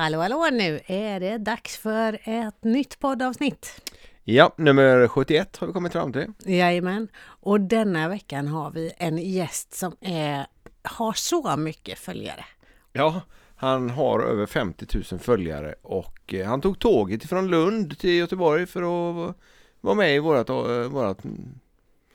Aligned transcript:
Hallå 0.00 0.18
hallå, 0.18 0.48
nu 0.52 0.80
är 0.86 1.20
det 1.20 1.38
dags 1.38 1.76
för 1.76 2.18
ett 2.24 2.64
nytt 2.64 2.98
poddavsnitt. 2.98 3.80
Ja, 4.24 4.54
nummer 4.56 5.08
71 5.08 5.56
har 5.56 5.66
vi 5.66 5.72
kommit 5.72 5.92
fram 5.92 6.12
till. 6.12 6.32
Jajamän. 6.38 7.08
Och 7.22 7.60
denna 7.60 8.08
veckan 8.08 8.48
har 8.48 8.70
vi 8.70 8.92
en 8.96 9.18
gäst 9.18 9.74
som 9.74 9.96
är, 10.00 10.46
har 10.82 11.12
så 11.12 11.56
mycket 11.56 11.98
följare. 11.98 12.44
Ja, 12.92 13.20
han 13.56 13.90
har 13.90 14.20
över 14.20 14.46
50 14.46 14.86
000 15.12 15.20
följare 15.20 15.74
och 15.82 16.34
eh, 16.34 16.46
han 16.46 16.60
tog 16.60 16.78
tåget 16.78 17.28
från 17.28 17.48
Lund 17.48 17.98
till 17.98 18.10
Göteborg 18.10 18.66
för 18.66 18.82
att 18.82 19.36
vara 19.80 19.94
med 19.94 20.16
i 20.16 20.18
vårat, 20.18 20.48
eh, 20.48 20.88
vårat 20.88 21.24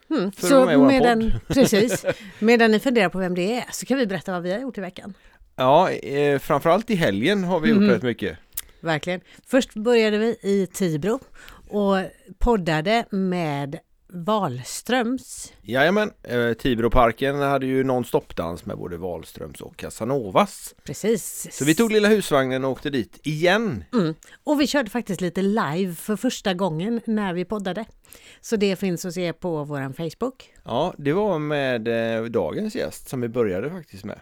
Mm. 0.09 0.31
Så 0.31 0.65
med 0.65 0.79
medan, 0.79 1.33
precis, 1.47 2.05
medan 2.39 2.71
ni 2.71 2.79
funderar 2.79 3.09
på 3.09 3.17
vem 3.17 3.35
det 3.35 3.57
är 3.59 3.65
så 3.71 3.85
kan 3.85 3.97
vi 3.97 4.07
berätta 4.07 4.31
vad 4.31 4.41
vi 4.41 4.51
har 4.51 4.59
gjort 4.59 4.77
i 4.77 4.81
veckan. 4.81 5.13
Ja, 5.55 5.91
eh, 5.91 6.39
framförallt 6.39 6.89
i 6.89 6.95
helgen 6.95 7.43
har 7.43 7.59
vi 7.59 7.69
gjort 7.69 7.79
Mhm. 7.81 7.89
rätt 7.89 8.03
mycket. 8.03 8.37
Verkligen. 8.81 9.21
Först 9.47 9.73
började 9.73 10.17
vi 10.17 10.27
i 10.41 10.67
Tibro 10.73 11.19
och 11.69 11.97
poddade 12.39 13.05
med 13.09 13.79
Wahlströms. 14.07 15.53
Jajamän, 15.61 16.11
eh, 16.23 16.53
Tibroparken 16.53 17.35
hade 17.39 17.65
ju 17.65 17.83
non-stop-dans 17.83 18.65
med 18.65 18.77
både 18.77 18.97
Wahlströms 18.97 19.61
och 19.61 19.77
Casanovas. 19.77 20.75
Precis. 20.83 21.47
Så 21.51 21.65
vi 21.65 21.75
tog 21.75 21.91
lilla 21.91 22.07
husvagnen 22.09 22.65
och 22.65 22.71
åkte 22.71 22.89
dit 22.89 23.19
igen. 23.23 23.83
Mm. 23.93 24.13
Och 24.43 24.61
vi 24.61 24.67
körde 24.67 24.89
faktiskt 24.89 25.21
lite 25.21 25.41
live 25.41 25.95
för 25.95 26.15
första 26.15 26.53
gången 26.53 27.01
när 27.05 27.33
vi 27.33 27.45
poddade. 27.45 27.85
Så 28.41 28.55
det 28.55 28.75
finns 28.75 29.05
att 29.05 29.13
se 29.13 29.33
på 29.33 29.63
vår 29.63 29.93
Facebook. 29.93 30.49
Ja, 30.63 30.93
det 30.97 31.13
var 31.13 31.39
med 31.39 31.87
eh, 32.17 32.23
dagens 32.25 32.75
gäst 32.75 33.09
som 33.09 33.21
vi 33.21 33.27
började 33.27 33.69
faktiskt 33.69 34.05
med. 34.05 34.19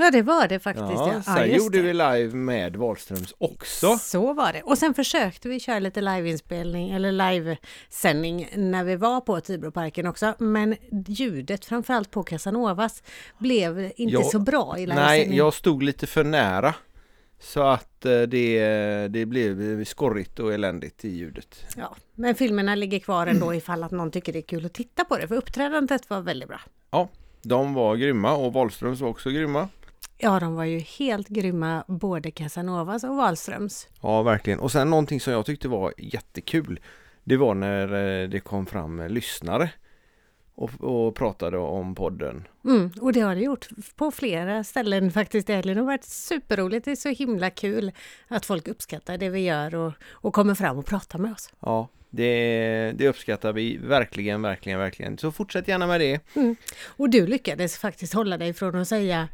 Ja, 0.00 0.10
det 0.10 0.22
var 0.22 0.48
det 0.48 0.58
faktiskt. 0.58 0.88
Ja, 0.90 1.12
Ja, 1.14 1.22
sen 1.22 1.46
just 1.50 1.58
gjorde 1.58 1.78
det. 1.78 1.82
vi 1.82 1.92
live 1.92 2.34
med 2.34 2.76
Wahlströms 2.76 3.34
också. 3.38 3.96
Så 3.98 4.32
var 4.32 4.52
det. 4.52 4.62
Och 4.62 4.78
sen 4.78 4.94
försökte 4.94 5.48
vi 5.48 5.60
köra 5.60 5.78
lite 5.78 6.00
liveinspelning 6.00 6.90
eller 6.90 7.12
livesändning 7.12 8.48
när 8.56 8.84
vi 8.84 8.96
var 8.96 9.20
på 9.20 9.40
Tibroparken 9.40 10.06
också. 10.06 10.34
Men 10.38 10.76
ljudet, 11.06 11.64
framförallt 11.64 12.10
på 12.10 12.22
Casanovas, 12.22 13.02
blev 13.38 13.80
inte 13.96 14.14
Ja, 14.14 14.22
så 14.22 14.38
bra 14.38 14.74
i 14.78 14.80
livesändning. 14.86 15.28
Nej, 15.28 15.36
jag 15.36 15.54
stod 15.54 15.82
lite 15.82 16.06
för 16.06 16.24
nära. 16.24 16.74
Så 17.40 17.62
att 17.62 18.04
eh, 18.04 18.20
det, 18.22 19.08
det 19.08 19.26
blev 19.26 19.84
skorrigt 19.84 20.38
och 20.38 20.54
eländigt 20.54 21.04
i 21.04 21.08
ljudet. 21.08 21.64
Ja, 21.76 21.96
men 22.14 22.34
filmerna 22.34 22.74
ligger 22.74 22.98
kvar 22.98 23.26
ändå 23.26 23.54
ifall 23.54 23.82
att 23.84 23.90
någon 23.90 24.10
tycker 24.10 24.32
det 24.32 24.38
är 24.38 24.42
kul 24.42 24.66
att 24.66 24.74
titta 24.74 25.04
på 25.04 25.16
det. 25.16 25.28
För 25.28 25.34
uppträdandet 25.34 26.10
var 26.10 26.20
väldigt 26.20 26.48
bra. 26.48 26.60
De 27.42 27.74
var 27.74 27.96
grymma 27.96 28.34
och 28.36 28.52
Wahlströms 28.52 29.00
var 29.00 29.08
också 29.08 29.30
grymma. 29.30 29.68
Ja, 30.18 30.40
de 30.40 30.54
var 30.54 30.64
ju 30.64 30.78
helt 30.78 31.28
grymma, 31.28 31.84
både 31.88 32.30
Casanovas 32.30 33.04
och 33.04 33.16
Wahlströms. 33.16 33.88
Ja, 34.00 34.22
verkligen. 34.22 34.58
Och 34.58 34.72
sen 34.72 34.90
någonting 34.90 35.20
som 35.20 35.32
jag 35.32 35.46
tyckte 35.46 35.68
var 35.68 35.94
jättekul. 35.98 36.80
Det 37.24 37.36
var 37.36 37.54
när 37.54 38.22
eh, 38.22 38.28
det 38.28 38.40
kom 38.40 38.66
fram 38.66 39.06
lyssnare 39.08 39.70
och, 40.54 40.70
och 40.80 41.14
pratade 41.14 41.58
om 41.58 41.94
podden. 41.94 42.48
Mm, 42.64 42.90
och 43.00 43.12
det 43.12 43.20
har 43.20 43.34
det 43.34 43.40
gjort 43.40 43.68
på 43.96 44.10
flera 44.10 44.64
ställen 44.64 45.10
faktiskt. 45.10 45.46
Det 45.46 45.54
har 45.54 45.82
varit 45.82 46.04
superroligt. 46.04 46.84
Det 46.84 46.90
är 46.90 46.96
så 46.96 47.08
himla 47.08 47.50
kul 47.50 47.92
att 48.28 48.46
folk 48.46 48.68
uppskattar 48.68 49.18
det 49.18 49.28
vi 49.28 49.40
gör 49.40 49.74
och, 49.74 49.92
och 50.10 50.34
kommer 50.34 50.54
fram 50.54 50.78
och 50.78 50.86
pratar 50.86 51.18
med 51.18 51.32
oss. 51.32 51.52
Ja, 51.60 51.88
det, 52.10 52.92
det 52.96 53.08
uppskattar 53.08 53.52
vi 53.52 53.76
verkligen, 53.76 54.42
verkligen, 54.42 54.78
verkligen. 54.78 55.18
Så 55.18 55.32
fortsätt 55.32 55.68
gärna 55.68 55.86
med 55.86 56.00
det. 56.00 56.20
Och 56.86 57.10
du 57.10 57.26
lyckades 57.26 57.78
faktiskt 57.78 58.14
hålla 58.14 58.38
dig 58.38 58.54
från 58.54 58.74
att 58.74 58.88
säga 58.88 59.28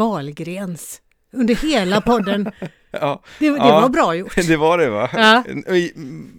Wahlgrens 0.00 1.00
under 1.32 1.54
hela 1.54 2.00
podden. 2.00 2.50
Ja, 2.92 3.22
Det, 3.38 3.50
det 3.50 3.56
Ja. 3.56 3.80
var 3.80 3.88
bra 3.88 4.14
gjort. 4.14 4.34
det 4.48 4.56
var 4.56 4.78
det 4.78 4.88
va? 4.90 5.10
Ja. 5.12 5.44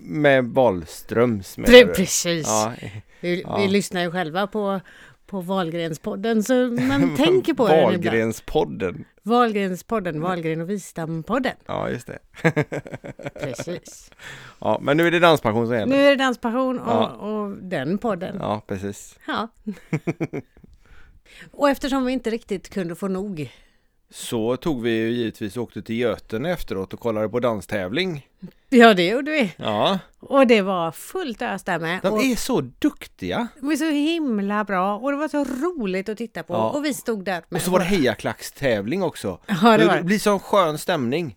Med 0.01 0.45
Wahlströms 0.45 1.57
menar 1.57 1.73
Pre- 1.73 1.85
du? 1.87 1.93
precis. 1.93 2.47
Ja, 2.47 2.71
Vi, 3.21 3.45
vi 3.57 3.67
lyssnar 3.67 4.01
ju 4.01 4.11
själva 4.11 4.47
på, 4.47 4.79
på 5.27 5.41
Wahlgrenspodden 5.41 6.43
så 6.43 6.53
man 6.87 7.15
tänker 7.17 7.53
på 7.53 7.67
den 7.67 7.77
ibland. 7.77 8.03
Wahlgrenspodden. 8.03 9.05
Wahlgrenspodden, 9.23 10.21
Wahlgren 10.21 10.61
och 10.61 10.69
Wistam-podden. 10.69 11.55
Ja, 11.65 11.89
just 11.89 12.07
det. 12.07 12.19
Precis. 13.41 14.11
Ja, 14.61 14.79
men 14.81 14.97
nu 14.97 15.07
är 15.07 15.11
det 15.11 15.19
danspassion 15.19 15.65
som 15.67 15.73
Nu 15.75 15.79
gäller. 15.79 15.97
är 15.97 16.09
det 16.09 16.15
Danspassion 16.23 16.79
och, 16.79 17.11
och 17.43 17.51
den 17.57 17.97
podden. 17.97 18.35
Ja, 18.39 18.61
precis. 18.67 19.19
Ja. 19.27 19.47
Och 21.51 21.69
eftersom 21.69 22.05
vi 22.05 22.13
inte 22.13 22.29
riktigt 22.29 22.69
kunde 22.69 22.95
få 22.95 23.07
nog. 23.07 23.51
Så 24.13 24.57
tog 24.57 24.81
vi 24.81 24.91
ju 24.91 25.09
givetvis 25.09 25.57
och 25.57 25.63
åkte 25.63 25.81
till 25.81 25.95
Götene 25.97 26.51
efteråt 26.51 26.93
och 26.93 26.99
kollade 26.99 27.29
på 27.29 27.39
danstävling. 27.39 28.27
Ja, 28.69 28.93
det 28.93 29.07
gjorde 29.07 29.31
vi. 29.31 29.53
Ja, 29.57 29.99
Och 30.19 30.47
det 30.47 30.61
var 30.61 30.91
fullt 30.91 31.41
ös 31.41 31.63
där 31.63 31.79
med. 31.79 31.99
de 32.03 32.13
och 32.13 32.23
är 32.23 32.35
så 32.35 32.61
duktiga. 32.61 33.47
de 33.59 33.71
är 33.71 33.75
så 33.75 33.89
himla 33.89 34.63
bra 34.63 34.97
och 34.97 35.11
det 35.11 35.17
var 35.17 35.27
så 35.27 35.43
roligt 35.43 36.09
att 36.09 36.17
titta 36.17 36.43
på. 36.43 36.53
Ja. 36.53 36.69
Och 36.69 36.85
vi 36.85 36.93
stod 36.93 37.23
där 37.25 37.43
med 37.49 37.57
Och 37.59 37.61
så 37.65 37.71
var 37.71 37.79
det 37.79 37.85
hejaklackstävling 37.85 39.03
också. 39.03 39.39
Ja, 39.47 39.55
det 39.77 39.85
var 39.85 39.93
Det 39.93 39.99
det. 39.99 40.03
blir 40.03 40.19
sån 40.19 40.39
skön 40.39 40.77
stämning. 40.77 41.35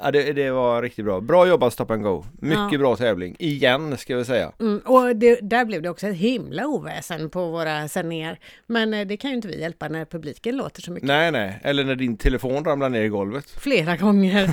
Ja, 0.00 0.10
det, 0.10 0.32
det 0.32 0.50
var 0.50 0.82
riktigt 0.82 1.04
bra. 1.04 1.20
Bra 1.20 1.46
jobbat 1.46 1.72
Stop 1.72 1.90
and 1.90 2.02
Go. 2.02 2.24
Mycket 2.40 2.72
Ja. 2.72 2.78
bra 2.78 2.96
tävling. 2.96 3.36
Igen, 3.38 3.96
ska 3.98 4.16
vi 4.16 4.24
säga. 4.24 4.52
Mm, 4.60 4.78
och 4.84 5.16
det, 5.16 5.40
där 5.42 5.64
blev 5.64 5.82
det 5.82 5.88
också 5.88 6.06
ett 6.06 6.16
himla 6.16 6.66
oväsen 6.66 7.30
på 7.30 7.50
våra 7.50 7.88
sändningar. 7.88 8.38
Men 8.66 8.94
eh, 8.94 9.06
det 9.06 9.16
kan 9.16 9.30
ju 9.30 9.36
inte 9.36 9.48
vi 9.48 9.60
hjälpa 9.60 9.88
när 9.88 10.04
publiken 10.04 10.56
låter 10.56 10.82
så 10.82 10.92
mycket. 10.92 11.06
Nej, 11.06 11.30
nej. 11.32 11.60
Eller 11.62 11.84
när 11.84 11.94
din 11.96 12.16
telefon 12.16 12.64
ramlar 12.64 12.88
ner 12.88 13.02
i 13.02 13.08
golvet. 13.08 13.50
Flera 13.50 13.96
gånger. 13.96 14.52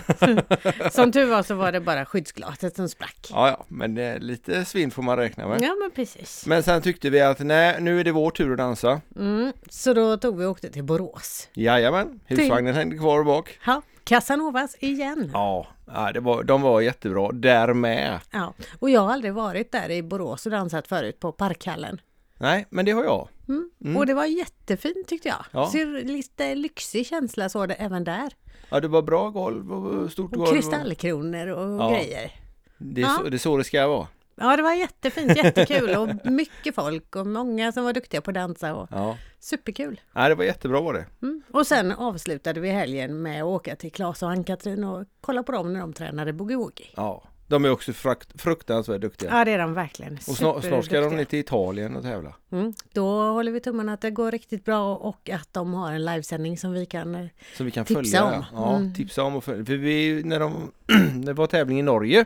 som 0.91 1.11
tur 1.11 1.25
var 1.25 1.43
så 1.43 1.55
var 1.55 1.71
det 1.71 1.79
bara 1.81 2.05
skyddsglaset 2.05 2.75
som 2.75 2.89
sprack. 2.89 3.27
Ja, 3.31 3.47
ja, 3.47 3.65
men 3.67 3.97
eh, 3.97 4.19
lite 4.19 4.65
svinn 4.65 4.91
får 4.91 5.03
man 5.03 5.17
räkna 5.17 5.47
med. 5.47 5.61
Ja, 5.61 5.75
men 5.81 5.91
precis. 5.91 6.45
Men 6.47 6.63
sen 6.63 6.81
tyckte 6.81 7.09
vi 7.09 7.21
att 7.21 7.39
nej, 7.39 7.75
nu 7.81 7.99
är 7.99 8.03
det 8.03 8.11
vår 8.11 8.31
tur 8.31 8.51
att 8.51 8.57
dansa. 8.57 9.01
Mm, 9.15 9.53
så 9.69 9.93
då 9.93 10.17
tog 10.17 10.37
vi 10.37 10.45
och 10.45 10.51
åkte 10.51 10.69
till 10.69 10.83
Borås. 10.83 11.49
Jajamän, 11.53 12.19
husvagnen 12.25 12.75
hängde 12.75 12.97
kvar 12.97 13.23
bak. 13.23 13.59
Ja, 13.65 13.81
Casanovas 14.09 14.75
igen. 14.79 15.29
Ja, 15.33 15.67
det 16.13 16.19
var, 16.19 16.43
de 16.43 16.61
var 16.61 16.81
jättebra 16.81 17.31
där 17.31 17.73
med. 17.73 18.19
Ja, 18.31 18.53
och 18.79 18.89
jag 18.89 19.01
har 19.01 19.13
aldrig 19.13 19.33
varit 19.33 19.71
där 19.71 19.89
i 19.91 20.03
Borås 20.03 20.45
och 20.45 20.51
dansat 20.51 20.87
förut 20.87 21.19
på 21.19 21.31
Parkhallen. 21.31 22.01
Nej, 22.37 22.65
men 22.69 22.85
det 22.85 22.91
har 22.91 23.03
jag. 23.03 23.27
Mm. 23.49 23.69
Mm. 23.81 23.97
Och 23.97 24.05
det 24.05 24.13
var 24.13 24.25
jättefint 24.25 25.07
tyckte 25.07 25.27
jag. 25.27 25.45
Ja. 25.51 25.65
Så 25.69 25.77
lite 25.85 26.55
lyxig 26.55 27.05
känsla 27.07 27.49
så 27.49 27.65
det 27.65 27.73
även 27.73 28.03
där. 28.03 28.33
Ja, 28.69 28.79
det 28.79 28.87
var 28.87 29.01
bra 29.01 29.29
golv 29.29 29.71
och 29.73 30.11
stort 30.11 30.31
Och 30.31 30.37
golv. 30.37 30.51
kristallkronor 30.53 31.47
och 31.47 31.81
Ja. 31.81 31.89
grejer. 31.89 32.31
Det 32.77 33.01
är, 33.01 33.05
Ja. 33.05 33.15
så, 33.17 33.29
det 33.29 33.35
är 33.35 33.37
så 33.37 33.57
det 33.57 33.63
ska 33.63 33.87
vara. 33.87 34.07
Ja, 34.39 34.55
det 34.57 34.63
var 34.63 34.73
jättefint, 34.73 35.37
jättekul 35.37 35.95
och 35.95 36.09
mycket 36.31 36.75
folk 36.75 37.15
och 37.15 37.27
många 37.27 37.71
som 37.71 37.83
var 37.83 37.93
duktiga 37.93 38.21
på 38.21 38.29
att 38.31 38.35
dansa 38.35 38.75
och 38.75 38.87
Ja. 38.91 39.17
superkul. 39.39 40.01
ja, 40.13 40.29
det 40.29 40.35
var 40.35 40.43
jättebra 40.43 40.81
var 40.81 40.93
det. 40.93 41.05
Mm. 41.21 41.41
Och 41.51 41.67
sen 41.67 41.91
avslutade 41.91 42.59
vi 42.59 42.69
helgen 42.69 43.21
med 43.21 43.41
att 43.43 43.47
åka 43.47 43.75
till 43.75 43.91
Klas 43.91 44.23
och 44.23 44.29
Ann-Katrin 44.31 44.83
och 44.83 45.05
kolla 45.21 45.43
på 45.43 45.51
dem 45.51 45.73
när 45.73 45.79
de 45.79 45.93
tränade 45.93 46.31
boogie-woogie. 46.31 46.89
Ja, 46.95 47.23
de 47.47 47.65
är 47.65 47.71
också 47.71 47.93
frukt, 47.93 48.41
fruktansvärt 48.41 49.01
duktiga. 49.01 49.29
Ja, 49.37 49.45
det 49.45 49.51
är 49.51 49.57
de 49.57 49.73
verkligen. 49.73 50.13
och 50.13 50.21
snart, 50.37 50.63
snart 50.63 50.85
ska 50.85 51.01
de 51.01 51.15
ner 51.15 51.25
till 51.25 51.39
Italien 51.39 51.95
och 51.95 52.03
tävla. 52.03 52.35
Mm. 52.51 52.73
Då 52.93 53.07
håller 53.31 53.51
vi 53.51 53.59
tummarna 53.59 53.93
att 53.93 54.01
det 54.01 54.11
går 54.11 54.31
riktigt 54.31 54.65
bra 54.65 54.95
och 54.95 55.29
att 55.29 55.49
de 55.53 55.73
har 55.73 55.91
en 55.93 56.05
livesändning 56.05 56.57
som 56.57 56.71
vi 56.71 56.85
kan... 56.85 57.15
eh, 57.15 57.25
Som 57.57 57.65
vi 57.65 57.71
kan 57.71 57.85
Tipsa 57.85 58.01
följa. 58.03 58.23
om. 58.37 58.43
Ja, 58.53 58.75
Mm. 58.75 58.93
tipsa 58.93 59.23
om 59.23 59.35
och 59.35 59.43
följa. 59.43 59.65
För 59.65 59.73
vi, 59.75 60.21
när, 60.23 60.39
de, 60.39 60.71
det 61.25 61.33
var 61.33 61.47
tävling 61.47 61.79
i 61.79 61.83
Norge, 61.83 62.25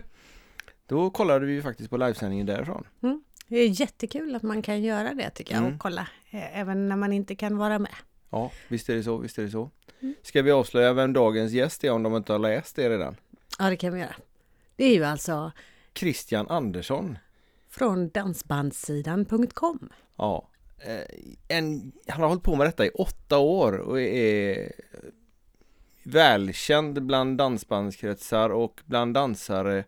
då 0.93 1.09
kollade 1.09 1.45
vi 1.45 1.53
ju 1.53 1.61
faktiskt 1.61 1.89
på 1.89 1.97
livesändningen 1.97 2.45
därifrån. 2.45 2.83
Det 3.47 3.57
är 3.57 3.81
jättekul 3.81 4.35
att 4.35 4.43
man 4.43 4.61
kan 4.61 4.81
göra 4.83 5.13
det 5.13 5.29
tycker 5.29 5.53
jag 5.53 5.61
Mm. 5.61 5.73
och 5.73 5.79
kolla 5.79 6.07
eh, 6.31 6.59
även 6.59 6.89
när 6.89 6.95
man 6.95 7.13
inte 7.13 7.35
kan 7.35 7.57
vara 7.57 7.79
med. 7.79 7.91
Ja, 8.29 8.51
visst 8.67 8.89
är 8.89 8.95
det 8.95 9.03
så, 9.03 9.17
visst 9.17 9.37
är 9.37 9.43
det 9.43 9.49
så. 9.49 9.69
Mm. 10.01 10.15
Ska 10.23 10.41
vi 10.41 10.51
avslöja 10.51 10.93
vem 10.93 11.13
dagens 11.13 11.51
gäst 11.51 11.83
är 11.83 11.91
om 11.91 12.03
de 12.03 12.15
inte 12.15 12.31
har 12.31 12.39
läst 12.39 12.75
det 12.75 12.89
redan? 12.89 13.15
Ja, 13.59 13.69
det 13.69 13.75
kan 13.77 13.93
vi 13.93 13.99
göra. 13.99 14.15
Det 14.75 14.85
är 14.85 14.93
ju 14.95 15.03
alltså 15.03 15.51
Christian 15.95 16.47
Andersson. 16.49 17.17
från 17.69 18.09
dansbandssidan.com. 18.09 19.89
Ja, 20.17 20.47
eh, 20.85 21.57
en, 21.57 21.91
han 22.07 22.21
har 22.21 22.27
hållit 22.29 22.43
på 22.43 22.55
med 22.55 22.67
detta 22.67 22.85
i 22.85 22.89
åtta 22.89 23.37
år 23.37 23.77
och 23.77 24.01
är 24.01 24.71
välkänd 26.03 27.03
bland 27.05 27.37
dansbandskretsar 27.37 28.49
och 28.49 28.81
bland 28.85 29.13
dansare. 29.13 29.83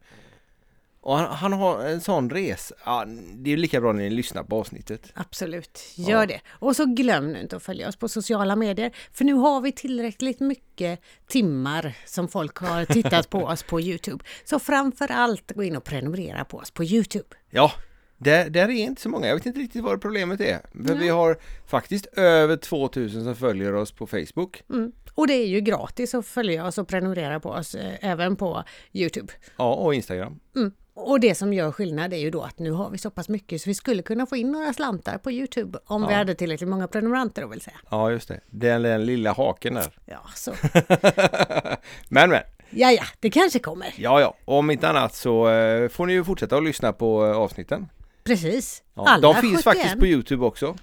Och 1.05 1.17
han, 1.17 1.31
han 1.35 1.53
har 1.53 1.85
en 1.85 2.01
sån 2.01 2.29
resa. 2.29 2.75
Ja, 2.85 3.05
det 3.35 3.53
är 3.53 3.57
lika 3.57 3.81
bra 3.81 3.91
när 3.93 4.03
ni 4.03 4.09
lyssnar 4.09 4.43
på 4.43 4.59
avsnittet. 4.59 5.11
Absolut, 5.13 5.79
gör 5.95 6.19
Ja. 6.19 6.25
det. 6.25 6.41
Och 6.49 6.75
så 6.75 6.85
glöm 6.85 7.31
nu 7.33 7.41
inte 7.41 7.55
att 7.55 7.63
följa 7.63 7.87
oss 7.87 7.95
på 7.95 8.07
sociala 8.09 8.55
medier. 8.55 8.91
För 9.11 9.25
nu 9.25 9.33
har 9.33 9.61
vi 9.61 9.71
tillräckligt 9.71 10.39
mycket 10.39 10.99
timmar 11.27 11.93
som 12.05 12.27
folk 12.27 12.57
har 12.57 12.85
tittat 12.85 13.29
på 13.29 13.43
oss 13.45 13.63
på 13.63 13.81
Youtube. 13.81 14.23
Så 14.45 14.59
framför 14.59 15.11
allt 15.11 15.51
gå 15.51 15.63
in 15.63 15.75
och 15.75 15.83
prenumerera 15.83 16.45
på 16.45 16.57
oss 16.57 16.71
på 16.71 16.83
Youtube. 16.83 17.25
Ja, 17.49 17.71
Där, 18.17 18.49
där 18.49 18.63
är 18.69 18.69
inte 18.69 19.01
så 19.01 19.09
många. 19.09 19.27
Jag 19.27 19.35
vet 19.35 19.45
inte 19.45 19.59
riktigt 19.59 19.83
vad 19.83 20.01
problemet 20.01 20.41
är. 20.41 20.59
För 20.71 20.93
Nej. 20.93 20.97
vi 20.97 21.09
har 21.09 21.37
faktiskt 21.67 22.05
över 22.05 22.57
2000 22.57 23.23
som 23.23 23.35
följer 23.35 23.73
oss 23.73 23.91
på 23.91 24.07
Facebook. 24.07 24.63
Mm. 24.69 24.91
Och 25.13 25.27
det 25.27 25.33
är 25.33 25.47
ju 25.47 25.61
gratis 25.61 26.15
att 26.15 26.25
följa 26.25 26.65
oss 26.67 26.77
och 26.77 26.87
prenumerera 26.87 27.39
på 27.39 27.49
oss 27.49 27.75
eh, 27.75 27.93
även 28.01 28.35
på 28.35 28.63
Youtube. 28.93 29.33
Ja, 29.57 29.73
och 29.73 29.95
Instagram. 29.95 30.39
Mm. 30.55 30.71
Och 30.97 31.19
det 31.19 31.35
som 31.35 31.53
gör 31.53 31.71
skillnad 31.71 32.13
är 32.13 32.17
ju 32.17 32.31
då 32.31 32.41
att 32.41 32.59
nu 32.59 32.71
har 32.71 32.89
vi 32.89 32.97
så 32.97 33.09
pass 33.09 33.29
mycket 33.29 33.61
så 33.61 33.69
vi 33.69 33.73
skulle 33.73 34.01
kunna 34.03 34.25
få 34.25 34.35
in 34.35 34.51
några 34.51 34.73
slantar 34.73 35.17
på 35.17 35.31
Youtube 35.31 35.79
om 35.85 36.01
vi 36.07 36.11
Ja. 36.13 36.17
hade 36.17 36.35
tillräckligt 36.35 36.69
många 36.69 36.87
prenumeranter 36.87 37.41
då 37.41 37.47
vill 37.47 37.61
säga. 37.61 37.75
Ja, 37.89 38.11
just 38.11 38.27
det. 38.27 38.39
Den, 38.49 38.81
den 38.81 39.05
lilla 39.05 39.33
haken 39.33 39.73
där. 39.73 39.93
Ja, 40.05 40.19
så. 40.35 40.51
men, 42.09 42.29
men. 42.29 42.39
ja, 42.69 42.91
ja, 42.91 43.03
det 43.19 43.29
kanske 43.29 43.59
kommer. 43.59 43.93
Ja, 43.97 44.21
ja. 44.21 44.35
Om 44.45 44.71
inte 44.71 44.89
annat 44.89 45.15
så 45.15 45.49
eh, 45.49 45.89
får 45.89 46.05
ni 46.05 46.13
ju 46.13 46.23
fortsätta 46.23 46.57
att 46.57 46.63
lyssna 46.63 46.93
på 46.93 47.25
eh, 47.25 47.37
avsnitten. 47.37 47.87
Precis. 48.23 48.83
Ja, 48.93 49.03
Alla 49.07 49.21
de 49.33 49.41
finns 49.41 49.63
71. 49.63 49.63
faktiskt 49.63 49.99
på 49.99 50.05
Youtube 50.05 50.45
också. 50.45 50.75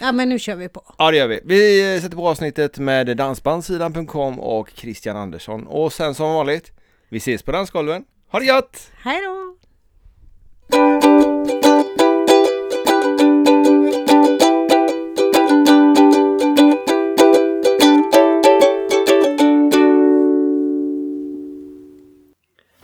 Ja, 0.00 0.12
men 0.12 0.28
nu 0.28 0.38
kör 0.38 0.54
vi 0.56 0.68
på. 0.68 0.94
Ja, 0.98 1.10
det 1.10 1.16
gör 1.16 1.28
vi. 1.28 1.40
Vi 1.44 1.94
eh, 1.96 2.00
sätter 2.02 2.16
på 2.16 2.28
avsnittet 2.28 2.78
med 2.78 3.16
dansbandsidan.com 3.16 4.40
och 4.40 4.70
Christian 4.74 5.16
Andersson. 5.16 5.66
Och 5.66 5.92
sen 5.92 6.14
som 6.14 6.34
vanligt, 6.34 6.72
vi 7.08 7.16
ses 7.16 7.42
på 7.42 7.52
dansgolven. 7.52 8.04
Ha 8.34 8.40
det 8.40 8.46
gött! 8.46 8.90
Hej 9.02 9.20
då! 9.24 9.54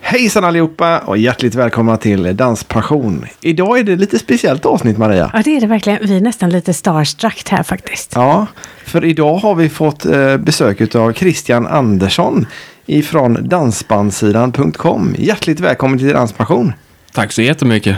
Hejsan 0.00 0.44
allihopa 0.44 0.98
och 0.98 1.18
hjärtligt 1.18 1.54
välkomna 1.54 1.96
till 1.96 2.36
Danspassion. 2.36 3.26
Idag 3.40 3.78
är 3.78 3.82
det 3.84 3.96
lite 3.96 4.18
speciellt 4.18 4.66
avsnitt 4.66 4.98
Maria. 4.98 5.30
Ja, 5.34 5.42
det 5.44 5.56
är 5.56 5.60
det 5.60 5.66
verkligen. 5.66 5.98
Vi 6.02 6.16
är 6.16 6.20
nästan 6.20 6.50
lite 6.50 6.74
starstruck 6.74 7.48
här 7.48 7.62
faktiskt. 7.62 8.12
Ja, 8.14 8.46
för 8.84 9.04
idag 9.04 9.36
har 9.36 9.54
vi 9.54 9.68
fått 9.68 10.04
eh, 10.04 10.36
besök 10.36 10.94
av 10.94 11.12
Christian 11.12 11.66
Andersson 11.66 12.46
ifrån 12.90 13.48
dansbandsidan.com. 13.48 15.14
Hjärtligt 15.18 15.60
välkommen 15.60 15.98
till 15.98 16.08
Danspassion. 16.08 16.72
Tack 17.12 17.32
så 17.32 17.42
jättemycket. 17.42 17.96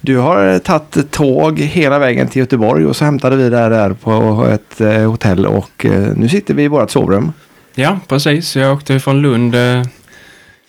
Du 0.00 0.16
har 0.16 0.52
eh, 0.52 0.58
tagit 0.58 1.10
tåg 1.10 1.58
hela 1.58 1.98
vägen 1.98 2.28
till 2.28 2.40
Göteborg 2.40 2.86
och 2.86 2.96
så 2.96 3.04
hämtade 3.04 3.36
vi 3.36 3.48
där, 3.48 3.70
där 3.70 3.92
på 3.92 4.46
ett 4.50 4.80
eh, 4.80 5.10
hotell 5.10 5.46
och 5.46 5.84
eh, 5.84 6.12
nu 6.16 6.28
sitter 6.28 6.54
vi 6.54 6.62
i 6.62 6.68
vårt 6.68 6.90
sovrum. 6.90 7.32
Ja, 7.74 8.00
precis. 8.08 8.56
Jag 8.56 8.72
åkte 8.72 9.00
från 9.00 9.22
Lund 9.22 9.54
eh, 9.54 9.82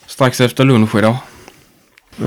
strax 0.05 0.41
efter 0.41 0.63
lunch 0.63 0.95
idag. 0.95 1.15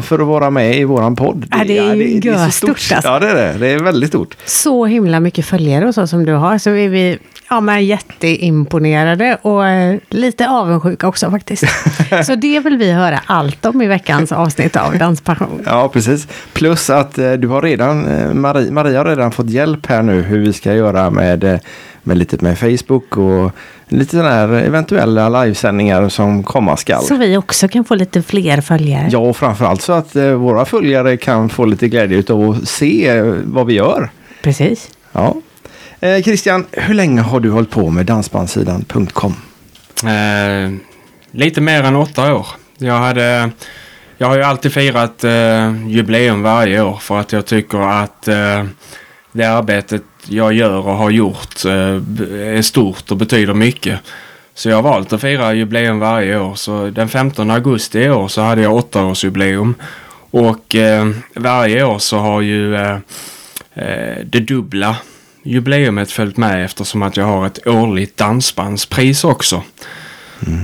För 0.02 0.19
att 0.19 0.26
vara 0.26 0.50
med 0.50 0.76
i 0.76 0.85
våran 0.85 1.17
podd. 1.17 1.46
Ja, 1.50 1.64
det 1.67 1.79
är 1.79 1.94
ju 1.94 2.23
så 2.23 2.29
görstort, 2.29 2.70
alltså. 2.70 3.08
Ja, 3.08 3.19
det 3.19 3.29
är 3.29 3.35
det. 3.35 3.58
Det 3.58 3.69
är 3.69 3.79
väldigt 3.79 4.08
stort. 4.08 4.37
Så 4.44 4.87
himla 4.87 5.20
mycket 5.20 5.46
följare 5.46 5.87
och 5.87 5.94
så 5.94 6.06
som 6.06 6.25
du 6.25 6.32
har 6.32 6.58
så 6.58 6.70
är 6.70 6.88
vi 6.88 7.19
ja, 7.49 7.61
men 7.61 7.87
jätteimponerade 7.87 9.38
och 9.43 9.67
eh, 9.67 9.96
lite 10.11 10.49
avundsjuka 10.49 11.08
också 11.08 11.31
faktiskt. 11.31 11.64
så 12.26 12.35
det 12.35 12.61
vill 12.61 12.76
vi 12.76 12.93
höra 12.93 13.20
allt 13.26 13.64
om 13.64 13.82
i 13.82 13.87
veckans 13.87 14.32
avsnitt 14.32 14.76
av 14.76 14.99
Danspassion. 14.99 15.62
Ja, 15.67 15.88
precis. 15.88 16.29
Plus 16.52 16.91
att 16.91 17.19
eh, 17.19 17.32
du 17.32 17.49
har 17.49 17.62
redan, 17.62 18.06
eh, 18.06 18.35
Maria, 18.35 18.73
Maria 18.73 18.99
har 18.99 19.05
redan 19.05 19.32
fått 19.32 19.50
hjälp 19.50 19.87
här 19.87 20.02
nu 20.02 20.23
hur 20.23 20.38
vi 20.38 20.52
ska 20.52 20.75
göra 20.75 21.11
med, 21.11 21.44
eh, 21.44 21.58
med 22.02 22.19
lite 22.19 22.37
med 22.41 22.58
Facebook 22.58 23.17
och 23.17 23.52
lite 23.99 24.11
sådana 24.11 24.31
här 24.31 24.49
eventuella 24.49 25.29
livesändningar 25.44 26.08
som 26.08 26.43
komma 26.43 26.76
skall. 26.76 27.05
Så 27.05 27.17
vi 27.17 27.37
också 27.37 27.69
kan 27.69 27.85
få 27.85 27.94
lite 27.94 28.23
fler 28.23 28.61
följare. 28.61 29.08
Ja, 29.11 29.19
och 29.19 29.37
framförallt 29.37 29.82
så 29.82 29.93
att 29.93 30.17
eh, 30.17 30.32
våra 30.32 30.64
följare 30.64 31.17
kan 31.17 31.49
få 31.49 31.64
lite 31.64 31.88
glädje 31.88 32.23
av 32.29 32.50
att 32.50 32.69
se 32.69 33.08
eh, 33.08 33.25
vad 33.44 33.67
vi 33.67 33.75
gör. 33.75 34.11
Precis. 34.43 34.91
Ja. 35.12 35.37
Eh, 36.00 36.23
Christian, 36.23 36.67
hur 36.73 36.94
länge 36.94 37.20
har 37.20 37.41
du 37.41 37.50
hållit 37.50 37.70
på 37.70 37.91
med 37.91 38.06
dansbandsidan.com? 38.06 39.35
Eh, 40.05 40.73
lite 41.31 41.61
mer 41.61 41.82
än 41.82 41.96
åtta 41.96 42.35
år. 42.35 42.46
Jag, 42.79 42.99
hade, 42.99 43.50
jag 44.19 44.26
har 44.26 44.37
ju 44.37 44.43
alltid 44.43 44.73
firat 44.73 45.25
eh, 45.25 45.88
jubileum 45.88 46.43
varje 46.43 46.82
år 46.82 46.96
för 46.96 47.20
att 47.20 47.32
jag 47.32 47.46
tycker 47.46 48.02
att 48.02 48.29
eh, 48.29 48.64
det 49.32 49.44
arbetet 49.44 50.02
jag 50.29 50.53
gör 50.53 50.87
och 50.87 50.97
har 50.97 51.11
gjort 51.11 51.65
eh, 51.65 51.73
är 52.56 52.62
stort 52.62 53.11
och 53.11 53.17
betyder 53.17 53.55
mycket. 53.55 54.00
Så 54.55 54.69
jag 54.69 54.76
har 54.76 54.82
valt 54.82 55.12
att 55.12 55.21
fira 55.21 55.55
jubileum 55.55 55.99
varje 55.99 56.38
år. 56.38 56.55
Så 56.55 56.91
den 56.91 57.09
15 57.09 57.50
augusti 57.50 57.99
i 57.99 58.11
år 58.11 58.29
så 58.29 58.41
hade 58.43 58.62
jag 58.62 58.75
åttaårsjubileum. 58.75 59.75
Och 60.31 60.75
eh, 60.75 61.11
varje 61.35 61.85
år 61.85 61.99
så 61.99 62.19
har 62.19 62.41
ju 62.41 62.75
eh, 62.75 62.99
eh, 63.75 64.19
det 64.25 64.41
dubbla 64.41 64.97
jubileumet 65.43 66.11
följt 66.12 66.37
med 66.37 66.65
eftersom 66.65 67.03
att 67.03 67.17
jag 67.17 67.25
har 67.25 67.47
ett 67.47 67.67
årligt 67.67 68.17
dansbandspris 68.17 69.25
också. 69.25 69.62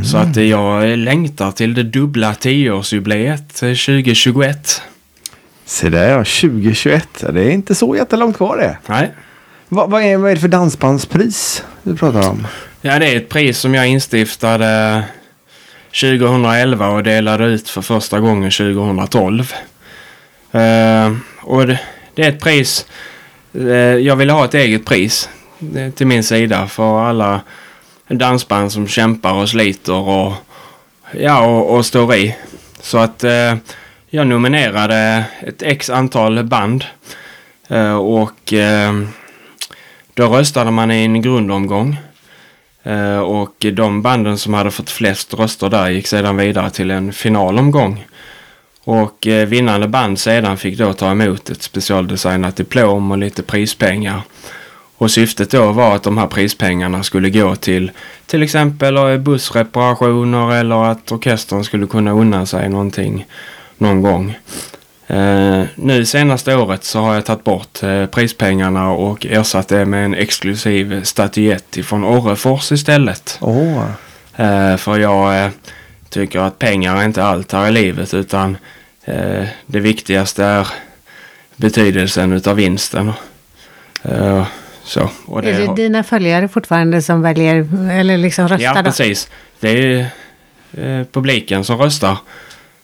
Så 0.05 0.17
att 0.17 0.37
eh, 0.37 0.45
jag 0.45 0.99
längtar 0.99 1.53
till 1.53 1.75
det 1.75 1.83
dubbla 1.83 2.35
tioårsjubileet 2.35 3.63
eh, 3.63 3.69
2021. 3.69 4.83
Se 5.65 5.89
där 5.89 6.09
ja, 6.09 6.19
2021. 6.19 7.09
Ja, 7.23 7.31
Det 7.31 7.43
är 7.43 7.51
inte 7.51 7.75
så 7.75 7.97
jättelångt 7.97 8.37
kvar 8.37 8.57
det. 8.57 8.79
Nej. 8.87 9.11
Vad, 9.73 9.91
vad, 9.91 10.03
är, 10.03 10.17
vad 10.17 10.31
är 10.31 10.35
det 10.35 10.41
för 10.41 10.49
dansbandspris 10.49 11.65
du 11.83 11.97
pratar 11.97 12.31
om? 12.31 12.47
Ja, 12.81 12.99
det 12.99 13.07
är 13.07 13.17
ett 13.17 13.29
pris 13.29 13.59
som 13.59 13.75
jag 13.75 13.87
instiftade 13.87 15.05
2011 16.01 16.89
och 16.89 17.03
delade 17.03 17.45
ut 17.45 17.69
för 17.69 17.83
första 17.83 18.21
gången 18.21 18.51
2012. 18.51 19.53
Uh, 20.55 20.61
eh, 20.61 21.13
och 21.43 21.67
det, 21.67 21.81
det 22.15 22.23
är 22.23 22.29
ett 22.29 22.41
pris, 22.41 22.87
Uh, 23.57 23.75
jag 23.77 24.17
ville 24.17 24.33
ha 24.33 24.45
ett 24.45 24.55
eget 24.55 24.87
pris 24.87 25.29
eh, 25.77 25.93
till 25.93 26.07
min 26.07 26.25
sida 26.25 26.67
för 26.67 27.05
alla 27.05 27.41
dansband 28.09 28.73
som 28.73 28.89
kämpar 28.89 29.33
och 29.33 29.49
sliter 29.49 30.09
och, 30.09 30.33
ja, 31.13 31.47
och, 31.47 31.77
och 31.77 31.87
står 31.87 32.15
i. 32.15 32.37
Så 32.81 32.99
att 32.99 33.25
jag 34.11 34.27
nominerade 34.27 35.25
ett 35.41 35.63
x 35.63 35.91
antal 35.91 36.45
band 36.45 36.85
och 38.01 38.53
då 40.21 40.27
röstade 40.27 40.71
man 40.71 40.91
i 40.91 41.05
en 41.05 41.23
grundomgång. 41.23 41.97
Eh, 42.83 43.19
och 43.19 43.67
de 43.73 44.03
banden 44.03 44.39
som 44.39 44.55
hade 44.55 44.71
fått 44.71 44.91
flest 44.91 45.35
röster 45.35 45.69
där 45.69 45.91
gick 45.91 46.07
sedan 46.07 46.37
vidare 46.37 46.71
till 46.71 46.91
en 46.91 47.13
finalomgång. 47.13 48.07
Och 48.85 49.27
eh, 49.27 49.47
vinnande 49.49 49.89
band 49.89 50.19
sedan 50.19 50.57
fick 50.57 50.79
då 50.79 50.93
ta 50.93 51.11
emot 51.11 51.51
ett 51.51 51.63
specialdesignat 51.63 52.57
diplom 52.57 53.11
och 53.11 53.19
lite 53.19 53.43
prispengar. 53.43 54.23
Och 54.97 55.11
syftet 55.11 55.51
då 55.51 55.73
var 55.73 55.97
att 55.97 56.03
de 56.03 56.19
här 56.19 56.27
prispengarna 56.27 57.03
skulle 57.03 57.31
gå 57.31 57.57
till 57.57 57.91
till 58.27 58.43
exempel 58.43 58.97
eh, 58.97 59.17
bussreparationer 59.17 60.55
eller 60.55 60.85
att 60.85 61.13
orkestern 61.13 61.65
skulle 61.65 61.87
kunna 61.87 62.13
unna 62.13 62.47
sig 62.47 62.69
någonting 62.69 63.27
någon 63.79 64.03
gång. 64.03 64.39
Eh, 65.11 65.63
nu 65.75 66.05
senaste 66.05 66.57
året 66.57 66.85
så 66.85 67.01
har 67.01 67.15
jag 67.15 67.25
tagit 67.25 67.45
bort 67.45 67.83
eh, 67.83 68.07
prispengarna 68.07 68.91
och 68.91 69.27
ersatt 69.27 69.69
det 69.69 69.85
med 69.85 70.05
en 70.05 70.15
exklusiv 70.15 71.03
statyett 71.05 71.77
från 71.85 72.05
Orrefors 72.05 72.73
istället. 72.73 73.39
Åh, 73.41 73.85
Eh, 74.37 74.77
för 74.77 74.99
jag 74.99 75.45
eh, 75.45 75.51
tycker 76.09 76.39
att 76.41 76.59
pengar 76.59 76.97
är 76.97 77.05
inte 77.05 77.25
allt 77.25 77.53
här 77.53 77.69
i 77.69 77.71
livet 77.73 78.15
utan 78.15 78.57
eh, 79.05 79.45
det 79.67 79.81
viktigaste 79.81 80.45
är 80.45 80.69
betydelsen 81.57 82.33
utav 82.33 82.57
vinsten. 82.57 83.13
Eh, 84.03 84.47
så. 84.85 85.11
Och 85.27 85.39
Är 85.39 85.43
det 85.59 85.67
har- 85.67 85.77
dina 85.77 86.03
följare 86.05 86.49
fortfarande 86.49 87.03
som 87.03 87.23
väljer 87.23 87.69
eller 87.91 88.19
liksom 88.19 88.49
röstar? 88.49 88.65
Ja, 88.65 88.75
då? 88.75 88.83
precis. 88.83 89.31
Det 89.61 89.69
är 89.71 90.07
eh, 90.77 91.07
publiken 91.13 91.65
som 91.65 91.79
röstar. 91.79 92.17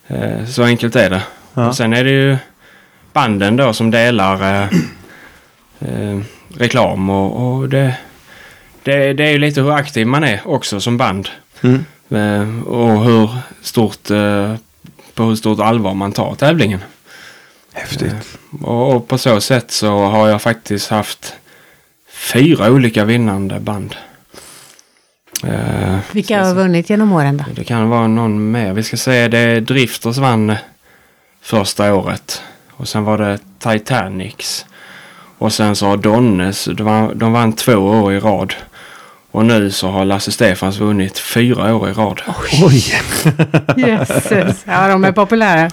Eh, 0.09 0.45
så 0.47 0.63
enkelt 0.65 0.97
är 0.97 1.11
det. 1.11 1.23
Ja. 1.57 1.69
Och 1.69 1.77
sen 1.77 1.93
är 1.93 2.05
det 2.05 2.11
ju 2.11 2.37
banden 3.13 3.57
då 3.57 3.73
som 3.73 3.91
delar 3.91 4.43
eh, 4.43 4.69
eh, 5.79 6.21
reklam 6.57 7.11
och, 7.11 7.57
och 7.57 7.69
det, 7.69 7.97
det, 8.83 9.13
det 9.13 9.25
är 9.25 9.31
ju 9.31 9.39
lite 9.39 9.61
hur 9.61 9.73
aktiv 9.73 10.07
man 10.07 10.25
är 10.25 10.41
också 10.45 10.81
som 10.81 10.97
band. 10.97 11.29
Mm. 11.63 11.85
Eh, 12.11 12.63
och 12.69 13.05
hur 13.05 13.31
stort, 13.63 14.11
eh, 14.11 14.55
på 15.15 15.23
hur 15.25 15.37
stort 15.37 15.61
allvar 15.61 15.95
man 15.95 16.13
tar 16.13 16.35
tävlingen. 16.35 16.81
häftigt. 17.73 18.39
Och, 18.63 18.95
och 18.97 19.09
på 19.09 19.19
så 19.19 19.41
sätt 19.41 19.71
så 19.71 20.05
har 20.07 20.29
jag 20.29 20.43
faktiskt 20.43 20.89
haft 20.91 21.35
fyra 22.33 22.71
olika 22.71 23.05
vinnande 23.05 23.61
band. 23.61 23.97
Eh, 25.45 25.99
Vilka 26.13 26.45
har 26.45 26.55
vunnit 26.55 26.91
genom 26.91 27.13
åren 27.13 27.37
då? 27.37 27.45
det 27.55 27.65
kan 27.65 27.89
vara 27.89 28.07
någon 28.07 28.51
mer. 28.51 28.73
Vi 28.73 28.83
ska 28.83 28.97
säga 28.97 29.29
det 29.29 29.61
Drifters 29.61 30.19
vann 30.19 30.57
första 31.47 31.95
året. 31.95 32.43
Och 32.77 32.89
sen 32.89 33.05
var 33.05 33.19
det 33.19 33.39
Titanics. 33.59 34.67
Och 35.39 35.53
sen 35.53 35.77
så 35.77 35.87
har 35.87 35.97
Donnes, 35.97 36.65
de 36.75 36.83
vann, 36.83 37.19
de 37.19 37.33
vann 37.33 37.53
två 37.53 37.73
år 37.75 38.13
i 38.13 38.21
rad. 38.21 38.55
Och 39.31 39.45
nu 39.45 39.71
så 39.71 39.89
har 39.89 40.05
Lasse 40.05 40.33
Stefans 40.33 40.79
vunnit 40.79 41.19
fyra 41.19 41.75
år 41.75 41.89
i 41.91 41.93
rad. 41.93 42.21
Oj! 42.63 42.85
Jösses, 43.77 44.65
ja 44.65 44.89
de 44.89 45.05
är 45.05 45.13
populära. 45.13 45.71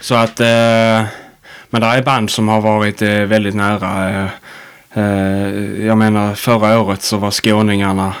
Så 0.00 0.14
att... 0.14 0.40
Eh, 0.40 0.46
Men 1.70 1.80
det 1.80 1.86
är 1.86 2.02
band 2.02 2.30
som 2.30 2.48
har 2.48 2.60
varit 2.60 3.02
eh, 3.02 3.08
väldigt 3.10 3.54
nära. 3.54 4.10
Eh, 4.10 4.28
eh, 5.02 5.48
jag 5.86 5.98
menar 5.98 6.34
förra 6.34 6.80
året 6.80 7.02
så 7.02 7.16
var 7.16 7.30
skåningarna, 7.30 8.14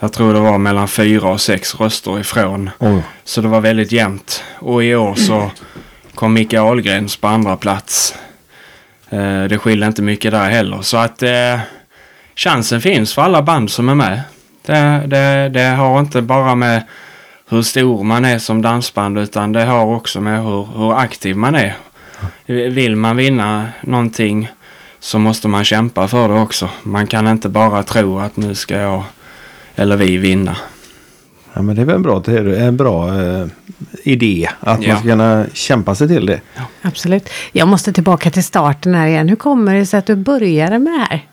jag 0.00 0.12
tror 0.12 0.34
det 0.34 0.40
var 0.40 0.58
mellan 0.58 0.88
fyra 0.88 1.28
och 1.28 1.40
sex 1.40 1.74
röster 1.74 2.20
ifrån. 2.20 2.70
Oj. 2.78 3.02
Så 3.24 3.40
det 3.40 3.48
var 3.48 3.60
väldigt 3.60 3.92
jämnt. 3.92 4.44
Och 4.58 4.84
i 4.84 4.94
år 4.94 5.14
så 5.14 5.50
kom 6.14 6.32
Micke 6.32 6.54
Ahlgrens 6.54 7.16
på 7.16 7.28
andra 7.28 7.56
plats. 7.56 8.14
Eh, 9.10 9.44
det 9.44 9.58
skiljer 9.58 9.86
inte 9.86 10.02
mycket 10.02 10.30
där 10.30 10.50
heller. 10.50 10.82
Så 10.82 10.96
att 10.96 11.22
eh, 11.22 11.60
chansen 12.36 12.80
finns 12.80 13.14
för 13.14 13.22
alla 13.22 13.42
band 13.42 13.70
som 13.70 13.88
är 13.88 13.94
med. 13.94 14.20
Det, 14.66 15.02
det, 15.06 15.48
det 15.48 15.64
har 15.64 16.00
inte 16.00 16.22
bara 16.22 16.54
med 16.54 16.82
hur 17.48 17.62
stor 17.62 18.04
man 18.04 18.24
är 18.24 18.38
som 18.38 18.62
dansband 18.62 19.18
utan 19.18 19.52
det 19.52 19.64
har 19.64 19.84
också 19.84 20.20
med 20.20 20.42
hur, 20.44 20.68
hur 20.76 20.98
aktiv 20.98 21.36
man 21.36 21.54
är. 21.54 21.76
Vill 22.46 22.96
man 22.96 23.16
vinna 23.16 23.68
någonting 23.80 24.48
så 25.00 25.18
måste 25.18 25.48
man 25.48 25.64
kämpa 25.64 26.08
för 26.08 26.28
det 26.28 26.40
också. 26.40 26.68
Man 26.82 27.06
kan 27.06 27.28
inte 27.28 27.48
bara 27.48 27.82
tro 27.82 28.18
att 28.18 28.36
nu 28.36 28.54
ska 28.54 28.76
jag 28.76 29.04
eller 29.74 29.96
vi 29.96 30.16
vinna. 30.16 30.56
Ja, 31.54 31.62
men 31.62 31.76
det 31.76 31.82
är 31.82 31.86
väl 31.86 31.94
en 31.96 32.02
bra, 32.02 32.22
en 32.56 32.76
bra 32.76 33.20
eh, 33.22 33.46
idé 34.04 34.48
att 34.60 34.82
Ja. 34.82 34.88
man 34.88 34.98
ska 34.98 35.08
kunna 35.08 35.46
kämpa 35.52 35.94
sig 35.94 36.08
till 36.08 36.26
det. 36.26 36.40
Absolut. 36.82 37.28
Jag 37.52 37.68
måste 37.68 37.92
tillbaka 37.92 38.30
till 38.30 38.44
starten 38.44 38.94
här 38.94 39.06
igen. 39.06 39.28
Hur 39.28 39.36
kommer 39.36 39.74
det 39.74 39.86
sig 39.86 39.98
att 39.98 40.06
du 40.06 40.16
började 40.16 40.78
med 40.78 40.92
det 40.92 41.06
här? 41.10 41.26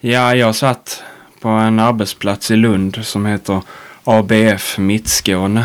Ja, 0.00 0.34
jag 0.34 0.54
satt 0.54 1.02
på 1.40 1.48
en 1.48 1.78
arbetsplats 1.78 2.50
i 2.50 2.56
Lund 2.56 2.98
som 3.02 3.26
heter 3.26 3.62
ABF 4.04 4.78
Mittskåne 4.78 5.64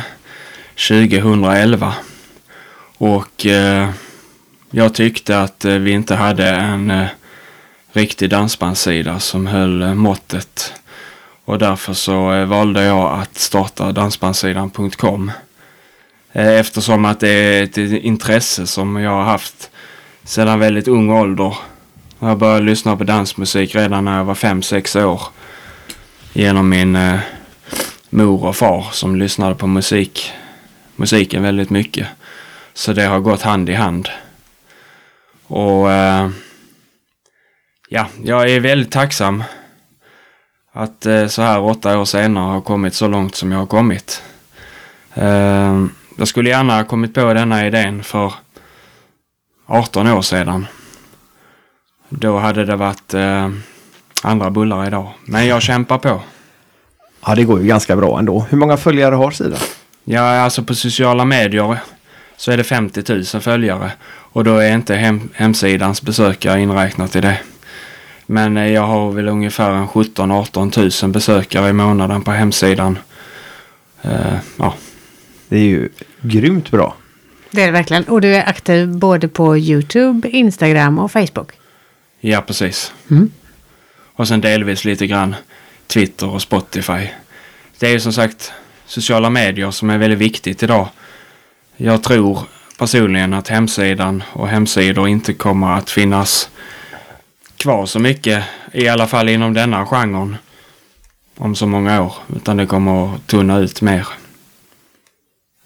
2011. 0.87 1.93
Och 2.97 3.45
eh, 3.45 3.89
jag 4.71 4.93
tyckte 4.93 5.39
att 5.41 5.65
eh, 5.65 5.73
vi 5.73 5.91
inte 5.91 6.15
hade 6.15 6.49
en 6.49 6.91
eh, 6.91 7.05
riktig 7.93 8.29
dansbandssida 8.29 9.19
som 9.19 9.47
höll 9.47 9.81
eh, 9.81 9.93
måttet. 9.93 10.73
Och 11.45 11.59
därför 11.59 11.93
så 11.93 12.33
eh, 12.33 12.45
valde 12.45 12.83
jag 12.83 13.19
att 13.19 13.37
starta 13.37 13.91
dansbandssidan.com. 13.91 15.31
Eh, 16.31 16.59
eftersom 16.59 17.05
att 17.05 17.19
det 17.19 17.29
är 17.29 17.63
ett 17.63 17.77
intresse 17.77 18.67
som 18.67 18.95
jag 18.95 19.11
har 19.11 19.23
haft 19.23 19.69
sedan 20.23 20.59
väldigt 20.59 20.87
ung 20.87 21.09
ålder. 21.09 21.57
Jag 22.19 22.37
började 22.37 22.65
lyssna 22.65 22.97
på 22.97 23.03
dansmusik 23.03 23.75
redan 23.75 24.05
när 24.05 24.17
jag 24.17 24.25
var 24.25 24.35
5-6 24.35 25.03
år. 25.03 25.21
Genom 26.33 26.69
min 26.69 26.95
eh, 26.95 27.19
mor 28.09 28.45
och 28.45 28.55
far 28.55 28.87
som 28.91 29.15
lyssnade 29.15 29.55
på 29.55 29.67
musik, 29.67 30.31
musiken 30.95 31.43
väldigt 31.43 31.69
mycket. 31.69 32.07
Så 32.73 32.93
det 32.93 33.05
har 33.05 33.19
gått 33.19 33.41
hand 33.41 33.69
i 33.69 33.73
hand. 33.73 34.09
Och 35.47 35.91
eh, 35.91 36.29
ja, 37.89 38.07
jag 38.23 38.49
är 38.49 38.59
väldigt 38.59 38.91
tacksam 38.91 39.43
att 40.77 41.05
eh, 41.05 41.27
så 41.27 41.41
här 41.41 41.61
åtta 41.61 41.99
år 41.99 42.05
senare 42.05 42.51
har 42.51 42.61
kommit 42.61 42.93
så 42.93 43.07
långt 43.07 43.35
som 43.35 43.51
jag 43.51 43.59
har 43.59 43.65
kommit. 43.65 44.23
Eh, 45.13 45.85
jag 46.17 46.27
skulle 46.27 46.49
gärna 46.49 46.77
ha 46.77 46.83
kommit 46.83 47.13
på 47.13 47.33
denna 47.33 47.67
idén 47.67 48.03
för 48.03 48.33
18 49.65 50.07
år 50.07 50.21
sedan. 50.21 50.67
Då 52.09 52.37
hade 52.37 52.65
det 52.65 52.75
varit 52.75 53.13
eh, 53.13 53.49
andra 54.21 54.49
bullar 54.49 54.87
idag. 54.87 55.11
Men 55.25 55.47
jag 55.47 55.61
kämpar 55.61 55.97
på. 55.97 56.21
Ja, 57.25 57.35
det 57.35 57.43
går 57.43 57.61
ju 57.61 57.67
ganska 57.67 57.95
bra 57.95 58.19
ändå. 58.19 58.45
Hur 58.49 58.57
många 58.57 58.77
följare 58.77 59.15
har 59.15 59.31
sidan? 59.31 59.59
Ja, 60.03 60.21
alltså 60.21 60.63
på 60.63 60.75
sociala 60.75 61.25
medier 61.25 61.77
så 62.37 62.51
är 62.51 62.57
det 62.57 62.63
50 62.63 63.13
000 63.13 63.23
följare. 63.23 63.91
Och 64.07 64.43
då 64.43 64.57
är 64.57 64.73
inte 64.73 64.95
hem, 64.95 65.29
hemsidans 65.33 66.01
besökare 66.01 66.61
inräknat 66.61 67.15
i 67.15 67.21
det. 67.21 67.39
Men 68.25 68.57
eh, 68.57 68.67
jag 68.71 68.81
har 68.81 69.11
väl 69.11 69.27
ungefär 69.27 69.71
en 69.71 69.87
17-18 69.87 71.03
000 71.03 71.11
besökare 71.11 71.69
i 71.69 71.73
månaden 71.73 72.21
på 72.21 72.31
hemsidan. 72.31 72.97
Eh, 74.01 74.35
ja, 74.57 74.73
Det 75.49 75.57
är 75.57 75.63
ju 75.63 75.89
grymt 76.21 76.71
bra. 76.71 76.95
Det 77.51 77.61
är 77.61 77.65
det 77.65 77.71
verkligen. 77.71 78.03
Och 78.03 78.21
du 78.21 78.35
är 78.35 78.49
aktiv 78.49 78.97
både 78.97 79.27
på 79.27 79.57
YouTube, 79.57 80.29
Instagram 80.29 80.99
och 80.99 81.11
Facebook. 81.11 81.51
ja, 82.19 82.41
precis. 82.41 82.93
Mm. 83.11 83.31
Och 84.15 84.27
sen 84.27 84.41
delvis 84.41 84.85
lite 84.85 85.07
grann 85.07 85.35
Twitter 85.87 86.29
och 86.29 86.41
Spotify. 86.41 87.07
Det 87.79 87.87
är 87.87 87.91
ju 87.91 87.99
som 87.99 88.13
sagt 88.13 88.51
sociala 88.85 89.29
medier 89.29 89.71
som 89.71 89.89
är 89.89 89.97
väldigt 89.97 90.19
viktigt 90.19 90.63
idag. 90.63 90.87
Jag 91.77 92.03
tror 92.03 92.39
personligen 92.77 93.33
att 93.33 93.47
hemsidan 93.47 94.23
och 94.33 94.47
hemsidor 94.47 95.07
inte 95.07 95.33
kommer 95.33 95.71
att 95.77 95.89
finnas 95.89 96.49
kvar 97.57 97.85
så 97.85 97.99
mycket. 97.99 98.43
I 98.73 98.87
alla 98.87 99.07
fall 99.07 99.29
inom 99.29 99.53
denna 99.53 99.85
genren. 99.85 100.37
Om 101.37 101.55
så 101.55 101.67
många 101.67 102.01
år. 102.01 102.13
Utan 102.35 102.57
det 102.57 102.65
kommer 102.65 103.15
att 103.15 103.27
tunna 103.27 103.57
ut 103.57 103.81
mer. 103.81 104.07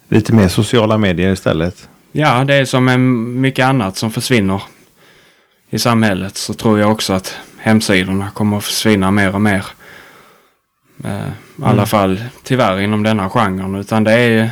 Lite 0.08 0.34
mer 0.34 0.48
sociala 0.48 0.98
medier 0.98 1.34
istället. 1.34 1.90
Ja, 2.12 2.44
det 2.44 2.56
är 2.56 2.66
som 2.66 2.88
en 2.88 3.42
mycket 3.42 3.66
annat 3.66 3.98
som 3.98 4.12
försvinner 4.12 4.62
i 5.70 5.80
samhället. 5.80 6.38
Så 6.38 6.54
tror 6.54 6.80
jag 6.80 6.92
också 6.92 7.14
att 7.14 7.36
hemsidorna 7.58 8.30
kommer 8.30 8.58
att 8.58 8.64
försvinna 8.64 9.12
mer 9.12 9.36
och 9.36 9.42
mer. 9.42 9.66
Eh, 11.04 11.28
I 11.58 11.64
alla 11.64 11.86
fall 11.86 12.24
tyvärr 12.44 12.80
inom 12.80 13.04
denna 13.04 13.30
genren. 13.30 13.76
Utan 13.76 14.04
det 14.04 14.14
är, 14.14 14.52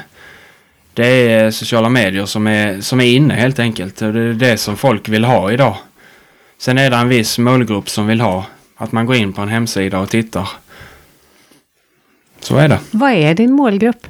det 0.94 1.08
är 1.08 1.52
sociala 1.52 1.90
medier 1.90 2.26
som 2.26 2.48
är, 2.48 2.82
som 2.82 3.02
är 3.02 3.06
inne 3.06 3.34
helt 3.34 3.60
enkelt. 3.60 3.98
Det 3.98 4.06
är 4.06 4.34
det 4.34 4.58
som 4.58 4.78
folk 4.78 5.10
vill 5.10 5.26
ha 5.26 5.52
idag. 5.52 5.78
Sen 6.58 6.78
är 6.78 6.90
det 6.90 6.96
en 6.96 7.10
viss 7.10 7.38
målgrupp 7.38 7.90
som 7.90 8.08
vill 8.08 8.22
ha 8.22 8.46
att 8.76 8.92
man 8.92 9.06
går 9.06 9.16
in 9.16 9.34
på 9.34 9.42
en 9.42 9.50
hemsida 9.50 10.00
och 10.00 10.10
tittar. 10.10 10.50
Så 12.40 12.58
är 12.58 12.68
det. 12.68 12.80
Vad 12.92 13.12
är 13.12 13.34
din 13.34 13.52
målgrupp? 13.54 14.08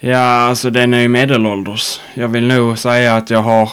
Ja, 0.00 0.18
alltså 0.18 0.70
den 0.70 0.94
är 0.94 1.00
ju 1.00 1.08
medelålders. 1.08 2.00
Jag 2.14 2.28
vill 2.28 2.46
nog 2.46 2.78
säga 2.78 3.16
att 3.16 3.30
jag 3.30 3.42
har 3.42 3.72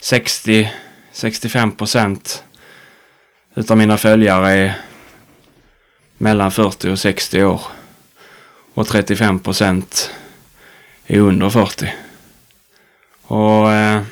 60-65 0.00 1.76
procent 1.76 2.44
utav 3.54 3.76
mina 3.76 3.96
följare 3.96 4.50
är 4.50 4.74
mellan 6.18 6.50
40 6.50 6.90
och 6.90 6.98
60 6.98 7.44
år. 7.44 7.60
Och 8.74 8.86
35 8.86 9.38
procent 9.38 10.10
är 11.06 11.18
under 11.18 11.50
40. 11.50 11.92
Och 13.22 13.72
eh, 13.72 14.02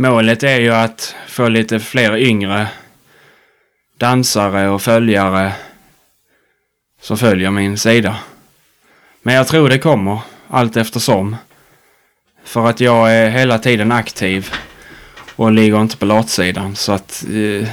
målet 0.00 0.42
är 0.42 0.60
ju 0.60 0.74
att 0.74 1.14
få 1.28 1.48
lite 1.48 1.80
fler 1.80 2.16
yngre 2.16 2.68
dansare 3.98 4.68
och 4.68 4.82
följare 4.82 5.52
som 7.00 7.18
följer 7.18 7.50
min 7.50 7.78
sida. 7.78 8.16
Men 9.22 9.34
jag 9.34 9.46
tror 9.46 9.68
det 9.68 9.78
kommer 9.78 10.20
allt 10.48 10.76
eftersom. 10.76 11.36
För 12.44 12.66
att 12.66 12.80
jag 12.80 13.14
är 13.14 13.30
hela 13.30 13.58
tiden 13.58 13.92
aktiv 13.92 14.52
och 15.36 15.52
ligger 15.52 15.80
inte 15.80 15.96
på 15.96 16.04
latsidan. 16.04 16.76
Så 16.76 16.92
att, 16.92 17.24
eh, 17.32 17.68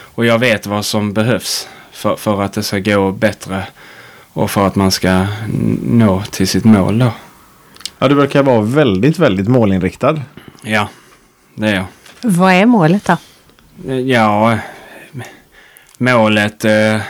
och 0.00 0.26
jag 0.26 0.38
vet 0.38 0.66
vad 0.66 0.84
som 0.84 1.12
behövs 1.12 1.68
för, 1.92 2.16
för 2.16 2.42
att 2.42 2.52
det 2.52 2.62
ska 2.62 2.78
gå 2.78 3.12
bättre 3.12 3.66
och 4.32 4.50
för 4.50 4.66
att 4.66 4.74
man 4.74 4.90
ska 4.90 5.26
nå 5.82 6.22
till 6.30 6.48
sitt 6.48 6.64
mål 6.64 6.98
då. 6.98 7.12
Ja, 7.98 8.08
du 8.08 8.14
verkar 8.14 8.42
vara 8.42 8.60
väldigt, 8.60 9.18
väldigt 9.18 9.48
målinriktad. 9.48 10.22
Ja, 10.62 10.88
det 11.54 11.68
är 11.68 11.74
jag. 11.74 11.86
Vad 12.22 12.52
är 12.52 12.66
målet 12.66 13.04
då? 13.04 13.16
Ja, 13.92 14.58
målet 15.98 16.64
eh, 16.64 17.00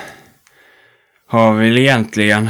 har 1.29 1.55
väl 1.55 1.79
egentligen 1.79 2.49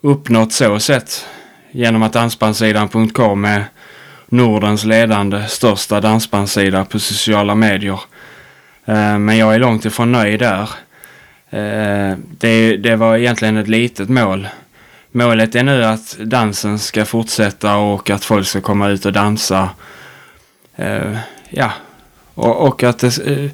uppnått 0.00 0.52
så 0.52 0.78
sett 0.78 1.26
genom 1.70 2.02
att 2.02 2.12
dansbandsidan.com 2.12 3.44
är 3.44 3.64
Nordens 4.28 4.84
ledande 4.84 5.46
största 5.48 6.00
dansbandssida 6.00 6.84
på 6.84 6.98
sociala 6.98 7.54
medier. 7.54 8.00
Eh, 8.84 9.18
men 9.18 9.38
jag 9.38 9.54
är 9.54 9.58
långt 9.58 9.84
ifrån 9.84 10.12
nöjd 10.12 10.40
där. 10.40 10.70
Eh, 11.50 12.16
det, 12.38 12.76
det 12.76 12.96
var 12.96 13.16
egentligen 13.16 13.56
ett 13.56 13.68
litet 13.68 14.08
mål. 14.08 14.48
Målet 15.12 15.54
är 15.54 15.62
nu 15.62 15.84
att 15.84 16.16
dansen 16.18 16.78
ska 16.78 17.04
fortsätta 17.04 17.76
och 17.76 18.10
att 18.10 18.24
folk 18.24 18.46
ska 18.46 18.60
komma 18.60 18.88
ut 18.88 19.06
och 19.06 19.12
dansa. 19.12 19.70
Eh, 20.82 21.18
ja, 21.50 21.72
och, 22.34 22.66
och 22.66 22.82
att 22.82 22.98
det, 22.98 23.18
eh, 23.18 23.50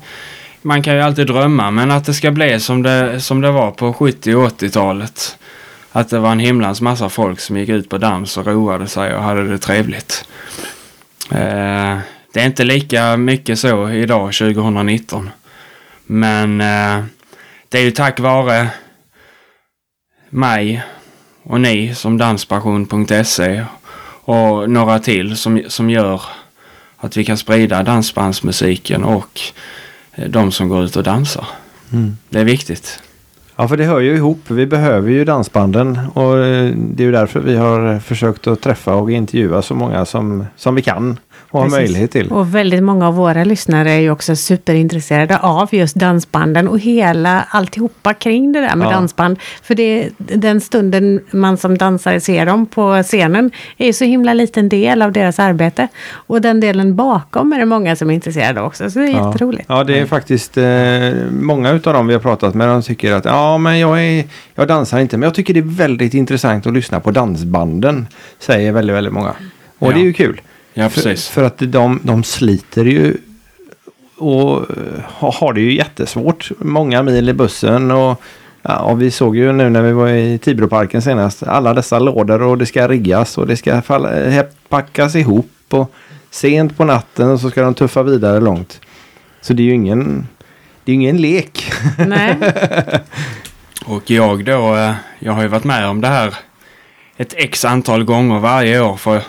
man 0.63 0.83
kan 0.83 0.95
ju 0.95 1.01
alltid 1.01 1.27
drömma 1.27 1.71
men 1.71 1.91
att 1.91 2.05
det 2.05 2.15
ska 2.15 2.31
bli 2.31 2.61
som 2.61 2.83
det, 2.83 3.21
som 3.21 3.41
det 3.41 3.51
var 3.51 3.71
på 3.71 3.93
70 3.93 4.35
och 4.35 4.49
80-talet. 4.49 5.39
Att 5.93 6.09
det 6.09 6.19
var 6.19 6.33
en 6.33 6.39
himlans 6.39 6.81
massa 6.81 7.09
folk 7.09 7.41
som 7.41 7.57
gick 7.57 7.69
ut 7.69 7.89
på 7.89 7.99
dans 7.99 8.37
och 8.37 8.47
roade 8.47 8.87
sig 8.87 9.15
och 9.15 9.23
hade 9.23 9.49
det 9.49 9.59
trevligt. 9.59 10.29
Eh, 11.31 11.99
det 12.33 12.41
är 12.41 12.47
inte 12.47 12.65
lika 12.65 13.17
mycket 13.17 13.59
så 13.59 13.91
idag 13.91 14.33
2019. 14.35 15.31
Men 16.07 16.61
eh, 16.61 17.05
det 17.69 17.79
är 17.79 17.83
ju 17.83 17.91
tack 17.91 18.21
vare 18.21 18.69
mig 20.31 20.83
och 21.43 21.61
ni 21.61 21.95
som 21.95 22.19
danspassion.se 22.19 23.65
och 24.25 24.71
några 24.71 24.99
till 24.99 25.37
som, 25.37 25.63
som 25.69 25.91
gör 25.91 26.23
att 27.01 27.17
vi 27.17 27.25
kan 27.25 27.39
sprida 27.39 27.83
dansbandsmusiken 27.83 29.05
och 29.05 29.41
eh, 30.13 30.29
de 30.29 30.53
som 30.53 30.69
går 30.69 30.85
ut 30.85 30.97
och 30.97 31.03
dansar. 31.03 31.47
Mm. 31.93 32.17
Det 32.29 32.41
är 32.41 32.45
viktigt. 32.45 33.01
Ja, 33.57 33.69
för 33.69 33.77
det 33.77 33.85
hör 33.85 34.01
ju 34.01 34.15
ihop. 34.17 34.41
Vi 34.51 34.67
behöver 34.67 35.11
ju 35.11 35.25
dansbanden 35.25 36.01
och 36.15 36.39
eh, 36.39 36.73
det 36.77 37.03
är 37.03 37.07
ju 37.07 37.13
därför 37.13 37.41
vi 37.41 37.57
har 37.57 37.99
försökt 37.99 38.47
att 38.47 38.61
träffa 38.61 38.95
och 38.95 39.11
intervjua 39.11 39.63
så 39.63 39.75
många 39.75 40.05
som, 40.05 40.47
som 40.57 40.75
vi 40.75 40.83
kan 40.83 41.17
och 41.51 41.61
har 41.61 41.69
möjlighet 41.69 42.11
till. 42.11 42.29
Och 42.33 42.55
väldigt 42.55 42.83
många 42.83 43.09
av 43.09 43.15
våra 43.15 43.45
lyssnare 43.45 43.93
är 43.93 43.99
ju 44.01 44.11
också 44.11 44.37
superintresserade 44.37 45.39
av 45.39 45.69
just 45.75 45.95
dansbanden 45.97 46.69
och 46.69 46.79
hela 46.79 47.45
alltihopa 47.51 48.15
kring 48.15 48.53
det 48.53 48.61
där 48.61 48.77
med 48.77 48.87
Ja. 48.87 48.91
dansband. 48.91 49.39
För 49.63 49.75
det, 49.75 50.09
den 50.19 50.61
stunden 50.61 51.21
man 51.31 51.57
som 51.57 51.79
dansare 51.79 52.21
ser 52.21 52.47
dem 52.47 52.67
på 52.67 53.03
scenen 53.03 53.51
är 53.79 53.87
ju 53.87 53.93
så 53.93 54.05
himla 54.05 54.35
liten 54.35 54.69
del 54.69 55.03
av 55.03 55.13
deras 55.13 55.39
arbete. 55.39 55.89
Och 56.11 56.41
den 56.41 56.61
delen 56.61 56.97
bakom 56.97 57.53
är 57.53 57.59
det 57.59 57.67
många 57.67 57.97
som 57.97 58.11
är 58.11 58.15
intresserade 58.15 58.61
också, 58.61 58.91
så 58.91 58.99
det 58.99 59.05
är 59.05 59.11
Ja. 59.13 59.27
jätteroligt. 59.33 59.65
Ja, 59.69 59.85
det 59.85 59.99
är 59.99 60.07
faktiskt 60.07 60.57
eh, 60.57 60.65
många 61.31 61.71
utav 61.71 61.95
dem 61.95 62.07
vi 62.07 62.13
har 62.13 62.21
pratat 62.21 62.55
med. 62.55 62.69
De 62.69 62.83
tycker 62.83 63.13
att 63.13 63.25
ja, 63.25 63.59
men 63.59 63.79
jag, 63.79 64.05
är, 64.05 64.25
jag 64.55 64.69
dansar 64.69 64.99
inte, 65.01 65.17
men 65.17 65.27
jag 65.27 65.35
tycker 65.35 65.55
det 65.55 65.61
är 65.61 65.77
väldigt 65.77 66.15
intressant 66.15 66.67
att 66.67 66.73
lyssna 66.73 67.01
på 67.01 67.11
dansbanden. 67.11 68.07
Säger 68.39 68.73
väldigt, 68.73 68.97
väldigt 68.97 69.13
många. 69.13 69.31
Och 69.79 69.89
Ja. 69.89 69.93
det 69.95 70.01
är 70.01 70.05
ju 70.05 70.13
kul. 70.13 70.41
Ja, 70.79 70.89
För, 70.89 70.95
precis. 71.03 71.29
för 71.29 71.43
att 71.45 71.59
de, 71.59 72.01
de 72.03 72.25
sliter 72.25 72.85
ju 72.85 73.17
och 74.17 74.57
eh, 74.71 75.03
ha- 75.05 75.33
har 75.33 75.53
det 75.53 75.61
ju 75.61 75.75
jättesvårt. 75.75 76.51
Många 76.59 77.03
mil 77.03 77.29
i 77.29 77.33
bussen 77.33 77.91
och 77.91 78.23
Ja, 78.63 78.79
och 78.79 79.03
vi 79.03 79.11
såg 79.11 79.37
ju 79.37 79.53
nu 79.53 79.71
när 79.71 79.83
vi 79.83 79.93
var 79.93 80.09
i 80.09 80.39
Tibroparken 80.39 81.03
senast. 81.03 81.43
Alla 81.43 81.75
dessa 81.75 81.99
lådor 81.99 82.43
och 82.43 82.59
det 82.59 82.67
ska 82.67 82.89
riggas 82.89 83.39
och 83.39 83.47
det 83.47 83.57
ska 83.57 83.83
falla, 83.83 84.17
eh, 84.21 84.45
packas 84.69 85.15
ihop. 85.15 85.51
Och 85.71 85.93
sent 86.31 86.77
på 86.77 86.85
natten 86.85 87.31
och 87.31 87.41
så 87.41 87.51
ska 87.51 87.63
de 87.63 87.75
tuffa 87.75 88.03
vidare 88.03 88.41
långt. 88.41 88.81
Så 89.41 89.53
det 89.53 89.63
är 89.63 89.65
ju 89.65 89.73
ingen, 89.75 90.29
det 90.85 90.93
är 90.93 90.95
ingen 90.95 91.17
lek. 91.17 91.73
Nej, 92.07 92.37
Och 93.87 94.11
jag 94.11 94.45
då, 94.45 94.77
eh, 94.77 94.93
jag 95.19 95.33
har 95.33 95.43
ju 95.43 95.49
varit 95.49 95.65
med 95.65 95.87
om 95.89 96.01
det 96.01 96.09
här 96.09 96.35
ett 97.17 97.35
x 97.37 97.65
antal 97.65 98.05
gånger 98.05 98.39
varje 98.39 98.81
år. 98.81 98.97
För 98.97 99.23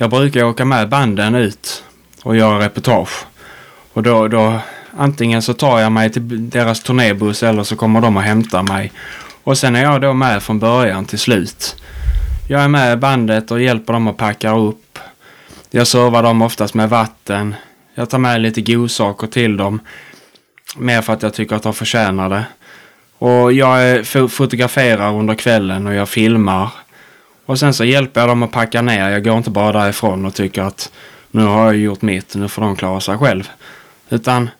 jag 0.00 0.10
brukar 0.10 0.44
åka 0.44 0.64
med 0.64 0.88
banden 0.88 1.34
ut 1.34 1.84
och 2.22 2.36
göra 2.36 2.64
reportage. 2.64 3.26
Och 3.92 4.02
då, 4.02 4.28
då 4.28 4.58
antingen 4.96 5.42
så 5.42 5.54
tar 5.54 5.80
jag 5.80 5.92
mig 5.92 6.10
till 6.10 6.50
deras 6.50 6.82
turnébuss 6.82 7.42
eller 7.42 7.62
så 7.62 7.76
kommer 7.76 8.00
de 8.00 8.16
och 8.16 8.22
hämtar 8.22 8.62
mig. 8.62 8.92
Och 9.44 9.58
sen 9.58 9.76
är 9.76 9.82
jag 9.82 10.00
då 10.00 10.12
med 10.12 10.42
från 10.42 10.58
början 10.58 11.04
till 11.04 11.18
slut. 11.18 11.76
Jag 12.48 12.62
är 12.62 12.68
med 12.68 12.98
bandet 12.98 13.50
och 13.50 13.62
hjälper 13.62 13.92
dem 13.92 14.08
att 14.08 14.16
packa 14.16 14.56
upp. 14.56 14.98
Jag 15.70 15.86
servar 15.86 16.22
dem 16.22 16.42
oftast 16.42 16.74
med 16.74 16.88
vatten. 16.88 17.54
Jag 17.94 18.10
tar 18.10 18.18
med 18.18 18.40
lite 18.40 18.60
godsaker 18.60 19.26
till 19.26 19.56
dem. 19.56 19.80
Mer 20.76 21.02
för 21.02 21.12
att 21.12 21.22
jag 21.22 21.34
tycker 21.34 21.56
att 21.56 21.62
de 21.62 21.74
förtjänar 21.74 22.28
det. 22.28 22.44
Och 23.18 23.52
jag 23.52 24.06
fotograferar 24.30 25.14
under 25.14 25.34
kvällen 25.34 25.86
och 25.86 25.94
jag 25.94 26.08
filmar. 26.08 26.70
Och 27.50 27.58
sen 27.58 27.74
så 27.74 27.84
hjälper 27.84 28.20
jag 28.20 28.28
dem 28.28 28.42
att 28.42 28.50
packa 28.50 28.82
ner. 28.82 29.10
Jag 29.10 29.24
går 29.24 29.36
inte 29.36 29.50
bara 29.50 29.82
därifrån 29.82 30.26
och 30.26 30.34
tycker 30.34 30.62
att 30.62 30.92
nu 31.30 31.44
har 31.44 31.64
jag 31.64 31.76
gjort 31.76 32.02
mitt, 32.02 32.34
nu 32.34 32.48
får 32.48 32.62
de 32.62 32.76
klara 32.76 33.00
sig 33.00 33.18
själv. 33.18 33.48
Utan 34.10 34.50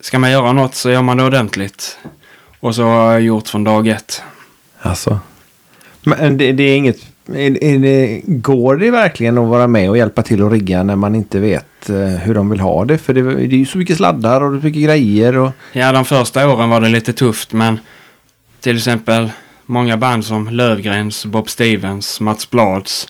ska 0.00 0.18
man 0.18 0.30
göra 0.30 0.52
något 0.52 0.74
så 0.74 0.90
gör 0.90 1.02
man 1.02 1.16
det 1.16 1.24
ordentligt. 1.24 1.98
Och 2.60 2.74
så 2.74 2.82
har 2.82 3.12
jag 3.12 3.20
gjort 3.20 3.48
från 3.48 3.64
dag 3.64 3.88
ett. 3.88 4.22
Alltså. 4.80 5.18
Men 6.02 6.38
det, 6.38 6.52
det 6.52 6.62
är 6.62 6.76
inget... 6.76 6.98
Är, 7.34 7.64
är 7.64 7.78
det, 7.78 8.20
går 8.24 8.76
det 8.76 8.90
verkligen 8.90 9.38
att 9.38 9.48
vara 9.48 9.66
med 9.66 9.90
och 9.90 9.98
hjälpa 9.98 10.22
till 10.22 10.42
att 10.42 10.52
rigga 10.52 10.82
när 10.82 10.96
man 10.96 11.14
inte 11.14 11.38
vet 11.38 11.90
eh, 11.90 11.96
hur 11.96 12.34
de 12.34 12.50
vill 12.50 12.60
ha 12.60 12.84
det? 12.84 12.98
För 12.98 13.14
det, 13.14 13.22
det 13.22 13.54
är 13.54 13.58
ju 13.58 13.66
så 13.66 13.78
mycket 13.78 13.96
sladdar 13.96 14.40
och 14.40 14.52
det 14.52 14.58
är 14.58 14.62
mycket 14.62 14.84
grejer. 14.84 15.36
Och, 15.36 15.50
Ja, 15.72 15.92
de 15.92 16.04
första 16.04 16.48
åren 16.48 16.70
var 16.70 16.80
det 16.80 16.88
lite 16.88 17.12
tufft 17.12 17.52
men 17.52 17.78
till 18.60 18.76
exempel 18.76 19.30
många 19.66 19.96
band 19.96 20.24
som 20.24 20.48
Lövgrens, 20.48 21.26
Bob 21.26 21.50
Stevens, 21.50 22.20
Mats 22.20 22.50
Blads, 22.50 23.08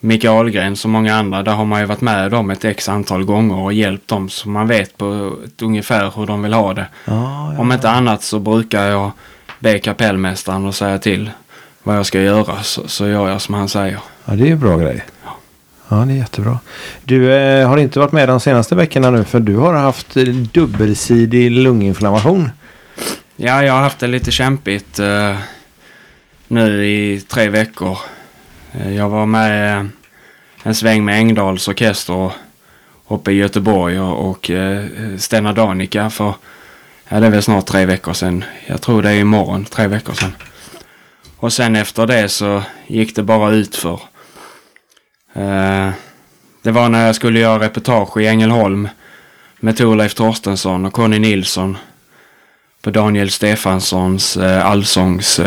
Micke 0.00 0.24
Ahlgrens 0.24 0.84
och 0.84 0.90
många 0.90 1.14
andra. 1.16 1.42
Där 1.42 1.52
har 1.52 1.64
man 1.64 1.80
ju 1.80 1.86
varit 1.86 2.00
med 2.00 2.30
dem 2.30 2.50
ett 2.50 2.64
x 2.64 2.88
antal 2.88 3.24
gånger 3.24 3.58
och 3.58 3.72
hjälpt 3.72 4.08
dem 4.08 4.28
så 4.28 4.48
man 4.48 4.68
vet 4.68 4.98
på 4.98 5.36
ett 5.44 5.62
ungefär 5.62 6.12
hur 6.16 6.26
de 6.26 6.42
vill 6.42 6.52
ha 6.52 6.74
det. 6.74 6.86
ja, 7.04 7.54
Om 7.58 7.72
inte 7.72 7.90
annat 7.90 8.22
så 8.22 8.38
brukar 8.38 8.86
jag 8.86 9.10
be 9.58 9.78
kapellmästaren 9.78 10.66
och 10.66 10.74
säga 10.74 10.98
till 10.98 11.30
vad 11.82 11.96
jag 11.96 12.06
ska 12.06 12.20
göra 12.20 12.62
så, 12.62 12.88
så 12.88 13.06
gör 13.06 13.28
jag 13.28 13.40
som 13.40 13.54
han 13.54 13.68
säger. 13.68 13.98
ja, 14.24 14.32
det 14.34 14.42
är 14.44 14.46
ju 14.48 14.56
bra 14.56 14.76
grej. 14.76 15.04
Ja, 15.88 15.96
det 15.96 16.12
är 16.12 16.16
jättebra. 16.16 16.58
Du 17.04 17.32
eh, 17.34 17.68
har 17.68 17.78
inte 17.78 17.98
varit 17.98 18.12
med 18.12 18.28
de 18.28 18.40
senaste 18.40 18.74
veckorna 18.74 19.10
nu 19.10 19.24
för 19.24 19.40
du 19.40 19.56
har 19.56 19.74
haft 19.74 20.14
dubbelsidig 20.52 21.50
lunginflammation. 21.50 22.50
Ja, 23.36 23.62
jag 23.64 23.72
har 23.72 23.80
haft 23.80 23.98
det 23.98 24.06
lite 24.06 24.30
kämpigt 24.30 24.98
eh, 24.98 25.36
nu 26.48 26.86
i 26.86 27.20
tre 27.20 27.48
veckor. 27.48 27.98
Eh, 28.72 28.96
jag 28.96 29.08
var 29.08 29.26
med 29.26 29.88
en 30.62 30.74
sväng 30.74 31.04
med 31.04 31.14
Engdahls 31.14 31.68
orkester 31.68 32.32
uppe 33.08 33.32
i 33.32 33.34
Göteborg 33.34 34.00
och, 34.00 34.30
och 34.30 34.50
eh, 34.50 34.84
Stena 35.18 35.52
Danica 35.52 36.10
för, 36.10 36.34
ja 37.08 37.20
det 37.20 37.26
är 37.26 37.30
väl 37.30 37.42
snart 37.42 37.66
tre 37.66 37.86
veckor 37.86 38.12
sedan. 38.12 38.44
Jag 38.66 38.82
tror 38.82 39.02
det 39.02 39.10
är 39.10 39.20
imorgon, 39.20 39.64
tre 39.64 39.86
veckor 39.86 40.12
sedan. 40.12 40.32
Och 41.36 41.52
sen 41.52 41.76
efter 41.76 42.06
det 42.06 42.28
så 42.28 42.62
gick 42.86 43.16
det 43.16 43.22
bara 43.22 43.50
utför. 43.50 44.00
för. 45.32 45.92
det 46.62 46.70
var 46.70 46.88
när 46.88 47.06
jag 47.06 47.14
skulle 47.14 47.40
göra 47.40 47.64
reportage 47.64 48.20
i 48.20 48.26
Ängelholm 48.26 48.88
med 49.60 49.76
Torleif 49.76 50.14
Torstensson 50.14 50.84
och 50.84 50.92
Conny 50.92 51.18
Nilsson 51.18 51.76
på 52.82 52.90
Daniel 52.90 53.30
Stefanssons 53.30 54.36
allsångs 54.36 55.40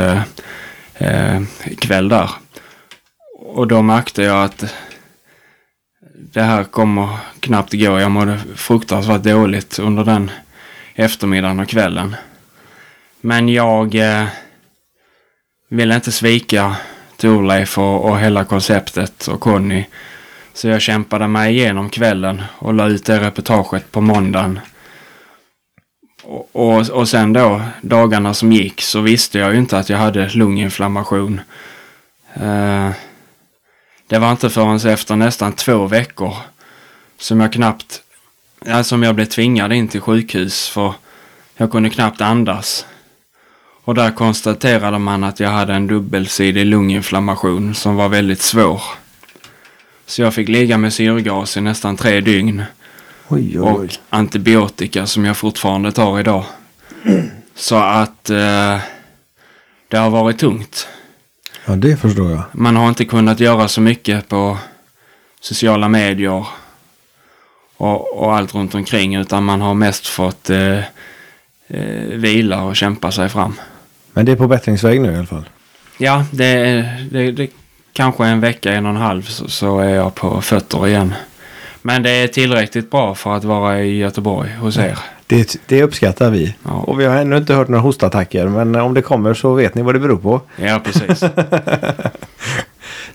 eh, 0.98 1.42
kväll 1.80 2.10
där. 2.10 2.30
Och 3.40 3.68
då 3.68 3.82
märkte 3.82 4.24
jag 4.24 4.44
att 4.44 4.76
det 6.34 6.42
här 6.42 6.64
kommer 6.64 7.10
knappt 7.40 7.74
gå. 7.74 8.00
Jag 8.00 8.12
mådde 8.12 8.40
fruktansvärt 8.56 9.24
dåligt 9.24 9.80
under 9.80 10.04
den 10.04 10.32
eftermiddagen 10.96 11.60
och 11.60 11.68
kvällen. 11.68 12.16
Men 13.22 13.50
jag 13.50 13.96
eh, 13.96 14.26
ville 15.70 15.96
inte 15.96 16.12
svika 16.12 16.76
Torleif 17.18 17.78
och, 17.78 18.06
och 18.06 18.20
hela 18.20 18.44
konceptet 18.44 19.28
och 19.28 19.40
Conny. 19.40 19.86
Så 20.54 20.68
jag 20.68 20.82
kämpade 20.82 21.28
mig 21.28 21.56
igenom 21.56 21.90
kvällen 21.90 22.44
och 22.60 22.74
la 22.74 22.88
ut 22.88 23.06
det 23.06 23.20
reportaget 23.20 23.92
på 23.92 24.02
måndagen. 24.02 24.60
Och, 26.30 26.50
och, 26.52 26.90
och 26.90 27.10
sen 27.10 27.34
då, 27.34 27.62
dagarna 27.82 28.34
som 28.34 28.52
gick, 28.52 28.82
så 28.82 29.02
visste 29.02 29.40
jag 29.40 29.54
ju 29.54 29.60
inte 29.60 29.78
att 29.78 29.90
jag 29.90 29.98
hade 29.98 30.30
lunginflammation. 30.30 31.42
Eh, 32.34 32.90
det 34.08 34.20
var 34.20 34.32
inte 34.32 34.50
förrän 34.50 34.94
efter 34.94 35.16
nästan 35.16 35.54
två 35.54 35.86
veckor 35.86 36.34
som 37.18 37.40
jag 37.40 37.54
knappt, 37.54 38.02
ja, 38.66 38.84
som 38.84 39.04
jag 39.04 39.16
blev 39.16 39.26
tvingad 39.26 39.74
in 39.74 39.88
till 39.88 40.02
sjukhus 40.02 40.70
för 40.70 40.94
jag 41.58 41.72
kunde 41.72 41.90
knappt 41.90 42.22
andas. 42.22 42.86
Och 43.84 43.96
där 43.96 44.12
konstaterade 44.12 45.00
man 45.00 45.24
att 45.24 45.40
jag 45.40 45.50
hade 45.50 45.74
en 45.74 45.88
dubbelsidig 45.88 46.66
lunginflammation 46.66 47.76
som 47.76 47.96
var 47.96 48.10
väldigt 48.10 48.42
svår. 48.42 48.82
Så 50.06 50.22
jag 50.22 50.34
fick 50.34 50.50
ligga 50.50 50.78
med 50.78 50.94
syrgas 50.94 51.58
i 51.58 51.62
nästan 51.62 51.98
tre 51.98 52.22
dygn 52.22 52.64
Oj, 53.30 53.60
oj, 53.60 53.60
och 53.60 53.80
oj. 53.80 53.90
antibiotika 54.10 55.06
som 55.06 55.26
jag 55.26 55.38
fortfarande 55.38 55.92
tar 55.92 56.20
idag. 56.20 56.44
Så 57.56 57.76
att 57.76 58.30
eh, 58.30 58.78
det 59.88 59.98
har 59.98 60.10
varit 60.10 60.38
tungt. 60.38 60.88
Ja, 61.66 61.76
det 61.76 61.98
förstår 61.98 62.32
jag. 62.32 62.44
Man 62.52 62.76
har 62.76 62.90
inte 62.90 63.06
kunnat 63.06 63.40
göra 63.40 63.68
så 63.68 63.82
mycket 63.82 64.28
på 64.28 64.58
sociala 65.40 65.90
medier 65.90 66.46
och, 67.78 68.24
och 68.24 68.36
allt 68.36 68.56
runt 68.56 68.76
omkring 68.76 69.16
utan 69.16 69.44
man 69.44 69.62
har 69.62 69.74
mest 69.74 70.08
fått 70.08 70.50
eh, 70.50 70.78
eh, 71.68 72.08
vila 72.10 72.64
och 72.64 72.76
kämpa 72.76 73.12
sig 73.12 73.30
fram. 73.30 73.54
Men 74.14 74.26
det 74.26 74.32
är 74.32 74.36
på 74.36 74.48
bättringsväg 74.48 75.02
nu 75.02 75.12
i 75.12 75.16
alla 75.16 75.26
fall. 75.26 75.50
Ja, 75.98 76.26
det, 76.32 76.82
det, 77.12 77.32
det 77.32 77.50
kanske 77.94 78.26
en 78.26 78.40
vecka, 78.40 78.74
en 78.74 78.86
och 78.86 78.92
en 78.92 78.98
halv 78.98 79.22
så, 79.22 79.48
så 79.48 79.80
är 79.80 79.96
jag 79.96 80.16
på 80.16 80.42
fötter 80.42 80.88
igen. 80.88 81.14
Men 81.88 82.04
det 82.04 82.10
är 82.10 82.28
tillräckligt 82.28 82.92
bra 82.92 83.16
för 83.16 83.36
att 83.36 83.44
vara 83.44 83.82
i 83.82 83.98
Göteborg 83.98 84.50
hos 84.60 84.78
er. 84.78 85.00
Det, 85.28 85.58
det 85.66 85.84
uppskattar 85.84 86.32
vi. 86.32 86.56
Ja. 86.64 86.72
Och 86.72 87.00
vi 87.00 87.06
har 87.06 87.16
ännu 87.16 87.38
inte 87.38 87.54
hört 87.54 87.68
några 87.68 87.82
hostattacker. 87.82 88.48
Men 88.48 88.76
om 88.76 88.94
det 88.94 89.02
kommer 89.02 89.34
så 89.34 89.54
vet 89.54 89.76
ni 89.76 89.82
vad 89.82 89.96
det 89.96 90.00
beror 90.00 90.18
på. 90.18 90.42
Ja, 90.56 90.82
precis. 90.84 91.20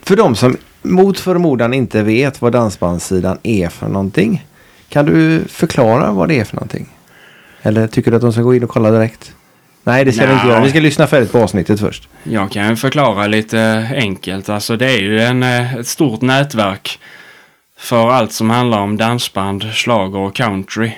För 0.02 0.16
de 0.16 0.36
som 0.36 0.56
mot 0.82 1.20
förmodan 1.20 1.74
inte 1.74 2.02
vet 2.02 2.42
vad 2.42 2.52
dansbandssidan 2.52 3.38
är 3.42 3.68
för 3.68 3.88
någonting. 3.88 4.46
Kan 4.88 5.06
du 5.06 5.44
förklara 5.48 6.12
vad 6.12 6.28
det 6.28 6.40
är 6.40 6.44
för 6.44 6.56
någonting? 6.56 6.88
Eller 7.62 7.86
tycker 7.86 8.10
du 8.10 8.16
att 8.16 8.22
de 8.22 8.32
ska 8.32 8.42
gå 8.42 8.54
in 8.54 8.64
och 8.64 8.70
kolla 8.70 8.90
direkt? 8.90 9.34
Nej, 9.84 10.04
det 10.04 10.12
ska 10.12 10.26
vi 10.26 10.32
inte 10.32 10.46
göra. 10.46 10.60
Vi 10.60 10.70
ska 10.70 10.80
lyssna 10.80 11.06
färdigt 11.06 11.32
på 11.32 11.38
avsnittet 11.38 11.80
först. 11.80 12.08
Jag 12.22 12.50
kan 12.50 12.76
förklara 12.76 13.26
lite 13.26 13.88
enkelt. 13.94 14.48
Alltså 14.48 14.76
det 14.76 14.90
är 14.90 15.00
ju 15.00 15.20
en, 15.20 15.42
eh, 15.42 15.76
ett 15.76 15.86
stort 15.86 16.20
nätverk 16.20 16.98
för 17.82 18.10
allt 18.10 18.32
som 18.32 18.50
handlar 18.50 18.78
om 18.78 18.96
dansband, 18.96 19.72
schlager 19.74 20.18
och 20.18 20.34
country. 20.34 20.92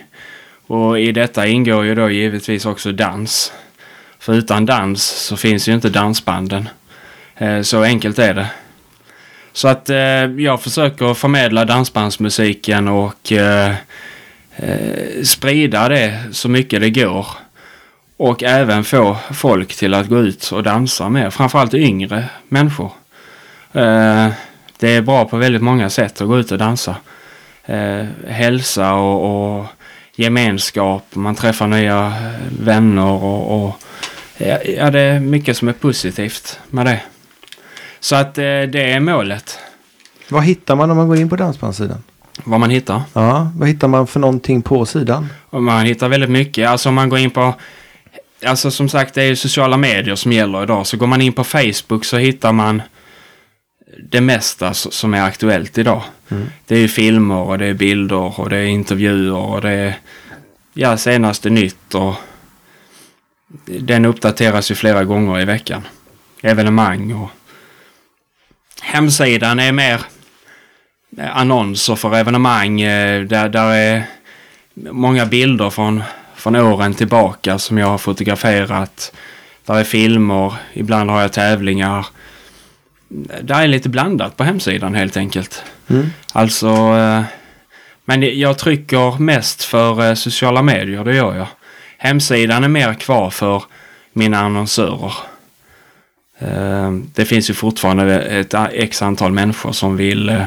Och 0.67 1.01
i 1.01 1.13
detta 1.13 1.47
ingår 1.47 1.85
ju 1.85 1.95
då 1.95 2.11
givetvis 2.11 2.67
också 2.67 2.93
dans. 2.93 3.53
För 4.19 4.35
utan 4.35 4.67
dans 4.67 5.03
så 5.03 5.37
finns 5.37 5.69
ju 5.69 5.75
inte 5.75 5.89
dansbanden. 5.89 6.69
Eh, 7.37 7.61
så 7.61 7.83
enkelt 7.83 8.19
är 8.19 8.35
det. 8.35 8.47
Så 9.53 9.69
att 9.69 9.91
eh, 9.91 9.97
jag 10.25 10.63
försöker 10.63 11.15
förmedla 11.15 11.65
dansbandsmusiken 11.65 12.89
och 12.89 13.33
eh, 13.33 13.75
sprida 15.25 15.89
det 15.89 16.21
så 16.33 16.49
mycket 16.49 16.81
det 16.81 16.91
går. 16.91 17.27
Och 18.17 18.43
även 18.43 18.85
få 18.85 19.17
folk 19.33 19.77
till 19.77 19.95
att 19.95 20.09
gå 20.09 20.19
ut 20.19 20.51
och 20.53 20.63
dansa 20.63 21.09
mer. 21.09 21.31
Framförallt 21.31 21.75
yngre 21.75 22.25
människor. 22.49 22.93
Det 24.79 24.91
är 24.91 25.03
bra 25.03 25.25
på 25.25 25.37
väldigt 25.37 25.63
många 25.63 25.91
sätt 25.91 26.21
att 26.21 26.29
gå 26.29 26.39
ut 26.39 26.53
och 26.53 26.59
dansa. 26.59 26.97
Eh, 27.65 28.05
hälsa 28.29 28.95
och, 28.95 29.57
och 29.59 29.67
gemenskap. 30.15 31.05
Man 31.15 31.35
träffar 31.35 31.67
nya 31.67 32.13
vänner 32.61 33.07
och, 33.07 33.65
och 33.65 33.83
ja, 34.77 34.91
det 34.91 35.01
är 35.01 35.21
mycket 35.21 35.57
som 35.57 35.69
är 35.69 35.73
positivt 35.73 36.59
med 36.71 36.87
det. 36.87 37.01
Så 38.01 38.17
att 38.17 38.39
eh, 38.39 38.43
det 38.43 38.93
är 38.93 39.01
målet. 39.01 39.59
Vad 40.29 40.45
hittar 40.45 40.77
man 40.77 40.91
om 40.91 40.97
man 40.97 41.09
går 41.09 41.17
in 41.17 41.29
på 41.29 41.37
dansbandssidan? 41.37 42.03
Vad 42.45 42.61
man 42.61 42.71
hittar. 42.71 43.03
Ja, 43.13 43.51
vad 43.57 43.69
hittar 43.69 43.89
man 43.89 44.07
för 44.07 44.21
någonting 44.21 44.63
på 44.63 44.87
sidan? 44.87 45.29
Och 45.51 45.63
man 45.63 45.87
hittar 45.87 46.09
väldigt 46.09 46.31
mycket. 46.31 46.69
Alltså 46.69 46.89
om 46.89 46.95
man 46.95 47.09
går 47.09 47.19
in 47.19 47.31
på... 47.31 47.55
Alltså 48.47 48.71
som 48.71 48.89
sagt 48.89 49.15
det 49.15 49.23
är 49.23 49.27
ju 49.27 49.37
sociala 49.37 49.77
medier 49.77 50.15
som 50.15 50.33
gäller 50.33 50.63
idag. 50.63 50.87
Så 50.87 50.97
går 50.97 51.07
man 51.07 51.21
in 51.21 51.33
på 51.33 51.45
Facebook 51.45 52.05
så 52.05 52.17
hittar 52.17 52.53
man 52.53 52.83
det 54.03 54.21
mesta 54.21 54.75
som 54.75 55.15
är 55.15 55.23
aktuellt 55.23 55.79
idag. 55.79 56.03
Mm. 56.29 56.47
Det 56.67 56.77
är 56.77 56.89
filmer 56.89 57.39
och 57.39 57.59
det 57.59 57.67
är 57.67 57.75
bilder 57.75 58.41
och 58.41 58.51
det 58.51 58.57
är 58.57 58.67
intervjuer 58.67 59.37
och 59.37 59.61
det 59.61 59.71
är 59.71 59.99
ja, 60.75 60.97
senaste 60.97 61.51
nytt 61.51 61.95
och 61.95 62.15
den 63.65 64.05
uppdateras 64.05 64.71
ju 64.71 64.75
flera 64.75 65.05
gånger 65.05 65.41
i 65.41 65.45
veckan. 65.45 65.83
Evenemang 66.43 67.13
och 67.13 67.31
hemsidan 68.83 69.61
är 69.61 69.73
mer 69.73 70.01
eh, 71.19 71.37
annonser 71.37 71.97
för 71.97 72.15
evenemang 72.15 72.81
eh, 72.81 73.23
där, 73.23 73.49
där 73.49 73.75
är 73.75 74.03
många 74.75 75.27
bilder 75.27 75.71
från, 75.71 76.03
från 76.35 76.57
åren 76.57 76.95
tillbaka 76.95 77.59
som 77.59 77.79
jag 77.79 77.87
har 77.87 77.99
fotograferat. 77.99 79.13
Där 79.67 79.75
är 79.75 79.85
filmer, 79.85 80.55
ibland 80.73 81.11
har 81.11 81.21
jag 81.21 81.33
tävlingar. 81.33 82.07
Det 83.43 83.55
är 83.55 83.67
lite 83.67 83.89
blandat 83.89 84.37
på 84.37 84.45
hemsidan 84.45 84.95
helt 84.95 85.17
enkelt. 85.17 85.63
Mm. 85.89 86.07
Alltså, 86.33 86.69
eh, 86.69 87.23
men 88.05 88.39
jag 88.39 88.59
trycker 88.59 89.19
mest 89.21 89.65
för 89.65 90.09
eh, 90.09 90.15
sociala 90.15 90.63
medier, 90.63 91.05
det 91.05 91.15
gör 91.15 91.37
jag. 91.37 91.47
Hemsidan 91.99 92.65
är 92.65 92.69
mer 92.69 92.95
kvar 92.95 93.31
för 93.31 93.63
mina 94.13 94.39
annonsörer. 94.39 95.13
Eh, 96.39 96.93
Det 97.15 97.25
finns 97.25 97.51
ju 97.51 97.55
fortfarande 97.55 98.21
ett 98.23 98.55
x 98.73 99.03
antal 99.03 99.33
människor 99.33 99.73
som 99.73 99.97
vill, 99.97 100.45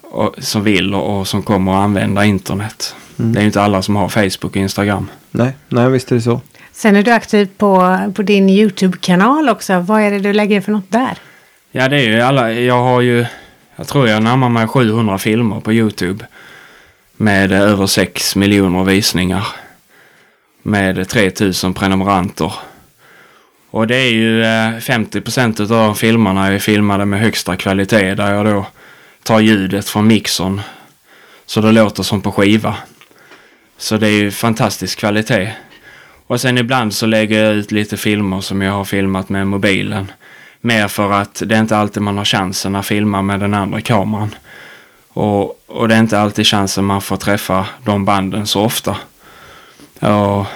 och, 0.00 0.34
som 0.38 0.64
vill 0.64 0.94
och, 0.94 1.20
och 1.20 1.28
som 1.28 1.42
kommer 1.42 1.72
att 1.72 1.84
använda 1.84 2.24
internet. 2.24 2.96
Mm. 3.18 3.32
Det 3.32 3.38
är 3.38 3.40
ju 3.40 3.46
inte 3.46 3.62
alla 3.62 3.82
som 3.82 3.96
har 3.96 4.08
Facebook 4.08 4.44
och 4.44 4.56
Instagram. 4.56 5.10
Nej, 5.30 5.52
nej, 5.68 5.90
visst 5.90 6.12
är 6.12 6.16
det 6.16 6.22
så. 6.22 6.40
Sen 6.72 6.96
är 6.96 7.02
du 7.02 7.10
aktiv 7.10 7.48
på, 7.56 7.98
på 8.14 8.22
din 8.22 8.50
YouTube-kanal 8.50 9.48
också. 9.48 9.80
Vad 9.80 10.00
är 10.02 10.10
det 10.10 10.18
du 10.18 10.32
lägger 10.32 10.60
för 10.60 10.72
något 10.72 10.92
där? 10.92 11.18
Ja, 11.76 11.88
det 11.88 11.96
är 11.96 12.08
ju 12.08 12.20
alla. 12.20 12.52
Jag 12.52 12.82
har 12.82 13.00
ju, 13.00 13.26
jag 13.76 13.88
tror 13.88 14.08
jag 14.08 14.22
närmar 14.22 14.48
mig 14.48 14.68
700 14.68 15.18
filmer 15.18 15.60
på 15.60 15.72
YouTube. 15.72 16.26
Med 17.16 17.52
över 17.52 17.86
6 17.86 18.36
miljoner 18.36 18.84
visningar. 18.84 19.46
Med 20.62 21.08
3000 21.08 21.74
prenumeranter. 21.74 22.52
Och 23.70 23.86
det 23.86 23.96
är 23.96 24.10
ju 24.10 24.44
eh, 24.44 24.78
50 24.78 25.20
procent 25.20 25.60
av 25.60 25.68
de 25.68 25.96
filmerna 25.96 26.46
är 26.46 26.58
filmade 26.58 27.04
med 27.04 27.20
högsta 27.20 27.56
kvalitet. 27.56 28.14
Där 28.14 28.34
jag 28.34 28.46
då 28.46 28.66
tar 29.22 29.40
ljudet 29.40 29.88
från 29.88 30.06
mixern. 30.06 30.60
Så 31.46 31.60
det 31.60 31.72
låter 31.72 32.02
som 32.02 32.20
på 32.20 32.32
skiva. 32.32 32.74
Så 33.78 33.96
det 33.96 34.06
är 34.08 34.22
ju 34.22 34.30
fantastisk 34.30 34.98
kvalitet. 34.98 35.52
Och 36.26 36.40
sen 36.40 36.58
ibland 36.58 36.94
så 36.94 37.06
lägger 37.06 37.44
jag 37.44 37.54
ut 37.54 37.72
lite 37.72 37.96
filmer 37.96 38.40
som 38.40 38.62
jag 38.62 38.72
har 38.72 38.84
filmat 38.84 39.28
med 39.28 39.46
mobilen. 39.46 40.12
Mer 40.66 40.88
för 40.88 41.12
att 41.12 41.42
det 41.46 41.54
är 41.54 41.60
inte 41.60 41.76
alltid 41.76 42.02
man 42.02 42.18
har 42.18 42.24
chansen 42.24 42.76
att 42.76 42.86
filma 42.86 43.22
med 43.22 43.40
den 43.40 43.54
andra 43.54 43.80
kameran. 43.80 44.34
Och, 45.08 45.60
och 45.66 45.88
det 45.88 45.94
är 45.94 45.98
inte 45.98 46.20
alltid 46.20 46.46
chansen 46.46 46.84
man 46.84 47.00
får 47.00 47.16
träffa 47.16 47.66
de 47.84 48.04
banden 48.04 48.46
så 48.46 48.64
ofta. 48.64 48.96
Och 50.00 50.46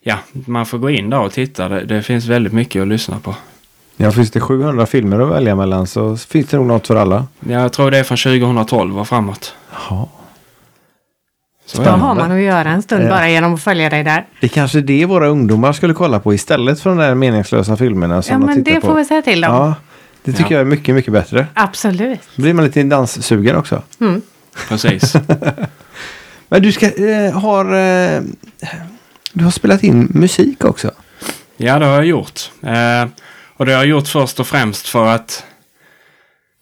ja, 0.00 0.18
man 0.32 0.66
får 0.66 0.78
gå 0.78 0.90
in 0.90 1.10
där 1.10 1.20
och 1.20 1.32
titta. 1.32 1.68
Det, 1.68 1.84
det 1.84 2.02
finns 2.02 2.26
väldigt 2.26 2.52
mycket 2.52 2.82
att 2.82 2.88
lyssna 2.88 3.20
på. 3.20 3.34
Ja, 3.96 4.12
finns 4.12 4.30
det 4.30 4.40
700 4.40 4.86
filmer 4.86 5.20
att 5.20 5.30
välja 5.30 5.56
mellan 5.56 5.86
så 5.86 6.16
finns 6.16 6.46
det 6.46 6.56
nog 6.56 6.66
något 6.66 6.86
för 6.86 6.96
alla. 6.96 7.26
Jag 7.40 7.72
tror 7.72 7.90
det 7.90 7.98
är 7.98 8.04
från 8.04 8.18
2012 8.18 8.98
och 8.98 9.08
framåt. 9.08 9.54
Ja. 9.90 10.08
Så 11.66 11.76
Då 11.76 11.82
är 11.82 11.86
det. 11.86 11.90
har 11.98 12.14
man 12.14 12.32
att 12.32 12.40
göra 12.42 12.70
en 12.70 12.82
stund 12.82 13.04
Ja. 13.04 13.08
bara 13.08 13.28
genom 13.30 13.54
att 13.54 13.62
följa 13.62 13.90
dig 13.90 14.04
där. 14.04 14.26
Det 14.40 14.46
är 14.46 14.48
kanske 14.48 14.80
det 14.80 15.04
våra 15.06 15.26
ungdomar 15.26 15.72
skulle 15.72 15.94
kolla 15.94 16.20
på 16.20 16.34
istället 16.34 16.80
för 16.80 16.90
de 16.90 16.98
där 16.98 17.14
meningslösa 17.14 17.76
filmerna 17.76 18.22
som 18.22 18.32
Ja, 18.40 18.46
men 18.46 18.62
det 18.64 18.74
på. 18.80 18.86
får 18.86 18.94
vi 18.94 19.04
säga 19.04 19.22
till 19.22 19.40
dem. 19.40 19.54
Ja, 19.54 19.74
det 20.24 20.32
tycker 20.32 20.44
Ja. 20.44 20.52
jag 20.52 20.60
är 20.60 20.64
mycket, 20.64 20.94
mycket 20.94 21.12
bättre. 21.12 21.46
Absolut. 21.54 22.20
Då 22.36 22.42
blir 22.42 22.54
man 22.54 22.64
lite 22.64 22.82
danssugen 22.82 23.56
också. 23.56 23.82
Mm. 24.00 24.22
Precis. 24.68 25.14
Men 26.48 26.62
du 26.62 26.72
ska, 26.72 26.90
eh, 27.10 27.32
har, 27.40 27.64
eh, 27.64 28.20
du 29.32 29.44
har 29.44 29.50
spelat 29.50 29.82
in 29.82 30.08
musik 30.14 30.64
också. 30.64 30.90
Ja, 31.56 31.78
det 31.78 31.86
har 31.86 31.92
jag 31.94 32.04
gjort. 32.06 32.40
Eh, 32.62 33.06
och 33.56 33.66
det 33.66 33.72
har 33.72 33.78
jag 33.78 33.86
gjort 33.86 34.08
först 34.08 34.40
och 34.40 34.46
främst 34.46 34.88
för 34.88 35.06
att 35.06 35.44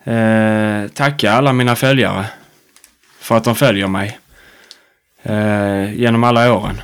eh, 0.05 0.91
tacka 0.95 1.33
alla 1.33 1.53
mina 1.53 1.77
följare. 1.77 2.27
För 3.21 3.37
att 3.37 3.45
de 3.45 3.55
följer 3.55 3.87
mig. 3.87 4.19
Eh, 5.23 5.95
genom 5.95 6.25
alla 6.25 6.53
åren. 6.55 6.81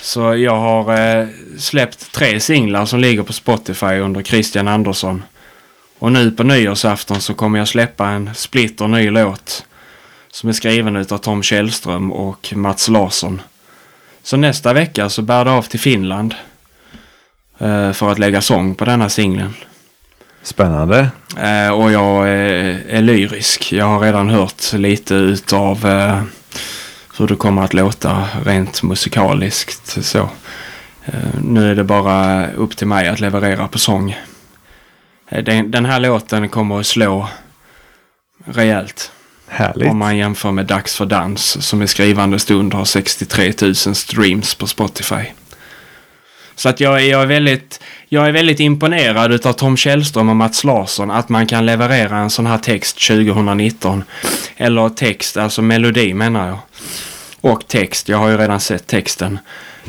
Så 0.00 0.36
jag 0.36 0.56
har 0.56 0.98
eh, 0.98 1.26
släppt 1.58 2.12
tre 2.12 2.40
singlar 2.40 2.86
som 2.86 3.00
ligger 3.00 3.22
på 3.22 3.32
Spotify 3.32 3.86
under 3.86 4.22
Christian 4.22 4.68
Andersson. 4.68 5.22
Och 5.98 6.12
nu 6.12 6.30
på 6.30 6.42
nyårsafton 6.42 7.20
så 7.20 7.34
kommer 7.34 7.58
jag 7.58 7.68
släppa 7.68 8.08
en 8.08 8.34
splitter 8.34 8.88
ny 8.88 9.10
låt. 9.10 9.66
Som 10.30 10.48
är 10.48 10.52
skriven 10.52 10.96
utav 10.96 11.18
Tom 11.18 11.42
Källström 11.42 12.12
och 12.12 12.52
Mats 12.56 12.88
Larsson. 12.88 13.42
Så 14.22 14.36
nästa 14.36 14.72
vecka 14.72 15.08
så 15.08 15.22
bär 15.22 15.44
det 15.44 15.50
av 15.50 15.62
till 15.62 15.80
Finland 15.80 16.34
eh, 17.58 17.92
för 17.92 18.12
att 18.12 18.18
lägga 18.18 18.40
sång 18.40 18.74
på 18.74 18.84
denna 18.84 19.08
singeln. 19.08 19.54
Spännande. 20.42 21.08
Eh, 21.38 21.70
och 21.70 21.92
jag 21.92 22.28
är, 22.28 22.82
är 22.88 23.00
lyrisk. 23.00 23.72
Jag 23.72 23.86
har 23.86 24.00
redan 24.00 24.30
hört 24.30 24.72
lite 24.72 25.14
utav 25.14 25.86
eh, 25.86 26.22
hur 27.16 27.26
det 27.26 27.36
kommer 27.36 27.62
att 27.62 27.74
låta 27.74 28.28
rent 28.44 28.82
musikaliskt. 28.82 30.04
Så. 30.04 30.30
Eh, 31.04 31.40
nu 31.42 31.70
är 31.70 31.74
det 31.74 31.84
bara 31.84 32.46
upp 32.52 32.76
till 32.76 32.86
mig 32.86 33.08
att 33.08 33.20
leverera 33.20 33.68
på 33.68 33.78
sång. 33.78 34.16
Eh, 35.28 35.44
den, 35.44 35.70
den 35.70 35.84
här 35.84 36.00
låten 36.00 36.48
kommer 36.48 36.80
att 36.80 36.86
slå 36.86 37.28
rejält. 38.44 39.12
Härligt. 39.46 39.90
Om 39.90 39.98
man 39.98 40.16
jämför 40.16 40.52
med 40.52 40.66
Dags 40.66 40.96
för 40.96 41.06
dans 41.06 41.66
som 41.66 41.82
i 41.82 41.86
skrivande 41.86 42.38
stund 42.38 42.74
har 42.74 42.84
63 42.84 43.52
000 43.62 43.74
streams 43.74 44.54
på 44.54 44.66
Spotify. 44.66 45.24
Så 46.56 46.68
att 46.68 46.80
jag, 46.80 47.02
är- 47.02 47.10
jag, 47.10 47.22
är 47.22 47.26
väldigt, 47.26 47.80
jag 48.08 48.28
är 48.28 48.32
väldigt 48.32 48.60
imponerad 48.60 49.32
utav 49.32 49.52
Tom 49.52 49.76
Källström 49.76 50.28
och 50.28 50.36
Mats 50.36 50.64
Larsson 50.64 51.10
att 51.10 51.28
man 51.28 51.46
kan 51.46 51.66
leverera 51.66 52.16
en 52.18 52.30
sån 52.30 52.46
här 52.46 52.58
text 52.58 53.06
2019. 53.06 54.04
Eller 54.56 54.88
text, 54.88 55.36
alltså 55.36 55.62
melodi 55.62 56.14
menar 56.14 56.48
jag. 56.48 56.58
Och 57.40 57.68
text, 57.68 58.08
jag 58.08 58.18
har 58.18 58.28
ju 58.28 58.36
redan 58.36 58.60
sett 58.60 58.86
texten. 58.86 59.38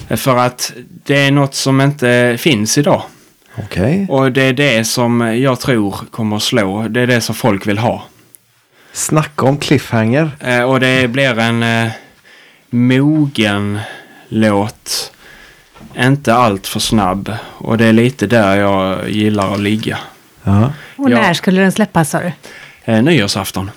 För 0.10 0.38
att 0.38 0.74
det 1.06 1.18
är 1.28 1.32
något 1.32 1.56
som 1.56 1.82
inte 1.82 2.36
finns 2.40 2.78
idag. 2.78 3.02
Okej. 3.58 4.06
Och 4.10 4.32
det 4.32 4.42
är 4.44 4.54
det 4.54 4.84
som 4.86 5.22
jag 5.22 5.60
tror 5.60 5.96
kommer 6.12 6.40
slå. 6.40 6.88
Det 6.90 7.02
är 7.02 7.08
det 7.08 7.22
som 7.22 7.36
folk 7.36 7.68
vill 7.68 7.78
ha. 7.78 8.04
Snacka 8.94 9.46
om 9.46 9.58
cliffhanger. 9.58 10.32
Eh, 10.40 10.62
och 10.62 10.80
det 10.80 11.08
blir 11.08 11.40
en 11.40 11.64
eh, 11.64 11.92
mogen 12.70 13.80
låt. 14.30 15.12
Inte 16.00 16.34
allt 16.34 16.68
för 16.68 16.80
snabb. 16.80 17.32
Och 17.58 17.78
det 17.78 17.86
är 17.86 17.94
lite 17.94 18.28
där 18.28 18.56
jag 18.56 19.10
gillar 19.10 19.54
att 19.54 19.60
ligga. 19.60 19.98
Ja. 20.44 20.74
Och 20.96 21.10
när 21.10 21.34
skulle 21.34 21.62
den 21.62 21.72
släppas 21.72 22.10
sa 22.10 22.20
du? 22.20 22.32
Eh, 22.86 23.04
nyårsafton. 23.04 23.72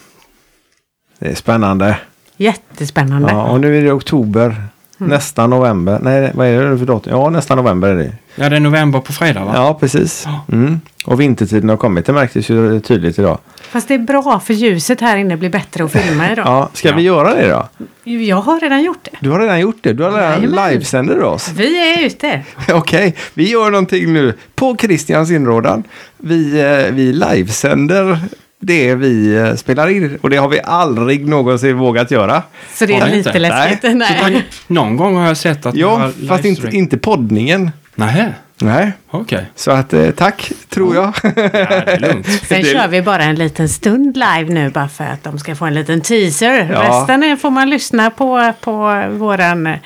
Det 1.19 1.29
är 1.29 1.35
spännande. 1.35 1.97
Jättespännande. 2.37 3.33
Ja, 3.33 3.43
och 3.43 3.61
nu 3.61 3.79
är 3.79 3.83
det 3.83 3.93
oktober. 3.93 4.63
Nästan 4.99 5.51
november. 5.51 5.99
Nej, 6.03 6.31
vad 6.35 6.47
är 6.47 6.71
det 6.71 6.79
för 6.79 6.87
datum? 6.87 7.13
Ja, 7.13 7.31
nästan 7.31 7.59
november 7.59 7.89
är 7.89 7.97
det. 7.97 8.13
Ja, 8.41 8.49
det 8.49 8.57
är 8.57 8.61
november 8.61 9.01
på 9.01 9.13
fredag 9.13 9.45
va? 9.45 9.53
Ja, 9.55 9.75
precis. 9.81 10.27
Mm. 10.53 10.81
Och 11.05 11.21
vintertiden 11.21 11.69
har 11.69 11.77
kommit. 11.77 12.07
Det 12.07 12.13
märktes 12.13 12.51
ju 12.51 12.81
tydligt 12.81 13.19
idag. 13.19 13.39
Fast 13.61 13.89
det 13.89 13.95
är 13.95 13.99
bra 13.99 14.41
för 14.41 14.55
ljuset 14.55 15.01
här 15.01 15.17
inne 15.17 15.37
blir 15.37 15.51
bättre 15.51 15.85
att 15.85 15.93
filma 15.93 16.33
idag. 16.33 16.47
Ja, 16.47 16.71
ska 16.73 16.93
vi 16.93 17.03
göra 17.03 17.35
det 17.35 17.49
då? 17.49 17.87
Jag 18.11 18.37
har 18.37 18.61
redan 18.61 18.83
gjort 18.83 18.99
det. 19.05 19.11
Du 19.21 19.31
har 19.31 19.41
redan 19.41 19.61
gjort 19.61 19.79
det. 19.81 19.93
Du 19.93 20.03
har 20.03 20.11
redan 20.13 20.31
Jajamän. 20.43 20.71
livesänder 20.71 21.23
oss. 21.23 21.53
Vi 21.57 21.95
är 21.95 22.07
ute. 22.07 22.43
Okej, 22.73 23.15
vi 23.35 23.51
gör 23.51 23.71
någonting 23.71 24.13
nu 24.13 24.35
på 24.55 24.77
Christians 24.81 25.31
inrådan. 25.31 25.85
Vi, 26.17 26.61
eh, 26.61 26.95
vi 26.95 27.13
livesänder 27.13 28.19
det 28.61 28.95
vi 28.95 29.37
eh, 29.37 29.55
spelar 29.55 29.89
in 29.89 30.19
och 30.23 30.31
det 30.31 30.37
har 30.37 30.49
vi 30.49 30.61
aldrig 30.65 31.27
någonsin 31.27 31.79
vågat 31.79 32.11
göra. 32.11 32.43
Så 32.75 32.87
det 32.87 32.95
är 32.95 33.11
lite 33.17 33.39
läskigt. 33.39 33.97
Nej. 33.97 34.47
Någon 34.67 34.97
gång 34.97 35.17
har 35.17 35.27
jag 35.27 35.37
sett 35.37 35.67
att 35.67 35.75
Ja, 35.75 36.11
fast 36.29 36.45
inte, 36.45 36.77
inte 36.77 36.99
poddningen. 36.99 37.71
Nähä, 37.99 38.35
Nej, 38.61 38.93
okej. 39.11 39.47
så 39.55 39.71
att 39.71 39.93
eh, 39.93 40.11
tack 40.11 40.53
tror 40.69 40.95
jag. 40.95 41.13
Ja, 41.25 41.31
det 41.33 41.93
är 41.93 41.99
lugnt. 42.01 42.27
Sen 42.49 42.63
Det- 42.63 42.69
kör 42.73 42.89
vi 42.89 43.03
bara 43.03 43.23
en 43.25 43.35
liten 43.35 43.69
stund 43.69 44.17
live 44.17 44.45
nu 44.55 44.71
bara 44.71 44.89
för 44.89 45.05
att 45.05 45.25
de 45.25 45.39
ska 45.39 45.55
få 45.55 45.65
en 45.65 45.75
liten 45.75 46.01
teaser. 46.01 46.69
Ja. 46.73 46.83
Resten 46.89 47.23
är- 47.23 47.37
får 47.37 47.51
man 47.51 47.71
lyssna 47.71 48.11
på 48.11 48.53
på 48.61 49.05
våran 49.11 49.67
eh, 49.67 49.77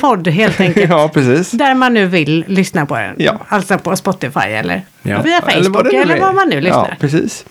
podd 0.00 0.28
helt 0.28 0.60
enkelt. 0.66 0.90
ja, 0.90 1.10
precis. 1.14 1.50
Där 1.50 1.74
man 1.74 1.94
nu 1.94 2.06
vill 2.06 2.44
lyssna 2.48 2.86
på 2.86 2.94
den. 2.96 3.14
Ja. 3.18 3.38
Alltså 3.48 3.78
på 3.78 3.96
Spotify 3.96 4.40
eller 4.40 4.82
Ja. 5.02 5.22
via 5.22 5.40
Facebook 5.40 5.74
vad 5.74 5.84
det 5.84 5.96
eller, 5.96 6.14
nu 6.14 6.20
är. 6.20 6.24
var 6.26 6.32
man 6.32 6.48
nu 6.48 6.60
lyssnar. 6.60 6.88
Ja, 6.88 6.96
precis. 7.00 7.44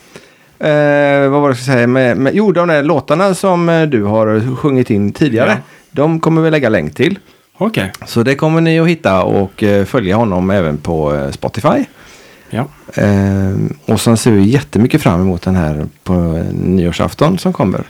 Eh, 0.60 1.30
vad 1.30 1.42
var 1.42 1.50
det 1.50 1.52
jag 1.52 1.58
skulle 1.58 1.74
säga? 1.76 1.88
Med, 1.88 2.18
med, 2.18 2.36
jo, 2.36 2.52
de 2.52 2.68
där 2.68 2.84
låtarna 2.84 3.34
som 3.36 3.70
eh, 3.70 3.82
du 3.82 4.04
har 4.04 4.56
sjungit 4.56 4.90
in 4.90 5.12
tidigare. 5.14 5.50
Ja. 5.50 5.58
De 5.92 6.20
kommer 6.20 6.42
vi 6.42 6.52
lägga 6.52 6.70
länk 6.70 6.96
till. 6.96 7.20
Okej, 7.62 7.92
Så 8.06 8.24
det 8.24 8.36
kommer 8.36 8.62
ni 8.62 8.80
att 8.80 8.88
hitta 8.88 9.24
och 9.24 9.64
eh, 9.64 9.86
följa 9.86 10.16
honom 10.16 10.50
även 10.50 10.78
på 10.78 11.16
eh, 11.16 11.32
Spotify. 11.32 11.86
ja. 12.50 12.68
Eh, 12.94 13.56
och 13.86 14.02
sen 14.02 14.18
ser 14.18 14.32
vi 14.32 14.42
jättemycket 14.44 15.02
fram 15.02 15.22
emot 15.22 15.42
den 15.42 15.56
här 15.56 15.88
på 16.04 16.14
eh, 16.14 16.54
nyårsafton 16.54 17.38
som 17.38 17.54
kommer. 17.54 17.84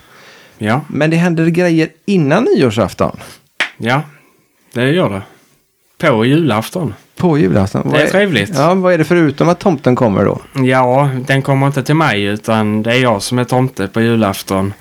Ja, 0.57 0.81
Men 0.87 1.09
det 1.09 1.17
händer 1.17 1.45
grejer 1.47 1.89
innan 2.05 2.43
nyårsafton. 2.55 3.17
ja. 3.77 4.01
Det 4.73 4.89
gör 4.91 5.09
det. 5.09 5.21
På 6.07 6.25
julafton. 6.25 6.93
På 7.17 7.37
julafton. 7.37 7.89
Det 7.91 8.01
är 8.01 8.07
trevligt. 8.07 8.51
Ja, 8.55 8.73
vad 8.73 8.93
är 8.93 8.97
det 8.97 9.03
förutom 9.03 9.49
att 9.49 9.59
tomten 9.59 9.95
kommer 9.95 10.25
då? 10.25 10.39
Ja, 10.65 11.09
den 11.27 11.41
kommer 11.41 11.67
inte 11.67 11.83
till 11.83 11.95
mig 11.95 12.23
utan 12.23 12.83
det 12.83 12.91
är 12.93 12.99
jag 13.01 13.21
som 13.21 13.39
är 13.39 13.43
tomte 13.43 13.87
på 13.87 14.01
julafton. 14.01 14.73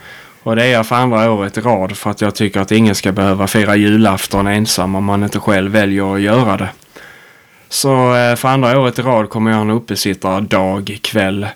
Och 0.43 0.57
det 0.57 0.65
är 0.65 0.73
jag 0.73 0.87
för 0.87 0.97
andra 0.97 1.31
året 1.31 1.59
i 1.59 1.61
rad 1.61 1.97
för 1.97 2.11
att 2.11 2.21
jag 2.21 2.35
tycker 2.35 2.61
att 2.61 2.73
ingen 2.73 2.95
ska 2.95 3.13
behöva 3.13 3.47
fira 3.47 3.77
julafton 3.77 4.47
ensam 4.47 4.95
om 4.95 5.05
man 5.05 5.23
inte 5.23 5.41
själv 5.41 5.73
väljer 5.73 6.15
att 6.15 6.21
göra 6.21 6.57
det. 6.57 6.69
Så 7.69 8.17
eh, 8.17 8.37
för 8.37 8.49
andra 8.49 8.81
året 8.81 8.99
i 8.99 9.03
rad 9.03 9.31
kommer 9.31 9.51
jag 9.51 9.57
ha 9.57 9.63
en 9.63 9.71
uppesittardag 9.71 10.99
kväll 11.03 11.47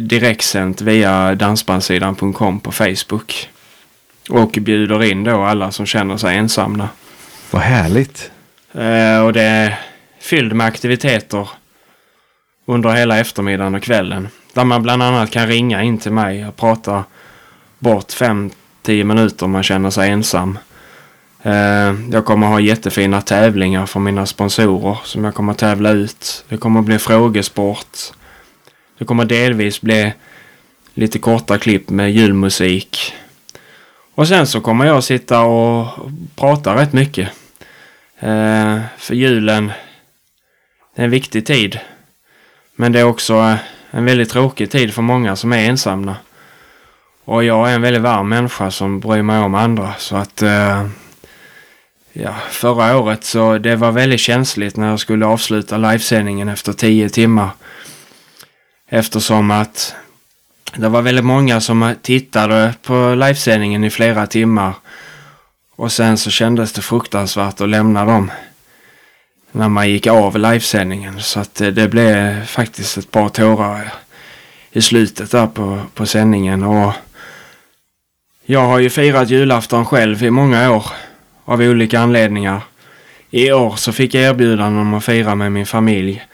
direktsänt 0.00 0.80
via 0.80 1.34
dansbandsidan.com 1.34 2.60
på 2.60 2.72
Facebook. 2.72 3.48
Och 4.30 4.58
bjuder 4.60 5.04
in 5.04 5.24
då 5.24 5.42
alla 5.42 5.70
som 5.70 5.86
känner 5.86 6.16
sig 6.16 6.36
ensamma. 6.36 6.88
Vad 7.50 7.62
härligt. 7.62 8.30
Eh, 8.72 9.24
och 9.24 9.32
det 9.32 9.42
är 9.42 9.78
fylld 10.20 10.52
med 10.52 10.66
aktiviteter 10.66 11.48
under 12.66 12.90
hela 12.90 13.18
eftermiddagen 13.18 13.74
och 13.74 13.82
kvällen. 13.82 14.28
Där 14.52 14.64
man 14.64 14.82
bland 14.82 15.02
annat 15.02 15.30
kan 15.30 15.46
ringa 15.46 15.82
in 15.82 15.98
till 15.98 16.12
mig 16.12 16.46
och 16.46 16.56
prata 16.56 17.04
bort 17.78 18.08
5-10 18.08 19.04
minuter 19.04 19.44
om 19.44 19.50
man 19.50 19.62
känner 19.62 19.90
sig 19.90 20.10
ensam. 20.10 20.58
Eh, 21.42 21.94
jag 22.10 22.24
kommer 22.24 22.46
ha 22.46 22.60
jättefina 22.60 23.20
tävlingar 23.20 23.86
för 23.86 24.00
mina 24.00 24.26
sponsorer 24.26 24.98
som 25.04 25.24
jag 25.24 25.34
kommer 25.34 25.54
tävla 25.54 25.90
ut. 25.90 26.44
Det 26.48 26.56
kommer 26.56 26.82
bli 26.82 26.98
frågesport. 26.98 27.98
Det 28.98 29.04
kommer 29.04 29.24
delvis 29.24 29.80
bli 29.80 30.12
lite 30.94 31.18
korta 31.18 31.58
klipp 31.58 31.90
med 31.90 32.12
julmusik. 32.12 33.14
Och 34.14 34.28
sen 34.28 34.46
så 34.46 34.60
kommer 34.60 34.86
jag 34.86 35.04
sitta 35.04 35.40
och 35.40 35.86
prata 36.36 36.76
rätt 36.76 36.92
mycket. 36.92 37.28
Eh, 38.18 38.78
för 38.98 39.14
julen 39.14 39.72
det 40.96 41.02
är 41.02 41.04
en 41.04 41.10
viktig 41.10 41.46
tid. 41.46 41.78
Men 42.76 42.92
det 42.92 43.00
är 43.00 43.04
också 43.04 43.34
eh, 43.34 43.56
en 43.90 44.04
väldigt 44.04 44.30
tråkig 44.30 44.70
tid 44.70 44.94
för 44.94 45.02
många 45.02 45.36
som 45.36 45.52
är 45.52 45.68
ensamma. 45.68 46.16
Och 47.28 47.44
jag 47.44 47.70
är 47.70 47.74
en 47.74 47.82
väldigt 47.82 48.02
varm 48.02 48.28
människa 48.28 48.70
som 48.70 49.00
bryr 49.00 49.22
mig 49.22 49.38
om 49.38 49.54
andra. 49.54 49.94
Så 49.98 50.16
att 50.16 50.42
eh, 50.42 50.86
ja, 52.12 52.34
förra 52.50 52.98
året 52.98 53.24
så 53.24 53.58
det 53.58 53.76
var 53.76 53.92
väldigt 53.92 54.20
känsligt 54.20 54.76
när 54.76 54.90
jag 54.90 55.00
skulle 55.00 55.26
avsluta 55.26 55.78
livesändningen 55.78 56.48
efter 56.48 56.72
tio 56.72 57.08
timmar. 57.08 57.50
Eftersom 58.88 59.50
att 59.50 59.94
det 60.76 60.88
var 60.88 61.02
väldigt 61.02 61.24
många 61.24 61.60
som 61.60 61.94
tittade 62.02 62.74
på 62.82 63.14
livesändningen 63.14 63.84
i 63.84 63.90
flera 63.90 64.26
timmar. 64.26 64.74
Och 65.76 65.92
sen 65.92 66.18
så 66.18 66.30
kändes 66.30 66.72
det 66.72 66.82
fruktansvärt 66.82 67.60
att 67.60 67.68
lämna 67.68 68.04
dem. 68.04 68.30
När 69.52 69.68
man 69.68 69.90
gick 69.90 70.06
av 70.06 70.38
livesändningen. 70.38 71.20
Så 71.22 71.40
att 71.40 71.54
det, 71.54 71.70
det 71.70 71.88
blev 71.88 72.44
faktiskt 72.44 72.98
ett 72.98 73.10
par 73.10 73.28
tårar 73.28 73.92
i 74.70 74.82
slutet 74.82 75.30
där 75.30 75.46
på, 75.46 75.80
på 75.94 76.06
sändningen. 76.06 76.62
Och 76.62 76.92
jag 78.48 78.60
har 78.60 78.78
ju 78.78 78.90
firat 78.90 79.30
julafton 79.30 79.84
själv 79.84 80.22
i 80.22 80.30
många 80.30 80.70
år. 80.72 80.86
Av 81.44 81.60
olika 81.60 82.00
anledningar. 82.00 82.60
I 83.30 83.52
år 83.52 83.76
så 83.76 83.92
fick 83.92 84.14
jag 84.14 84.22
erbjudande 84.22 84.80
om 84.80 84.94
att 84.94 85.04
fira 85.04 85.34
med 85.34 85.52
min 85.52 85.66
familj. 85.66 86.26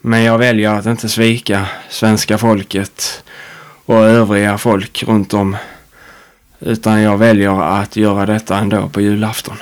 Men 0.00 0.22
jag 0.22 0.38
väljer 0.38 0.70
att 0.70 0.86
inte 0.86 1.08
svika 1.08 1.66
svenska 1.88 2.38
folket 2.38 3.24
och 3.84 4.04
övriga 4.04 4.58
folk 4.58 5.02
runt 5.02 5.34
om. 5.34 5.56
Utan 6.60 7.02
jag 7.02 7.18
väljer 7.18 7.80
att 7.80 7.96
göra 7.96 8.26
detta 8.26 8.58
ändå 8.58 8.88
på 8.88 9.00
julafton. 9.00 9.56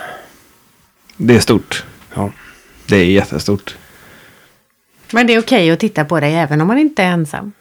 Det 1.17 1.37
är 1.37 1.41
stort. 1.41 1.85
Ja. 2.15 2.31
Det 2.87 2.97
är 2.97 3.05
jättestort. 3.05 3.77
Men 5.11 5.27
det 5.27 5.35
är 5.35 5.41
okej 5.41 5.71
att 5.71 5.81
titta 5.81 6.05
på 6.05 6.21
dig 6.21 6.35
även 6.35 6.61
om 6.61 6.67
man 6.67 6.79
inte 6.79 7.03
är 7.03 7.11
ensam. 7.11 7.53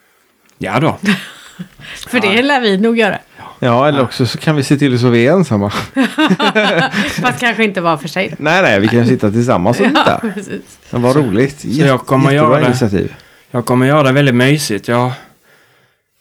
Ja 0.57 0.79
då. 0.79 0.97
För 2.07 2.19
det 2.19 2.41
lär 2.41 2.61
vi 2.61 2.77
nog 2.77 2.97
göra. 2.97 3.19
Ja, 3.63 3.87
eller 3.87 4.01
också 4.01 4.25
så 4.25 4.37
kan 4.37 4.55
vi 4.55 4.63
se 4.63 4.77
till 4.77 4.99
så 4.99 5.09
vi 5.09 5.27
är 5.27 5.33
ensamma. 5.33 5.69
Fast 7.21 7.39
kanske 7.39 7.63
inte 7.63 7.81
var 7.81 7.97
för 7.97 8.07
sig. 8.07 8.35
nej, 8.39 8.61
nej, 8.61 8.79
vi 8.79 8.87
kan 8.87 9.07
sitta 9.07 9.31
tillsammans 9.31 9.79
och 9.79 9.85
titta. 9.87 10.19
precis. 10.33 10.61
Men 10.89 11.01
vad 11.01 11.15
roligt. 11.15 11.65
Jätte, 11.65 11.87
jag 11.87 12.05
kommer 12.05 12.31
jättebra 12.31 12.57
göra 12.59 12.67
initiativ. 12.67 13.15
Jag 13.51 13.65
kommer 13.65 13.85
göra 13.85 14.03
det 14.03 14.11
väldigt 14.11 14.35
mysigt. 14.35 14.87
Jag, 14.87 15.11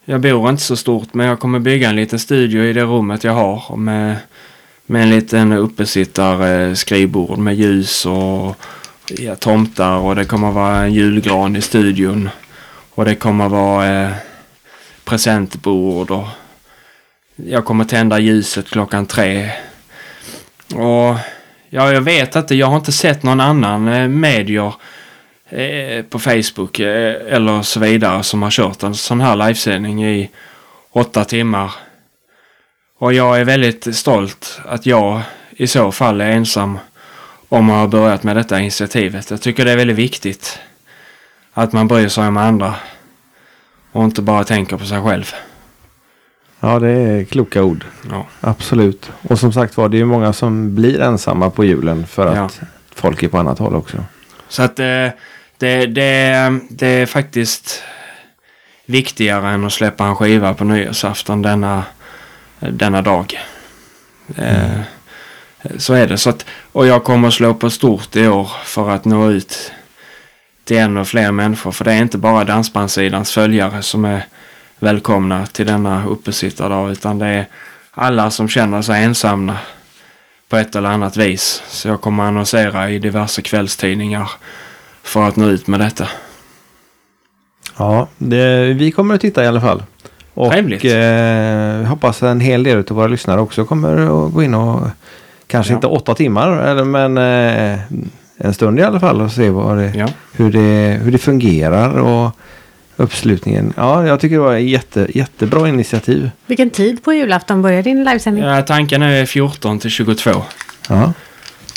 jag 0.05 0.21
bor 0.21 0.51
inte 0.51 0.63
så 0.63 0.77
stort 0.77 1.15
men 1.15 1.27
jag 1.27 1.41
kommer 1.41 1.59
bygga 1.59 1.89
en 1.89 1.97
liten 1.97 2.19
studio 2.19 2.63
i 2.65 2.73
det 2.73 2.83
rummet 2.85 3.25
jag 3.25 3.33
har. 3.33 3.63
och 3.69 3.79
Med, 3.79 4.17
med 4.87 5.03
en 5.03 5.11
liten 5.11 5.53
uppesittare 5.53 6.77
skrivbord 6.77 7.39
med 7.39 7.55
ljus 7.55 8.07
och 8.07 8.57
ja, 9.19 9.35
tomtar 9.37 9.97
och 9.97 10.17
det 10.17 10.25
kommer 10.25 10.51
vara 10.51 10.77
en 10.77 10.93
julgran 10.95 11.57
i 11.57 11.61
studion. 11.63 12.29
Och 12.95 13.05
det 13.05 13.15
kommer 13.15 13.49
vara 13.49 14.03
eh, 14.05 14.11
presentbord 15.05 16.11
och 16.11 16.27
jag 17.37 17.65
kommer 17.65 17.85
tända 17.85 18.19
ljuset 18.19 18.71
klockan 18.71 19.07
tre. 19.07 19.51
Och 20.75 21.17
ja, 21.71 21.93
jag 21.93 22.01
vet 22.01 22.37
inte, 22.37 22.55
jag 22.55 22.67
har 22.67 22.77
inte 22.77 22.93
sett 22.93 23.23
någon 23.23 23.41
annan 23.41 23.89
eh, 23.89 24.09
medier 24.09 24.75
eh, 25.49 26.05
på 26.05 26.19
Facebook 26.19 26.81
eh, 26.81 27.35
eller 27.35 27.63
så 27.63 27.81
vidare 27.81 28.23
som 28.23 28.43
har 28.43 28.51
kört 28.51 28.83
en 28.83 28.95
sån 28.95 29.21
här 29.21 29.37
livesändning 29.37 30.05
i 30.05 30.31
åtta 30.91 31.25
timmar. 31.25 31.73
Och 32.99 33.13
jag 33.13 33.41
är 33.41 33.45
väldigt 33.45 33.97
stolt 33.97 34.61
att 34.65 34.87
jag 34.87 35.21
i 35.51 35.67
så 35.67 35.93
fall 35.93 36.21
är 36.21 36.31
ensam 36.31 36.79
om 37.49 37.71
att 37.71 37.77
ha 37.77 37.87
börjat 37.87 38.23
med 38.23 38.37
detta 38.37 38.61
initiativet. 38.61 39.31
Jag 39.31 39.41
tycker 39.41 39.65
det 39.65 39.73
är 39.73 39.77
väldigt 39.77 39.97
viktigt 39.97 40.59
att 41.53 41.73
man 41.73 41.89
bryr 41.89 42.09
sig 42.09 42.29
om 42.29 42.37
andra 42.37 42.75
och 43.93 44.05
inte 44.05 44.23
bara 44.23 44.45
tänker 44.45 44.77
på 44.77 44.85
sig 44.85 45.03
själv. 45.03 45.35
Ja, 46.65 46.79
det 46.79 46.89
är 46.91 47.25
kloka 47.25 47.63
ord. 47.63 47.85
Ja. 48.11 48.27
Absolut. 48.41 49.11
Och 49.29 49.39
som 49.39 49.53
sagt 49.53 49.77
var, 49.77 49.89
det 49.89 49.97
är 49.97 49.99
ju 49.99 50.05
många 50.05 50.33
som 50.33 50.75
blir 50.75 51.01
ensamma 51.01 51.51
på 51.51 51.65
julen 51.65 52.07
för 52.07 52.27
att 52.27 52.37
Ja. 52.61 52.67
folk 52.95 53.23
är 53.23 53.29
på 53.29 53.39
annat 53.39 53.59
håll 53.59 53.75
också. 53.75 53.97
Så 54.49 54.63
att 54.63 54.79
eh, 54.79 55.09
det, 55.59 55.87
det, 55.87 56.61
det 56.71 56.87
är 56.87 57.07
faktiskt 57.07 57.83
viktigare 58.87 59.49
än 59.51 59.65
att 59.65 59.73
släppa 59.73 60.05
en 60.05 60.17
skiva 60.17 60.55
på 60.55 60.65
nyårsafton 60.65 61.43
denna, 61.43 61.85
denna 62.59 63.03
dag. 63.03 63.39
Eh, 64.37 64.81
så 65.79 65.95
är 65.95 66.07
det. 66.07 66.19
Så 66.19 66.31
att, 66.31 66.47
och 66.73 66.87
jag 66.87 67.05
kommer 67.05 67.29
att 67.29 67.35
slå 67.35 67.55
på 67.55 67.71
stort 67.71 68.17
i 68.17 68.29
år 68.29 68.51
för 68.65 68.91
att 68.91 69.05
nå 69.05 69.31
ut 69.31 69.73
till 70.65 70.77
ännu 70.79 71.05
fler 71.05 71.33
människor. 71.33 71.73
För 71.73 71.85
det 71.85 71.93
är 71.93 72.03
inte 72.03 72.19
bara 72.19 72.45
dansbandsidans 72.45 73.33
följare 73.33 73.83
som 73.83 74.05
är 74.05 74.25
välkomna 74.83 75.47
till 75.47 75.67
denna 75.67 76.07
uppesittardag 76.07 76.91
utan 76.91 77.19
det 77.19 77.27
är 77.27 77.47
alla 77.91 78.31
som 78.31 78.49
känner 78.49 78.83
sig 78.83 79.05
ensamma 79.05 79.57
på 80.49 80.57
ett 80.57 80.77
eller 80.77 80.89
annat 80.89 81.17
vis. 81.17 81.63
Så 81.69 81.89
jag 81.89 82.01
kommer 82.01 82.25
annonsera 82.25 82.91
i 82.91 82.99
diverse 82.99 83.43
kvällstidningar 83.43 84.31
för 85.03 85.29
att 85.29 85.37
nå 85.37 85.49
ut 85.49 85.67
med 85.67 85.81
detta. 85.81 86.09
Ja, 87.79 88.09
det, 88.19 88.73
vi 88.75 88.93
kommer 88.93 89.15
att 89.15 89.21
titta 89.21 89.45
i 89.45 89.47
alla 89.47 89.61
fall. 89.61 89.83
Och 90.35 90.53
Trevligt. 90.53 90.85
eh, 90.85 91.89
hoppas 91.91 92.23
en 92.23 92.41
hel 92.41 92.63
del 92.63 92.79
av 92.79 92.97
våra 92.97 93.07
lyssnare 93.07 93.41
också 93.41 93.65
kommer 93.65 94.27
att 94.27 94.33
gå 94.33 94.43
in 94.43 94.55
och 94.55 94.87
kanske 95.47 95.73
Ja. 95.73 95.77
inte 95.77 95.87
åtta 95.87 96.15
timmar 96.15 96.57
eller, 96.57 96.85
men 96.85 97.19
eh, 97.19 97.79
en 98.37 98.55
stund 98.55 98.79
i 98.79 98.83
alla 98.83 99.01
fall 99.01 99.21
och 99.21 99.33
se 99.33 99.51
det, 99.51 99.93
Ja. 99.95 100.09
hur, 100.33 100.53
det, 100.53 100.99
hur 101.03 101.13
det 101.13 101.19
fungerar 101.19 101.99
och 101.99 102.31
uppslutningen. 102.97 103.73
Ja, 103.77 104.07
jag 104.07 104.21
tycker 104.21 104.37
det 104.37 104.43
var 104.43 104.57
ett 104.57 104.63
jätte, 104.69 105.07
jättebra 105.15 105.69
initiativ. 105.69 106.31
Vilken 106.47 106.71
tid 106.71 107.05
på 107.05 107.13
julafton 107.13 107.63
börjar 107.63 107.83
din 107.83 108.05
livesändning? 108.05 108.45
Ja, 108.45 108.63
tanken 108.63 109.03
är 109.03 109.27
14 109.27 109.79
till 109.79 109.91
22. 109.91 110.31
Ja, 110.89 111.13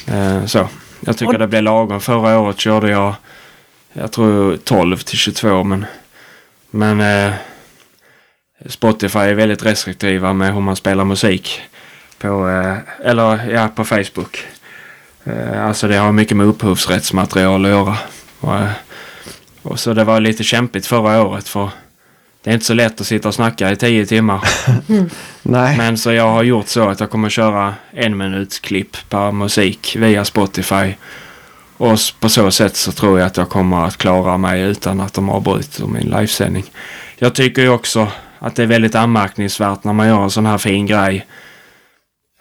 Eh, 0.08 0.45
så. 0.45 0.67
Jag 0.99 1.17
tycker 1.17 1.34
Och- 1.34 1.39
det 1.39 1.47
blev 1.47 1.63
lagom. 1.63 2.01
Förra 2.01 2.39
året 2.39 2.60
körde 2.60 2.89
jag, 2.89 3.15
jag 3.93 4.12
tror 4.12 4.58
12 4.58 4.97
till 4.97 5.17
22 5.17 5.63
men, 5.63 5.86
men 6.71 7.01
eh, 7.01 7.34
Spotify 8.65 9.19
är 9.19 9.34
väldigt 9.34 9.65
restriktiva 9.65 10.34
med 10.34 10.54
hur 10.54 10.62
man 10.62 10.75
spelar 10.75 11.04
musik. 11.06 11.62
På, 12.19 12.49
eh, 12.49 13.08
eller 13.10 13.51
ja, 13.51 13.67
på 13.75 13.86
Facebook. 13.86 14.45
Alltså 15.60 15.88
det 15.88 15.95
har 15.97 16.12
mycket 16.12 16.38
med 16.38 16.45
upphovsrättsmaterial 16.47 17.65
att 17.65 17.71
göra. 17.71 17.97
Och, 18.39 18.56
och 19.65 19.80
så 19.80 19.93
det 19.93 20.04
var 20.04 20.19
lite 20.19 20.43
kämpigt 20.43 20.86
förra 20.86 21.23
året 21.23 21.47
för 21.47 21.69
det 22.43 22.49
är 22.51 22.54
inte 22.54 22.65
så 22.65 22.73
lätt 22.73 23.01
att 23.01 23.08
sitta 23.08 23.28
och 23.28 23.36
snacka 23.36 23.71
i 23.71 23.75
tio 23.75 24.06
timmar. 24.06 24.41
nej. 25.43 25.78
Men 25.78 25.97
så 25.97 26.12
jag 26.12 26.30
har 26.30 26.43
gjort 26.43 26.67
så 26.67 26.89
att 26.89 26.99
jag 26.99 27.10
kommer 27.10 27.30
köra 27.30 27.75
en 27.91 28.17
minuts 28.17 28.60
klipp 28.60 28.97
per 29.10 29.32
musik 29.32 29.95
via 29.99 30.25
Spotify. 30.25 30.93
Och 31.78 31.99
på 32.19 32.30
så 32.30 32.51
sätt 32.51 32.75
så 32.75 32.91
tror 32.91 33.19
jag 33.19 33.25
att 33.25 33.38
jag 33.38 33.49
kommer 33.49 33.86
att 33.86 33.97
klara 33.97 34.38
mig 34.38 34.62
utan 34.62 35.01
att 35.01 35.13
de 35.13 35.30
avbryter 35.30 35.86
min 35.86 36.10
livesändning. 36.10 36.63
Jag 37.17 37.36
tycker 37.36 37.62
ju 37.62 37.69
också 37.69 38.08
att 38.39 38.56
det 38.56 38.63
är 38.63 38.67
väldigt 38.67 38.95
anmärkningsvärt 38.95 39.84
när 39.84 39.93
man 39.93 40.08
gör 40.08 40.23
en 40.23 40.32
sån 40.32 40.45
här 40.45 40.58
fin 40.58 40.86
grej. 40.86 41.25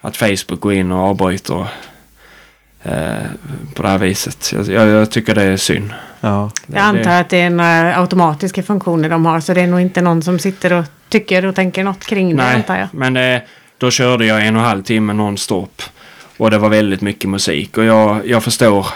Att 0.01 0.17
Facebook 0.17 0.59
går 0.59 0.73
in 0.73 0.91
och 0.91 0.99
avbryter 0.99 1.67
på 3.73 3.83
det 3.83 3.89
här 3.89 3.97
viset. 3.97 4.51
Jag, 4.53 4.67
jag, 4.67 4.87
jag 4.87 5.11
tycker 5.11 5.35
det 5.35 5.43
är 5.43 5.57
synd. 5.57 5.93
Ja. 6.21 6.51
Jag 6.67 6.79
antar 6.81 7.21
att 7.21 7.29
det 7.29 7.41
är 7.41 7.49
några 7.49 7.99
automatiska 7.99 8.63
funktioner 8.63 9.09
de 9.09 9.25
har 9.25 9.39
så 9.39 9.53
det 9.53 9.61
är 9.61 9.67
nog 9.67 9.81
inte 9.81 10.01
någon 10.01 10.21
som 10.21 10.39
sitter 10.39 10.73
och 10.73 10.85
tycker 11.09 11.45
och 11.45 11.55
tänker 11.55 11.83
något 11.83 12.05
kring 12.05 12.37
det 12.37 12.43
antar 12.43 12.77
jag. 12.77 12.87
men 12.91 13.17
eh, 13.17 13.41
då 13.77 13.91
körde 13.91 14.25
jag 14.25 14.47
en 14.47 14.55
och 14.55 14.61
en 14.61 14.67
halv 14.67 14.83
timme 14.83 15.13
nonstop. 15.13 15.81
Och 16.37 16.51
det 16.51 16.57
var 16.57 16.69
väldigt 16.69 17.01
mycket 17.01 17.29
musik. 17.29 17.77
Och 17.77 17.83
jag, 17.83 18.27
jag 18.27 18.43
förstår. 18.43 18.87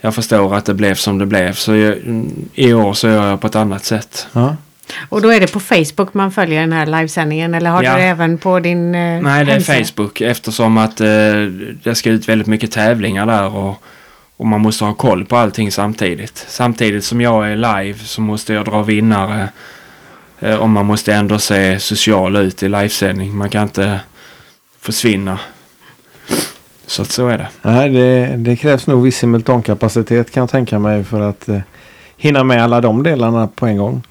Jag 0.00 0.14
förstår 0.14 0.54
att 0.54 0.64
det 0.64 0.74
blev 0.74 0.94
som 0.94 1.18
det 1.18 1.26
blev. 1.26 1.52
Så 1.52 1.74
jag, 1.74 1.96
i 2.54 2.72
år 2.72 2.94
så 2.94 3.08
gör 3.08 3.30
jag 3.30 3.40
på 3.40 3.46
ett 3.46 3.56
annat 3.56 3.84
sätt. 3.84 4.26
Ja. 4.32 4.56
Och 5.08 5.22
då 5.22 5.28
är 5.32 5.40
det 5.40 5.52
på 5.52 5.60
Facebook 5.60 6.14
man 6.14 6.32
följer 6.32 6.60
den 6.60 6.72
här 6.72 6.86
livesändningen 6.86 7.54
eller 7.54 7.70
har 7.70 7.82
Ja. 7.82 7.92
du 7.92 7.98
det 7.98 8.04
även 8.04 8.38
på 8.38 8.60
din 8.60 8.94
eh, 8.94 9.22
Nej, 9.22 9.44
det 9.44 9.52
är 9.52 9.54
hemsida? 9.54 9.84
Facebook 9.84 10.20
eftersom 10.20 10.78
att 10.78 11.00
eh, 11.00 11.06
det 11.82 11.94
ska 11.94 12.10
ut 12.10 12.28
väldigt 12.28 12.46
mycket 12.48 12.72
tävlingar 12.72 13.26
där. 13.26 13.56
Och, 13.56 13.82
och 14.36 14.46
man 14.46 14.60
måste 14.60 14.84
ha 14.84 14.94
koll 14.94 15.24
på 15.24 15.36
allting 15.36 15.72
samtidigt. 15.72 16.44
Samtidigt 16.48 17.04
som 17.04 17.20
jag 17.20 17.50
är 17.52 17.56
live 17.56 17.98
så 17.98 18.20
måste 18.20 18.52
jag 18.52 18.64
dra 18.64 18.82
vinnare. 18.82 19.48
Eh, 20.40 20.54
och 20.56 20.68
man 20.68 20.86
måste 20.86 21.14
ändå 21.14 21.38
se 21.38 21.78
social 21.80 22.36
ut 22.36 22.62
i 22.62 22.68
livesändning. 22.68 23.36
Man 23.36 23.48
kan 23.50 23.62
inte 23.62 24.00
försvinna. 24.80 25.38
Så 26.86 27.02
att 27.02 27.10
så 27.10 27.28
är 27.28 27.38
det. 27.38 27.48
Nej, 27.62 27.90
det, 27.90 28.26
det 28.36 28.56
krävs 28.56 28.86
nog 28.86 29.02
viss 29.02 29.18
simultankapacitet 29.18 30.30
kan 30.30 30.40
jag 30.40 30.50
tänka 30.50 30.78
mig 30.78 31.04
för 31.04 31.20
att 31.20 31.48
eh, 31.48 31.58
hinna 32.16 32.44
med 32.44 32.62
alla 32.64 32.80
de 32.80 33.02
delarna 33.02 33.46
på 33.54 33.66
en 33.66 33.76
gång. 33.76 34.02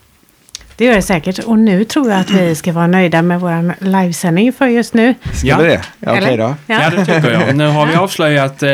Det 0.78 0.86
gör 0.86 0.96
det 0.96 1.02
säkert. 1.02 1.40
Och 1.40 1.60
nu 1.60 1.84
tror 1.84 2.10
jag 2.12 2.20
att 2.20 2.30
vi 2.30 2.56
ska 2.56 2.72
vara 2.74 2.88
nöjda 2.88 3.22
med 3.22 3.40
vår 3.42 3.74
livesändning 3.86 4.54
för 4.54 4.68
just 4.68 4.94
nu. 4.94 5.14
Ska 5.34 5.48
Ja. 5.48 5.58
vi 5.58 5.64
det? 5.68 5.82
Ja, 6.00 6.12
Okej 6.12 6.24
Eller? 6.34 6.38
då. 6.38 6.56
Ja. 6.68 6.80
det 6.90 7.06
tycker 7.06 7.32
jag. 7.32 7.56
Nu 7.56 7.68
har 7.68 7.86
vi 7.86 7.96
avslöjat 7.96 8.64
eh, 8.64 8.70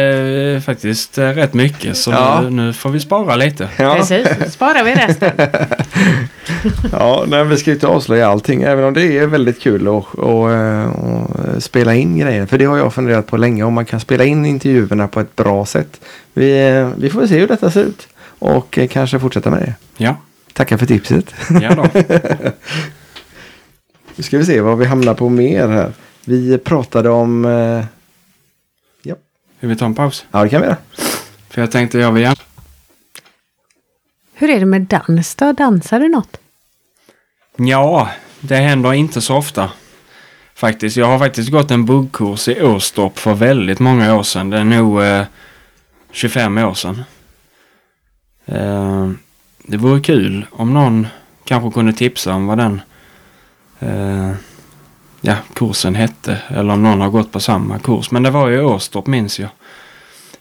faktiskt 0.66 1.18
eh, 1.18 1.24
rätt 1.30 1.54
mycket. 1.54 1.98
Så 1.98 2.12
Ja. 2.12 2.42
nu, 2.44 2.50
nu 2.50 2.74
får 2.74 2.89
vi 2.89 3.00
spara 3.00 3.36
lite. 3.36 3.70
Ja, 3.78 3.96
Precis, 3.96 4.28
då 4.44 4.50
sparar 4.50 4.84
vi 4.84 4.96
resten. 4.96 5.32
ja 6.92 7.24
nej, 7.28 7.44
vi 7.44 7.58
ska 7.58 7.70
ju 7.70 7.74
inte 7.76 7.88
avslöja 7.88 8.28
allting. 8.30 8.62
Även 8.62 8.84
om 8.86 8.94
det 8.94 9.18
är 9.18 9.28
väldigt 9.28 9.62
kul 9.62 9.82
att 9.88 10.13
och, 10.16 10.52
eh, 10.52 10.89
och 10.89 11.63
spela 11.63 11.94
in 11.96 12.18
grejer. 12.20 12.46
För 12.46 12.58
det 12.58 12.66
har 12.66 12.78
jag 12.78 12.94
funderat 12.94 13.28
på 13.28 13.38
länge. 13.38 13.63
Om 13.63 13.74
man 13.74 13.86
kan 13.86 14.00
spela 14.00 14.24
in 14.24 14.46
intervjuerna 14.46 15.08
på 15.08 15.20
ett 15.20 15.36
bra 15.36 15.66
sätt. 15.66 16.02
Vi, 16.34 16.68
eh, 16.70 16.89
vi 16.98 17.10
får 17.10 17.28
se 17.28 17.39
hur 17.39 17.48
detta 17.48 17.72
ser 17.72 17.82
ut. 17.84 18.08
Och 18.39 18.78
eh, 18.78 18.88
kanske 18.88 19.20
fortsätta 19.20 19.50
med 19.50 19.60
det. 19.60 19.74
Ja, 19.98 20.16
Tackar 20.54 20.78
för 20.78 20.86
tipset. 20.86 21.34
ja 21.62 21.76
då. 21.76 21.89
Nu 24.16 24.24
ska 24.24 24.38
vi 24.38 24.46
se 24.46 24.62
vad 24.62 24.78
vi 24.78 24.86
hamnar 24.86 25.13
på 25.13 25.30
mer 25.30 25.68
här. 25.68 25.94
Vi 26.26 26.58
pratade 26.58 27.10
om... 27.10 27.46
Eh, 27.46 27.86
Vill 29.60 29.70
vi 29.70 29.76
ta 29.76 29.86
en 29.86 29.96
paus? 29.96 30.26
ja, 30.32 30.44
det 30.44 30.50
kan 30.50 30.62
vi 30.62 30.68
göra. 30.68 30.78
För 31.50 31.62
jag 31.62 31.72
tänkte 31.72 31.98
jag 32.00 32.12
vill 32.12 32.24
gärna... 32.24 32.36
Hur 34.34 34.50
är 34.50 34.60
det 34.60 34.66
med 34.66 34.82
dans 34.82 35.36
då? 35.36 35.52
Dansar 35.52 36.00
du 36.00 36.10
något? 36.10 36.38
Ja, 37.56 38.10
det 38.39 38.56
händer 38.56 38.94
inte 38.94 39.22
så 39.22 39.36
ofta. 39.36 39.72
Faktiskt. 40.56 40.98
Jag 40.98 41.06
har 41.06 41.20
faktiskt 41.20 41.50
gått 41.52 41.72
en 41.72 41.86
buggkurs 41.86 42.48
i 42.48 42.62
Åstorp 42.62 43.18
för 43.20 43.34
väldigt 43.34 43.80
många 43.80 44.16
år 44.16 44.24
sedan. 44.24 44.50
Det 44.50 44.58
är 44.58 44.63
nog 44.63 45.04
eh, 45.04 45.26
25 46.12 46.58
år 46.58 46.74
sedan. 46.74 47.04
Eh, 48.46 49.10
det 49.63 49.78
vore 49.78 50.02
kul 50.02 50.45
om 50.52 50.73
någon 50.73 51.08
kanske 51.45 51.71
kunde 51.71 51.93
tipsa 51.93 52.34
om 52.34 52.47
vad 52.47 52.58
den 52.58 52.82
eh, 53.80 54.32
ja, 55.21 55.36
kursen 55.54 55.95
hette. 55.95 56.38
Eller 56.47 56.73
om 56.73 56.84
någon 56.84 57.02
har 57.02 57.10
gått 57.10 57.32
på 57.32 57.39
samma 57.39 57.80
kurs. 57.80 58.12
Men 58.12 58.23
det 58.23 58.30
var 58.30 58.47
ju 58.47 58.63
Åstorp 58.63 59.08
minns 59.08 59.39
jag. 59.39 59.49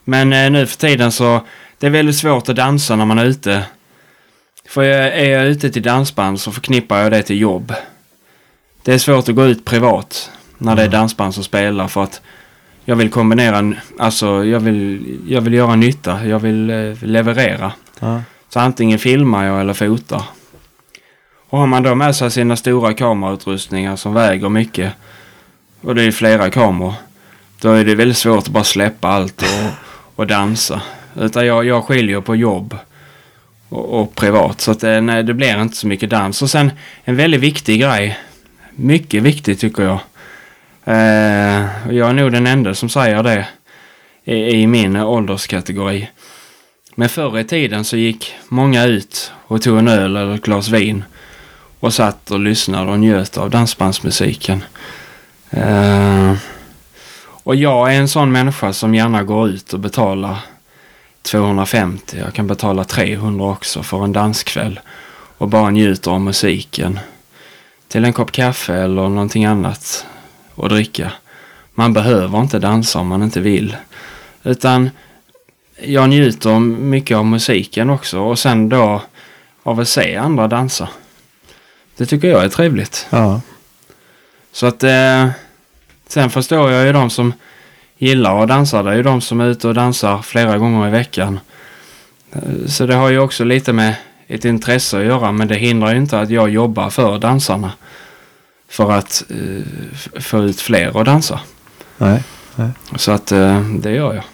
Men 0.04 0.32
eh, 0.32 0.50
nu 0.50 0.66
för 0.66 0.78
tiden 0.78 1.12
så 1.12 1.40
det 1.78 1.86
är 1.86 1.90
väldigt 1.90 2.16
svårt 2.16 2.48
att 2.48 2.56
dansa 2.56 2.96
när 2.96 3.04
man 3.04 3.18
är 3.18 3.24
ute. 3.24 3.64
För 4.68 4.82
jag, 4.82 5.18
är 5.18 5.30
jag 5.30 5.46
ute 5.46 5.70
till 5.70 5.82
dansband 5.82 6.40
så 6.40 6.52
förknippar 6.52 6.98
jag 6.98 7.12
det 7.12 7.22
till 7.22 7.40
jobb. 7.40 7.74
Det 8.82 8.94
är 8.94 8.98
svårt 8.98 9.28
att 9.28 9.34
gå 9.34 9.44
ut 9.44 9.64
privat 9.64 10.30
när 10.58 10.76
det 10.76 10.82
är 10.82 10.88
dansband 10.88 11.34
som 11.34 11.44
spelar 11.44 11.88
för 11.88 12.02
att 12.02 12.20
jag 12.84 12.96
vill 12.96 13.10
kombinera, 13.10 13.74
alltså 13.98 14.44
jag 14.44 14.60
vill, 14.60 15.18
jag 15.28 15.40
vill 15.40 15.54
göra 15.54 15.76
nytta, 15.76 16.26
jag 16.26 16.38
vill 16.38 16.70
eh, 16.70 17.02
leverera. 17.02 17.72
Ja. 18.00 18.22
Så 18.52 18.60
antingen 18.60 18.98
filmar 18.98 19.44
jag 19.44 19.60
eller 19.60 19.74
fotar. 19.74 20.22
Och 21.48 21.58
har 21.58 21.66
man 21.66 21.82
då 21.82 21.94
med 21.94 22.16
sig 22.16 22.30
sina 22.30 22.56
stora 22.56 22.94
kamerautrustningar 22.94 23.96
som 23.96 24.14
väger 24.14 24.48
mycket 24.48 24.92
och 25.80 25.94
det 25.94 26.02
är 26.02 26.12
flera 26.12 26.50
kameror. 26.50 26.94
Då 27.60 27.72
är 27.72 27.84
det 27.84 27.94
väldigt 27.94 28.16
svårt 28.16 28.38
att 28.38 28.48
bara 28.48 28.64
släppa 28.64 29.08
allt 29.08 29.42
och, 29.42 29.70
och 30.16 30.26
dansa. 30.26 30.82
Utan 31.20 31.46
jag, 31.46 31.64
jag 31.64 31.84
skiljer 31.84 32.20
på 32.20 32.36
jobb 32.36 32.76
och, 33.68 34.00
och 34.00 34.14
privat. 34.14 34.60
Så 34.60 34.70
att 34.70 34.80
det, 34.80 35.00
nej, 35.00 35.22
det 35.22 35.34
blir 35.34 35.62
inte 35.62 35.76
så 35.76 35.86
mycket 35.86 36.10
dans. 36.10 36.42
Och 36.42 36.50
sen 36.50 36.70
en 37.04 37.16
väldigt 37.16 37.40
viktig 37.40 37.80
grej. 37.80 38.18
Mycket 38.70 39.22
viktig 39.22 39.60
tycker 39.60 39.82
jag. 39.82 39.98
Eh, 40.84 41.66
jag 41.90 42.08
är 42.08 42.12
nog 42.12 42.32
den 42.32 42.46
enda 42.46 42.74
som 42.74 42.88
säger 42.88 43.22
det 43.22 43.46
i, 44.24 44.34
i 44.34 44.66
min 44.66 44.96
ålderskategori. 44.96 46.08
Men 46.94 47.08
förr 47.08 47.38
i 47.38 47.44
tiden 47.44 47.84
så 47.84 47.96
gick 47.96 48.34
många 48.48 48.84
ut 48.84 49.32
och 49.46 49.62
tog 49.62 49.78
en 49.78 49.88
öl 49.88 50.16
eller 50.16 50.34
ett 50.34 50.42
glas 50.42 50.68
vin 50.68 51.04
och 51.80 51.94
satt 51.94 52.30
och 52.30 52.40
lyssnade 52.40 52.90
och 52.90 53.00
njöt 53.00 53.38
av 53.38 53.50
dansbandsmusiken. 53.50 54.64
Uh, 55.56 56.34
och 57.44 57.56
jag 57.56 57.94
är 57.94 57.98
en 57.98 58.08
sån 58.08 58.32
människa 58.32 58.72
som 58.72 58.94
gärna 58.94 59.22
går 59.22 59.48
ut 59.48 59.72
och 59.72 59.80
betalar 59.80 60.38
250, 61.22 62.18
jag 62.18 62.34
kan 62.34 62.46
betala 62.46 62.84
300 62.84 63.44
också 63.44 63.82
för 63.82 64.04
en 64.04 64.12
danskväll 64.12 64.80
och 65.38 65.48
bara 65.48 65.70
njuter 65.70 66.10
av 66.10 66.20
musiken. 66.20 66.98
Till 67.88 68.04
en 68.04 68.12
kopp 68.12 68.32
kaffe 68.32 68.74
eller 68.74 69.08
någonting 69.08 69.44
annat 69.44 70.06
och 70.54 70.68
dricka. 70.68 71.12
Man 71.74 71.92
behöver 71.92 72.40
inte 72.40 72.58
dansa 72.58 72.98
om 72.98 73.08
man 73.08 73.22
inte 73.22 73.40
vill. 73.40 73.76
Utan 74.42 74.90
jag 75.84 76.08
njuter 76.08 76.58
mycket 76.60 77.16
av 77.16 77.26
musiken 77.26 77.90
också 77.90 78.20
och 78.20 78.38
sen 78.38 78.68
då 78.68 79.02
av 79.62 79.80
att 79.80 79.88
se 79.88 80.16
andra 80.16 80.48
dansa. 80.48 80.88
Det 81.96 82.06
tycker 82.06 82.28
jag 82.28 82.44
är 82.44 82.48
trevligt. 82.48 83.06
Ja. 83.10 83.40
Så 84.52 84.66
att 84.66 84.82
eh, 84.82 85.28
sen 86.06 86.30
förstår 86.30 86.70
jag 86.70 86.86
ju 86.86 86.92
de 86.92 87.10
som 87.10 87.32
gillar 87.98 88.42
att 88.42 88.48
dansa. 88.48 88.82
Det 88.82 88.90
är 88.90 88.94
ju 88.94 89.02
de 89.02 89.20
som 89.20 89.40
är 89.40 89.46
ute 89.46 89.68
och 89.68 89.74
dansar 89.74 90.22
flera 90.22 90.58
gånger 90.58 90.88
i 90.88 90.90
veckan. 90.90 91.40
Eh, 92.32 92.66
Så 92.66 92.86
det 92.86 92.94
har 92.94 93.08
ju 93.10 93.18
också 93.18 93.44
lite 93.44 93.72
med 93.72 93.94
ett 94.26 94.44
intresse 94.44 94.98
att 94.98 95.04
göra 95.04 95.32
men 95.32 95.48
det 95.48 95.54
hindrar 95.54 95.92
ju 95.92 95.98
inte 95.98 96.20
att 96.20 96.30
jag 96.30 96.50
jobbar 96.50 96.90
för 96.90 97.18
dansarna. 97.18 97.72
För 98.68 98.92
att 98.92 99.24
eh, 99.30 100.20
få 100.20 100.38
ut 100.38 100.60
fler 100.60 101.00
att 101.00 101.06
dansa. 101.06 101.40
Nej. 101.98 102.22
Nej. 102.56 102.68
Så 102.96 103.12
att 103.12 103.32
eh, 103.32 103.60
det 103.60 103.90
gör 103.90 104.14
jag. 104.14 104.24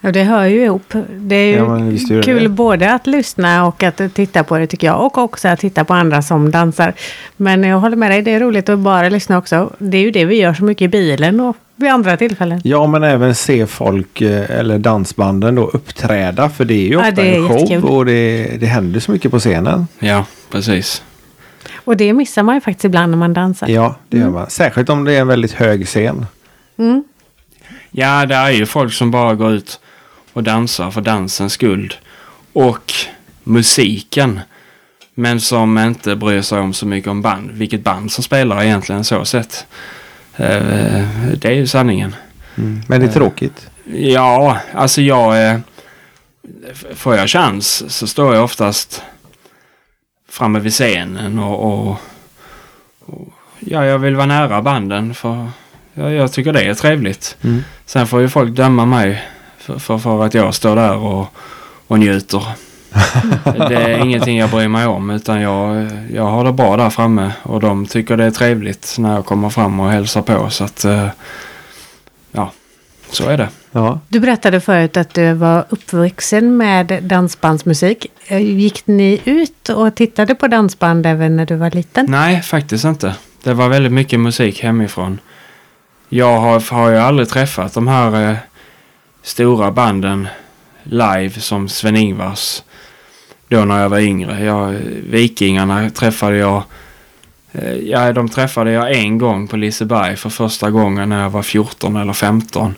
Ja, 0.00 0.12
det 0.12 0.22
hör 0.22 0.44
ju 0.44 0.64
ihop. 0.64 0.92
Det 1.16 1.34
är 1.36 1.46
ju 1.46 1.56
Ja, 2.16 2.22
kul 2.22 2.42
det. 2.42 2.48
både 2.48 2.92
att 2.92 3.06
lyssna 3.06 3.66
och 3.66 3.82
att 3.82 4.00
titta 4.14 4.44
på 4.44 4.58
det 4.58 4.66
tycker 4.66 4.86
jag. 4.86 5.06
Och 5.06 5.18
också 5.18 5.48
att 5.48 5.60
titta 5.60 5.84
på 5.84 5.94
andra 5.94 6.22
som 6.22 6.50
dansar. 6.50 6.92
Men 7.36 7.64
jag 7.64 7.78
håller 7.78 7.96
med 7.96 8.10
dig, 8.10 8.22
det 8.22 8.30
är 8.30 8.40
roligt 8.40 8.68
att 8.68 8.78
bara 8.78 9.08
lyssna 9.08 9.38
också. 9.38 9.72
Det 9.78 9.96
är 9.96 10.00
ju 10.02 10.10
det 10.10 10.24
vi 10.24 10.36
gör 10.36 10.54
så 10.54 10.64
mycket 10.64 10.82
i 10.84 10.88
bilen 10.88 11.40
och 11.40 11.56
vid 11.76 11.90
andra 11.90 12.16
tillfällen. 12.16 12.60
Ja, 12.64 12.86
men 12.86 13.02
även 13.04 13.34
se 13.34 13.66
folk 13.66 14.20
eh, 14.20 14.50
eller 14.58 14.78
dansbanden 14.78 15.54
då 15.54 15.66
uppträda. 15.66 16.48
För 16.50 16.64
det 16.64 16.74
är 16.74 16.86
ju 16.86 16.92
Ja, 16.92 16.98
ofta 16.98 17.10
det 17.10 17.22
är 17.22 17.36
en 17.36 17.48
show 17.48 17.58
jättekul. 17.60 17.84
och 17.84 18.06
det, 18.06 18.56
det 18.60 18.66
händer 18.66 19.00
så 19.00 19.12
mycket 19.12 19.30
på 19.30 19.38
scenen. 19.38 19.86
Ja, 19.98 20.24
precis. 20.50 21.02
Och 21.84 21.96
det 21.96 22.12
missar 22.12 22.42
man 22.42 22.54
ju 22.54 22.60
faktiskt 22.60 22.84
ibland 22.84 23.10
när 23.10 23.18
man 23.18 23.34
dansar. 23.34 23.68
Ja, 23.68 23.96
det 24.08 24.18
gör 24.18 24.30
man. 24.30 24.50
Särskilt 24.50 24.88
om 24.88 25.04
det 25.04 25.12
är 25.16 25.20
en 25.20 25.26
väldigt 25.28 25.52
hög 25.52 25.86
scen. 25.86 26.26
Mm. 26.78 27.04
Ja, 27.90 28.26
det 28.26 28.34
är 28.34 28.50
ju 28.50 28.66
folk 28.66 28.92
som 28.92 29.10
bara 29.10 29.34
går 29.34 29.52
ut 29.52 29.80
och 30.32 30.42
dansar 30.42 30.90
för 30.90 31.00
dansens 31.00 31.52
skull. 31.52 31.94
Och 32.52 32.92
musiken. 33.44 34.40
Men 35.14 35.40
som 35.40 35.78
inte 35.78 36.16
bryr 36.16 36.42
sig 36.42 36.58
om 36.60 36.72
så 36.74 36.86
mycket 36.86 37.10
om 37.10 37.22
band. 37.22 37.50
Vilket 37.50 37.84
band 37.84 38.12
som 38.12 38.24
spelar 38.24 38.62
egentligen 38.62 39.04
så 39.04 39.24
sett. 39.24 39.66
Eh, 40.36 41.04
Det 41.36 41.44
är 41.44 41.52
ju 41.52 41.66
sanningen. 41.66 42.14
Mm. 42.56 42.80
Men 42.88 43.00
det 43.00 43.06
är 43.06 43.08
Eh. 43.08 43.14
tråkigt. 43.14 43.70
Ja, 43.92 44.58
alltså 44.74 45.02
jag... 45.02 45.60
Får 46.94 47.16
jag 47.16 47.28
chans 47.28 47.84
så 47.96 48.06
står 48.06 48.34
jag 48.34 48.44
oftast 48.44 49.02
framme 50.30 50.58
vid 50.58 50.72
scenen 50.72 51.38
och, 51.38 51.88
och, 51.88 51.96
och 53.06 53.28
ja, 53.60 53.84
jag 53.84 53.98
vill 53.98 54.16
vara 54.16 54.26
nära 54.26 54.62
banden 54.62 55.14
för 55.14 55.48
ja, 55.94 56.10
jag 56.10 56.32
tycker 56.32 56.52
det 56.52 56.62
är 56.62 56.74
trevligt. 56.74 57.36
Mm. 57.44 57.64
Sen 57.86 58.06
får 58.06 58.20
ju 58.20 58.28
folk 58.28 58.50
döma 58.50 58.86
mig 58.86 59.22
för, 59.78 59.98
för, 59.98 60.24
att 60.24 60.34
jag 60.34 60.54
står 60.54 60.76
där 60.76 60.96
och, 60.96 61.26
och 61.86 61.98
njuter. 61.98 62.42
det 63.68 63.74
är 63.74 63.98
ingenting 63.98 64.38
jag 64.38 64.50
bryr 64.50 64.68
mig 64.68 64.86
om 64.86 65.10
utan 65.10 65.40
jag, 65.40 65.88
jag 66.12 66.26
har 66.26 66.44
det 66.44 66.52
bra 66.52 66.76
där 66.76 66.90
framme 66.90 67.32
och 67.42 67.60
de 67.60 67.86
tycker 67.86 68.16
det 68.16 68.24
är 68.24 68.30
trevligt 68.30 68.96
när 68.98 69.14
jag 69.14 69.26
kommer 69.26 69.50
fram 69.50 69.80
och 69.80 69.90
hälsar 69.90 70.22
på 70.22 70.50
så 70.50 70.64
att 70.64 70.84
eh, 70.84 71.08
ja, 72.32 72.52
så 73.10 73.28
är 73.28 73.36
det. 73.36 73.48
Ja. 73.72 74.00
Du 74.08 74.20
berättade 74.20 74.60
förut 74.60 74.96
att 74.96 75.14
du 75.14 75.32
var 75.32 75.64
uppvuxen 75.68 76.56
med 76.56 77.02
dansbandsmusik. 77.02 78.06
Eh, 78.26 78.38
Gick 78.38 78.86
ni 78.86 79.20
ut 79.24 79.68
och 79.68 79.94
tittade 79.94 80.34
på 80.34 80.48
dansband 80.48 81.06
även 81.06 81.36
när 81.36 81.46
du 81.46 81.56
var 81.56 81.70
liten? 81.70 82.06
Nej, 82.08 82.42
faktiskt 82.42 82.84
inte. 82.84 83.14
Det 83.42 83.54
var 83.54 83.68
väldigt 83.68 83.92
mycket 83.92 84.20
musik 84.20 84.62
hemifrån. 84.62 85.18
Jag 86.08 86.40
har, 86.40 86.72
har 86.72 86.90
ju 86.90 86.96
aldrig 86.96 87.28
träffat 87.28 87.74
de 87.74 87.88
här 87.88 88.30
eh, 88.30 88.36
stora 89.28 89.70
banden 89.70 90.28
live 90.82 91.40
som 91.40 91.68
Sven-Ingvars. 91.68 92.62
Då 93.48 93.64
när 93.64 93.82
jag 93.82 93.88
var 93.88 93.98
yngre. 93.98 94.44
Jag, 94.44 94.72
Vikingarna 95.10 95.90
träffade 95.90 96.36
jag. 96.36 96.62
Eh, 97.52 97.72
ja, 97.72 98.12
de 98.12 98.28
träffade 98.28 98.70
jag 98.70 98.92
en 98.92 99.18
gång 99.18 99.48
på 99.48 99.56
Liseberg 99.56 100.16
för 100.16 100.30
första 100.30 100.70
gången 100.70 101.08
när 101.08 101.22
jag 101.22 101.30
var 101.30 101.42
14 101.42 101.96
eller 101.96 102.12
15. 102.12 102.74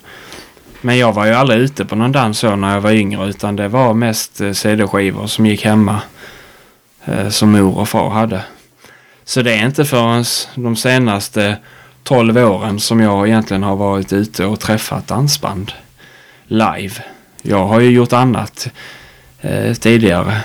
Men 0.81 0.97
jag 0.97 1.13
var 1.13 1.25
ju 1.25 1.33
aldrig 1.33 1.59
ute 1.59 1.85
på 1.85 1.95
någon 1.95 2.11
dans 2.11 2.39
så 2.39 2.55
när 2.55 2.73
jag 2.73 2.81
var 2.81 2.91
yngre 2.91 3.29
utan 3.29 3.55
det 3.55 3.67
var 3.67 3.93
mest 3.93 4.41
eh, 4.41 4.51
CD-skivor 4.51 5.27
som 5.27 5.45
gick 5.45 5.65
hemma. 5.65 6.01
Eh, 7.05 7.29
som 7.29 7.51
mor 7.51 7.77
och 7.77 7.89
far 7.89 8.09
hade. 8.09 8.41
Så 9.25 9.41
det 9.41 9.53
är 9.53 9.65
inte 9.65 9.85
förrän 9.85 10.25
de 10.55 10.75
senaste 10.75 11.57
12 12.03 12.37
åren 12.37 12.79
som 12.79 12.99
jag 12.99 13.27
egentligen 13.27 13.63
har 13.63 13.75
varit 13.75 14.13
ute 14.13 14.45
och 14.45 14.59
träffat 14.59 15.07
dansband 15.07 15.71
live. 16.51 16.93
Jag 17.41 17.65
har 17.65 17.79
ju 17.79 17.89
gjort 17.89 18.13
annat 18.13 18.69
eh, 19.41 19.73
tidigare 19.73 20.41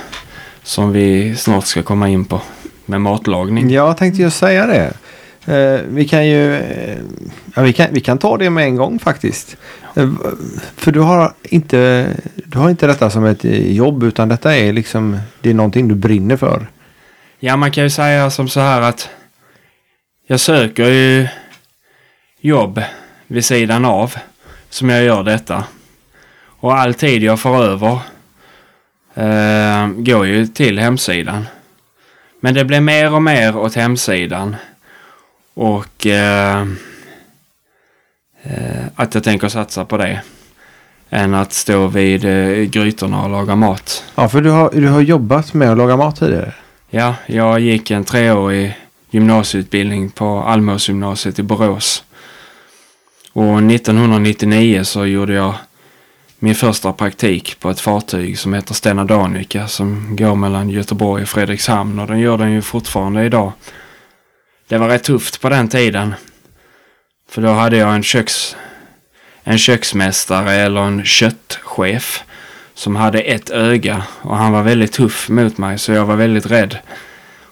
som 0.63 0.93
vi 0.93 1.37
snart 1.37 1.67
ska 1.67 1.83
komma 1.83 2.09
in 2.09 2.25
på 2.25 2.41
med 2.87 3.01
matlagning. 3.01 3.71
Jag 3.71 3.97
tänkte 3.97 4.23
just 4.23 4.39
säga 4.39 4.67
det. 4.67 4.93
Eh, 5.55 5.81
vi 5.89 6.09
kan 6.09 6.27
ju 6.27 6.55
eh, 6.55 6.99
ja, 7.55 7.63
vi, 7.63 7.73
kan, 7.73 7.87
vi 7.91 8.01
kan 8.01 8.19
ta 8.19 8.37
det 8.37 8.51
med 8.51 8.65
en 8.65 8.77
gång 8.77 8.99
faktiskt. 8.99 9.57
Eh, 9.97 10.11
för 10.77 10.93
du 10.93 11.01
har, 11.01 11.33
inte, 11.43 12.09
du 12.35 12.59
har 12.59 12.71
inte 12.71 12.87
detta 12.87 13.11
som 13.11 13.25
ett 13.25 13.45
eh, 13.45 13.73
jobb 13.73 14.03
utan 14.03 14.29
detta 14.29 14.57
är 14.57 14.73
liksom 14.73 15.19
det 15.41 15.51
är 15.51 15.55
någonting 15.55 15.89
du 15.89 15.95
brinner 15.95 16.37
för. 16.37 16.67
Ja, 17.39 17.57
man 17.57 17.71
kan 17.71 17.85
ju 17.85 17.91
säga 17.91 18.31
som 18.31 18.49
så 18.49 18.61
här 18.61 18.81
att 18.81 19.09
jag 20.27 20.41
söker 20.41 20.89
ju 20.89 21.29
jobb 22.41 22.83
vid 23.27 23.45
sidan 23.45 23.85
av 23.85 24.15
som 24.71 24.89
jag 24.89 25.05
gör 25.05 25.23
detta. 25.23 25.65
Och 26.67 26.79
all 26.79 26.95
tid 26.95 27.23
jag 27.23 27.41
får 27.41 27.65
över 27.65 27.99
eh, 29.15 29.89
går 29.89 30.27
ju 30.27 30.47
till 30.47 30.79
hemsidan. 30.79 31.47
Men 32.41 32.55
det 32.55 32.65
blir 32.65 32.81
mer 32.81 33.15
och 33.15 33.23
mer 33.23 33.57
åt 33.57 33.75
hemsidan. 33.75 34.57
Och 35.55 36.07
eh, 36.07 36.61
eh, 38.43 38.85
att 38.95 39.15
jag 39.15 39.25
tänker 39.25 39.49
satsa 39.49 39.85
på 39.85 39.97
det. 39.97 40.23
Än 41.11 41.35
att 41.35 41.53
stå 41.53 41.87
vid 41.87 42.25
eh, 42.25 42.65
grytorna 42.65 43.25
och 43.25 43.31
laga 43.31 43.57
mat. 43.57 44.05
Ja, 44.15 44.29
för 44.29 44.41
du 44.41 44.51
har, 44.51 44.71
du 44.71 44.89
har 44.89 45.01
jobbat 45.01 45.55
med 45.55 45.71
att 45.71 45.79
laga 45.79 45.97
mat 45.97 46.17
tidigare. 46.17 46.55
Ja, 46.91 47.15
jag 47.27 47.61
gick 47.61 47.91
en 47.91 48.05
treårig 48.05 48.77
gymnasieutbildning 49.11 50.11
på 50.11 50.41
Almåsgymnasiet 50.41 51.39
i 51.39 51.43
Borås. 51.43 52.05
Och 53.33 53.63
1999 53.63 54.85
så 54.85 55.07
gjorde 55.07 55.33
jag 55.33 55.55
min 56.47 56.55
första 56.55 56.93
praktik 56.93 57.61
på 57.61 57.71
ett 57.71 57.81
fartyg 57.81 58.39
som 58.39 58.55
heter 58.55 58.75
Stena 58.75 59.05
Danica 59.05 59.69
som 59.69 60.17
går 60.17 60.35
mellan 60.35 60.71
Göteborg 60.71 61.23
och 61.23 61.29
Fredrikshamn 61.29 61.99
och 61.99 62.07
den 62.07 62.21
gör 62.21 62.39
den 62.39 62.53
ju 62.53 62.63
fortfarande 62.63 63.25
idag. 63.25 63.53
Det 64.69 64.79
var 64.79 64.89
rätt 64.89 65.05
tufft 65.05 65.41
på 65.41 65.49
den 65.49 65.69
tiden. 65.69 66.15
För 67.31 67.43
då 67.43 67.49
hade 67.49 67.77
jag 67.77 67.95
en 67.95 68.03
köks 68.03 68.57
en 69.43 69.59
köksmästare 69.59 70.53
eller 70.53 70.81
en 70.81 71.05
köttchef 71.05 72.25
som 72.75 72.97
hade 72.97 73.21
ett 73.21 73.51
öga 73.51 74.03
och 74.23 74.37
han 74.37 74.53
var 74.53 74.63
väldigt 74.63 74.93
tuff 74.93 75.29
mot 75.29 75.59
mig 75.59 75.79
så 75.79 75.93
jag 75.93 76.07
var 76.07 76.17
väldigt 76.17 76.47
rädd 76.47 76.79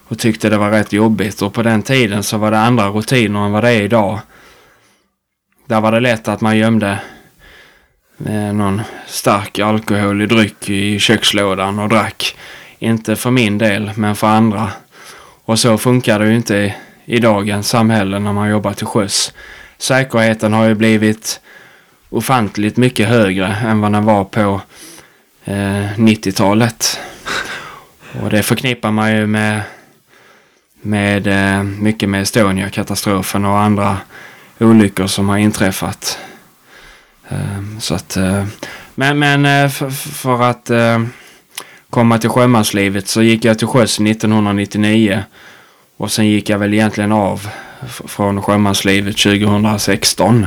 och 0.09 0.19
tyckte 0.19 0.49
det 0.49 0.59
var 0.59 0.71
rätt 0.71 0.93
jobbigt 0.93 1.43
och 1.43 1.55
på 1.55 1.63
den 1.63 1.83
tiden 1.83 2.23
så 2.23 2.39
var 2.39 2.51
det 2.51 2.59
andra 2.59 2.89
rutiner 2.89 3.45
än 3.47 3.53
vad 3.53 3.65
det 3.65 3.71
är 3.71 3.83
idag. 3.83 4.19
Där 5.67 5.81
var 5.81 5.93
det 5.93 6.01
lätt 6.01 6.29
att 6.29 6.41
man 6.41 6.57
gömde 6.57 7.01
med 8.17 8.55
någon 8.55 8.83
stark 9.07 9.59
alkoholig 9.59 10.29
dryck 10.29 10.71
i 10.71 10.99
kökslådan 10.99 11.79
och 11.79 11.89
drack. 11.89 12.37
Inte 12.79 13.17
för 13.17 13.31
min 13.31 13.59
del 13.59 13.91
men 13.95 14.17
för 14.17 14.27
andra. 14.27 14.71
Och 15.45 15.59
så 15.59 15.79
funkar 15.79 16.19
det 16.19 16.27
ju 16.27 16.37
inte 16.37 16.55
i, 16.55 16.75
i 17.05 17.19
dagens 17.19 17.69
samhälle 17.69 18.19
när 18.19 18.33
man 18.33 18.51
jobbar 18.51 18.73
till 18.73 18.87
sjöss. 18.87 19.33
Säkerheten 19.79 20.53
har 20.53 20.65
ju 20.65 20.75
blivit 20.75 21.41
ofantligt 22.11 22.77
mycket 22.77 23.09
högre 23.09 23.47
än 23.47 23.81
vad 23.81 23.93
den 23.93 24.05
var 24.05 24.25
på 24.25 24.61
eh, 25.45 25.99
90-talet. 25.99 27.01
Och 28.23 28.31
det 28.31 28.43
förknippar 28.43 28.91
man 28.91 29.17
ju 29.17 29.27
med, 29.27 29.63
med 30.83 31.27
eh, 31.27 31.63
mycket 31.63 32.09
med 32.09 32.23
Estonia-katastrofen 32.23 33.45
och 33.45 33.59
andra 33.59 33.97
olyckor 34.59 35.07
som 35.07 35.29
har 35.29 35.39
inträffat. 35.39 36.19
Eh, 37.35 37.79
så 37.81 37.95
att, 37.95 38.17
eh, 38.17 38.45
men 38.95 39.19
men 39.19 39.47
eh, 39.47 39.71
för, 39.71 39.91
för 39.91 40.43
att 40.43 40.71
eh, 40.71 40.99
komma 41.91 42.19
till 42.19 42.31
sjömanslivet 42.31 43.09
så 43.09 43.23
gick 43.23 43.45
jag 43.45 43.59
till 43.59 43.67
sjöss 43.67 44.01
1999. 44.01 45.23
Och 45.97 46.13
sen 46.13 46.27
gick 46.27 46.49
jag 46.49 46.59
väl 46.59 46.75
egentligen 46.75 47.13
av 47.13 47.49
från 47.87 48.43
sjömanslivet 48.43 49.17
2016. 49.17 50.47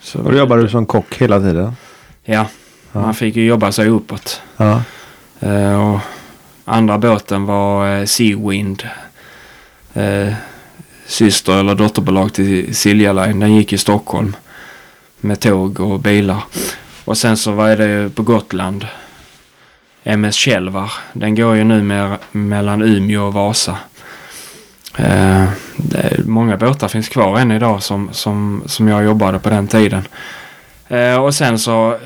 Så, 0.00 0.18
Och 0.18 0.32
då 0.32 0.38
jobbar 0.38 0.56
du 0.58 0.68
som 0.68 0.86
kock 0.86 1.14
hela 1.16 1.40
tiden. 1.40 1.76
Ja, 2.24 2.46
Ja. 2.92 3.00
man 3.00 3.14
fick 3.14 3.36
ju 3.36 3.44
jobba 3.46 3.72
sig 3.72 3.88
uppåt. 3.88 4.42
Ja. 4.56 4.82
Och 5.92 6.00
andra 6.64 6.98
båten 6.98 7.44
var 7.46 8.06
Seawind. 8.06 8.88
Eh, 9.94 10.32
syster 11.06 11.52
eller 11.60 11.74
dotterbolag 11.74 12.32
till 12.32 12.74
Silja 12.76 13.12
Line. 13.12 13.40
Den 13.40 13.54
gick 13.56 13.72
i 13.72 13.78
Stockholm. 13.78 14.36
Med 15.20 15.40
tåg 15.40 15.80
och 15.80 16.00
bilar. 16.00 16.42
Och 17.04 17.18
sen 17.18 17.36
så 17.36 17.52
var 17.52 17.76
det 17.76 17.86
ju 17.86 18.10
på 18.10 18.22
Gotland. 18.22 18.86
MS 20.04 20.34
Kälvar. 20.34 20.92
Den 21.12 21.34
går 21.34 21.56
ju 21.56 21.64
nu 21.64 21.82
med, 21.82 22.18
mellan 22.32 22.82
Umeå 22.82 23.26
och 23.26 23.34
Vasa. 23.34 23.78
Eh, 24.96 25.44
många 26.24 26.56
båtar 26.56 26.88
finns 26.88 27.08
kvar 27.08 27.38
än 27.38 27.50
idag 27.50 27.82
som, 27.82 28.08
som, 28.12 28.62
som 28.66 28.88
jag 28.88 29.04
jobbade 29.04 29.38
på 29.38 29.50
den 29.50 29.68
tiden. 29.68 30.02
Eh, 30.88 31.16
och 31.16 31.34
sen 31.34 31.58
så, 31.58 31.92
eh, 31.92 31.98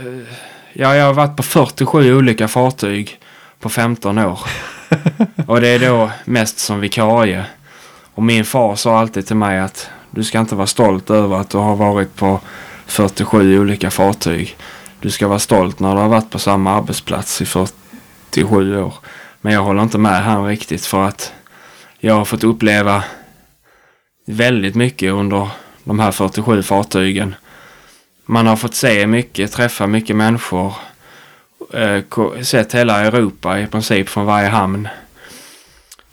ja 0.73 0.97
jag 0.97 1.07
har 1.07 1.15
varit 1.15 1.37
på 1.37 1.43
47 1.43 2.17
olika 2.17 2.49
fartyg 2.49 3.19
på 3.61 3.69
15 3.69 4.19
år. 4.19 4.39
och 5.47 5.61
det 5.61 5.69
är 5.69 5.79
då 5.79 6.11
mest 6.25 6.59
som 6.59 6.81
vikarie. 6.81 7.45
Och 8.15 8.23
min 8.23 8.45
far 8.45 8.77
sa 8.77 8.99
alltid 8.99 9.27
till 9.27 9.37
mig 9.37 9.61
att 9.61 9.91
Du 10.11 10.25
ska 10.25 10.39
inte 10.39 10.55
vara 10.55 10.67
stolt 10.67 11.11
över 11.11 11.37
att 11.37 11.51
du 11.51 11.59
har 11.59 11.77
varit 11.77 12.17
på 12.17 12.41
47 12.87 13.59
olika 13.59 13.91
fartyg. 13.91 14.57
Du 15.01 15.11
ska 15.11 15.29
vara 15.29 15.39
stolt 15.39 15.81
när 15.81 15.95
du 15.95 16.01
har 16.01 16.09
varit 16.09 16.31
på 16.31 16.39
samma 16.39 16.77
arbetsplats 16.77 17.43
i 17.43 17.47
47 17.47 18.83
år. 18.83 18.95
Men 19.41 19.53
jag 19.53 19.63
håller 19.63 19.83
inte 19.83 19.99
med 19.99 20.23
han 20.23 20.47
riktigt 20.47 20.87
för 20.87 21.05
att 21.05 21.33
jag 21.99 22.15
har 22.15 22.25
fått 22.25 22.45
uppleva 22.45 23.05
väldigt 24.27 24.75
mycket 24.75 25.13
under 25.13 25.49
de 25.85 26.01
här 26.01 26.11
47 26.13 26.63
fartygen. 26.63 27.35
Man 28.27 28.47
har 28.47 28.57
fått 28.57 28.75
se 28.75 29.07
mycket, 29.07 29.53
träffa 29.53 29.87
mycket 29.87 30.17
människor. 30.17 30.75
Eh, 31.73 32.03
sett 32.43 32.75
hela 32.75 33.01
Europa 33.01 33.61
i 33.61 33.67
princip 33.67 34.09
från 34.09 34.27
varje 34.27 34.49
hamn. 34.49 34.89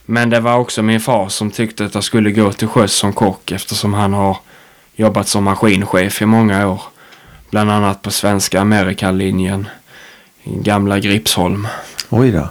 Men 0.05 0.29
det 0.29 0.39
var 0.39 0.57
också 0.57 0.81
min 0.81 0.99
far 0.99 1.29
som 1.29 1.51
tyckte 1.51 1.85
att 1.85 1.95
jag 1.95 2.03
skulle 2.03 2.31
gå 2.31 2.53
till 2.53 2.67
sjöss 2.67 2.93
som 2.93 3.13
kock 3.13 3.51
eftersom 3.51 3.93
han 3.93 4.13
har 4.13 4.37
jobbat 5.01 5.27
som 5.27 5.43
maskinchef 5.43 6.21
i 6.21 6.25
många 6.25 6.67
år. 6.67 6.81
Bland 7.49 7.71
annat 7.71 8.01
på 8.01 8.11
svenska 8.11 8.61
Amerikalinjen 8.61 9.67
i 10.43 10.55
gamla 10.55 10.99
Gripsholm. 10.99 11.67
Oj 12.09 12.31
då. 12.31 12.49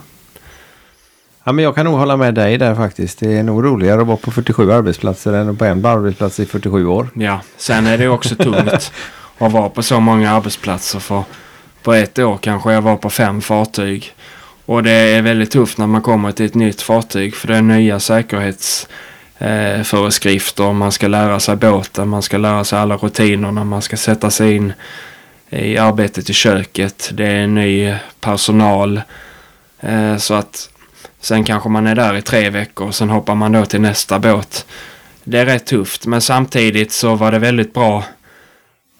Ja, 1.45 1.53
men 1.53 1.65
jag 1.65 1.75
kan 1.75 1.85
nog 1.85 1.99
hålla 1.99 2.17
med 2.17 2.35
dig 2.35 2.59
där 2.59 2.75
faktiskt. 2.75 3.19
Det 3.19 3.39
är 3.39 3.43
nog 3.43 3.65
roligare 3.65 4.01
att 4.01 4.07
vara 4.07 4.17
på 4.17 4.31
47 4.31 4.73
arbetsplatser 4.73 5.33
än 5.33 5.57
på 5.57 5.65
en 5.65 5.87
arbetsplats 5.87 6.41
i 6.41 6.47
47 6.47 6.87
år. 6.87 7.09
Ja, 7.15 7.41
sen 7.57 7.87
är 7.87 7.99
det 7.99 8.09
också 8.09 8.37
tungt 8.37 8.93
att 9.39 9.53
vara 9.53 9.69
på 9.69 9.83
så 9.83 10.01
många 10.01 10.33
arbetsplatser. 10.33 10.99
För 10.99 11.25
på 11.83 11.95
ett 11.95 12.19
år 12.19 12.39
kanske 12.43 12.73
jag 12.73 12.83
var 12.83 12.97
på 12.97 13.11
fem 13.11 13.41
fartyg. 13.41 14.15
Och 14.67 14.83
det 14.83 14.91
är 14.91 15.23
väldigt 15.23 15.51
tufft 15.51 15.79
när 15.79 15.87
man 15.87 16.03
kommer 16.03 16.33
till 16.33 16.47
ett 16.47 16.55
nytt 16.55 16.83
fartyg 16.83 17.35
för 17.35 17.49
det 17.49 17.57
är 17.57 17.63
nya 17.63 18.01
säkerhetsföreskrifter. 18.01 19.10
Eh, 19.41 19.83
föreskrifter. 19.83 20.73
man 20.73 20.93
ska 20.93 21.09
lära 21.09 21.41
sig 21.41 21.57
båten, 21.57 22.09
man 22.09 22.23
ska 22.23 22.39
lära 22.39 22.65
sig 22.65 22.79
alla 22.79 22.97
rutinerna, 22.97 23.65
man 23.65 23.83
ska 23.83 23.97
sätta 23.97 24.31
sig 24.31 24.57
in 24.57 24.73
i 25.51 25.79
arbetet 25.79 26.31
i 26.31 26.33
köket. 26.33 27.11
Det 27.13 27.27
är 27.27 27.47
ny 27.47 27.95
personal. 28.21 29.01
Eh, 29.81 30.17
så 30.17 30.35
att 30.35 30.71
sen 31.21 31.45
kanske 31.45 31.69
man 31.69 31.87
är 31.87 31.95
där 31.95 32.17
i 32.17 32.23
tre 32.23 32.51
veckor 32.51 32.87
och 32.87 32.95
sen 32.95 33.11
hoppar 33.11 33.35
man 33.35 33.53
då 33.53 33.67
till 33.67 33.81
nästa 33.81 34.19
båt 34.19 34.67
det 35.25 35.39
är 35.39 35.47
rätt 35.47 35.67
tufft 35.67 36.07
men 36.07 36.21
samtidigt 36.21 36.93
så 36.93 37.15
var 37.15 37.33
det 37.33 37.39
väldigt 37.39 37.75
bra 37.75 38.05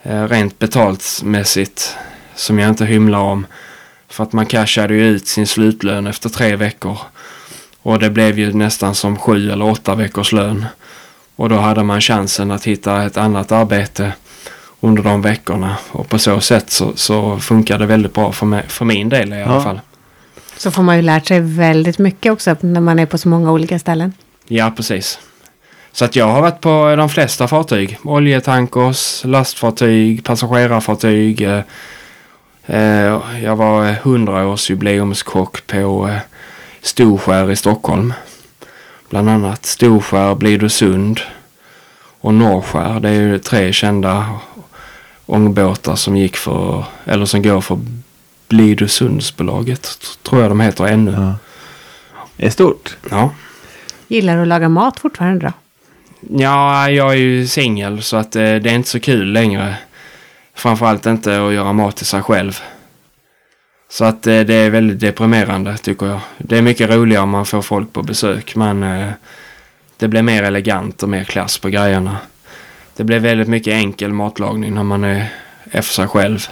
eh, 0.03 0.29
rent 0.29 0.59
betaltmässigt 0.59 1.97
som 2.35 2.59
jag 2.59 2.69
inte 2.69 2.85
hymlar 2.87 3.19
om. 3.19 3.47
För 4.09 4.25
att 4.25 4.33
man 4.33 4.47
cashade 4.47 4.95
ju 4.95 5.07
ut 5.07 5.29
sin 5.29 5.47
slutlön 5.47 6.07
efter 6.07 6.29
tre 6.29 6.57
veckor. 6.57 6.99
Och 7.83 7.99
det 7.99 8.11
blev 8.11 8.39
ju 8.39 8.53
nästan 8.53 8.95
som 8.95 9.17
sju 9.19 9.51
eller 9.51 9.65
åtta 9.71 9.95
veckors 9.95 10.33
lön. 10.33 10.67
Och 11.37 11.49
då 11.49 11.57
hade 11.57 11.83
man 11.83 12.01
chansen 12.01 12.51
att 12.51 12.65
hitta 12.65 13.03
ett 13.05 13.17
annat 13.17 13.53
arbete 13.53 14.13
under 14.81 15.03
de 15.03 15.23
veckorna. 15.23 15.77
Och 15.93 16.09
på 16.09 16.19
så 16.19 16.41
sätt 16.41 16.71
så, 16.71 16.93
så 16.97 17.39
funkar 17.39 17.79
det 17.79 17.87
väldigt 17.87 18.15
bra 18.15 18.33
för, 18.33 18.47
mig, 18.47 18.65
för 18.69 18.85
min 18.85 19.09
del 19.09 19.33
i 19.33 19.43
alla 19.43 19.55
Ja. 19.55 19.61
fall. 19.63 19.81
Så 20.57 20.71
får 20.71 20.83
man 20.83 20.97
ju 20.97 21.03
lärt 21.03 21.27
sig 21.27 21.41
väldigt 21.41 21.99
mycket 21.99 22.33
också 22.33 22.57
när 22.61 22.81
man 22.81 22.99
är 22.99 23.07
på 23.07 23.19
så 23.19 23.29
många 23.29 23.53
olika 23.53 23.79
ställen. 23.79 24.13
Ja, 24.49 24.73
precis. 24.77 25.19
Så 25.93 26.05
att 26.05 26.17
jag 26.17 26.27
har 26.29 26.41
varit 26.43 26.61
på 26.61 26.95
de 26.97 27.09
flesta 27.09 27.49
fartyg. 27.49 27.99
Oljetankers, 28.05 29.25
lastfartyg, 29.25 30.25
passagerarfartyg. 30.25 31.41
eh, 31.43 31.61
eh, 32.67 33.19
Jag 33.45 33.57
var 33.57 33.95
100-årsjubileumskock 34.03 35.67
på 35.67 36.09
eh, 36.09 36.17
Storskär 36.83 37.51
i 37.51 37.57
Stockholm. 37.57 38.13
Bland 39.11 39.31
annat 39.31 39.67
Storskär, 39.67 40.35
Blidösund 40.35 41.21
och 42.21 42.35
Norrskär. 42.35 43.01
Det 43.01 43.09
är 43.09 43.13
ju 43.13 43.39
tre 43.39 43.73
kända 43.73 44.27
ångbåtar 45.27 45.97
som 45.97 46.17
gick 46.17 46.37
för, 46.37 46.85
eller 47.05 47.27
som 47.27 47.43
går 47.43 47.61
för 47.61 47.79
Blidösundsbolaget. 48.49 49.99
Tror 50.23 50.43
jag 50.43 50.51
de 50.51 50.61
heter 50.61 50.87
ännu. 50.87 51.13
Ja. 51.13 51.35
Det 52.37 52.47
är 52.47 52.51
stort. 52.51 52.97
Ja. 53.11 53.31
Gillar 54.09 54.37
du 54.37 54.43
att 54.43 54.49
laga 54.49 54.69
mat 54.69 55.01
fortfarande 55.01 55.47
då? 55.47 55.53
Ja, 56.21 56.91
jag 56.91 57.11
är 57.11 57.17
ju 57.17 57.47
singel 57.47 58.03
så 58.03 58.17
att 58.17 58.37
eh, 58.37 58.43
det 58.43 58.71
är 58.71 58.75
inte 58.75 58.89
så 58.89 59.01
kul 59.01 59.33
längre. 59.33 59.75
Framförallt 60.55 61.07
inte 61.07 61.47
att 61.47 61.53
göra 61.53 61.73
mat 61.73 61.97
till 61.97 62.07
sig 62.07 62.23
själv. 62.23 62.61
Så 63.91 64.05
att 64.05 64.27
eh, 64.27 64.41
det 64.41 64.55
är 64.55 64.71
väldigt 64.71 65.01
deprimerande 65.01 65.77
tycker 65.77 66.07
jag. 66.07 66.21
Det 66.39 66.59
är 66.59 66.63
mycket 66.63 66.91
roligare 66.91 67.23
om 67.23 67.31
man 67.31 67.47
får 67.47 67.63
folk 67.63 67.93
på 67.93 68.03
besök 68.03 68.57
men 68.57 68.83
eh, 68.83 69.09
det 69.97 70.09
blir 70.09 70.23
mer 70.23 70.43
elegant 70.43 71.03
och 71.03 71.09
mer 71.09 71.25
klass 71.25 71.59
på 71.59 71.69
grejerna. 71.69 72.17
Det 72.97 73.05
blir 73.05 73.19
väldigt 73.19 73.49
mycket 73.49 73.73
enkel 73.75 74.13
matlagning 74.13 74.75
när 74.75 74.83
man 74.85 75.05
är 75.05 75.29
för 75.73 75.83
sig 75.83 76.09
själv. 76.09 76.47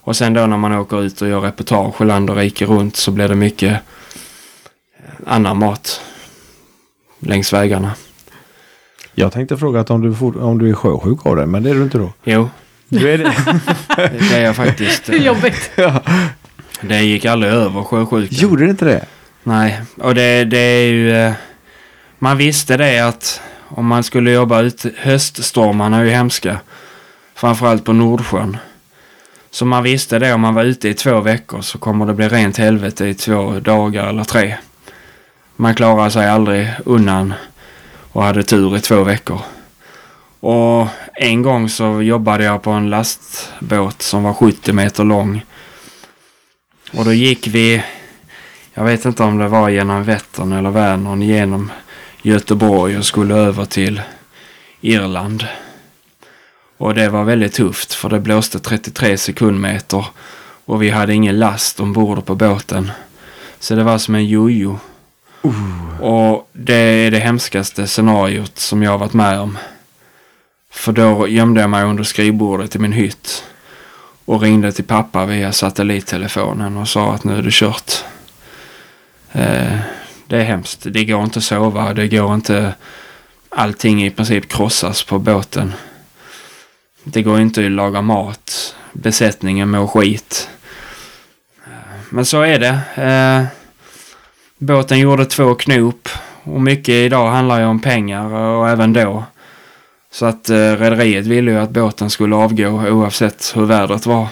Och 0.00 0.16
sen 0.16 0.34
då 0.34 0.46
när 0.46 0.56
man 0.56 0.72
åker 0.72 1.02
ut 1.02 1.22
och 1.22 1.28
gör 1.28 1.40
reportage 1.40 2.00
land 2.00 2.30
och 2.30 2.36
rike 2.36 2.66
runt 2.66 2.96
så 2.96 3.10
blir 3.10 3.28
det 3.28 3.34
mycket 3.34 3.72
eh, 3.72 5.04
annan 5.26 5.58
mat 5.58 6.00
längs 7.18 7.52
vägarna. 7.52 7.94
Jag 9.14 9.32
tänkte 9.32 9.56
fråga 9.56 9.80
att 9.80 9.90
om 9.90 10.02
du, 10.02 10.14
for, 10.14 10.42
om 10.42 10.58
du 10.58 10.70
är 10.70 10.74
sjösjuk 10.74 11.26
av 11.26 11.36
det, 11.36 11.46
men 11.46 11.62
det 11.62 11.70
är 11.70 11.74
du 11.74 11.82
inte 11.82 11.98
då. 11.98 12.12
Jo, 12.24 12.50
Du 12.88 13.10
är 13.10 13.18
det? 13.18 13.34
det 14.30 14.36
är 14.36 14.44
jag 14.44 14.56
faktiskt. 14.56 15.08
Hur 15.08 15.18
jobbigt. 15.18 15.70
ja. 15.74 16.02
Det 16.80 17.00
gick 17.02 17.24
aldrig 17.24 17.52
över 17.52 17.82
sjösjukan. 17.82 18.28
Gjorde 18.30 18.64
det 18.64 18.70
inte 18.70 18.84
det? 18.84 19.04
Nej, 19.42 19.80
och 19.98 20.14
det, 20.14 20.44
det 20.44 20.58
är 20.58 20.86
ju... 20.88 21.16
eh, 21.16 21.32
Man 22.18 22.36
visste 22.36 22.76
det 22.76 22.98
att 23.00 23.40
om 23.68 23.86
man 23.86 24.02
skulle 24.04 24.30
jobba 24.30 24.60
ut... 24.60 24.84
Höststormarna 24.98 25.96
är 25.98 26.04
ju 26.04 26.10
hemska. 26.10 26.60
Framförallt 27.34 27.84
på 27.84 27.92
Nordsjön. 27.92 28.56
Så 29.50 29.64
man 29.66 29.82
visste 29.82 30.18
det 30.18 30.34
om 30.34 30.40
man 30.40 30.54
var 30.54 30.64
ute 30.64 30.88
i 30.88 30.94
två 30.94 31.20
veckor 31.20 31.60
så 31.60 31.78
kommer 31.78 32.06
det 32.06 32.14
bli 32.14 32.28
rent 32.28 32.56
helvete 32.56 33.06
i 33.06 33.14
två 33.14 33.60
dagar 33.60 34.06
eller 34.08 34.24
tre. 34.24 34.56
Man 35.56 35.74
klarar 35.74 36.10
sig 36.10 36.28
aldrig 36.28 36.68
undan 36.84 37.34
och 38.12 38.22
hade 38.22 38.42
tur 38.42 38.76
i 38.76 38.80
två 38.80 39.04
veckor. 39.04 39.40
Och 40.40 40.88
en 41.14 41.42
gång 41.42 41.68
så 41.68 42.02
jobbade 42.02 42.44
jag 42.44 42.62
på 42.62 42.70
en 42.70 42.90
lastbåt 42.90 44.02
som 44.02 44.22
var 44.22 44.34
70 44.34 44.72
meter 44.72 45.04
lång. 45.04 45.44
Och 46.96 47.04
då 47.04 47.12
gick 47.12 47.46
vi 47.46 47.82
jag 48.76 48.84
vet 48.84 49.04
inte 49.04 49.22
om 49.22 49.38
det 49.38 49.48
var 49.48 49.68
genom 49.68 50.04
Vättern 50.04 50.52
eller 50.52 50.70
Vänern 50.70 51.22
genom 51.22 51.72
Göteborg 52.22 52.98
och 52.98 53.06
skulle 53.06 53.34
över 53.34 53.64
till 53.64 54.02
Irland. 54.80 55.46
Och 56.76 56.94
det 56.94 57.08
var 57.08 57.24
väldigt 57.24 57.52
tufft 57.52 57.94
för 57.94 58.08
det 58.08 58.20
blåste 58.20 58.58
33 58.58 59.16
sekundmeter 59.16 60.06
och 60.64 60.82
vi 60.82 60.90
hade 60.90 61.14
ingen 61.14 61.38
last 61.38 61.80
ombord 61.80 62.26
på 62.26 62.34
båten. 62.34 62.90
Så 63.58 63.74
det 63.74 63.84
var 63.84 63.98
som 63.98 64.14
en 64.14 64.26
jojo. 64.26 64.78
Och 66.00 66.48
det 66.52 66.74
är 66.74 67.10
det 67.10 67.18
hemskaste 67.18 67.86
scenariot 67.86 68.58
som 68.58 68.82
jag 68.82 68.90
har 68.90 68.98
varit 68.98 69.12
med 69.12 69.40
om. 69.40 69.58
För 70.70 70.92
då 70.92 71.28
gömde 71.28 71.60
jag 71.60 71.70
mig 71.70 71.84
under 71.84 72.04
skrivbordet 72.04 72.76
i 72.76 72.78
min 72.78 72.92
hytt 72.92 73.44
och 74.24 74.42
ringde 74.42 74.72
till 74.72 74.84
pappa 74.84 75.26
via 75.26 75.52
satellittelefonen 75.52 76.76
och 76.76 76.88
sa 76.88 77.14
att 77.14 77.24
nu 77.24 77.38
är 77.38 77.42
det 77.42 77.52
kört. 77.52 78.04
Eh, 79.32 79.78
det 80.26 80.36
är 80.36 80.44
hemskt. 80.44 80.86
Det 80.90 81.04
går 81.04 81.24
inte 81.24 81.38
att 81.38 81.44
sova. 81.44 81.94
Det 81.94 82.08
går 82.08 82.34
inte... 82.34 82.74
Allting 83.56 84.04
i 84.04 84.10
princip 84.10 84.48
krossas 84.48 85.04
på 85.04 85.18
båten. 85.18 85.72
Det 87.04 87.22
går 87.22 87.40
inte 87.40 87.66
att 87.66 87.72
laga 87.72 88.02
mat. 88.02 88.76
Besättningen 88.92 89.70
mår 89.70 89.86
skit. 89.86 90.48
Men 92.10 92.24
så 92.24 92.42
är 92.42 92.58
det. 92.58 93.02
Eh, 93.02 93.46
båten 94.58 94.98
gjorde 94.98 95.26
två 95.26 95.54
knop. 95.54 96.08
Och 96.42 96.60
mycket 96.60 96.94
idag 96.94 97.30
handlar 97.30 97.60
ju 97.60 97.66
om 97.66 97.80
pengar 97.80 98.34
och 98.34 98.68
även 98.68 98.92
då. 98.92 99.24
Så 100.14 100.26
att 100.26 100.50
eh, 100.50 100.56
rederiet 100.56 101.26
ville 101.26 101.50
ju 101.50 101.58
att 101.58 101.70
båten 101.70 102.10
skulle 102.10 102.36
avgå 102.36 102.68
oavsett 102.68 103.52
hur 103.56 103.64
vädret 103.64 104.06
var. 104.06 104.28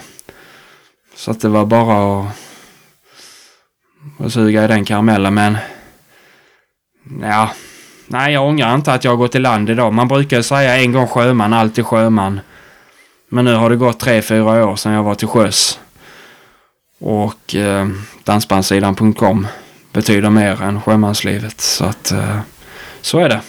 Så 1.16 1.30
att 1.30 1.40
det 1.40 1.48
var 1.48 1.66
bara 1.66 2.20
att 2.20 2.26
att 4.18 4.32
suga 4.32 4.64
i 4.64 4.68
den 4.68 4.84
karamellen 4.84 5.34
men 5.34 5.56
ja, 7.22 7.50
nej 8.06 8.32
jag 8.32 8.46
ångrar 8.46 8.74
inte 8.74 8.92
att 8.92 9.04
jag 9.04 9.10
har 9.10 9.16
gått 9.16 9.34
i 9.34 9.38
land 9.38 9.70
idag. 9.70 9.92
Man 9.92 10.08
brukar 10.08 10.36
ju 10.36 10.42
säga 10.42 10.76
en 10.76 10.92
gång 10.92 11.06
sjöman, 11.06 11.52
alltid 11.52 11.86
sjöman. 11.86 12.40
Men 13.28 13.44
nu 13.44 13.54
har 13.54 13.70
det 13.70 13.76
gått 13.76 14.00
tre, 14.00 14.22
fyra 14.22 14.66
år 14.66 14.76
sedan 14.76 14.92
jag 14.92 15.02
var 15.02 15.14
till 15.14 15.28
sjöss. 15.28 15.80
Och 17.00 17.54
eh, 17.54 17.88
dansbandsidan.com 18.24 19.46
betyder 19.92 20.30
mer 20.30 20.62
än 20.62 20.80
sjömanslivet. 20.80 21.60
Så 21.60 21.84
att 21.84 22.12
eh, 22.12 22.40
så 23.00 23.18
är 23.18 23.28
det. 23.28 23.40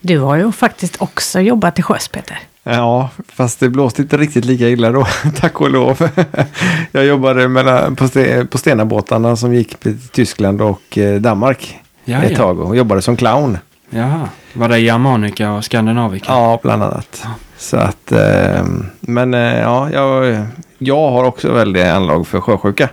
Du 0.00 0.18
har 0.18 0.36
ju 0.36 0.52
faktiskt 0.52 1.02
också 1.02 1.40
jobbat 1.40 1.74
till 1.74 1.84
sjöss 1.84 2.08
Peter. 2.08 2.38
Ja, 2.62 3.10
fast 3.28 3.60
det 3.60 3.68
blåste 3.68 4.02
inte 4.02 4.16
riktigt 4.16 4.44
lika 4.44 4.68
illa 4.68 4.92
då, 4.92 5.06
tack 5.36 5.60
och 5.60 5.70
lov. 5.70 6.08
Jag 6.92 7.04
jobbade 7.04 7.48
mellan, 7.48 7.96
på, 7.96 8.08
ste, 8.08 8.46
på 8.50 8.58
Stenabåtarna 8.58 9.36
som 9.36 9.54
gick 9.54 9.80
till 9.80 10.08
Tyskland 10.08 10.62
och 10.62 10.98
eh, 10.98 11.20
Danmark 11.20 11.78
Ja, 12.04 12.22
ett 12.22 12.36
tag 12.36 12.60
och 12.60 12.76
jobbade 12.76 13.02
som 13.02 13.16
clown. 13.16 13.58
Jaha. 13.90 14.28
Var 14.52 14.68
det 14.68 14.78
Germanica 14.78 15.52
och 15.52 15.64
Skandinavica? 15.64 16.32
Ja, 16.32 16.60
bland 16.62 16.82
annat. 16.82 17.20
Ja. 17.24 17.30
Så 17.56 17.76
att, 17.76 18.12
eh, 18.12 18.64
men 19.00 19.34
eh, 19.34 19.58
ja, 19.60 19.90
jag, 19.90 20.44
jag 20.78 21.10
har 21.10 21.24
också 21.24 21.52
väldigt 21.52 21.84
anlag 21.84 22.26
för 22.26 22.40
sjösjuka. 22.40 22.88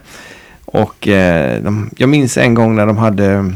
Och 0.65 1.07
eh, 1.07 1.63
de, 1.63 1.89
jag 1.97 2.09
minns 2.09 2.37
en 2.37 2.53
gång 2.53 2.75
när 2.75 2.85
de 2.85 2.97
hade 2.97 3.53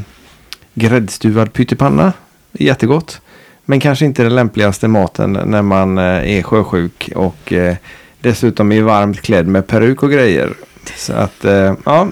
gräddstuvad 0.74 1.54
pyttipanna. 1.54 2.14
Jättegott. 2.52 3.22
Men 3.66 3.80
kanske 3.80 4.06
inte 4.06 4.24
den 4.24 4.36
lämpligaste 4.36 4.88
maten 4.88 5.40
när 5.46 5.62
man 5.62 5.98
eh, 5.98 6.38
är 6.38 6.44
sjösjuk 6.44 7.10
och 7.16 7.54
eh, 7.54 7.76
dessutom 8.22 8.72
är 8.72 8.82
varmt 8.82 9.22
klädd 9.22 9.48
med 9.48 9.68
peruk 9.68 10.04
och 10.04 10.12
grejer. 10.12 10.54
Så 10.96 11.14
att, 11.14 11.46
eh, 11.46 11.74
ja. 11.86 12.08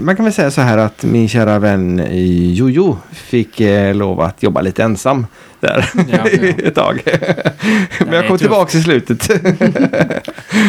Man 0.00 0.16
kan 0.16 0.24
väl 0.24 0.34
säga 0.34 0.50
så 0.50 0.60
här 0.60 0.78
att 0.78 1.02
min 1.02 1.28
kära 1.28 1.58
vän 1.58 2.06
Jojo 2.54 2.98
fick 3.12 3.60
lov 3.94 4.20
att 4.20 4.42
jobba 4.42 4.60
lite 4.60 4.82
ensam 4.82 5.26
där 5.60 5.90
Ja, 5.94 6.02
ja. 6.08 6.48
ett 6.64 6.74
tag. 6.74 7.02
Men 7.98 8.12
jag 8.12 8.28
kom 8.28 8.38
tillbaka 8.38 8.78
i 8.78 8.82
slutet. 8.82 9.28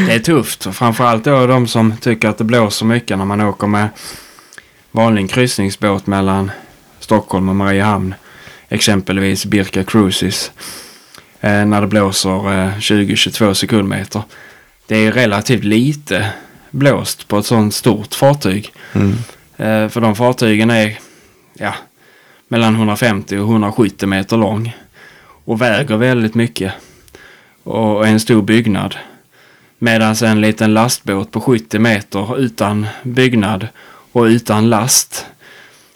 Det 0.07 0.13
är 0.13 0.19
tufft. 0.19 0.65
och 0.65 0.75
Framförallt 0.75 1.23
då 1.23 1.47
de 1.47 1.67
som 1.67 1.97
tycker 1.97 2.29
att 2.29 2.37
det 2.37 2.43
blåser 2.43 2.85
mycket 2.85 3.17
när 3.17 3.25
man 3.25 3.41
åker 3.41 3.67
med 3.67 3.87
vanlig 4.91 5.29
kryssningsbåt 5.31 6.07
mellan 6.07 6.51
Stockholm 6.99 7.49
och 7.49 7.55
Mariehamn. 7.55 8.15
Exempelvis 8.71 9.45
Birka 9.45 9.83
Cruises. 9.83 10.51
Eh, 11.41 11.65
när 11.65 11.81
det 11.81 11.87
blåser 11.87 12.29
eh, 12.29 12.77
20-22 12.77 13.53
sekundmeter. 13.53 14.23
Det 14.87 14.95
är 14.95 15.11
relativt 15.11 15.63
lite 15.63 16.29
blåst 16.69 17.27
på 17.27 17.37
ett 17.37 17.45
sånt 17.45 17.73
stort 17.73 18.15
fartyg. 18.15 18.73
Mm. 18.93 19.11
Eh, 19.57 19.89
för 19.89 20.01
de 20.01 20.15
fartygen 20.15 20.69
är 20.69 20.99
ja, 21.53 21.73
mellan 22.47 22.75
150 22.75 23.37
och 23.37 23.49
170 23.49 24.07
meter 24.07 24.37
lång. 24.37 24.75
Och 25.45 25.61
väger 25.61 25.97
väldigt 25.97 26.35
mycket. 26.35 26.73
Och 27.63 28.07
är 28.07 28.11
en 28.11 28.19
stor 28.19 28.41
byggnad. 28.41 28.95
Medan 29.79 30.15
en 30.15 30.41
liten 30.41 30.73
lastbåt 30.73 31.31
på 31.31 31.41
70 31.41 31.79
meter 31.79 32.39
utan 32.39 32.87
byggnad 33.03 33.67
och 34.11 34.23
utan 34.23 34.69
last. 34.69 35.25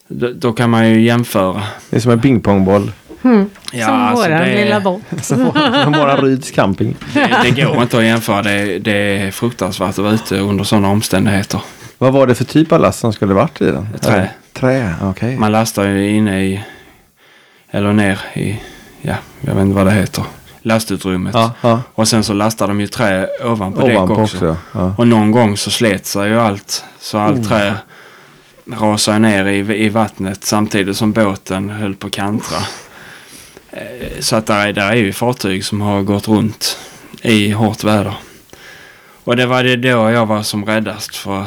Då, 0.08 0.30
då 0.36 0.53
kan 0.53 0.70
man 0.70 0.89
ju 0.89 1.01
jämföra. 1.01 1.64
Det 1.89 1.95
är 1.95 1.99
som 1.99 2.12
en 2.12 2.22
pingpongboll. 2.22 2.91
Mm. 3.24 3.49
Ja, 3.72 3.86
Som 3.86 3.95
alltså 4.01 4.28
våran 4.30 4.41
det- 4.41 4.64
lilla 4.64 4.80
båt. 4.80 5.01
Som 5.26 5.51
som 5.84 5.93
våra 5.93 6.16
Ryds 6.16 6.51
camping. 6.51 6.95
Det, 7.14 7.30
det 7.43 7.51
går 7.64 7.82
inte 7.82 7.97
att 7.97 8.03
jämföra. 8.03 8.41
Det, 8.41 8.80
det 8.80 8.91
är 9.18 9.32
fruktansvärt 9.32 9.89
att 9.89 9.97
vara 9.97 10.14
ute 10.14 10.39
under 10.39 10.64
sådana 10.64 10.89
omständigheter. 10.89 11.62
Vad 11.97 12.14
var 12.14 12.28
det 12.28 12.36
för 12.36 12.43
typ 12.45 12.72
av 12.72 12.80
last 12.82 12.99
som 12.99 13.14
skulle 13.14 13.34
varit 13.34 13.62
i 13.62 13.66
den? 13.66 13.88
Trä. 14.01 14.14
Eller? 14.14 14.32
Trä, 14.53 14.95
okej. 15.03 15.38
Man 15.38 15.51
lastar 15.51 15.86
ju 15.88 16.10
inne 16.10 16.43
i, 16.45 16.62
eller 17.72 17.93
ner 17.93 18.20
i, 18.34 18.62
ja, 19.01 19.16
jag 19.41 19.56
vet 19.56 19.62
inte 19.62 19.76
vad 19.76 19.86
det 19.86 19.91
heter, 19.91 20.24
lastutrymmet. 20.62 21.34
Ja, 21.36 21.51
ja. 21.62 21.82
Och 21.95 22.08
sen 22.08 22.24
så 22.24 22.34
lastar 22.34 22.68
de 22.68 22.82
ju 22.82 22.88
trä 22.88 23.28
ovanpå, 23.43 23.82
Ovanpå 23.82 23.88
däck 24.14 24.20
också. 24.24 24.36
också. 24.38 24.58
Ja. 24.72 24.95
Och 24.97 25.08
någon 25.08 25.32
gång 25.32 25.58
så 25.58 25.72
slet 25.72 26.06
sig 26.06 26.30
ju 26.30 26.39
allt. 26.39 26.84
Så 26.99 27.18
allt 27.18 27.39
Oh. 27.39 27.43
trä 27.47 27.74
rasade 28.72 29.20
ner 29.20 29.45
i, 29.45 29.86
i 29.86 29.89
vattnet 29.89 30.43
samtidigt 30.43 30.97
som 30.97 31.11
båten 31.11 31.70
höll 31.70 31.95
på 31.95 32.07
att 32.07 32.13
kantra. 32.13 32.57
Eh, 33.72 34.20
Så 34.20 34.36
att 34.36 34.45
där 34.45 34.68
är, 34.68 34.74
där 34.74 34.91
är 34.91 34.95
ju 34.95 35.13
fartyg 35.13 35.66
som 35.66 35.82
har 35.82 36.01
gått 36.01 36.28
runt 36.28 36.78
i 37.22 37.51
hårt 37.51 37.84
väder. 37.84 38.13
Och 39.24 39.36
det 39.36 39.45
var 39.45 39.63
det 39.63 39.76
då 39.76 39.88
jag 40.11 40.26
var 40.26 40.43
som 40.43 40.66
räddast 40.66 41.16
för 41.16 41.39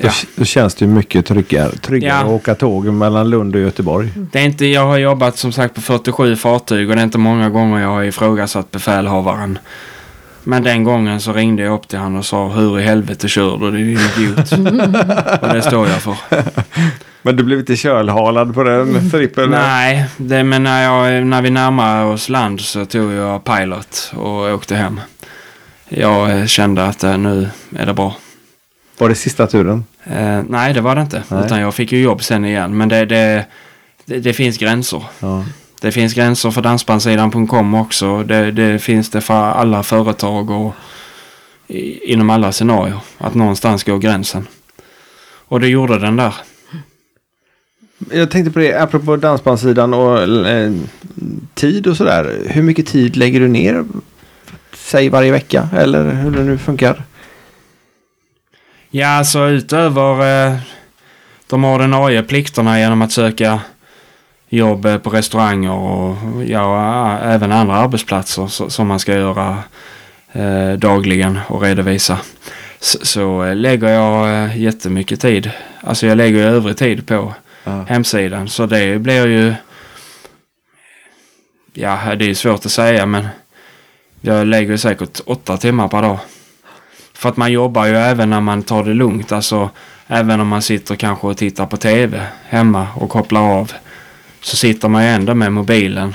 Då, 0.00 0.06
Ja. 0.06 0.12
då 0.36 0.44
känns 0.44 0.74
det 0.74 0.84
ju 0.84 0.90
mycket 0.90 1.26
tryggare, 1.26 1.76
tryggare 1.76 2.12
Ja. 2.12 2.20
att 2.20 2.26
åka 2.28 2.54
tåg 2.54 2.84
mellan 2.86 3.30
Lund 3.30 3.54
och 3.54 3.60
Göteborg. 3.60 4.08
Det 4.32 4.38
är 4.38 4.44
inte, 4.44 4.66
jag 4.66 4.86
har 4.86 4.98
jobbat 4.98 5.38
som 5.38 5.52
sagt 5.52 5.74
på 5.74 5.80
47 5.80 6.36
fartyg 6.36 6.90
och 6.90 6.96
det 6.96 7.02
är 7.02 7.04
inte 7.04 7.18
många 7.18 7.50
gånger 7.50 7.80
jag 7.80 7.88
har 7.88 8.02
ifrågasatt 8.02 8.70
befälhavaren. 8.70 9.58
Men 10.44 10.62
den 10.62 10.84
gången 10.84 11.20
så 11.20 11.32
ringde 11.32 11.62
jag 11.62 11.74
upp 11.74 11.88
till 11.88 11.98
honom 11.98 12.18
och 12.18 12.26
sa 12.26 12.48
hur 12.48 12.80
i 12.80 12.82
helvete 12.82 13.28
kör 13.28 13.58
du 13.58 13.70
din 13.70 13.88
idiot? 13.88 14.52
och 15.42 15.54
det 15.54 15.62
står 15.62 15.88
jag 15.88 16.02
för. 16.02 16.16
Men 17.22 17.36
du 17.36 17.42
blev 17.42 17.58
inte 17.58 17.76
kölhalad 17.76 18.54
på 18.54 18.62
den 18.62 19.10
trippen? 19.10 19.50
Nej, 19.50 20.06
det, 20.16 20.44
men 20.44 20.62
när, 20.62 20.82
jag, 20.82 21.26
när 21.26 21.42
vi 21.42 21.50
närmade 21.50 22.04
oss 22.04 22.28
land 22.28 22.60
så 22.60 22.86
tog 22.86 23.12
jag 23.12 23.44
pilot 23.44 24.12
och 24.16 24.54
åkte 24.54 24.76
hem. 24.76 25.00
Jag 25.88 26.38
eh, 26.38 26.46
kände 26.46 26.84
att 26.84 27.04
eh, 27.04 27.18
nu 27.18 27.48
är 27.76 27.86
det 27.86 27.94
bra. 27.94 28.16
Var 28.98 29.08
det 29.08 29.14
sista 29.14 29.46
turen? 29.46 29.84
Eh, 30.04 30.42
nej, 30.48 30.74
det 30.74 30.80
var 30.80 30.94
det 30.94 31.02
inte. 31.02 31.22
Nej. 31.28 31.44
Utan 31.44 31.60
jag 31.60 31.74
fick 31.74 31.92
ju 31.92 32.02
jobb 32.02 32.22
sen 32.22 32.44
igen. 32.44 32.76
Men 32.76 32.88
det, 32.88 33.04
det, 33.04 33.46
det, 34.04 34.18
det 34.18 34.32
finns 34.32 34.58
gränser. 34.58 35.02
Ja. 35.20 35.44
Det 35.80 35.92
finns 35.92 36.14
gränser 36.14 36.50
för 36.50 36.62
dansbandsidan.com 36.62 37.74
också. 37.74 38.22
Det, 38.22 38.50
det 38.50 38.78
finns 38.78 39.10
det 39.10 39.20
för 39.20 39.34
alla 39.34 39.82
företag 39.82 40.50
och 40.50 40.74
i, 41.68 42.12
inom 42.12 42.30
alla 42.30 42.52
scenarier. 42.52 42.98
Att 43.18 43.34
någonstans 43.34 43.84
går 43.84 43.98
gränsen. 43.98 44.46
Och 45.22 45.60
det 45.60 45.68
gjorde 45.68 45.98
den 45.98 46.16
där. 46.16 46.34
Jag 48.12 48.30
tänkte 48.30 48.50
på 48.50 48.58
det, 48.58 48.82
apropå 48.82 49.16
dansbandssidan 49.16 49.94
och 49.94 50.46
eh, 50.48 50.72
tid 51.54 51.86
och 51.86 51.96
sådär. 51.96 52.46
Hur 52.46 52.62
mycket 52.62 52.86
tid 52.86 53.16
lägger 53.16 53.40
du 53.40 53.48
ner? 53.48 53.84
Säg 54.72 55.08
varje 55.08 55.32
vecka 55.32 55.68
eller 55.76 56.14
hur 56.14 56.30
det 56.30 56.42
nu 56.42 56.58
funkar. 56.58 57.02
Ja, 58.90 59.08
alltså 59.08 59.48
utöver 59.48 60.46
eh, 60.46 60.56
de 61.46 61.64
ordinarie 61.64 62.22
plikterna 62.22 62.80
genom 62.80 63.02
att 63.02 63.12
söka 63.12 63.60
jobb 64.52 65.02
på 65.02 65.10
restauranger 65.10 65.72
och 65.72 66.16
ja, 66.46 67.18
även 67.18 67.52
andra 67.52 67.74
arbetsplatser 67.76 68.68
som 68.68 68.86
man 68.86 68.98
ska 69.00 69.14
göra 69.14 69.58
eh, 70.32 70.72
dagligen 70.72 71.38
och 71.48 71.62
redovisa. 71.62 72.18
Så, 72.80 72.98
så 73.06 73.52
lägger 73.54 73.88
jag 73.88 74.44
eh, 74.44 74.58
jättemycket 74.60 75.20
tid. 75.20 75.50
Alltså 75.80 76.06
jag 76.06 76.16
lägger 76.16 76.46
övrig 76.46 76.76
tid 76.76 77.06
på 77.06 77.34
Ja. 77.64 77.84
hemsidan. 77.88 78.48
Så 78.48 78.66
det 78.66 78.98
blir 78.98 79.26
ju... 79.26 79.54
Ja, 81.72 81.98
det 82.18 82.30
är 82.30 82.34
svårt 82.34 82.66
att 82.66 82.72
säga 82.72 83.06
men 83.06 83.28
jag 84.20 84.46
lägger 84.46 84.76
säkert 84.76 85.20
åtta 85.26 85.56
timmar 85.56 85.88
per 85.88 86.02
dag. 86.02 86.18
För 87.14 87.28
att 87.28 87.36
man 87.36 87.52
jobbar 87.52 87.86
ju 87.86 87.96
även 87.96 88.30
när 88.30 88.40
man 88.40 88.62
tar 88.62 88.84
det 88.84 88.94
lugnt. 88.94 89.32
Alltså 89.32 89.70
även 90.06 90.40
om 90.40 90.48
man 90.48 90.62
sitter 90.62 90.96
kanske 90.96 91.26
och 91.26 91.36
tittar 91.36 91.66
på 91.66 91.76
tv 91.76 92.22
hemma 92.48 92.86
och 92.94 93.10
kopplar 93.10 93.40
av. 93.42 93.72
Så 94.40 94.56
sitter 94.56 94.88
man 94.88 95.02
ju 95.02 95.08
ändå 95.08 95.34
med 95.34 95.52
mobilen 95.52 96.14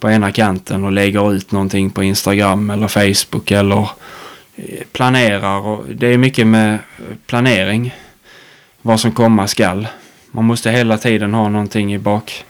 på 0.00 0.10
ena 0.10 0.32
kanten 0.32 0.84
och 0.84 0.92
lägger 0.92 1.32
ut 1.32 1.52
någonting 1.52 1.90
på 1.90 2.02
Instagram 2.02 2.70
eller 2.70 2.88
Facebook 2.88 3.50
eller 3.50 3.88
eh, 4.56 4.84
planerar. 4.92 5.58
Och 5.58 5.84
det 5.94 6.06
är 6.06 6.18
mycket 6.18 6.46
med 6.46 6.78
planering. 7.26 7.94
Vad 8.82 9.00
som 9.00 9.12
komma 9.12 9.48
skall. 9.48 9.88
Man 10.30 10.44
måste 10.44 10.70
hela 10.70 10.98
tiden 10.98 11.34
ha 11.34 11.48
någonting 11.48 11.94
i, 11.94 11.98
bak, 11.98 12.44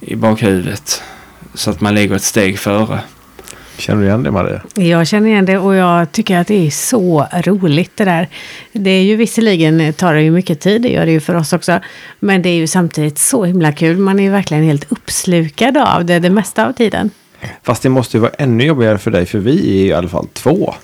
i 0.00 0.16
bakhuvudet. 0.16 1.02
Så 1.54 1.70
att 1.70 1.80
man 1.80 1.94
ligger 1.94 2.16
ett 2.16 2.22
steg 2.22 2.58
före. 2.58 3.00
Känner 3.78 4.00
du 4.00 4.06
igen 4.06 4.22
det 4.22 4.30
Maria? 4.30 4.62
Jag 4.74 5.06
känner 5.06 5.28
igen 5.28 5.44
det 5.44 5.58
och 5.58 5.74
jag 5.74 6.12
tycker 6.12 6.38
att 6.38 6.46
det 6.46 6.66
är 6.66 6.70
så 6.70 7.26
roligt 7.32 7.92
det 7.94 8.04
där. 8.04 8.28
Det 8.72 8.90
är 8.90 9.02
ju 9.02 9.16
visserligen, 9.16 9.92
tar 9.92 10.14
det 10.14 10.22
ju 10.22 10.30
mycket 10.30 10.60
tid, 10.60 10.82
det 10.82 10.88
gör 10.88 11.06
det 11.06 11.12
ju 11.12 11.20
för 11.20 11.34
oss 11.34 11.52
också. 11.52 11.80
Men 12.20 12.42
det 12.42 12.48
är 12.48 12.56
ju 12.56 12.66
samtidigt 12.66 13.18
så 13.18 13.44
himla 13.44 13.72
kul. 13.72 13.98
Man 13.98 14.18
är 14.18 14.24
ju 14.24 14.30
verkligen 14.30 14.64
helt 14.64 14.92
uppslukad 14.92 15.76
av 15.76 16.04
det 16.04 16.18
det 16.18 16.30
mesta 16.30 16.66
av 16.66 16.72
tiden. 16.72 17.10
Fast 17.62 17.82
det 17.82 17.88
måste 17.88 18.16
ju 18.16 18.20
vara 18.20 18.32
ännu 18.38 18.64
jobbigare 18.64 18.98
för 18.98 19.10
dig 19.10 19.26
för 19.26 19.38
vi 19.38 19.70
är 19.70 19.82
ju 19.82 19.88
i 19.88 19.92
alla 19.92 20.08
fall 20.08 20.26
två. 20.32 20.74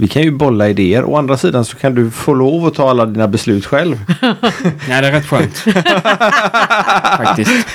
Vi 0.00 0.08
kan 0.08 0.22
ju 0.22 0.30
bolla 0.30 0.68
idéer. 0.68 1.04
Å 1.04 1.16
andra 1.16 1.36
sidan 1.36 1.64
så 1.64 1.76
kan 1.76 1.94
du 1.94 2.10
få 2.10 2.34
lov 2.34 2.66
att 2.66 2.74
ta 2.74 2.90
alla 2.90 3.06
dina 3.06 3.28
beslut 3.28 3.66
själv. 3.66 3.96
Ja, 4.88 5.00
det 5.00 5.08
är 5.08 5.12
rätt 5.12 5.26
skönt. 5.26 5.56
faktiskt. 7.26 7.66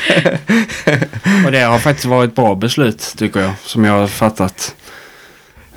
Och 1.46 1.52
det 1.52 1.60
har 1.60 1.80
faktiskt 1.80 2.06
varit 2.06 2.36
bra 2.36 2.56
beslut 2.56 3.14
tycker 3.18 3.40
jag. 3.40 3.52
Som 3.62 3.84
jag 3.86 3.94
har 3.94 4.08
fattat. 4.08 4.76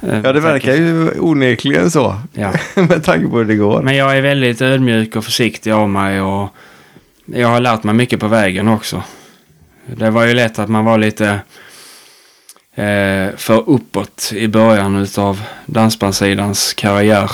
Eh, 0.01 0.21
Ja, 0.25 0.33
det 0.33 0.41
verkar 0.41 0.75
ju 0.75 1.11
onekligen 1.21 1.91
så. 1.91 2.17
Ja. 2.33 2.53
Med 2.75 3.05
tanke 3.05 3.29
på 3.29 3.39
hur 3.39 3.45
det 3.45 3.55
går. 3.55 3.83
Men 3.83 3.97
jag 3.97 4.17
är 4.17 4.21
väldigt 4.23 4.61
ödmjuk 4.63 5.17
och 5.17 5.25
försiktig 5.25 5.71
av 5.71 5.89
mig. 5.89 6.21
Och 6.21 6.49
jag 7.27 7.49
har 7.49 7.61
lärt 7.61 7.83
mig 7.85 7.95
mycket 7.95 8.21
på 8.21 8.29
vägen 8.29 8.69
också. 8.69 9.03
Det 9.87 10.11
var 10.11 10.25
ju 10.25 10.35
lätt 10.35 10.59
att 10.59 10.69
man 10.69 10.85
var 10.85 10.99
lite 10.99 11.41
eh, 12.79 13.37
för 13.37 13.71
uppåt 13.71 14.33
i 14.35 14.49
början 14.49 14.97
utav 14.97 15.43
dansbandsidans 15.67 16.75
karriär. 16.75 17.31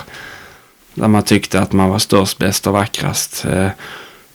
Där 0.95 1.09
man 1.09 1.23
tyckte 1.23 1.61
att 1.61 1.73
man 1.73 1.91
var 1.91 1.99
störst, 1.99 2.39
bäst 2.39 2.67
och 2.67 2.73
vackrast. 2.73 3.45
Eh, 3.45 3.69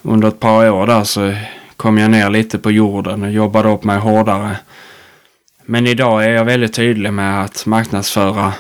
under 0.01 0.27
ett 0.27 0.39
par 0.39 0.69
år 0.69 0.87
där 0.87 1.03
så 1.03 1.35
kom 1.77 1.97
jag 1.97 2.11
ner 2.11 2.29
lite 2.29 2.57
på 2.57 2.71
jorden 2.71 3.23
och 3.23 3.31
jobbade 3.31 3.69
upp 3.69 3.83
mig 3.83 3.99
hårdare. 3.99 4.57
Men 5.65 5.87
idag 5.87 6.23
är 6.23 6.29
jag 6.29 6.45
väldigt 6.45 6.73
tydlig 6.73 7.13
med 7.13 7.43
att 7.43 7.65
marknadsföra 7.65 8.53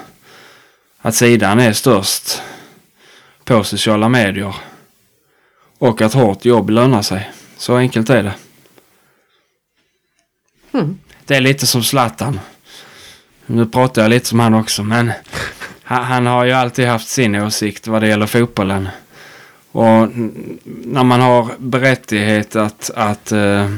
att 1.01 1.15
sidan 1.15 1.59
är 1.59 1.73
störst 1.73 2.41
på 3.43 3.63
sociala 3.63 4.09
medier. 4.09 4.55
Och 5.77 6.01
att 6.01 6.13
hårt 6.13 6.45
jobb 6.45 6.69
lönar 6.69 7.01
sig. 7.01 7.31
Så 7.57 7.77
enkelt 7.77 8.09
är 8.09 8.23
det. 8.23 8.33
Mm. 10.71 10.99
Det 11.29 11.35
är 11.35 11.41
lite 11.41 11.67
som 11.67 11.83
Zlatan. 11.83 12.39
Nu 13.45 13.65
pratar 13.65 14.01
jag 14.01 14.09
lite 14.09 14.25
som 14.25 14.39
han 14.39 14.53
också, 14.53 14.83
men 14.83 15.11
han, 15.83 16.03
han 16.03 16.25
har 16.25 16.45
ju 16.45 16.51
alltid 16.51 16.87
haft 16.87 17.07
sin 17.07 17.35
åsikt 17.35 17.87
vad 17.87 18.01
det 18.01 18.07
gäller 18.07 18.25
fotbollen. 18.25 18.89
Och 19.71 20.07
när 20.63 21.03
man 21.03 21.21
har 21.21 21.51
berättighet 21.57 22.55
att, 22.55 22.91
att, 22.95 23.31
eh, 23.31 23.69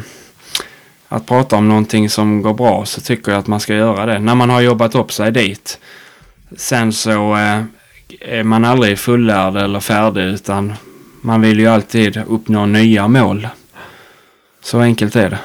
att 1.08 1.26
prata 1.26 1.56
om 1.56 1.68
någonting 1.68 2.10
som 2.10 2.42
går 2.42 2.54
bra 2.54 2.86
så 2.86 3.02
tycker 3.02 3.32
jag 3.32 3.40
att 3.40 3.48
man 3.48 3.60
ska 3.60 3.76
göra 3.76 4.06
det. 4.06 4.20
När 4.20 4.36
man 4.36 4.50
har 4.50 4.62
jobbat 4.62 4.96
upp 4.96 5.12
sig 5.12 5.32
dit. 5.32 5.80
Sen 6.58 6.94
så 6.94 7.36
eh, 7.36 7.64
är 8.20 8.44
man 8.44 8.66
aldrig 8.66 9.00
fullärd 9.00 9.56
eller 9.56 9.80
färdig 9.80 10.24
utan 10.24 10.74
man 11.22 11.42
vill 11.42 11.60
ju 11.60 11.68
alltid 11.68 12.24
uppnå 12.28 12.66
nya 12.66 13.08
mål. 13.08 13.48
Så 14.62 14.80
enkelt 14.80 15.16
är 15.16 15.30
det. 15.30 15.40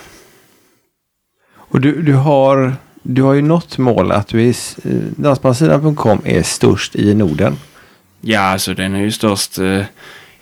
Och 1.68 1.80
du, 1.80 2.02
du, 2.02 2.12
har, 2.14 2.74
du 3.02 3.22
har 3.22 3.34
ju 3.34 3.42
nått 3.42 3.78
mål 3.78 4.12
att 4.12 4.28
du 4.28 4.42
är, 4.42 4.48
eh, 4.48 4.54
dansbandsidan.com 5.16 6.18
är 6.24 6.42
störst 6.42 6.96
i 6.96 7.14
Norden. 7.14 7.56
Ja, 8.20 8.40
alltså 8.40 8.74
den 8.74 8.94
är 8.94 9.00
ju 9.00 9.12
störst 9.12 9.58
eh, 9.58 9.80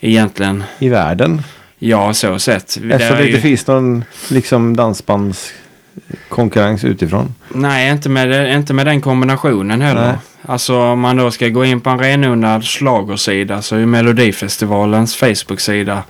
egentligen. 0.00 0.64
I 0.78 0.88
världen. 0.88 1.42
Ja, 1.78 2.14
så 2.14 2.38
sett. 2.38 2.62
Eftersom 2.62 2.90
det 3.16 3.26
inte 3.26 3.36
ju- 3.36 3.40
finns 3.40 3.66
någon 3.66 4.04
liksom 4.30 4.76
dansbandskonkurrens 4.76 6.84
utifrån. 6.84 7.34
Nej, 7.48 7.90
inte 7.90 8.08
med, 8.08 8.54
inte 8.56 8.72
med 8.72 8.86
den 8.86 9.00
kombinationen 9.00 9.80
heller. 9.80 10.06
Nej. 10.06 10.16
Alltså 10.46 10.78
om 10.80 11.00
man 11.00 11.16
då 11.16 11.30
ska 11.30 11.48
gå 11.48 11.64
in 11.64 11.80
på 11.80 11.90
en 11.90 11.98
renodlad 11.98 12.64
schlagersida 12.64 13.62
så 13.62 13.76
är 13.76 13.86
Melodifestivalens 13.86 15.16
Facebook-sida 15.16 16.02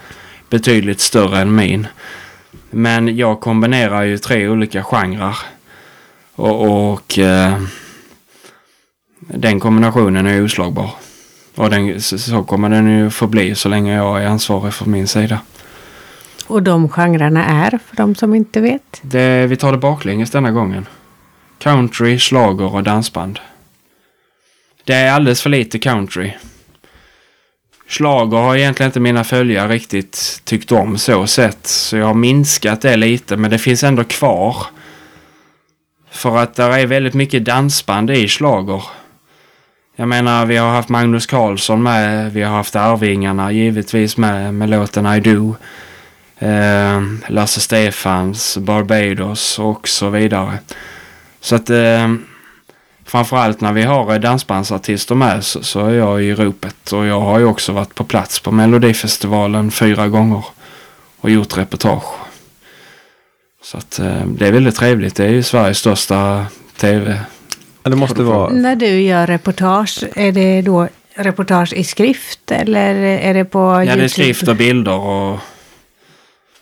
betydligt 0.51 1.01
större 1.01 1.41
än 1.41 1.55
min. 1.55 1.87
Men 2.75 3.16
jag 3.16 3.41
kombinerar 3.41 4.03
ju 4.03 4.18
tre 4.18 4.49
olika 4.49 4.83
genrer. 4.83 5.37
Och, 6.35 6.93
och 6.93 7.18
eh, 7.18 7.62
den 9.18 9.61
kombinationen 9.61 10.27
är 10.27 10.45
oslagbar. 10.45 10.91
Och 11.55 11.70
den, 11.70 12.01
så, 12.01 12.43
kommer 12.43 12.68
den 12.68 12.99
ju 12.99 13.11
förbli 13.11 13.55
så 13.55 13.68
länge 13.68 13.97
jag 13.97 14.22
är 14.22 14.27
ansvarig 14.27 14.75
för 14.75 14.87
min 14.87 15.09
sida. 15.09 15.41
Och 16.47 16.62
de 16.62 16.89
genrerna 16.89 17.45
är, 17.45 17.70
för 17.70 17.97
de 17.97 18.14
som 18.14 18.35
inte 18.35 18.61
vet. 18.61 19.01
Det, 19.03 19.47
vi 19.47 19.57
tar 19.57 19.72
det 19.72 19.79
baklänges 19.79 20.31
denna 20.31 20.51
gången. 20.51 20.87
Country, 21.59 22.18
slager 22.18 22.75
och 22.75 22.83
dansband. 22.83 23.41
Det 24.85 24.95
är 24.95 25.12
alldeles 25.12 25.43
för 25.43 25.51
lite 25.51 25.79
country. 25.79 26.33
Slager 27.89 28.37
har 28.39 28.57
egentligen 28.57 28.89
inte 28.89 29.01
mina 29.01 29.24
följare 29.24 29.72
riktigt 29.72 30.41
tyckt 30.45 30.72
om 30.72 30.99
så 30.99 31.26
sett. 31.26 31.66
Så 31.66 31.97
jag 31.97 32.07
har 32.07 32.14
minskat 32.14 32.80
det 32.80 32.97
lite 32.97 33.37
men 33.37 33.51
det 33.51 33.59
finns 33.59 33.85
ändå 33.85 34.05
kvar. 34.05 34.57
För 36.11 36.37
att 36.37 36.55
där 36.55 36.70
är 36.70 36.87
väldigt 36.87 37.14
mycket 37.14 37.45
dansband 37.45 38.11
i 38.11 38.28
slager. 38.28 38.82
Jag 39.97 40.09
menar 40.09 40.47
vi 40.47 40.57
har 40.57 40.70
haft 40.70 40.89
Magnus 40.89 41.26
Carlsson 41.26 41.82
med. 41.82 42.32
Vi 42.32 42.43
har 42.43 42.57
haft 42.57 42.76
Arvingarna 42.76 43.53
givetvis 43.53 44.16
med 44.16 44.55
med 44.55 44.70
låten 44.70 45.07
I 45.07 45.20
Do. 45.20 45.57
Eh, 46.39 47.03
Lasse 47.28 47.61
Stefans, 47.61 48.59
Barbados 48.59 49.59
och 49.59 49.89
så 49.89 50.11
vidare. 50.11 50.59
Så 51.41 51.57
att 51.57 51.70
eh, 51.70 52.14
framförallt 53.15 53.61
när 53.61 53.73
vi 53.73 53.83
har 53.83 54.19
dansbandsartister 54.19 55.15
med 55.15 55.45
så, 55.45 55.62
så 55.62 55.87
är 55.87 55.93
jag 55.95 56.23
i 56.23 56.35
ropet. 56.35 56.93
Och 56.93 57.07
jag 57.07 57.21
har 57.21 57.39
ju 57.39 57.45
också 57.45 57.73
varit 57.73 57.95
på 57.95 58.05
plats 58.05 58.41
på 58.41 58.51
Melodifestivalen 58.51 59.71
fyra 59.71 60.09
gånger 60.09 60.45
och 61.21 61.31
gjort 61.31 61.59
reportage. 61.59 62.05
Så 63.62 63.77
att 63.79 63.99
eh, 63.99 64.27
det 64.27 64.47
är 64.49 64.53
väldigt 64.53 64.77
trevligt. 64.77 65.15
Det 65.17 65.25
är 65.25 65.29
ju 65.29 65.43
Sveriges 65.43 65.79
största 65.79 66.47
tv. 66.77 67.21
Ja, 67.83 67.91
det 67.91 67.97
måste 67.97 68.23
vara... 68.23 68.51
När 68.51 68.77
du 68.77 69.01
gör 69.01 69.27
reportage, 69.27 70.05
är 70.15 70.33
det 70.33 70.62
då 70.62 70.89
reportage 71.15 71.73
i 71.73 71.85
skrift 71.85 72.51
eller 72.51 72.95
är 73.01 73.35
det 73.35 73.45
på 73.45 73.59
Ja, 73.59 73.83
YouTube? 73.83 74.01
det 74.01 74.05
är 74.05 74.09
skrift 74.09 74.49
och 74.49 74.57
bilder 74.57 74.99
och 74.99 75.39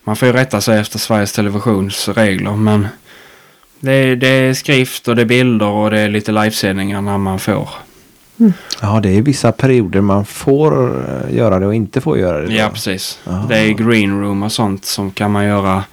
man 0.05 0.17
får 0.17 0.29
ju 0.29 0.33
rätta 0.35 0.61
sig 0.61 0.81
efter 0.81 0.99
Sveriges 0.99 1.33
Televisions 1.33 2.09
regler. 2.09 2.53
Men 2.53 2.89
det 3.83 3.93
är, 3.93 4.17
det 4.17 4.29
är 4.29 4.55
skrift 4.55 5.09
och 5.09 5.17
det 5.17 5.23
är 5.23 5.27
bilder 5.27 5.67
och 5.67 5.91
det 5.91 6.01
är 6.01 6.09
lite 6.09 6.33
livesändningar 6.33 7.01
när 7.01 7.19
man 7.19 7.39
får. 7.39 7.69
Ja, 8.81 9.01
det 9.03 9.19
är 9.19 9.23
vissa 9.23 9.53
perioder 9.53 10.01
man 10.01 10.25
får 10.25 11.01
eh, 11.09 11.37
göra 11.37 11.59
det 11.59 11.67
och 11.67 11.75
inte 11.75 12.01
får 12.01 12.19
göra 12.19 12.41
det. 12.41 12.47
då. 12.47 12.53
Ja, 12.53 12.71
precis. 12.73 13.19
Ah. 13.25 13.47
Det 13.49 13.59
är 13.59 13.69
green 13.69 14.21
room 14.21 14.43
och 14.43 14.53
sånt 14.53 14.85
som 14.85 15.11
kan 15.11 15.31
man 15.31 15.45
göra. 15.45 15.85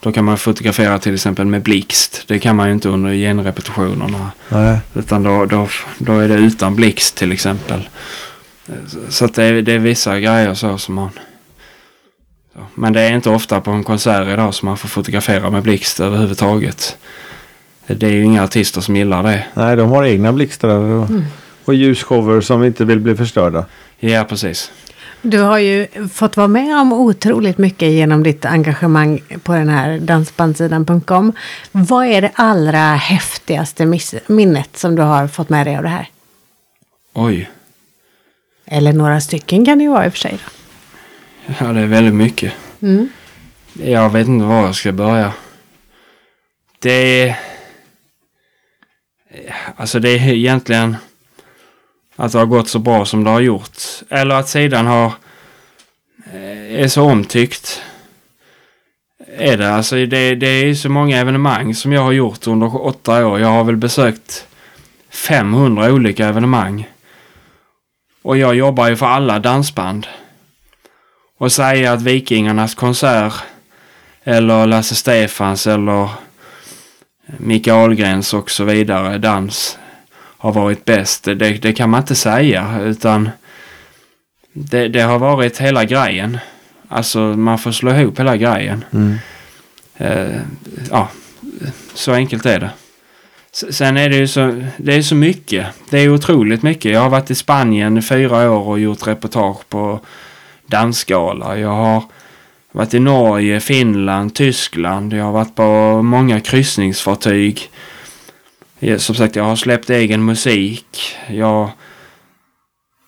Då 0.00 0.12
kan 0.12 0.24
man 0.24 0.38
fotografera 0.38 0.98
till 0.98 1.14
exempel 1.14 1.46
med 1.46 1.62
blixt. 1.62 2.24
Det 2.26 2.38
kan 2.38 2.56
man 2.56 2.66
ju 2.66 2.72
inte 2.72 2.88
under 2.88 3.14
genrepetitionerna. 3.14 4.30
Nej. 4.48 4.78
Utan 4.94 5.22
då, 5.22 5.44
då, 5.46 5.68
då 5.98 6.18
är 6.18 6.28
det 6.28 6.34
utan 6.34 6.76
blixt 6.76 7.16
till 7.16 7.32
exempel. 7.32 7.88
Så 9.08 9.26
det 9.26 9.44
är, 9.44 9.62
det 9.62 9.72
är 9.72 9.78
vissa 9.78 10.20
grejer 10.20 10.54
så 10.54 10.78
som 10.78 10.94
man... 10.94 11.10
Men 12.74 12.92
det 12.92 13.00
är 13.00 13.12
inte 13.12 13.30
ofta 13.30 13.60
på 13.60 13.70
en 13.70 13.84
konsert 13.84 14.28
idag 14.28 14.54
som 14.54 14.68
man 14.68 14.78
får 14.78 14.88
fotografera 14.88 15.50
med 15.50 15.62
blixt 15.62 16.00
överhuvudtaget. 16.00 16.96
Det 17.86 18.06
är 18.06 18.10
ju 18.10 18.24
inga 18.24 18.44
artister 18.44 18.80
som 18.80 18.96
gillar 18.96 19.22
det. 19.22 19.44
Nej, 19.54 19.76
de 19.76 19.90
har 19.90 20.04
egna 20.04 20.32
blixtar 20.32 20.68
och, 20.68 21.08
och 21.64 21.74
ljusshower 21.74 22.40
som 22.40 22.64
inte 22.64 22.84
vill 22.84 23.00
bli 23.00 23.16
förstörda. 23.16 23.66
Ja, 23.98 24.24
precis. 24.24 24.72
Du 25.22 25.38
har 25.38 25.58
ju 25.58 25.86
fått 26.12 26.36
vara 26.36 26.48
med 26.48 26.80
om 26.80 26.92
otroligt 26.92 27.58
mycket 27.58 27.90
genom 27.90 28.22
ditt 28.22 28.44
engagemang 28.44 29.20
på 29.42 29.52
den 29.52 29.68
här 29.68 29.98
dansbandsidan.com. 29.98 31.32
Vad 31.72 32.06
är 32.06 32.20
det 32.22 32.30
allra 32.34 32.94
häftigaste 32.94 33.98
minnet 34.26 34.76
som 34.76 34.96
du 34.96 35.02
har 35.02 35.28
fått 35.28 35.48
med 35.48 35.66
dig 35.66 35.76
av 35.76 35.82
det 35.82 35.88
här? 35.88 36.08
Oj. 37.12 37.50
Eller 38.66 38.92
några 38.92 39.20
stycken 39.20 39.64
kan 39.64 39.78
det 39.78 39.84
ju 39.84 39.90
vara 39.90 40.06
i 40.06 40.08
och 40.08 40.12
för 40.12 40.18
sig. 40.18 40.38
Då. 41.46 41.54
Ja, 41.60 41.72
det 41.72 41.80
är 41.80 41.86
väldigt 41.86 42.14
mycket. 42.14 42.52
Mm. 42.80 43.08
Jag 43.72 44.10
vet 44.10 44.28
inte 44.28 44.44
var 44.44 44.62
jag 44.66 44.74
ska 44.74 44.92
börja. 44.92 45.32
Det 46.78 47.22
är... 47.22 47.51
Eh, 49.34 49.54
alltså 49.76 49.98
det 50.00 50.10
är 50.10 50.28
egentligen 50.28 50.96
att 52.16 52.32
det 52.32 52.38
har 52.38 52.46
gått 52.46 52.68
så 52.68 52.78
bra 52.78 53.04
som 53.04 53.24
det 53.24 53.30
har 53.30 53.40
gjort. 53.40 53.78
Eller 54.08 54.34
att 54.34 54.48
sidan 54.48 54.86
har... 54.86 55.12
Eh, 56.32 56.82
är 56.82 56.88
så 56.88 57.02
omtyckt. 57.02 57.82
Är 59.36 59.56
det. 59.56 59.74
Alltså 59.74 59.94
det, 60.06 60.34
det 60.34 60.46
är 60.46 60.64
ju 60.64 60.76
så 60.76 60.88
många 60.88 61.18
evenemang 61.18 61.74
som 61.74 61.92
jag 61.92 62.02
har 62.02 62.12
gjort 62.12 62.46
under 62.46 62.86
åtta 62.86 63.26
år. 63.26 63.40
Jag 63.40 63.48
har 63.48 63.64
väl 63.64 63.76
besökt 63.76 64.46
500 65.10 65.92
olika 65.92 66.26
evenemang. 66.28 66.88
Och 68.22 68.36
jag 68.36 68.54
jobbar 68.54 68.88
ju 68.88 68.96
för 68.96 69.06
alla 69.06 69.38
dansband. 69.38 70.06
Och 71.38 71.52
säga 71.52 71.92
att 71.92 72.02
Vikingarnas 72.02 72.74
konsert 72.74 73.34
eller 74.24 74.66
Lasse 74.66 74.94
Stefans 74.94 75.66
eller 75.66 76.08
Micke 77.26 77.68
Ahlgrens 77.68 78.34
och 78.34 78.50
så 78.50 78.64
vidare 78.64 79.18
dans 79.18 79.78
har 80.14 80.52
varit 80.52 80.84
bäst. 80.84 81.24
Det, 81.24 81.34
det 81.34 81.72
kan 81.72 81.90
man 81.90 82.00
inte 82.00 82.14
säga 82.14 82.80
utan 82.80 83.30
det, 84.52 84.88
det 84.88 85.00
har 85.00 85.18
varit 85.18 85.58
hela 85.58 85.84
grejen. 85.84 86.38
Alltså 86.88 87.18
man 87.18 87.58
får 87.58 87.72
slå 87.72 87.94
ihop 87.94 88.20
hela 88.20 88.36
grejen. 88.36 88.84
Mm. 88.92 89.18
Eh, 89.96 90.40
ja, 90.90 91.08
så 91.94 92.12
enkelt 92.12 92.46
är 92.46 92.60
det. 92.60 92.70
Sen 93.52 93.96
är 93.96 94.08
det 94.08 94.16
ju 94.16 94.28
så, 94.28 94.62
det 94.76 94.94
är 94.94 95.02
så 95.02 95.14
mycket. 95.14 95.66
Det 95.90 95.98
är 95.98 96.08
otroligt 96.08 96.62
mycket. 96.62 96.92
Jag 96.92 97.00
har 97.00 97.10
varit 97.10 97.30
i 97.30 97.34
Spanien 97.34 97.98
i 97.98 98.02
fyra 98.02 98.50
år 98.50 98.68
och 98.68 98.80
gjort 98.80 99.06
reportage 99.06 99.68
på 99.68 100.00
dansgala. 100.66 101.58
Jag 101.58 101.68
har 101.68 102.02
varit 102.72 102.94
i 102.94 102.98
Norge, 102.98 103.60
Finland, 103.60 104.34
Tyskland. 104.34 105.12
Jag 105.12 105.24
har 105.24 105.32
varit 105.32 105.54
på 105.54 106.02
många 106.02 106.40
kryssningsfartyg. 106.40 107.70
Som 108.98 109.14
sagt, 109.14 109.36
jag 109.36 109.44
har 109.44 109.56
släppt 109.56 109.90
egen 109.90 110.24
musik. 110.24 111.16
Jag... 111.28 111.70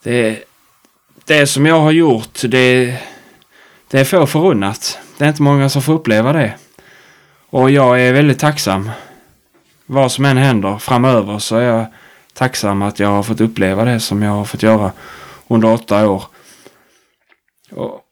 Det, 0.03 0.45
det 1.25 1.47
som 1.47 1.67
jag 1.67 1.81
har 1.81 1.91
gjort, 1.91 2.41
det, 2.45 2.99
det 3.91 4.01
är 4.01 4.05
få 4.05 4.27
förunnat. 4.27 4.99
Det 5.19 5.25
är 5.25 5.29
inte 5.29 5.43
många 5.43 5.69
som 5.69 5.83
får 5.83 5.93
uppleva 5.93 6.33
det. 6.33 6.55
Och 7.51 7.71
jag 7.71 8.01
är 8.01 8.13
väldigt 8.13 8.39
tacksam. 8.39 8.91
Vad 9.87 10.13
som 10.13 10.25
än 10.25 10.37
händer 10.37 10.79
framöver 10.79 11.39
så 11.39 11.57
är 11.57 11.63
jag 11.63 11.87
tacksam 12.33 12.83
att 12.83 12.99
jag 12.99 13.09
har 13.09 13.23
fått 13.23 13.41
uppleva 13.41 13.85
det 13.85 14.01
som 14.01 14.23
jag 14.23 14.31
har 14.31 14.45
fått 14.45 14.63
göra 14.63 14.93
under 15.49 15.73
åtta 15.73 16.09
år. 16.09 16.25
Och, 17.71 18.04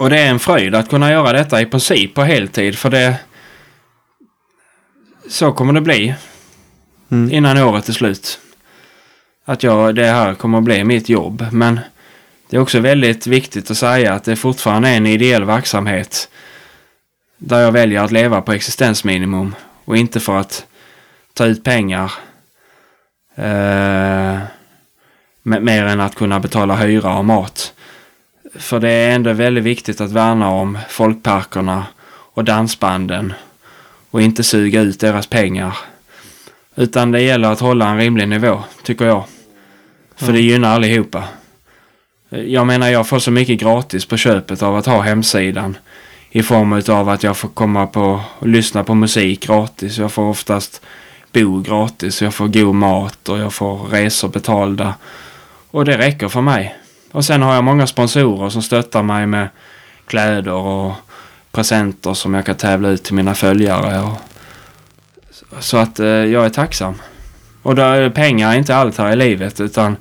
och 0.00 0.10
det 0.10 0.18
är 0.20 0.30
en 0.30 0.38
fröjd 0.38 0.74
att 0.74 0.88
kunna 0.88 1.10
göra 1.12 1.32
detta 1.32 1.60
i 1.60 1.66
princip 1.66 2.14
på 2.14 2.22
heltid 2.22 2.78
för 2.78 2.90
det... 2.90 3.16
Så 5.28 5.52
kommer 5.52 5.72
det 5.72 5.80
bli 5.80 6.14
Mm. 7.12 7.32
innan 7.32 7.58
året 7.58 7.88
är 7.88 7.92
slut. 7.92 8.40
Att 9.44 9.62
jag, 9.62 9.94
det 9.94 10.06
här 10.06 10.34
kommer 10.34 10.58
att 10.58 10.64
bli 10.64 10.84
mitt 10.84 11.08
jobb. 11.08 11.46
Men 11.52 11.80
det 12.50 12.56
är 12.56 12.60
också 12.60 12.80
väldigt 12.80 13.26
viktigt 13.26 13.70
att 13.70 13.76
säga 13.76 14.14
att 14.14 14.24
det 14.24 14.36
fortfarande 14.36 14.88
är 14.88 14.96
en 14.96 15.06
ideell 15.06 15.44
verksamhet. 15.44 16.28
Där 17.38 17.60
jag 17.60 17.72
väljer 17.72 18.02
att 18.04 18.10
leva 18.12 18.40
på 18.40 18.52
existensminimum. 18.52 19.54
och 19.84 19.96
inte 19.96 20.20
för 20.20 20.36
att 20.36 20.66
ta 21.34 21.46
ut 21.46 21.64
pengar. 21.64 22.12
Eh, 23.34 24.38
me- 25.42 25.60
mer 25.60 25.84
än 25.84 26.00
att 26.00 26.14
kunna 26.14 26.40
betala 26.40 26.76
hyra 26.76 27.18
och 27.18 27.24
mat. 27.24 27.74
För 28.54 28.80
det 28.80 28.90
är 28.90 29.14
ändå 29.14 29.32
väldigt 29.32 29.64
viktigt 29.64 30.00
att 30.00 30.12
värna 30.12 30.48
om 30.48 30.78
folkparkerna 30.88 31.86
och 32.34 32.44
dansbanden 32.44 33.32
och 34.10 34.22
inte 34.22 34.42
suga 34.42 34.80
ut 34.80 35.00
deras 35.00 35.26
pengar. 35.26 35.76
Utan 36.76 37.12
det 37.12 37.22
gäller 37.22 37.52
att 37.52 37.60
hålla 37.60 37.88
en 37.88 37.98
rimlig 37.98 38.28
nivå, 38.28 38.62
tycker 38.82 39.04
jag. 39.04 39.24
För 40.16 40.32
det 40.32 40.40
gynnar 40.40 40.74
allihopa. 40.74 41.24
Jag 42.28 42.66
menar, 42.66 42.88
jag 42.88 43.08
får 43.08 43.18
så 43.18 43.30
mycket 43.30 43.60
gratis 43.60 44.06
på 44.06 44.16
köpet 44.16 44.62
av 44.62 44.76
att 44.76 44.86
ha 44.86 45.00
hemsidan. 45.00 45.76
I 46.30 46.42
form 46.42 46.82
av 46.88 47.08
att 47.08 47.22
jag 47.22 47.36
får 47.36 47.48
komma 47.48 47.86
på 47.86 48.20
och 48.38 48.48
lyssna 48.48 48.84
på 48.84 48.94
musik 48.94 49.46
gratis. 49.46 49.98
Jag 49.98 50.12
får 50.12 50.22
oftast 50.22 50.82
bo 51.32 51.60
gratis. 51.60 52.22
Jag 52.22 52.34
får 52.34 52.48
god 52.48 52.74
mat 52.74 53.28
och 53.28 53.38
jag 53.38 53.54
får 53.54 53.78
resor 53.78 54.28
betalda. 54.28 54.94
Och 55.70 55.84
det 55.84 55.98
räcker 55.98 56.28
för 56.28 56.40
mig. 56.40 56.76
Och 57.12 57.24
sen 57.24 57.42
har 57.42 57.54
jag 57.54 57.64
många 57.64 57.86
sponsorer 57.86 58.50
som 58.50 58.62
stöttar 58.62 59.02
mig 59.02 59.26
med 59.26 59.48
kläder 60.06 60.52
och 60.52 60.92
presenter 61.52 62.14
som 62.14 62.34
jag 62.34 62.46
kan 62.46 62.54
tävla 62.54 62.88
ut 62.88 63.02
till 63.04 63.14
mina 63.14 63.34
följare. 63.34 64.00
Och 64.00 64.12
så 65.62 65.76
att 65.76 66.00
eh, 66.00 66.06
jag 66.06 66.44
är 66.44 66.48
tacksam. 66.50 66.94
Och 67.62 67.74
då, 67.74 68.10
pengar 68.14 68.52
är 68.52 68.58
inte 68.58 68.76
allt 68.76 68.98
här 68.98 69.12
i 69.12 69.16
livet 69.16 69.60
utan 69.60 69.96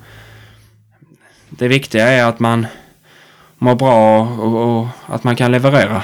det 1.50 1.68
viktiga 1.68 2.08
är 2.08 2.24
att 2.26 2.40
man 2.40 2.68
mår 3.58 3.76
bra 3.76 4.22
och, 4.22 4.80
och 4.80 4.88
att 5.08 5.24
man 5.24 5.36
kan 5.36 5.52
leverera. 5.52 6.04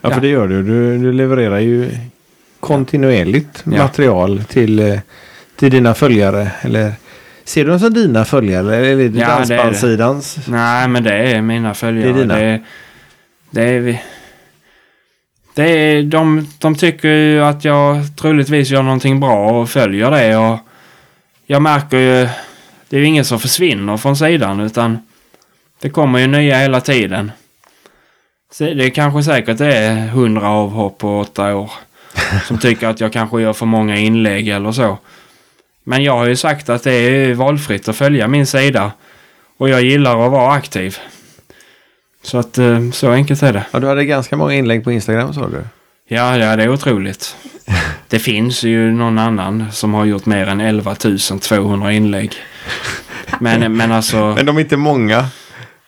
Ja, 0.00 0.08
Ja. 0.08 0.14
för 0.14 0.20
det 0.20 0.28
gör 0.28 0.48
du. 0.48 0.62
Du, 0.62 0.98
du 0.98 1.12
levererar 1.12 1.58
ju 1.58 1.90
kontinuerligt 2.60 3.62
Ja. 3.64 3.82
material 3.82 4.44
till, 4.48 4.78
eh, 4.78 4.98
till 5.56 5.70
dina 5.70 5.94
följare. 5.94 6.50
Eller 6.60 6.92
ser 7.46 7.64
du 7.64 7.70
dem 7.70 7.80
som 7.80 7.94
dina 7.94 8.24
följare 8.24 8.76
eller 8.76 9.04
är 9.04 9.08
det 9.08 9.18
Ja, 9.18 9.26
det 9.26 9.32
är 9.32 9.38
det. 9.38 9.56
dansbandssidans? 9.56 10.38
Nej, 10.48 10.88
men 10.88 11.02
det 11.04 11.14
är 11.14 11.42
mina 11.42 11.74
följare. 11.74 12.12
Det 12.12 12.18
är 12.18 12.22
dina. 12.22 12.34
Det 12.36 12.42
är, 12.44 12.60
det 13.50 13.62
är 13.62 13.80
vi. 13.80 14.00
Det 15.54 15.62
är, 15.70 16.02
de, 16.02 16.48
de 16.58 16.74
tycker 16.74 17.08
ju 17.08 17.44
att 17.44 17.64
jag 17.64 18.16
troligtvis 18.16 18.70
gör 18.70 18.82
någonting 18.82 19.20
bra 19.20 19.50
och 19.60 19.70
följer 19.70 20.10
det. 20.10 20.36
Och 20.36 20.58
jag 21.46 21.62
märker 21.62 21.98
ju, 21.98 22.28
det 22.88 22.96
är 22.96 23.00
ju 23.00 23.06
ingen 23.06 23.24
som 23.24 23.40
försvinner 23.40 23.96
från 23.96 24.16
sidan 24.16 24.60
utan 24.60 24.98
det 25.82 25.90
kommer 25.90 26.18
ju 26.18 26.26
nya 26.26 26.58
hela 26.58 26.80
tiden. 26.80 27.32
Så 28.52 28.64
det 28.64 28.84
är 28.84 28.90
kanske 28.90 29.22
säkert 29.22 29.58
det 29.58 29.76
är 29.76 30.06
hundra 30.08 30.48
avhopp 30.48 30.98
på 30.98 31.20
åtta 31.20 31.54
år. 31.56 31.70
Som 32.44 32.58
tycker 32.58 32.88
att 32.88 33.00
jag 33.00 33.12
kanske 33.12 33.40
gör 33.42 33.52
för 33.52 33.66
många 33.66 33.96
inlägg 33.96 34.48
eller 34.48 34.72
så. 34.72 34.98
Men 35.88 36.04
jag 36.04 36.16
har 36.16 36.26
ju 36.26 36.36
sagt 36.36 36.68
att 36.68 36.82
det 36.82 36.92
är 36.92 37.34
valfritt 37.34 37.88
att 37.88 37.96
följa 37.96 38.28
min 38.28 38.46
sida. 38.46 38.92
Och 39.56 39.68
jag 39.68 39.82
gillar 39.82 40.26
att 40.26 40.32
vara 40.32 40.52
aktiv. 40.52 40.98
Så 42.22 42.38
att 42.38 42.58
eh, 42.58 42.90
så 42.90 43.10
enkelt 43.10 43.42
är 43.42 43.52
det. 43.52 43.66
Ja, 43.70 43.78
du 43.78 43.86
hade 43.86 44.04
ganska 44.04 44.36
många 44.36 44.54
inlägg 44.54 44.84
på 44.84 44.92
Instagram 44.92 45.34
sa 45.34 45.48
du. 45.48 45.64
Ja, 46.08 46.38
ja, 46.38 46.56
det 46.56 46.62
är 46.62 46.68
otroligt. 46.68 47.36
Det 48.08 48.18
finns 48.18 48.62
ju 48.62 48.90
någon 48.90 49.18
annan 49.18 49.66
som 49.72 49.94
har 49.94 50.04
gjort 50.04 50.26
mer 50.26 50.46
än 50.46 50.60
11 50.60 50.94
200 51.40 51.92
inlägg. 51.92 52.34
Men, 53.40 53.76
men 53.76 53.92
alltså, 53.92 54.16
Men 54.36 54.46
de 54.46 54.56
är 54.56 54.60
inte 54.60 54.76
många. 54.76 55.26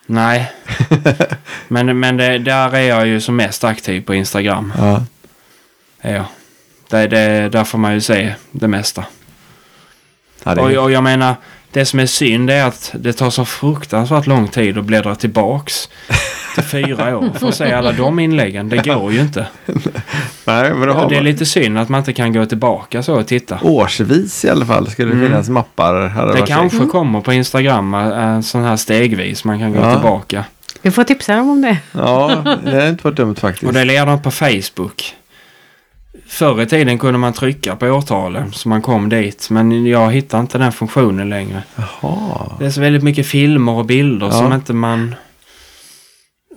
nej. 0.05 0.51
Men, 1.67 1.99
men 1.99 2.17
det, 2.17 2.37
där 2.37 2.75
är 2.75 2.81
jag 2.81 3.07
ju 3.07 3.21
som 3.21 3.35
mest 3.35 3.63
aktiv 3.63 4.01
på 4.01 4.13
Instagram. 4.13 4.73
Ja. 4.77 5.05
Är 6.01 6.15
jag. 6.15 6.25
Det, 6.89 7.07
det, 7.07 7.49
där 7.49 7.63
får 7.63 7.77
man 7.77 7.93
ju 7.93 8.01
se 8.01 8.33
det 8.51 8.67
mesta. 8.67 9.05
Ja, 10.43 10.55
det 10.55 10.61
Och, 10.61 10.83
och 10.83 10.91
jag 10.91 11.03
menar, 11.03 11.35
det 11.71 11.85
som 11.85 11.99
är 11.99 12.05
synd 12.05 12.49
är 12.49 12.63
att 12.65 12.91
det 12.99 13.13
tar 13.13 13.29
så 13.29 13.45
fruktansvärt 13.45 14.27
lång 14.27 14.47
tid 14.47 14.77
att 14.77 14.85
bläddra 14.85 15.15
tillbaks 15.15 15.89
till 16.55 16.63
fyra 16.63 17.17
år 17.17 17.29
för 17.39 17.47
att 17.49 17.55
se 17.55 17.71
alla 17.73 17.91
de 17.91 18.19
inläggen. 18.19 18.69
Det 18.69 18.77
går 18.85 19.11
ju 19.13 19.21
inte. 19.21 19.47
nej, 20.45 20.73
men 20.73 20.87
då 20.87 20.93
har 20.93 21.03
Och 21.03 21.09
det 21.09 21.15
är 21.15 21.19
man 21.19 21.25
lite 21.25 21.45
synd 21.45 21.77
att 21.79 21.89
man 21.89 21.99
inte 21.99 22.13
kan 22.13 22.33
gå 22.33 22.45
tillbaka 22.45 23.03
så 23.03 23.15
och 23.19 23.27
titta. 23.27 23.59
årsvis 23.61 24.45
i 24.45 24.49
alla 24.49 24.65
fall. 24.65 24.87
Ska 24.89 25.05
det 25.05 25.11
Mm. 25.11 25.25
finnas 25.27 25.49
mappar. 25.49 26.33
Det 26.35 26.41
kanske 26.47 26.85
kommer 26.85 27.21
på 27.21 27.33
Instagram, 27.33 27.93
äh, 27.93 28.41
sån 28.41 28.63
här 28.63 28.75
stegvis. 28.77 29.43
Man 29.43 29.59
kan 29.59 29.73
gå 29.73 29.79
Ja. 29.79 29.93
tillbaka. 29.93 30.45
Vi 30.81 30.91
får 30.91 31.03
tipsa 31.03 31.35
dem 31.35 31.49
om 31.49 31.61
det. 31.61 31.77
Ja, 31.91 32.41
det 32.63 32.71
har 32.81 32.87
inte 32.89 33.03
varit 33.03 33.17
dumt 33.17 33.35
faktiskt. 33.35 33.63
Och 33.67 33.73
det 33.73 33.85
leder 33.85 34.17
på 34.17 34.31
Facebook. 34.31 35.15
Förr 36.29 36.61
i 36.61 36.65
tiden 36.65 36.97
kunde 36.99 37.19
man 37.19 37.33
trycka 37.33 37.75
på 37.75 37.87
årtalen 37.87 38.53
så 38.53 38.69
man 38.69 38.81
kom 38.81 39.09
dit. 39.09 39.47
Men 39.49 39.85
jag 39.85 40.11
hittar 40.11 40.39
inte 40.39 40.57
den 40.57 40.71
funktionen 40.71 41.29
längre. 41.29 41.63
Jaha. 41.75 42.51
Det 42.59 42.65
är 42.65 42.69
så 42.69 42.81
väldigt 42.81 43.03
mycket 43.03 43.27
filmer 43.27 43.71
och 43.71 43.85
bilder 43.85 44.25
Ja. 44.25 44.31
som 44.31 44.53
inte 44.53 44.73
man... 44.73 45.15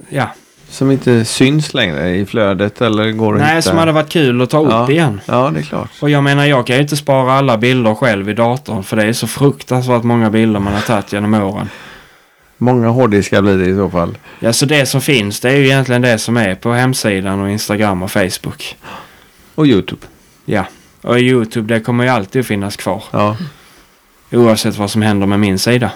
Ja, 0.08 0.26
Som 0.68 0.90
inte 0.90 1.24
syns 1.24 1.74
längre 1.74 2.10
i 2.16 2.26
flödet 2.26 2.80
eller 2.80 3.10
går 3.10 3.34
att 3.34 3.40
nej 3.40 3.48
hitta. 3.56 3.62
som 3.62 3.78
hade 3.78 3.92
varit 3.92 4.08
kul 4.08 4.42
att 4.42 4.50
ta 4.50 4.60
upp 4.60 4.70
Ja. 4.70 4.90
igen. 4.90 5.20
Ja, 5.26 5.50
det 5.54 5.60
är 5.60 5.62
klart. 5.62 5.90
Och 6.00 6.10
jag 6.10 6.24
menar 6.24 6.44
jag 6.44 6.66
kan 6.66 6.76
ju 6.76 6.82
inte 6.82 6.96
spara 6.96 7.32
alla 7.32 7.58
bilder 7.58 7.94
själv 7.94 8.30
i 8.30 8.34
datorn 8.34 8.82
för 8.84 8.96
det 8.96 9.04
är 9.04 9.12
så 9.12 9.26
fruktansvärt 9.26 10.02
många 10.02 10.30
bilder 10.30 10.60
man 10.60 10.72
har 10.72 10.80
tagit 10.80 11.12
genom 11.12 11.34
åren. 11.34 11.68
Många 12.58 12.88
hårddiskar 12.88 13.42
blir 13.42 13.56
det 13.58 13.66
i 13.66 13.74
så 13.76 13.90
fall. 13.90 14.18
Ja, 14.40 14.52
så 14.52 14.66
det 14.66 14.86
som 14.86 15.00
finns 15.00 15.40
det 15.40 15.50
är 15.50 15.56
ju 15.56 15.64
egentligen 15.64 16.02
det 16.02 16.18
som 16.18 16.36
är 16.36 16.54
på 16.54 16.72
hemsidan 16.72 17.40
och 17.40 17.50
Instagram 17.50 18.02
och 18.02 18.10
Facebook. 18.10 18.76
Och 19.54 19.66
YouTube. 19.66 20.06
Ja, 20.44 20.66
och 21.00 21.18
Youtube 21.18 21.74
det 21.74 21.80
kommer 21.80 22.04
ju 22.04 22.10
alltid 22.10 22.40
att 22.40 22.46
finnas 22.46 22.76
kvar. 22.76 23.04
Ja, 23.10 23.36
Oavsett 24.32 24.76
vad 24.78 24.90
som 24.90 25.02
händer 25.02 25.26
med 25.26 25.40
min 25.40 25.58
sida. 25.58 25.92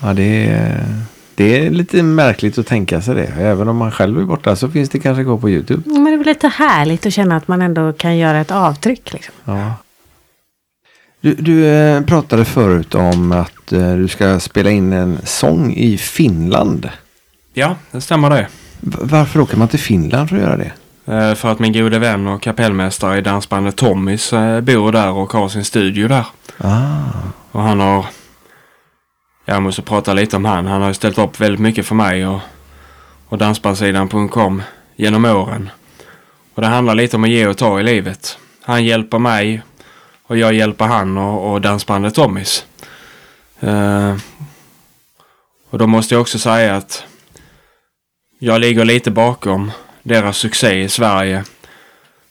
ja 0.00 0.12
det, 0.14 0.46
är, 0.46 0.84
det 1.34 1.66
är 1.66 1.70
lite 1.70 2.02
märkligt 2.02 2.58
att 2.58 2.66
tänka 2.66 3.00
sig 3.02 3.14
det. 3.14 3.26
Även 3.38 3.68
om 3.68 3.76
man 3.76 3.90
själv 3.92 4.18
är 4.20 4.24
borta 4.24 4.56
så 4.56 4.68
finns 4.68 4.88
det 4.88 4.98
kanske 4.98 5.24
kvar 5.24 5.36
på 5.36 5.50
YouTube. 5.50 5.82
Men 5.90 6.04
det 6.04 6.10
är 6.10 6.16
väl 6.16 6.26
lite 6.26 6.48
härligt 6.48 7.06
att 7.06 7.12
känna 7.12 7.36
att 7.36 7.48
man 7.48 7.62
ändå 7.62 7.92
kan 7.92 8.16
göra 8.16 8.40
ett 8.40 8.50
avtryck. 8.50 9.12
Liksom. 9.12 9.34
Ja. 9.44 9.74
Du, 11.20 11.34
du 11.34 11.66
eh, 11.66 12.02
pratade 12.04 12.44
förut 12.44 12.94
om 12.94 13.32
att 13.32 13.72
eh, 13.72 13.94
du 13.96 14.08
ska 14.08 14.40
spela 14.40 14.70
in 14.70 14.92
en 14.92 15.18
sång 15.24 15.72
i 15.74 15.98
Finland. 15.98 16.88
Ja, 17.54 17.76
det 17.90 18.00
stämmer 18.00 18.30
det. 18.30 18.48
Varför 18.80 19.40
åker 19.40 19.56
man 19.56 19.68
till 19.68 19.78
Finland 19.78 20.28
för 20.28 20.36
att 20.36 20.42
göra 20.42 20.56
det? 20.56 20.72
Eh, 21.06 21.34
För 21.34 21.52
att 21.52 21.58
min 21.58 21.72
gode 21.72 21.98
vän 21.98 22.26
och 22.26 22.42
kapellmästare 22.42 23.18
i 23.18 23.20
dansbandet 23.20 23.76
Tommys 23.76 24.32
eh, 24.32 24.60
bor 24.60 24.92
där 24.92 25.10
och 25.10 25.32
har 25.32 25.48
sin 25.48 25.64
studio 25.64 26.08
där. 26.08 26.26
Ah, 26.58 27.02
Och 27.52 27.62
han 27.62 27.80
har... 27.80 28.06
Jag 29.44 29.62
måste 29.62 29.82
prata 29.82 30.14
lite 30.14 30.36
om 30.36 30.44
han. 30.44 30.66
Han 30.66 30.82
har 30.82 30.92
ställt 30.92 31.18
upp 31.18 31.40
väldigt 31.40 31.60
mycket 31.60 31.86
för 31.86 31.94
mig 31.94 32.26
och, 32.26 32.40
och 33.28 33.38
dansbandsidan.com 33.38 34.62
genom 34.96 35.24
åren. 35.24 35.70
Och 36.54 36.62
det 36.62 36.68
handlar 36.68 36.94
lite 36.94 37.16
om 37.16 37.24
att 37.24 37.30
ge 37.30 37.46
och 37.46 37.56
ta 37.56 37.80
i 37.80 37.82
livet. 37.82 38.38
Han 38.62 38.84
hjälper 38.84 39.18
mig 39.18 39.62
och 40.26 40.36
jag 40.36 40.52
hjälper 40.54 40.84
han 40.86 41.18
och, 41.18 41.52
och 41.52 41.60
dansbandet 41.60 42.14
Tommys. 42.14 42.66
Eh, 43.60 44.16
och 45.70 45.78
då 45.78 45.86
måste 45.86 46.14
jag 46.14 46.20
också 46.20 46.38
säga 46.38 46.76
att 46.76 47.04
jag 48.38 48.60
ligger 48.60 48.84
lite 48.84 49.10
bakom 49.10 49.70
deras 50.02 50.36
succé 50.36 50.82
i 50.82 50.88
Sverige. 50.88 51.44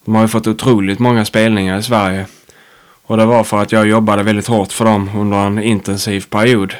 De 0.05 0.15
har 0.15 0.21
ju 0.21 0.27
fått 0.27 0.47
otroligt 0.47 0.99
många 0.99 1.25
spelningar 1.25 1.77
i 1.77 1.83
Sverige. 1.83 2.25
Och 3.03 3.17
det 3.17 3.25
var 3.25 3.43
för 3.43 3.61
att 3.61 3.71
jag 3.71 3.87
jobbade 3.87 4.23
väldigt 4.23 4.47
hårt 4.47 4.71
för 4.71 4.85
dem 4.85 5.09
under 5.15 5.37
en 5.37 5.63
intensiv 5.63 6.25
period. 6.29 6.75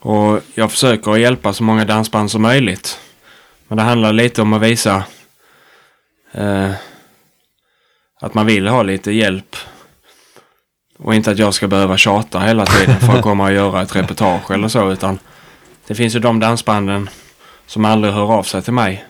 Och 0.00 0.40
jag 0.54 0.70
försöker 0.70 1.10
att 1.10 1.20
hjälpa 1.20 1.52
så 1.52 1.62
många 1.62 1.84
dansband 1.84 2.30
som 2.30 2.42
möjligt. 2.42 2.98
Men 3.68 3.76
det 3.76 3.82
handlar 3.82 4.12
lite 4.12 4.42
om 4.42 4.52
att 4.52 4.62
visa 4.62 5.04
eh, 6.32 6.70
att 8.20 8.34
man 8.34 8.46
vill 8.46 8.68
ha 8.68 8.82
lite 8.82 9.12
hjälp. 9.12 9.56
Och 10.98 11.14
inte 11.14 11.30
att 11.30 11.38
jag 11.38 11.54
ska 11.54 11.68
behöva 11.68 11.96
tjata 11.96 12.40
hela 12.40 12.66
tiden 12.66 13.00
för 13.00 13.12
att 13.12 13.22
komma 13.22 13.44
och 13.44 13.52
göra 13.52 13.82
ett 13.82 13.96
reportage 13.96 14.50
eller 14.50 14.68
så. 14.68 14.90
Utan 14.90 15.18
det 15.86 15.94
finns 15.94 16.14
ju 16.16 16.20
de 16.20 16.40
dansbanden 16.40 17.10
som 17.66 17.84
aldrig 17.84 18.14
hör 18.14 18.32
av 18.32 18.42
sig 18.42 18.62
till 18.62 18.72
mig. 18.72 19.04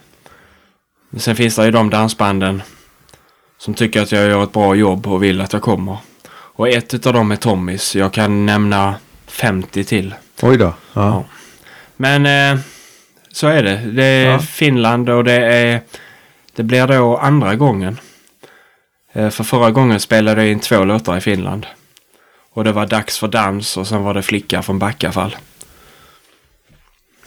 Sen 1.16 1.36
finns 1.36 1.56
det 1.56 1.64
ju 1.64 1.70
de 1.70 1.90
dansbanden 1.90 2.62
som 3.58 3.74
tycker 3.74 4.02
att 4.02 4.12
jag 4.12 4.28
gör 4.28 4.44
ett 4.44 4.52
bra 4.52 4.74
jobb 4.74 5.06
och 5.06 5.22
vill 5.22 5.40
att 5.40 5.52
jag 5.52 5.62
kommer. 5.62 5.96
Och 6.30 6.68
ett 6.68 7.06
av 7.06 7.12
dem 7.12 7.30
är 7.32 7.36
Tommys. 7.36 7.96
Jag 7.96 8.12
kan 8.12 8.46
nämna 8.46 8.94
50 9.26 9.84
till. 9.84 10.14
oj 10.42 10.56
då. 10.56 10.74
Ja. 10.92 11.24
Men 11.96 12.26
eh, 12.26 12.60
så 13.32 13.46
är 13.46 13.62
det. 13.62 13.76
Det 13.76 14.04
är 14.04 14.30
Ja. 14.30 14.38
Finland 14.38 15.08
och 15.10 15.24
det 15.24 15.32
är... 15.46 15.80
Det 16.56 16.62
blir 16.62 16.86
då 16.86 17.16
andra 17.16 17.54
gången. 17.56 17.98
Eh, 19.12 19.30
för 19.30 19.44
förra 19.44 19.70
gången 19.70 20.00
spelade 20.00 20.42
jag 20.42 20.52
in 20.52 20.60
två 20.60 20.84
låtar 20.84 21.16
i 21.16 21.20
Finland. 21.20 21.66
Och 22.52 22.64
det 22.64 22.72
var 22.72 22.86
Dags 22.86 23.18
för 23.18 23.28
dans 23.28 23.76
och 23.76 23.86
sen 23.86 24.02
var 24.02 24.14
det 24.14 24.22
Flicka 24.22 24.62
från 24.62 24.78
Backafall. 24.78 25.36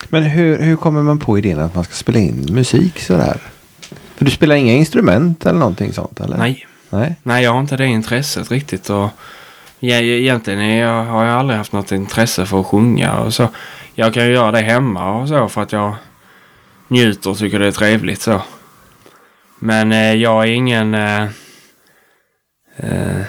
Men 0.09 0.23
hur, 0.23 0.61
hur 0.61 0.75
kommer 0.75 1.03
man 1.03 1.19
på 1.19 1.37
idén 1.37 1.59
att 1.59 1.75
man 1.75 1.83
ska 1.83 1.93
spela 1.93 2.19
in 2.19 2.47
musik 2.51 2.99
sådär? 2.99 3.39
För 4.15 4.25
Du 4.25 4.31
spelar 4.31 4.55
inga 4.55 4.73
instrument 4.73 5.45
eller 5.45 5.59
någonting 5.59 5.93
sånt? 5.93 6.19
Eller? 6.19 6.37
Nej. 6.37 6.67
Nej. 6.89 7.15
Nej, 7.23 7.43
jag 7.43 7.51
har 7.51 7.59
inte 7.59 7.77
det 7.77 7.85
intresset 7.85 8.51
riktigt. 8.51 8.89
Och 8.89 9.09
ja, 9.79 9.95
egentligen 9.95 10.59
är 10.59 10.81
jag, 10.81 11.05
har 11.05 11.25
jag 11.25 11.39
aldrig 11.39 11.57
haft 11.57 11.71
något 11.71 11.91
intresse 11.91 12.45
för 12.45 12.59
att 12.59 12.65
sjunga 12.65 13.19
och 13.19 13.33
så. 13.33 13.49
Jag 13.95 14.13
kan 14.13 14.25
ju 14.25 14.33
göra 14.33 14.51
det 14.51 14.61
hemma 14.61 15.21
och 15.21 15.27
så 15.27 15.49
för 15.49 15.61
att 15.61 15.71
jag 15.71 15.95
njuter 16.87 17.29
och 17.29 17.37
tycker 17.37 17.59
det 17.59 17.67
är 17.67 17.71
trevligt 17.71 18.21
så. 18.21 18.41
Men 19.59 19.91
eh, 19.91 20.13
jag 20.13 20.43
är 20.43 20.51
ingen... 20.51 20.93
Eh, 20.93 21.23
eh, 22.77 23.21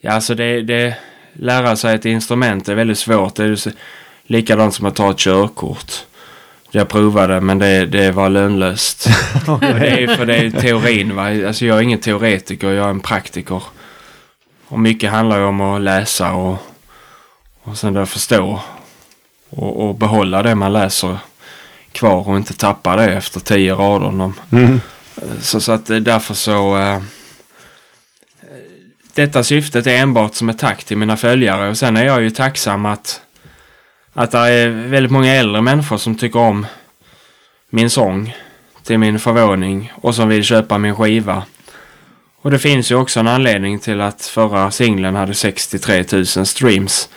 ja, 0.00 0.12
alltså 0.12 0.34
det, 0.34 0.62
det... 0.62 0.96
Lära 1.36 1.76
sig 1.76 1.94
ett 1.94 2.04
instrument 2.04 2.68
är 2.68 2.74
väldigt 2.74 2.98
svårt. 2.98 3.34
Det 3.34 3.44
är 3.44 3.72
likadant 4.26 4.74
som 4.74 4.86
att 4.86 4.96
ta 4.96 5.10
ett 5.10 5.18
körkort. 5.18 5.92
Jag 6.76 6.88
provade 6.88 7.40
men 7.40 7.58
det, 7.58 7.86
det 7.86 8.10
var 8.10 8.28
lönlöst. 8.28 9.04
det 9.60 10.02
är 10.02 10.16
för 10.16 10.26
det 10.26 10.36
är 10.36 10.50
teorin 10.50 11.16
va. 11.16 11.46
Alltså 11.46 11.66
jag 11.66 11.78
är 11.78 11.82
ingen 11.82 11.98
teoretiker, 11.98 12.70
jag 12.70 12.86
är 12.86 12.90
en 12.90 13.00
praktiker. 13.00 13.62
Och 14.68 14.78
mycket 14.78 15.10
handlar 15.10 15.38
ju 15.38 15.44
om 15.44 15.60
att 15.60 15.80
läsa 15.80 16.32
och, 16.32 16.58
och 17.62 17.78
sen 17.78 17.94
då 17.94 18.06
förstå. 18.06 18.60
Och, 19.50 19.88
och 19.88 19.94
behålla 19.94 20.42
det 20.42 20.54
man 20.54 20.72
läser 20.72 21.18
kvar 21.92 22.28
och 22.28 22.36
inte 22.36 22.54
tappa 22.54 22.96
det 22.96 23.12
efter 23.12 23.40
tio 23.40 23.74
rader. 23.74 24.32
Mm. 24.52 24.80
så, 25.40 25.60
så 25.60 25.72
att 25.72 25.90
eh, 25.90 25.96
därför 25.96 26.34
så... 26.34 26.78
Eh, 26.78 27.02
detta 29.14 29.44
syftet 29.44 29.86
är 29.86 29.96
enbart 29.96 30.34
som 30.34 30.48
ett 30.48 30.58
tack 30.58 30.84
till 30.84 30.96
mina 30.96 31.16
följare 31.16 31.68
och 31.68 31.78
sen 31.78 31.96
är 31.96 32.04
jag 32.04 32.22
ju 32.22 32.30
tacksam 32.30 32.86
att 32.86 33.20
att 34.14 34.30
det 34.30 34.38
är 34.38 34.68
väldigt 34.68 35.12
många 35.12 35.34
äldre 35.34 35.62
människor 35.62 35.96
som 35.96 36.14
tycker 36.14 36.38
om 36.38 36.66
min 37.70 37.90
sång 37.90 38.36
till 38.82 38.98
min 38.98 39.18
förvåning 39.18 39.92
och 39.94 40.14
som 40.14 40.28
vill 40.28 40.44
köpa 40.44 40.78
min 40.78 40.96
skiva. 40.96 41.42
Och 42.36 42.50
det 42.50 42.58
finns 42.58 42.90
ju 42.90 42.94
också 42.94 43.20
en 43.20 43.28
anledning 43.28 43.78
till 43.78 44.00
att 44.00 44.22
förra 44.22 44.70
singeln 44.70 45.14
hade 45.16 45.34
63 45.34 46.04
000 46.12 46.26
streams. 46.26 47.08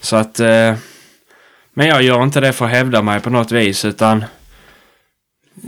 Så 0.00 0.16
att... 0.16 0.40
Eh, 0.40 0.74
men 1.74 1.86
jag 1.86 2.02
gör 2.02 2.22
inte 2.22 2.40
det 2.40 2.52
för 2.52 2.64
att 2.64 2.70
hävda 2.70 3.02
mig 3.02 3.20
på 3.20 3.30
något 3.30 3.52
vis 3.52 3.84
utan 3.84 4.24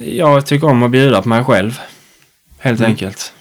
jag 0.04 0.46
tycker 0.46 0.66
om 0.68 0.82
att 0.82 0.90
bjuda 0.90 1.22
på 1.22 1.28
mig 1.28 1.44
själv. 1.44 1.80
Helt 2.58 2.80
Mm. 2.80 2.90
enkelt. 2.90 3.33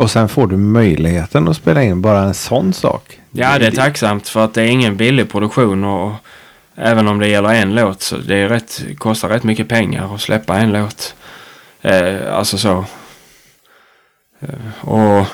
Och 0.00 0.10
sen 0.10 0.28
får 0.28 0.46
du 0.46 0.56
möjligheten 0.56 1.48
att 1.48 1.56
spela 1.56 1.82
in 1.82 2.02
bara 2.02 2.22
en 2.22 2.34
sån 2.34 2.72
sak. 2.72 3.20
Ja, 3.30 3.58
det 3.58 3.66
är 3.66 3.70
tacksamt 3.70 4.28
för 4.28 4.44
att 4.44 4.54
det 4.54 4.62
är 4.62 4.66
ingen 4.66 4.96
billig 4.96 5.30
produktion 5.30 5.84
och 5.84 6.12
även 6.74 7.08
om 7.08 7.18
det 7.18 7.28
gäller 7.28 7.54
en 7.54 7.74
låt 7.74 8.02
så 8.02 8.16
det 8.16 8.36
är 8.36 8.48
rätt, 8.48 8.82
kostar 8.98 9.28
rätt 9.28 9.42
mycket 9.42 9.68
pengar 9.68 10.14
att 10.14 10.20
släppa 10.20 10.58
en 10.58 10.72
låt. 10.72 11.14
Eh, 11.80 12.36
alltså 12.36 12.58
så. 12.58 12.84
Eh, 14.40 14.88
och 14.88 15.26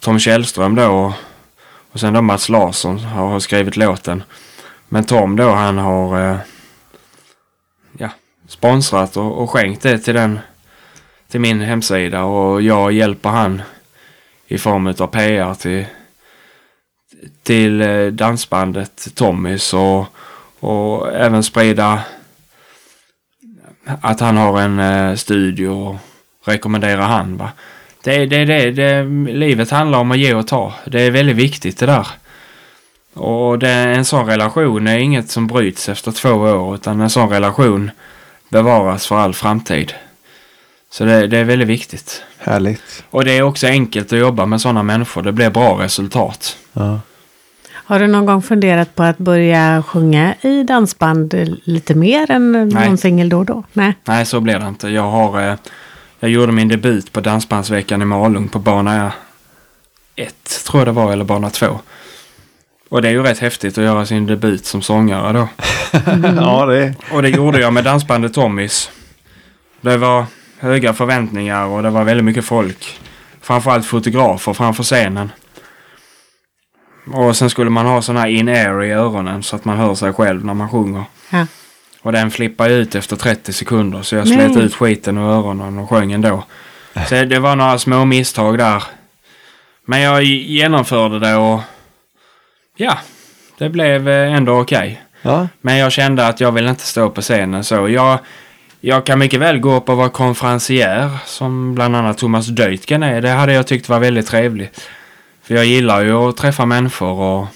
Tom 0.00 0.18
Källström 0.18 0.74
då 0.74 0.86
och, 0.86 1.12
och 1.92 2.00
sen 2.00 2.12
då 2.12 2.22
Mats 2.22 2.48
Larsson 2.48 2.98
har, 2.98 3.28
har 3.28 3.40
skrivit 3.40 3.76
låten. 3.76 4.22
Men 4.88 5.04
Tom 5.04 5.36
då 5.36 5.50
han 5.50 5.78
har 5.78 6.30
eh, 6.30 6.36
ja, 7.98 8.10
sponsrat 8.48 9.16
och, 9.16 9.42
och 9.42 9.50
skänkt 9.50 9.82
det 9.82 9.98
till 9.98 10.14
den 10.14 10.38
till 11.32 11.40
min 11.40 11.60
hemsida 11.60 12.24
och 12.24 12.62
jag 12.62 12.92
hjälper 12.92 13.28
han 13.28 13.62
i 14.46 14.58
form 14.58 14.86
av 14.86 15.06
PR 15.06 15.54
till 15.54 15.84
till 17.42 17.80
eh, 17.80 18.06
dansbandet 18.06 19.08
Tommys 19.14 19.74
och, 19.74 20.06
och 20.60 21.12
även 21.14 21.42
sprida 21.42 22.02
att 24.00 24.20
han 24.20 24.36
har 24.36 24.60
en 24.60 24.78
eh, 24.78 25.14
studio 25.14 25.68
och 25.68 25.96
rekommendera 26.44 27.02
han. 27.02 27.36
Va? 27.36 27.52
Det, 28.04 28.26
det, 28.26 28.44
det, 28.44 28.70
det, 28.70 29.04
livet 29.32 29.70
handlar 29.70 29.98
om 29.98 30.10
att 30.10 30.18
ge 30.18 30.34
och 30.34 30.46
ta. 30.46 30.74
Det 30.84 31.02
är 31.02 31.10
väldigt 31.10 31.36
viktigt 31.36 31.78
det 31.78 31.86
där. 31.86 32.06
Och 33.14 33.58
det, 33.58 33.70
en 33.70 34.04
sån 34.04 34.26
relation 34.26 34.86
är 34.86 34.98
inget 34.98 35.30
som 35.30 35.46
bryts 35.46 35.88
efter 35.88 36.12
två 36.12 36.32
år 36.32 36.74
utan 36.74 37.00
en 37.00 37.10
sån 37.10 37.28
relation 37.28 37.90
bevaras 38.48 39.06
för 39.06 39.16
all 39.16 39.34
framtid. 39.34 39.94
Så 40.92 41.04
det, 41.04 41.26
det 41.26 41.38
är 41.38 41.44
väldigt 41.44 41.68
viktigt. 41.68 42.22
Härligt. 42.38 43.04
Och 43.10 43.24
det 43.24 43.38
är 43.38 43.42
också 43.42 43.66
enkelt 43.66 44.12
att 44.12 44.18
jobba 44.18 44.46
med 44.46 44.60
sådana 44.60 44.82
människor. 44.82 45.22
Det 45.22 45.32
blir 45.32 45.50
bra 45.50 45.82
resultat. 45.82 46.56
Ja. 46.72 47.00
Har 47.72 47.98
du 47.98 48.06
någon 48.06 48.26
gång 48.26 48.42
funderat 48.42 48.94
på 48.94 49.02
att 49.02 49.18
börja 49.18 49.82
sjunga 49.86 50.34
i 50.40 50.62
dansband 50.62 51.34
lite 51.64 51.94
mer 51.94 52.30
än 52.30 52.52
Nej. 52.52 52.88
någon 52.88 52.98
singel 52.98 53.28
då 53.28 53.38
och 53.38 53.44
då? 53.44 53.64
Nej. 53.72 53.94
Nej, 54.04 54.26
så 54.26 54.40
blir 54.40 54.58
det 54.58 54.68
inte. 54.68 54.88
Jag 54.88 55.10
har... 55.10 55.50
Eh, 55.50 55.54
jag 56.20 56.30
gjorde 56.30 56.52
min 56.52 56.68
debut 56.68 57.12
på 57.12 57.20
Dansbandsveckan 57.20 58.02
i 58.02 58.04
Malung 58.04 58.48
på 58.48 58.58
bana 58.58 59.12
1, 60.16 60.34
tror 60.66 60.80
jag 60.80 60.88
det 60.88 60.92
var, 60.92 61.12
eller 61.12 61.24
bana 61.24 61.50
2. 61.50 61.80
Och 62.88 63.02
det 63.02 63.08
är 63.08 63.12
ju 63.12 63.22
rätt 63.22 63.38
häftigt 63.38 63.78
att 63.78 63.84
göra 63.84 64.06
sin 64.06 64.26
debut 64.26 64.66
som 64.66 64.82
sångare 64.82 65.32
då. 65.32 65.48
ja, 66.36 66.66
det 66.66 66.94
Och 67.12 67.22
det 67.22 67.28
gjorde 67.28 67.60
jag 67.60 67.72
med 67.72 67.84
dansbandet 67.84 68.34
Tommys. 68.34 68.90
Det 69.80 69.96
var 69.96 70.26
höga 70.62 70.92
förväntningar 70.92 71.66
och 71.66 71.82
det 71.82 71.90
var 71.90 72.04
väldigt 72.04 72.24
mycket 72.24 72.44
folk. 72.44 73.00
Framförallt 73.40 73.86
fotografer 73.86 74.52
framför 74.52 74.82
scenen. 74.82 75.32
Och 77.12 77.36
sen 77.36 77.50
skulle 77.50 77.70
man 77.70 77.86
ha 77.86 78.02
sån 78.02 78.16
här 78.16 78.26
in-air 78.26 78.82
i 78.82 78.90
öronen 78.90 79.42
så 79.42 79.56
att 79.56 79.64
man 79.64 79.76
hör 79.76 79.94
sig 79.94 80.12
själv 80.12 80.44
när 80.44 80.54
man 80.54 80.70
sjunger. 80.70 81.04
Ja. 81.30 81.46
Och 82.02 82.12
den 82.12 82.30
flippade 82.30 82.74
ut 82.74 82.94
efter 82.94 83.16
30 83.16 83.52
sekunder 83.52 84.02
så 84.02 84.16
jag 84.16 84.28
slet 84.28 84.56
ut 84.56 84.74
skiten 84.74 85.18
ur 85.18 85.22
öronen 85.22 85.78
och 85.78 85.88
sjöng 85.88 86.12
ändå. 86.12 86.44
Så 87.08 87.24
det 87.24 87.38
var 87.38 87.56
några 87.56 87.78
små 87.78 88.04
misstag 88.04 88.58
där. 88.58 88.82
Men 89.84 90.00
jag 90.00 90.22
genomförde 90.24 91.18
det 91.18 91.34
och 91.34 91.60
ja, 92.76 92.98
det 93.58 93.68
blev 93.68 94.08
eh, 94.08 94.34
ändå 94.34 94.60
okej. 94.60 95.02
ja. 95.22 95.48
Men 95.60 95.76
jag 95.76 95.92
kände 95.92 96.26
att 96.26 96.40
jag 96.40 96.52
vill 96.52 96.66
inte 96.66 96.86
stå 96.86 97.10
på 97.10 97.20
scenen 97.20 97.64
så. 97.64 97.88
Jag, 97.88 98.18
jag 98.84 99.06
kan 99.06 99.18
mycket 99.18 99.40
väl 99.40 99.58
gå 99.58 99.74
upp 99.74 99.88
och 99.88 99.96
vara 99.96 100.08
konferencier 100.08 101.10
som 101.26 101.74
bland 101.74 101.96
annat 101.96 102.18
Thomas 102.18 102.46
Deutgen 102.46 103.02
är. 103.02 103.20
Det 103.20 103.28
hade 103.30 103.52
jag 103.52 103.66
tyckt 103.66 103.88
var 103.88 103.98
väldigt 103.98 104.26
trevligt. 104.26 104.80
För 105.42 105.54
jag 105.54 105.64
gillar 105.64 106.00
ju 106.00 106.12
att 106.12 106.36
träffa 106.36 106.66
människor 106.66 107.20
och 107.20 107.46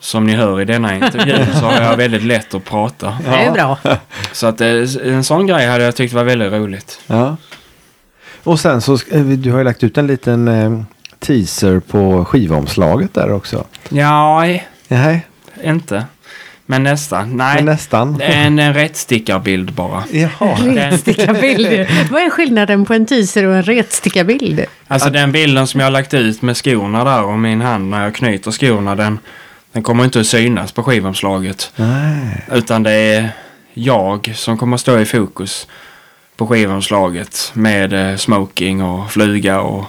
som 0.00 0.26
ni 0.26 0.32
hör 0.34 0.60
i 0.60 0.64
denna 0.64 0.94
intervju 0.94 1.46
så 1.52 1.66
har 1.66 1.82
jag 1.82 1.96
väldigt 1.96 2.22
lätt 2.22 2.54
att 2.54 2.64
prata. 2.64 3.18
Det 3.24 3.30
är 3.36 3.52
bra. 3.52 3.78
Så 4.32 4.46
att 4.46 4.60
eh, 4.60 4.68
en 5.04 5.24
sån 5.24 5.46
grej 5.46 5.66
hade 5.66 5.84
jag 5.84 5.96
tyckt 5.96 6.14
var 6.14 6.24
väldigt 6.24 6.52
roligt. 6.52 7.00
ja. 7.06 7.36
Och 8.44 8.60
sen 8.60 8.80
så, 8.80 8.92
eh, 9.10 9.22
du 9.22 9.50
har 9.50 9.58
ju 9.58 9.64
lagt 9.64 9.84
ut 9.84 9.98
en 9.98 10.06
liten 10.06 10.48
eh, 10.48 10.82
teaser 11.18 11.80
på 11.80 12.24
skivomslaget 12.24 13.14
där 13.14 13.32
också. 13.32 13.64
Ja, 13.88 14.40
nej, 14.40 14.68
Nej, 14.88 15.26
inte. 15.62 16.04
Men 16.70 16.82
nästan. 16.82 17.36
Nej, 17.36 17.54
men 17.54 17.64
nästan. 17.64 18.18
det 18.18 18.24
är 18.24 18.46
en, 18.46 18.58
en 18.58 18.74
rättstickarbild 18.74 19.72
bara. 19.72 20.04
Jaha. 20.12 20.56
Retstickarbild. 20.56 21.66
Vad 22.10 22.22
är 22.22 22.30
skillnaden 22.30 22.84
på 22.84 22.94
en 22.94 23.06
teaser 23.06 23.46
och 23.46 23.54
en 23.54 23.62
retstickarbild? 23.62 24.64
Alltså 24.88 25.10
den 25.10 25.32
bilden 25.32 25.66
som 25.66 25.80
jag 25.80 25.86
har 25.86 25.90
lagt 25.90 26.14
ut 26.14 26.42
med 26.42 26.56
skorna 26.56 27.04
där 27.04 27.24
och 27.24 27.38
min 27.38 27.60
hand 27.60 27.90
när 27.90 28.04
jag 28.04 28.14
knyter 28.14 28.50
skorna 28.50 28.94
den, 28.94 29.18
den 29.72 29.82
kommer 29.82 30.04
inte 30.04 30.20
att 30.20 30.26
synas 30.26 30.72
på 30.72 30.82
skivomslaget. 30.82 31.72
Nej. 31.76 32.46
Utan 32.52 32.82
det 32.82 32.92
är 32.92 33.30
jag 33.74 34.32
som 34.34 34.58
kommer 34.58 34.74
att 34.74 34.80
stå 34.80 34.98
i 34.98 35.04
fokus 35.04 35.66
på 36.36 36.46
skivomslaget 36.46 37.50
med 37.54 38.10
eh, 38.10 38.16
smoking 38.16 38.82
och 38.82 39.10
fluga 39.10 39.60
och, 39.60 39.84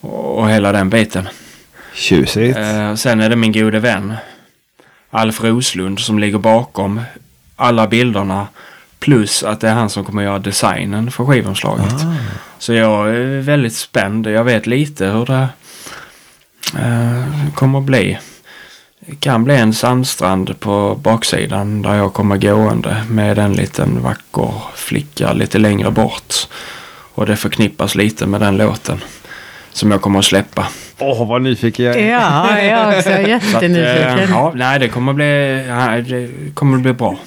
och, 0.00 0.38
och 0.38 0.50
hela 0.50 0.72
den 0.72 0.90
biten. 0.90 1.28
Tjusigt. 1.94 2.58
Eh, 2.58 2.94
sen 2.94 3.20
är 3.20 3.28
det 3.28 3.36
min 3.36 3.52
gode 3.52 3.78
vän 3.78 4.14
Alf 5.14 5.42
Roslund 5.42 6.00
som 6.00 6.18
ligger 6.18 6.38
bakom 6.38 7.00
alla 7.56 7.86
bilderna. 7.86 8.46
Plus 8.98 9.42
att 9.42 9.60
det 9.60 9.68
är 9.68 9.74
han 9.74 9.90
som 9.90 10.04
kommer 10.04 10.22
göra 10.22 10.38
designen 10.38 11.10
för 11.10 11.24
skivomslaget. 11.24 11.94
Så 12.58 12.72
jag 12.72 13.08
är 13.08 13.40
väldigt 13.40 13.76
spänd. 13.76 14.26
Jag 14.26 14.44
vet 14.44 14.66
lite 14.66 15.06
hur 15.06 15.26
det 15.26 15.48
eh, 16.78 17.54
kommer 17.54 17.78
att 17.78 17.84
bli. 17.84 18.18
Det 19.00 19.16
kan 19.16 19.44
bli 19.44 19.56
en 19.56 19.74
sandstrand 19.74 20.60
på 20.60 20.94
baksidan 21.02 21.82
där 21.82 21.94
jag 21.94 22.12
kommer 22.12 22.36
gående 22.36 23.04
med 23.08 23.38
en 23.38 23.52
liten 23.52 24.02
vacker 24.02 24.54
flicka 24.74 25.32
lite 25.32 25.58
längre 25.58 25.90
bort. 25.90 26.34
Och 27.14 27.26
det 27.26 27.36
förknippas 27.36 27.94
lite 27.94 28.26
med 28.26 28.40
den 28.40 28.56
låten 28.56 29.00
som 29.72 29.90
jag 29.90 30.00
kommer 30.02 30.18
att 30.18 30.24
släppa. 30.24 30.66
Åh, 30.98 31.28
vad 31.28 31.42
nyfiken 31.42 31.84
jag 31.84 31.96
är. 31.96 32.10
Ja, 32.10 32.58
jag 32.58 32.64
är 32.64 32.98
också 32.98 33.02
Så 33.10 33.10
att, 33.10 33.18
eh, 33.18 33.28
jättenyfiken. 33.28 34.30
ja, 34.30 34.52
nej, 34.54 34.78
det 34.78 34.88
kommer 34.88 35.12
bli, 35.12 35.64
ja, 35.68 36.00
det 36.16 36.28
kommer 36.54 36.78
bli 36.78 36.92
bra. 36.92 37.18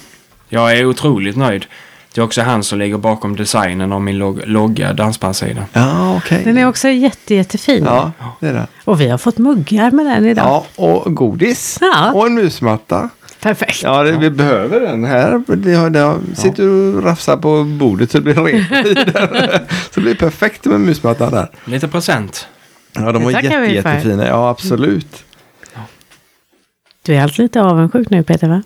Jag 0.48 0.78
är 0.78 0.84
otroligt 0.86 1.36
nöjd. 1.36 1.66
Det 2.14 2.20
är 2.20 2.24
också 2.24 2.42
han 2.42 2.62
som 2.62 2.78
ligger 2.78 2.98
bakom 2.98 3.36
designen 3.36 3.92
av 3.92 4.00
min 4.02 4.18
log 4.18 4.40
logga 4.46 4.92
dansbandssidan. 4.92 5.64
Ja, 5.72 6.16
okej. 6.16 6.42
Den 6.44 6.58
är 6.58 6.68
också 6.68 6.88
jätte, 6.88 7.34
jättefin. 7.34 7.84
Ja, 7.84 8.12
det 8.40 8.48
är 8.48 8.52
det. 8.52 8.66
Och 8.84 9.00
vi 9.00 9.08
har 9.08 9.18
fått 9.18 9.38
muggar 9.38 9.90
med 9.90 10.06
den 10.06 10.26
idag. 10.26 10.46
Ja, 10.46 10.66
och 10.84 11.14
godis. 11.14 11.78
Ja. 11.80 12.12
Och 12.12 12.26
en 12.26 12.34
musmatta. 12.34 13.10
Perfekt. 13.46 13.82
Ja, 13.82 14.02
det, 14.02 14.12
vi 14.12 14.30
behöver 14.30 14.80
den 14.80 15.04
här. 15.04 15.42
Vi 15.46 15.74
har, 15.74 15.90
det 15.90 15.98
har, 15.98 16.18
sitter 16.34 16.62
du 16.62 16.94
och 16.96 17.02
rafsar 17.04 17.36
på 17.36 17.64
bordet 17.64 18.10
så 18.10 18.18
det 18.18 18.22
blir 18.24 18.34
rent 18.44 18.86
i 18.86 18.94
den. 18.94 19.04
Så 19.90 19.94
det 19.94 20.00
blir 20.00 20.14
perfekt 20.14 20.64
med 20.64 20.80
musmattan 20.80 21.32
där. 21.32 21.48
Lite 21.64 21.88
present. 21.88 22.48
Ja, 22.92 23.00
de 23.00 23.12
Det 23.12 23.18
var 23.24 23.30
jätte, 23.30 23.60
vi 23.60 23.66
för. 23.66 23.72
jättefina. 23.90 24.26
Ja, 24.26 24.48
absolut. 24.50 25.24
Du 27.02 27.14
är 27.14 27.22
alltid 27.22 27.38
lite 27.38 27.62
avundsjuk 27.62 28.10
nu 28.10 28.22
Peter 28.22 28.48
va? 28.48 28.62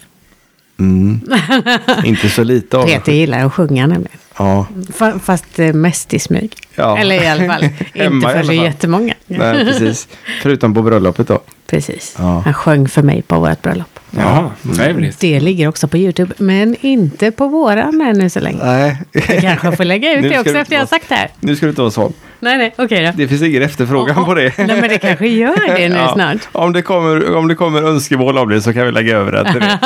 Mm. 0.78 1.20
Inte 2.04 2.28
så 2.28 2.44
lite 2.44 2.78
av 2.78 2.86
Peter 2.86 3.12
gillar 3.12 3.46
att 3.46 3.52
sjunga 3.54 3.86
nämligen. 3.86 4.18
Ja, 4.38 4.66
Fa- 4.98 5.18
Fast 5.18 5.58
eh, 5.58 5.72
mest 5.72 6.14
i 6.14 6.18
smyg. 6.18 6.56
Ja. 6.80 6.98
Eller 6.98 7.22
i 7.24 7.26
alla 7.28 7.46
fall 7.46 7.64
inte 7.94 8.28
för 8.28 8.42
så 8.42 8.52
jättemånga. 8.52 9.14
nej, 9.26 9.64
precis. 9.64 10.08
Förutom 10.42 10.74
på 10.74 10.82
bröllopet 10.82 11.28
då. 11.28 11.40
Precis. 11.66 12.14
Ja. 12.18 12.42
Han 12.44 12.54
sjöng 12.54 12.88
för 12.88 13.02
mig 13.02 13.22
på 13.22 13.40
vårt 13.40 13.62
bröllop. 13.62 14.00
Ja, 14.10 14.50
trevligt. 14.76 15.20
Det 15.20 15.40
ligger 15.40 15.68
också 15.68 15.88
på 15.88 15.98
YouTube, 15.98 16.34
men 16.38 16.76
inte 16.80 17.30
på 17.30 17.48
våran 17.48 18.00
ännu 18.00 18.30
så 18.30 18.40
länge. 18.40 18.64
Nej. 18.64 18.96
Jag 19.28 19.40
kanske 19.40 19.72
får 19.76 19.84
lägga 19.84 20.12
ut 20.18 20.22
det 20.22 20.38
också 20.40 20.58
efter 20.58 20.74
jag 20.74 20.80
har 20.82 20.86
sagt 20.86 21.08
det 21.08 21.14
här. 21.14 21.28
Nu 21.40 21.56
ska 21.56 21.66
du 21.66 21.70
inte 21.70 21.80
vara 21.82 21.90
sån. 21.90 22.12
Nej, 22.42 22.58
nej, 22.58 22.74
okej 22.78 23.04
då. 23.06 23.12
Det 23.16 23.28
finns 23.28 23.42
ingen 23.42 23.62
efterfrågan 23.62 24.24
på 24.24 24.34
det. 24.34 24.58
Nej, 24.58 24.66
men 24.80 24.88
det 24.88 24.98
kanske 24.98 25.26
gör 25.28 25.76
det 25.76 25.88
nu 25.88 25.94
Ja. 25.98 26.12
snart. 26.14 26.36
Om 26.52 26.72
det, 26.72 26.82
kommer, 26.82 27.36
om 27.36 27.48
det 27.48 27.54
kommer 27.54 27.82
önskemål 27.82 28.38
om 28.38 28.48
det 28.48 28.62
så 28.62 28.72
kan 28.72 28.86
vi 28.86 28.92
lägga 28.92 29.16
över 29.16 29.32
det 29.32 29.52
till 29.52 29.60
det. 29.60 29.78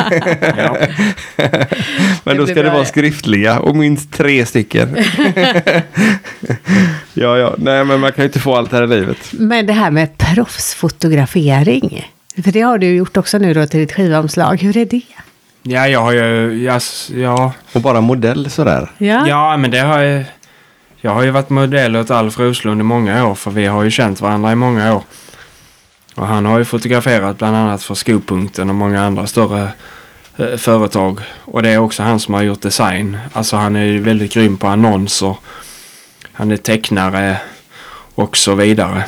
Ja. 0.58 0.76
Men 2.24 2.36
Det 2.36 2.40
då 2.42 2.46
ska 2.46 2.62
det 2.62 2.70
vara 2.70 2.84
skriftliga 2.84 3.58
och 3.60 3.76
minst 3.76 4.12
tre 4.12 4.46
stycken. 4.46 4.96
ja, 7.14 7.38
ja, 7.38 7.54
nej 7.58 7.84
men 7.84 8.00
man 8.00 8.12
kan 8.12 8.22
ju 8.22 8.26
inte 8.26 8.40
få 8.40 8.56
allt 8.56 8.72
här 8.72 8.82
i 8.82 8.86
livet. 8.86 9.18
Men 9.32 9.66
det 9.66 9.72
här 9.72 9.90
med 9.90 10.18
proffsfotografering. 10.18 12.12
För 12.44 12.52
det 12.52 12.60
har 12.60 12.78
du 12.78 12.94
gjort 12.94 13.16
också 13.16 13.38
nu 13.38 13.54
då 13.54 13.66
till 13.66 13.80
ditt 13.80 13.92
skivomslag. 13.92 14.62
Hur 14.62 14.76
är 14.76 14.84
det? 14.84 15.02
ja, 15.62 15.88
jag 15.88 16.00
har 16.00 16.12
ju... 16.12 16.62
Ja, 16.64 16.80
ja, 17.14 17.52
Och 17.72 17.80
bara 17.80 18.00
modell 18.00 18.50
sådär. 18.50 18.90
Ja. 18.98 19.28
ja, 19.28 19.56
men 19.56 19.70
det 19.70 19.80
har 19.80 20.00
ju... 20.02 20.24
Jag 21.00 21.10
har 21.10 21.22
ju 21.22 21.30
varit 21.30 21.50
modell 21.50 21.96
åt 21.96 22.10
Alf 22.10 22.38
Roslund 22.38 22.80
i 22.80 22.84
många 22.84 23.26
år 23.26 23.34
för 23.34 23.50
vi 23.50 23.66
har 23.66 23.82
ju 23.82 23.90
känt 23.90 24.20
varandra 24.20 24.52
i 24.52 24.54
många 24.54 24.94
år. 24.94 25.02
Och 26.14 26.26
han 26.26 26.46
har 26.46 26.58
ju 26.58 26.64
fotograferat 26.64 27.38
bland 27.38 27.56
annat 27.56 27.82
för 27.82 27.94
Skopunkten 27.94 28.68
och 28.68 28.74
många 28.74 29.02
andra 29.04 29.26
större 29.26 29.68
eh, 30.36 30.56
företag. 30.56 31.20
Och 31.44 31.62
det 31.62 31.70
är 31.70 31.78
också 31.78 32.02
han 32.02 32.20
som 32.20 32.34
har 32.34 32.42
gjort 32.42 32.60
design. 32.60 33.18
Alltså 33.32 33.56
han 33.56 33.76
är 33.76 33.84
ju 33.84 34.00
väldigt 34.00 34.32
grym 34.32 34.56
på 34.56 34.66
annonser. 34.66 35.36
Han 36.34 36.50
är 36.50 36.56
tecknare 36.56 37.40
och 38.14 38.36
så 38.36 38.54
vidare. 38.54 39.04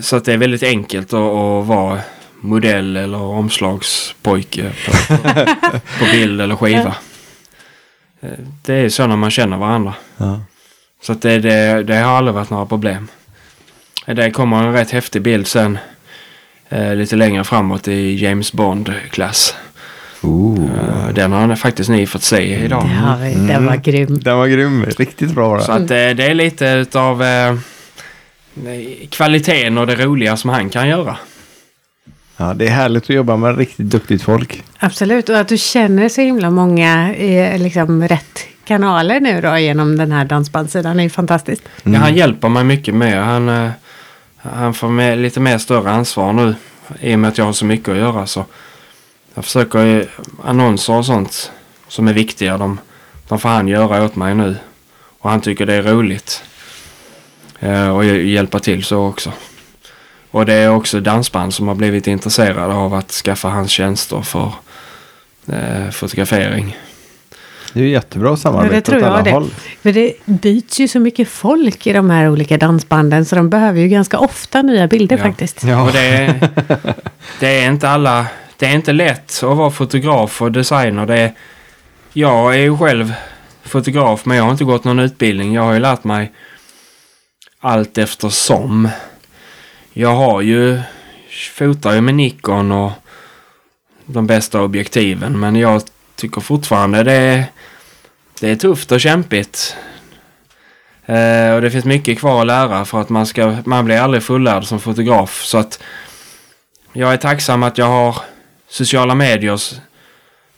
Så 0.00 0.16
att 0.16 0.24
det 0.24 0.32
är 0.32 0.36
väldigt 0.36 0.62
enkelt 0.62 1.12
att, 1.12 1.20
att 1.20 1.66
vara 1.66 2.00
modell 2.40 2.96
eller 2.96 3.22
omslagspojke 3.22 4.72
på, 4.86 5.16
på 5.98 6.04
bild 6.12 6.40
eller 6.40 6.56
skiva. 6.56 6.94
Det 8.62 8.74
är 8.74 8.88
så 8.88 9.06
när 9.06 9.16
man 9.16 9.30
känner 9.30 9.56
varandra. 9.56 9.94
Ja. 10.16 10.40
Så 11.02 11.12
att 11.12 11.22
det, 11.22 11.38
det, 11.38 11.82
det 11.82 11.96
har 11.96 12.16
aldrig 12.16 12.34
varit 12.34 12.50
några 12.50 12.66
problem. 12.66 13.08
Det 14.06 14.30
kommer 14.30 14.62
en 14.62 14.72
rätt 14.72 14.90
häftig 14.90 15.22
bild 15.22 15.46
sen. 15.46 15.78
Eh, 16.68 16.94
lite 16.94 17.16
längre 17.16 17.44
framåt 17.44 17.88
i 17.88 18.14
James 18.14 18.52
Bond-klass. 18.52 19.56
Ooh. 20.24 20.64
Eh, 20.64 21.14
den 21.14 21.32
har 21.32 21.46
ni 21.46 21.56
faktiskt 21.56 21.90
ni 21.90 22.06
fått 22.06 22.22
se 22.22 22.64
idag. 22.64 22.84
Det 22.84 22.94
har 22.94 23.18
vi. 23.18 23.34
Den 23.34 23.66
var 23.66 23.76
grym. 23.76 24.18
Den 24.20 24.36
var 24.36 24.46
grym, 24.46 24.84
riktigt 24.84 25.30
bra 25.30 25.48
var 25.48 25.60
Så 25.60 25.72
att 25.72 25.80
eh, 25.80 25.86
det 25.86 26.24
är 26.24 26.34
lite 26.34 26.68
utav 26.68 27.22
eh, 27.22 27.54
kvaliteten 29.10 29.78
och 29.78 29.86
det 29.86 29.96
roliga 29.96 30.36
som 30.36 30.50
han 30.50 30.70
kan 30.70 30.88
göra. 30.88 31.16
Ja, 32.36 32.54
det 32.54 32.66
är 32.66 32.70
härligt 32.70 33.02
att 33.02 33.10
jobba 33.10 33.36
med 33.36 33.58
riktigt 33.58 33.90
duktigt 33.90 34.22
folk. 34.22 34.62
Absolut. 34.78 35.28
Och 35.28 35.38
att 35.38 35.48
du 35.48 35.58
känner 35.58 36.08
så 36.08 36.20
himla 36.20 36.50
många 36.50 37.16
i 37.16 37.58
liksom, 37.58 38.08
rätt 38.08 38.46
kanaler 38.64 39.20
nu 39.20 39.40
då 39.40 39.58
genom 39.58 39.98
den 39.98 40.12
här 40.12 40.24
dansbandssidan 40.24 40.98
är 40.98 41.02
ju 41.02 41.10
fantastiskt. 41.10 41.62
Mm. 41.84 41.94
Ja, 41.94 42.00
han 42.00 42.14
hjälper 42.14 42.48
mig 42.48 42.64
mycket 42.64 42.94
mer. 42.94 43.16
Han, 43.16 43.48
eh, 43.48 43.70
han 44.42 44.74
får 44.74 44.88
med, 44.88 45.18
lite 45.18 45.40
mer 45.40 45.58
större 45.58 45.90
ansvar 45.90 46.32
nu. 46.32 46.54
I 47.00 47.14
och 47.14 47.18
med 47.18 47.28
att 47.28 47.38
jag 47.38 47.44
har 47.44 47.52
så 47.52 47.64
mycket 47.64 47.88
att 47.88 47.96
göra 47.96 48.26
så. 48.26 48.44
Jag 49.34 49.44
försöker 49.44 49.78
ju 49.84 50.06
annonser 50.44 50.92
och 50.92 51.06
sånt 51.06 51.52
som 51.88 52.08
är 52.08 52.12
viktiga. 52.12 52.58
De, 52.58 52.80
de 53.28 53.38
får 53.40 53.48
han 53.48 53.68
göra 53.68 54.04
åt 54.04 54.16
mig 54.16 54.34
nu. 54.34 54.56
Och 55.18 55.30
han 55.30 55.40
tycker 55.40 55.66
det 55.66 55.74
är 55.74 55.82
roligt. 55.82 56.42
Eh, 57.60 57.88
och 57.96 58.04
hj- 58.04 58.22
hjälpa 58.22 58.58
till 58.58 58.84
så 58.84 59.06
också. 59.06 59.32
Och 60.30 60.46
det 60.46 60.54
är 60.54 60.70
också 60.70 61.00
dansband 61.00 61.54
som 61.54 61.68
har 61.68 61.74
blivit 61.74 62.06
intresserade 62.06 62.74
av 62.74 62.94
att 62.94 63.10
skaffa 63.10 63.48
hans 63.48 63.70
tjänster 63.70 64.22
för 64.22 64.52
eh, 65.52 65.90
fotografering. 65.90 66.76
Det 67.72 67.80
är 67.80 67.84
ju 67.84 67.90
jättebra 67.90 68.28
Ja, 68.30 68.36
samarbete 68.36 68.74
det 68.74 68.80
tror 68.80 68.96
åt 68.98 69.04
alla 69.04 69.16
jag 69.16 69.24
det. 69.24 69.30
håll. 69.30 69.50
För 69.82 69.92
det 69.92 70.12
byts 70.24 70.80
ju 70.80 70.88
så 70.88 71.00
mycket 71.00 71.28
folk 71.28 71.86
i 71.86 71.92
de 71.92 72.10
här 72.10 72.28
olika 72.30 72.58
dansbanden 72.58 73.24
så 73.24 73.36
de 73.36 73.50
behöver 73.50 73.80
ju 73.80 73.88
ganska 73.88 74.18
ofta 74.18 74.62
nya 74.62 74.86
bilder 74.88 75.16
Ja. 75.16 75.22
faktiskt. 75.22 75.62
Ja. 75.64 75.82
Och 75.82 75.92
det 75.92 76.00
är, 76.06 76.48
det 77.40 77.46
är 77.64 77.68
inte 77.70 77.88
alla... 77.88 78.26
Det 78.56 78.66
är 78.66 78.74
inte 78.74 78.92
lätt 78.92 79.42
att 79.42 79.56
vara 79.56 79.70
fotograf 79.70 80.42
och 80.42 80.52
designer. 80.52 81.06
Det 81.06 81.18
är, 81.18 81.32
jag 82.12 82.54
är 82.54 82.58
ju 82.58 82.78
själv 82.78 83.14
fotograf 83.62 84.24
men 84.24 84.36
jag 84.36 84.44
har 84.44 84.52
inte 84.52 84.64
gått 84.64 84.84
någon 84.84 84.98
utbildning. 84.98 85.54
Jag 85.54 85.62
har 85.62 85.72
ju 85.72 85.78
lärt 85.78 86.04
mig 86.04 86.32
allt 87.60 87.98
eftersom. 87.98 88.88
Jag 89.92 90.14
har 90.14 90.40
ju 90.40 90.80
fotar 91.54 91.94
ju 91.94 92.00
med 92.00 92.14
Nikon 92.14 92.72
och 92.72 92.92
de 94.06 94.26
bästa 94.26 94.62
objektiven 94.62 95.40
men 95.40 95.56
jag 95.56 95.82
tycker 96.16 96.40
fortfarande 96.40 97.02
det 97.02 97.12
är, 97.12 97.44
det 98.40 98.50
är 98.50 98.56
tufft 98.56 98.92
och 98.92 99.00
kämpigt. 99.00 99.76
Eh, 101.06 101.54
och 101.54 101.60
det 101.60 101.70
finns 101.70 101.84
mycket 101.84 102.18
kvar 102.18 102.40
att 102.40 102.46
lära 102.46 102.84
för 102.84 103.00
att 103.00 103.08
man 103.08 103.26
ska, 103.26 103.56
man 103.64 103.84
blir 103.84 103.98
aldrig 103.98 104.22
fullärd 104.22 104.64
som 104.64 104.80
fotograf. 104.80 105.42
Så 105.42 105.58
att 105.58 105.82
jag 106.92 107.12
är 107.12 107.16
tacksam 107.16 107.62
att 107.62 107.78
jag 107.78 107.86
har 107.86 108.16
sociala 108.74 109.14
medier 109.14 109.60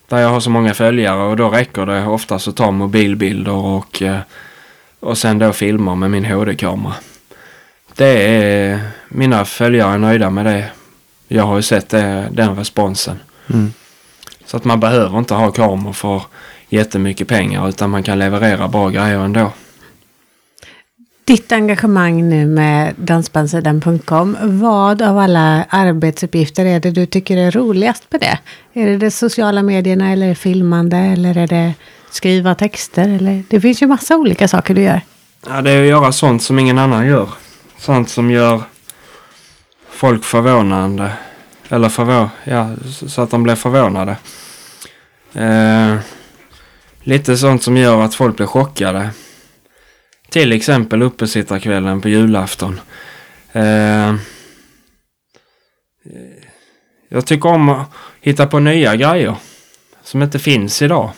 där 0.07 0.19
jag 0.19 0.29
har 0.29 0.39
så 0.39 0.49
många 0.49 0.73
följare 0.73 1.23
och 1.23 1.37
då 1.37 1.49
räcker 1.49 1.85
det 1.85 2.05
oftast 2.05 2.47
att 2.47 2.55
ta 2.55 2.71
mobilbilder 2.71 3.51
och, 3.51 4.01
eh, 4.01 4.19
och 4.99 5.17
sen 5.17 5.39
då 5.39 5.53
filmer 5.53 5.95
med 5.95 6.11
min 6.11 6.25
HD-kamera. 6.25 6.93
Det 7.95 8.27
är, 8.27 8.79
mina 9.09 9.45
följare 9.45 9.93
är 9.93 9.97
nöjda 9.97 10.29
med 10.29 10.45
det. 10.45 10.65
Jag 11.27 11.43
har 11.43 11.55
ju 11.55 11.61
sett 11.61 11.89
det, 11.89 12.29
den 12.31 12.55
responsen. 12.55 13.19
Mm. 13.49 13.73
Så 14.45 14.57
att 14.57 14.63
man 14.63 14.79
behöver 14.79 15.19
inte 15.19 15.33
ha 15.33 15.51
kameror 15.51 15.93
för 15.93 16.21
jättemycket 16.69 17.27
pengar 17.27 17.69
utan 17.69 17.89
man 17.89 18.03
kan 18.03 18.19
leverera 18.19 18.67
bra 18.67 18.89
grejer 18.89 19.19
ändå. 19.19 19.51
Ditt 21.27 21.51
engagemang 21.51 22.29
nu 22.29 22.45
med 22.45 22.93
dansbandsidan.com, 22.97 24.37
vad 24.41 25.01
av 25.01 25.17
alla 25.17 25.65
arbetsuppgifter 25.69 26.65
är 26.65 26.79
det 26.79 26.91
du 26.91 27.05
tycker 27.05 27.37
är 27.37 27.51
roligast 27.51 28.03
med 28.09 28.21
det? 28.21 28.39
Är 28.73 28.87
det 28.87 28.97
de 28.97 29.11
sociala 29.11 29.63
medierna 29.63 30.11
eller 30.11 30.35
filmande 30.35 30.97
eller 30.97 31.37
är 31.37 31.47
det 31.47 31.73
skriva 32.09 32.55
texter? 32.55 33.09
Eller? 33.09 33.43
Det 33.49 33.61
finns 33.61 33.81
ju 33.81 33.87
massa 33.87 34.17
olika 34.17 34.47
saker 34.47 34.73
du 34.73 34.81
gör. 34.81 35.01
Ja, 35.47 35.61
det 35.61 35.71
är 35.71 35.81
att 35.81 35.87
göra 35.87 36.11
sånt 36.11 36.43
som 36.43 36.59
ingen 36.59 36.77
annan 36.77 37.07
gör. 37.07 37.29
Sånt 37.77 38.09
som 38.09 38.31
gör 38.31 38.61
folk 39.89 40.23
förvånande. 40.23 41.11
Eller 41.69 41.89
förvå 41.89 42.29
ja, 42.43 42.69
så 42.91 43.09
så 43.09 43.21
att 43.21 43.31
de 43.31 43.43
blir 43.43 43.55
förvånade. 43.55 44.15
Eh, 45.33 45.95
lite 47.03 47.37
sånt 47.37 47.63
som 47.63 47.77
gör 47.77 48.01
att 48.01 48.15
folk 48.15 48.37
blir 48.37 48.47
chockade. 48.47 49.09
Till 50.29 50.51
exempel 50.51 51.01
uppesittarkvällen 51.01 52.01
på 52.01 52.09
julafton. 52.09 52.79
Eh, 53.51 54.15
jag 57.09 57.25
tycker 57.25 57.49
om 57.49 57.69
att 57.69 57.91
hitta 58.21 58.47
på 58.47 58.59
nya 58.59 58.95
grejer. 58.95 59.35
Som 60.03 60.23
inte 60.23 60.39
finns 60.39 60.81
idag. 60.81 61.11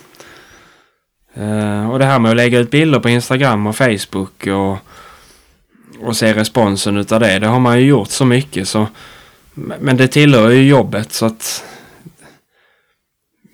Eh, 1.34 1.90
och 1.91 1.99
det 1.99 2.06
här 2.06 2.19
med 2.19 2.31
att 2.31 2.38
lägga 2.38 2.60
ut 2.60 2.72
bilder 2.72 2.99
på 2.99 3.10
Instagram 3.10 3.68
och 3.68 3.76
Facebook 3.76 4.48
och, 4.48 4.77
och 6.02 6.18
se 6.18 6.34
responsen 6.34 6.98
utav 6.98 7.19
det. 7.19 7.40
Det 7.40 7.48
har 7.48 7.60
man 7.60 7.80
ju 7.80 7.86
gjort 7.86 8.10
så 8.10 8.26
mycket 8.26 8.68
så. 8.68 8.88
Men 9.53 9.98
det 9.98 10.07
tillhör 10.07 10.49
ju 10.49 10.68
jobbet 10.68 11.11
så 11.11 11.26
att. 11.26 11.64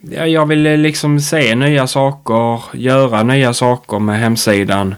Ja, 0.02 0.28
jag 0.28 0.46
vill 0.46 0.62
liksom 0.62 1.20
se 1.20 1.56
nya 1.56 1.88
saker, 1.88 2.64
göra 2.78 3.24
nya 3.24 3.54
saker 3.54 4.00
med 4.00 4.20
hemsidan. 4.20 4.96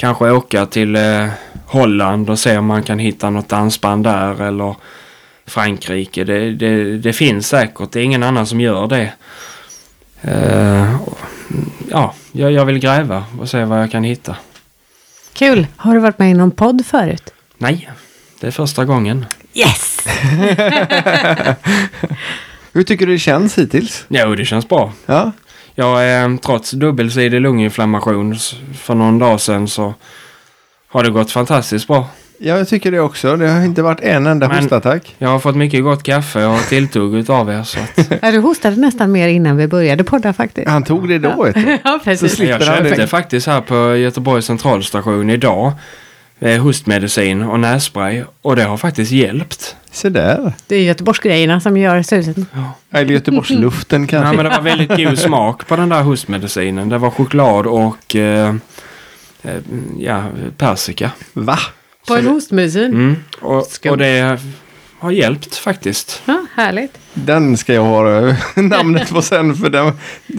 Kanske 0.00 0.30
åka 0.30 0.66
till 0.66 0.96
eh, 0.96 1.26
Holland 1.66 2.30
och 2.30 2.38
se 2.38 2.58
om 2.58 2.66
man 2.66 2.82
kan 2.82 2.98
hitta 2.98 3.30
något 3.30 3.48
dansband 3.48 4.04
där 4.04 4.42
eller 4.42 4.76
Frankrike. 5.46 6.24
Det, 6.24 6.52
det, 6.52 6.98
det 6.98 7.12
finns 7.12 7.48
säkert, 7.48 7.92
det 7.92 8.00
är 8.00 8.04
ingen 8.04 8.22
annan 8.22 8.46
som 8.46 8.60
gör 8.60 8.86
det. 8.86 9.12
Eh, 10.20 10.96
ja, 11.90 12.14
jag, 12.32 12.52
jag 12.52 12.64
vill 12.64 12.78
gräva 12.78 13.24
och 13.40 13.48
se 13.48 13.64
vad 13.64 13.82
jag 13.82 13.90
kan 13.90 14.04
hitta. 14.04 14.36
Kul! 15.32 15.66
Har 15.76 15.94
du 15.94 16.00
varit 16.00 16.18
med 16.18 16.30
i 16.30 16.34
någon 16.34 16.50
podd 16.50 16.86
förut? 16.86 17.34
Nej, 17.58 17.90
det 18.40 18.46
är 18.46 18.50
första 18.50 18.84
gången. 18.84 19.26
Yes! 19.54 19.98
Hur 22.72 22.82
tycker 22.82 23.06
du 23.06 23.12
det 23.12 23.18
känns 23.18 23.58
hittills? 23.58 24.04
Jo, 24.08 24.34
det 24.34 24.44
känns 24.44 24.68
bra. 24.68 24.92
Ja, 25.06 25.32
Jag, 25.80 26.22
eh, 26.24 26.36
trots 26.36 26.70
dubbelsidig 26.70 27.40
lunginflammation 27.40 28.36
för 28.78 28.94
någon 28.94 29.18
dag 29.18 29.40
sedan 29.40 29.68
så 29.68 29.94
har 30.88 31.04
det 31.04 31.10
gått 31.10 31.30
fantastiskt 31.30 31.86
bra. 31.86 32.06
ja 32.38 32.58
jag 32.58 32.68
tycker 32.68 32.92
det 32.92 33.00
också. 33.00 33.36
Det 33.36 33.48
har 33.48 33.64
inte 33.64 33.82
varit 33.82 34.00
en 34.00 34.26
enda 34.26 34.48
Men- 34.48 34.56
hostattack. 34.56 35.14
Jag 35.18 35.28
har 35.28 35.38
fått 35.38 35.56
mycket 35.56 35.82
gott 35.82 36.02
kaffe 36.02 36.44
och 36.44 36.60
tilltugg 36.60 37.30
av 37.30 37.50
er. 37.50 37.62
Så 37.62 37.78
att, 37.80 38.12
Ja, 38.22 38.30
du 38.30 38.38
hostade 38.38 38.76
nästan 38.76 39.12
mer 39.12 39.28
innan 39.28 39.56
vi 39.56 39.66
började 39.68 40.04
podda 40.04 40.32
faktiskt. 40.32 40.68
Han 40.68 40.84
tog 40.84 41.08
det 41.08 41.18
då, 41.18 41.42
vet 41.42 41.54
du. 41.54 41.78
Ja, 41.84 42.00
precis. 42.04 42.32
slipper 42.34 42.60
jag 42.66 42.72
han 42.74 42.82
det. 42.82 42.88
köpte 42.88 43.06
faktiskt 43.06 43.46
här 43.46 43.60
på 43.60 43.96
Göteborgs 43.96 44.46
centralstation 44.46 45.30
idag 45.30 45.72
eh, 46.40 46.62
hostmedicin 46.62 47.42
och 47.42 47.60
nässpray 47.60 48.22
och 48.42 48.56
det 48.56 48.62
har 48.64 48.76
faktiskt 48.76 49.12
hjälpt. 49.12 49.76
Se 49.92 50.08
där. 50.08 50.52
Det 50.66 50.76
är 50.76 50.82
Göteborgsgrejerna 50.82 51.60
som 51.60 51.76
gör 51.76 52.02
suset. 52.02 52.36
Eller 52.90 53.12
Göteborgsluften 53.12 54.02
Ja, 54.02 54.08
kanske. 54.10 54.36
men 54.36 54.44
det 54.44 54.50
var 54.50 54.60
väldigt 54.62 54.96
god 54.96 55.18
smak 55.18 55.66
på 55.66 55.76
den 55.76 55.88
där 55.88 56.02
hostmedicinen. 56.02 56.88
Det 56.88 56.98
var 56.98 57.10
choklad 57.10 57.66
och 57.66 58.16
eh, 58.16 58.54
eh, 59.42 59.52
ja, 59.98 60.24
persika. 60.56 61.10
Va? 61.32 61.58
På 62.08 62.14
en 62.16 62.26
hostmedicin. 62.26 62.84
Mm. 62.92 63.16
Och, 63.40 63.66
och 63.90 63.98
det 63.98 64.38
har 64.98 65.10
hjälpt 65.10 65.56
faktiskt. 65.56 66.22
Ja, 66.24 66.44
härligt. 66.54 66.98
Den 67.14 67.56
ska 67.56 67.74
jag 67.74 67.82
ha 67.84 68.28
eh, 68.28 68.34
namnet 68.54 69.10
på 69.10 69.22
sen 69.22 69.54
för 69.54 69.70
den, 69.70 69.92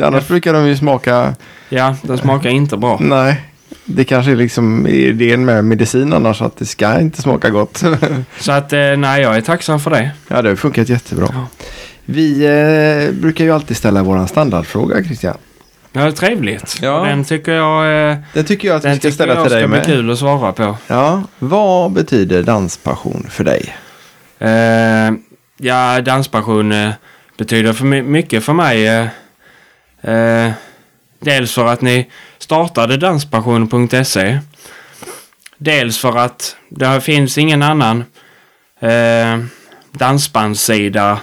annars 0.03 0.27
brukar 0.27 0.53
de 0.53 0.67
ju 0.67 0.77
smaka, 0.77 1.35
Ja, 1.69 1.95
den 2.01 2.17
smakar 2.17 2.49
inte 2.49 2.77
bra. 2.77 2.97
nej. 3.01 3.41
Det 3.85 4.03
kanske 4.03 4.31
är 4.31 4.35
liksom 4.35 4.87
idén 4.87 5.45
med 5.45 5.65
medicin 5.65 6.13
annars 6.13 6.41
att 6.41 6.57
det 6.57 6.65
ska 6.65 6.99
inte 6.99 7.21
smaka 7.21 7.49
gott. 7.49 7.83
Så 8.39 8.51
att 8.51 8.73
eh, 8.73 8.79
nej, 8.97 9.21
jag 9.21 9.37
är 9.37 9.41
tacksam 9.41 9.79
för 9.79 9.91
det. 9.91 10.11
ja, 10.27 10.41
det 10.41 10.49
har 10.49 10.55
funkat 10.55 10.89
jättebra. 10.89 11.27
Ja. 11.33 11.47
Vi 12.05 12.45
eh, 12.45 13.13
brukar 13.21 13.45
ju 13.45 13.51
alltid 13.51 13.77
ställa 13.77 14.03
våran 14.03 14.27
standardfråga 14.27 15.03
Christian. 15.03 15.37
Ja, 15.91 16.01
det 16.01 16.07
är 16.07 16.11
trevligt. 16.11 16.79
Ja. 16.81 17.03
Den 17.05 17.23
tycker 17.23 17.51
jag, 17.51 18.09
eh, 18.11 18.17
Den 18.33 18.45
tycker 18.45 18.67
jag 18.67 18.75
att 18.77 18.83
den 18.83 18.93
vi 18.93 18.99
ska 18.99 19.11
ställa 19.11 19.43
till 19.43 19.51
dig 19.51 19.61
ska 19.61 19.67
bli 19.67 19.81
kul 19.85 20.11
att 20.11 20.19
svara 20.19 20.51
på. 20.53 20.77
Ja, 20.87 21.23
vad 21.39 21.91
betyder 21.91 22.43
danspassion 22.43 23.27
för 23.29 23.43
dig? 23.43 23.75
Eh, 24.39 25.13
ja, 25.57 26.01
danspassion 26.01 26.71
eh, 26.71 26.89
betyder 27.37 27.73
för 27.73 27.85
my- 27.85 28.01
mycket 28.01 28.43
för 28.43 28.53
mig. 28.53 28.87
Eh, 28.87 29.07
eh, 30.13 30.51
dels 31.19 31.53
för 31.53 31.65
att 31.67 31.81
ni 31.81 32.09
startade 32.51 32.97
danspassion.se. 32.97 34.39
Dels 35.57 35.97
för 35.97 36.17
att 36.17 36.55
det 36.69 37.01
finns 37.01 37.37
ingen 37.37 37.61
annan 37.61 38.03
eh, 38.79 39.39
dansbandssida 39.91 41.19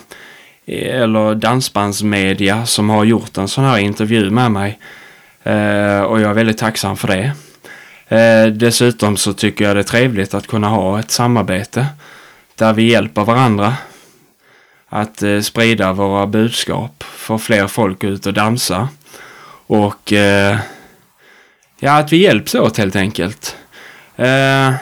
eh, 0.66 1.02
eller 1.02 1.34
dansbandsmedia 1.34 2.66
som 2.66 2.90
har 2.90 3.04
gjort 3.04 3.38
en 3.38 3.48
sån 3.48 3.64
här 3.64 3.78
intervju 3.78 4.30
med 4.30 4.52
mig. 4.52 4.78
Eh, 5.42 6.00
och 6.00 6.20
jag 6.20 6.30
är 6.30 6.34
väldigt 6.34 6.58
tacksam 6.58 6.96
för 6.96 7.08
det. 7.08 7.32
Eh, 8.16 8.46
dessutom 8.46 9.16
så 9.16 9.32
tycker 9.32 9.64
jag 9.64 9.76
det 9.76 9.80
är 9.80 9.84
trevligt 9.84 10.34
att 10.34 10.46
kunna 10.46 10.68
ha 10.68 11.00
ett 11.00 11.10
samarbete 11.10 11.86
där 12.54 12.72
vi 12.72 12.90
hjälper 12.90 13.24
varandra 13.24 13.74
att 14.88 15.22
eh, 15.22 15.40
sprida 15.40 15.92
våra 15.92 16.26
budskap, 16.26 17.04
få 17.04 17.38
fler 17.38 17.66
folk 17.66 18.04
ut 18.04 18.26
och 18.26 18.34
dansa 18.34 18.88
och 19.66 20.12
eh, 20.12 20.58
ja, 21.80 21.98
att 21.98 22.12
vi 22.12 22.16
hjälps 22.16 22.54
åt 22.54 22.76
helt 22.78 22.96
enkelt. 22.96 23.56
Eh, 24.16 24.72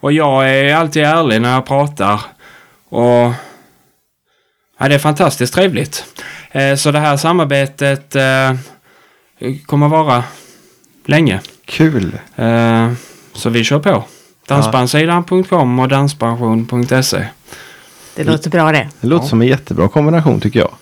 och 0.00 0.12
jag 0.12 0.50
är 0.50 0.74
alltid 0.74 1.04
ärlig 1.04 1.40
när 1.40 1.52
jag 1.54 1.66
pratar 1.66 2.20
och 2.88 3.32
ja, 4.78 4.88
det 4.88 4.94
är 4.94 4.98
fantastiskt 4.98 5.54
trevligt. 5.54 6.04
Eh, 6.52 6.74
så 6.76 6.90
det 6.90 6.98
här 6.98 7.16
samarbetet 7.16 8.16
eh, 8.16 8.52
kommer 9.66 9.88
vara 9.88 10.24
länge. 11.06 11.40
Kul! 11.64 12.18
Eh, 12.36 12.92
så 13.32 13.50
vi 13.50 13.64
kör 13.64 13.78
på. 13.78 14.04
Dansbandsidan.com 14.48 15.78
och 15.78 15.88
danspension.se. 15.88 17.26
Det 18.14 18.24
låter 18.24 18.50
bra 18.50 18.72
det. 18.72 18.88
Det 19.00 19.06
låter 19.06 19.24
Ja. 19.24 19.28
som 19.30 19.40
en 19.42 19.48
jättebra 19.48 19.88
kombination 19.88 20.40
tycker 20.40 20.60
jag. 20.60 20.74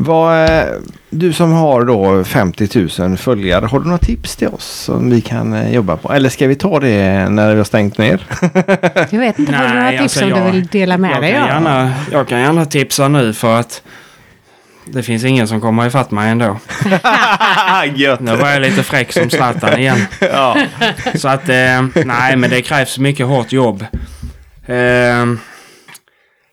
Vad, 0.00 0.44
eh, 0.50 0.64
du 1.10 1.32
som 1.32 1.52
har 1.52 1.84
då 1.84 2.24
50 2.24 2.88
000 3.02 3.16
följare, 3.16 3.66
har 3.66 3.78
du 3.80 3.84
några 3.84 3.98
tips 3.98 4.36
till 4.36 4.48
oss 4.48 4.64
som 4.64 5.10
vi 5.10 5.20
kan 5.20 5.52
eh, 5.54 5.74
jobba 5.74 5.96
på? 5.96 6.12
Eller 6.12 6.28
ska 6.28 6.46
vi 6.46 6.54
ta 6.54 6.80
det 6.80 7.28
när 7.28 7.50
vi 7.50 7.56
har 7.56 7.64
stängt 7.64 7.98
ner? 7.98 8.26
Jag 9.10 9.18
vet 9.20 9.38
inte, 9.38 9.52
har 9.52 9.62
du 9.62 9.68
några 9.68 9.82
Nej, 9.82 9.92
tips 9.92 10.02
alltså 10.02 10.18
som 10.18 10.28
jag- 10.28 10.46
du 10.46 10.50
vill 10.52 10.66
dela 10.66 10.98
med 10.98 11.10
jag 11.10 11.22
dig 11.22 11.32
kan, 11.32 11.42
av? 11.42 11.48
gärna, 11.48 11.92
jag 12.12 12.28
kan 12.28 12.40
gärna 12.40 12.64
tipsa 12.64 13.08
nu 13.08 13.32
för 13.32 13.60
att 13.60 13.82
det 14.84 15.02
finns 15.02 15.24
ingen 15.24 15.48
som 15.48 15.60
kommer 15.60 15.86
ifatt 15.86 16.10
mig 16.10 16.30
ändå. 16.30 16.56
Nu 18.20 18.36
var 18.36 18.48
jag 18.50 18.60
lite 18.62 18.82
fräck 18.82 19.12
som 19.12 19.30
Zlatan 19.30 19.78
igen. 19.78 20.06
Ja. 20.20 20.56
Så 21.14 21.28
att, 21.28 21.48
eh, 21.48 21.82
nej 22.04 22.36
men 22.36 22.50
det 22.50 22.62
krävs 22.62 22.98
mycket 22.98 23.26
hårt 23.26 23.52
jobb. 23.52 23.86
Eh, 24.66 25.26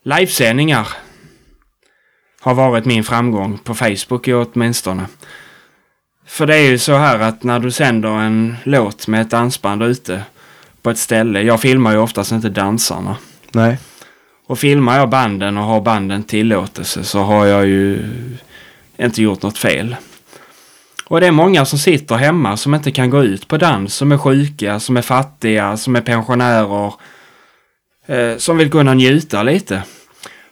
livesändningar 0.06 0.88
har 2.46 2.54
varit 2.54 2.86
min 2.86 3.04
framgång 3.04 3.58
på 3.58 3.74
Facebook 3.74 4.28
åtminstone. 4.28 5.06
För 6.26 6.48
det 6.48 6.56
är 6.56 6.70
ju 6.70 6.78
så 6.78 6.96
här 6.96 7.20
att 7.20 7.44
när 7.44 7.60
du 7.60 7.72
sänder 7.72 8.10
en 8.10 8.56
låt 8.64 9.08
med 9.08 9.22
ett 9.22 9.30
dansband 9.30 9.84
ute 9.84 10.24
på 10.82 10.90
ett 10.90 10.98
ställe. 10.98 11.42
Jag 11.42 11.62
filmar 11.62 11.92
ju 11.92 11.98
oftast 11.98 12.32
inte 12.32 12.50
dansarna. 12.50 13.18
Nej. 13.52 13.78
Och 14.48 14.60
filmar 14.60 14.98
jag 14.98 15.10
banden 15.10 15.58
och 15.58 15.64
har 15.64 15.82
banden 15.82 16.24
tillåtelse 16.24 17.04
så 17.04 17.20
har 17.20 17.46
jag 17.46 17.66
ju 17.66 18.00
inte 18.98 19.22
gjort 19.22 19.42
något 19.42 19.58
fel. 19.58 19.96
Och 21.06 21.22
det 21.22 21.28
är 21.28 21.32
många 21.32 21.66
som 21.66 21.80
sitter 21.80 22.16
hemma 22.16 22.58
som 22.58 22.76
inte 22.76 22.92
kan 22.92 23.10
gå 23.10 23.24
ut 23.24 23.48
på 23.48 23.58
dans, 23.58 23.96
som 23.96 24.12
är 24.12 24.18
sjuka, 24.18 24.80
som 24.80 24.98
är 24.98 25.02
fattiga, 25.02 25.78
som 25.78 25.96
är 25.96 26.02
pensionärer. 26.02 26.94
Eh, 28.08 28.38
som 28.38 28.58
vill 28.58 28.72
kunna 28.72 28.94
njuta 28.94 29.44
lite. 29.44 29.84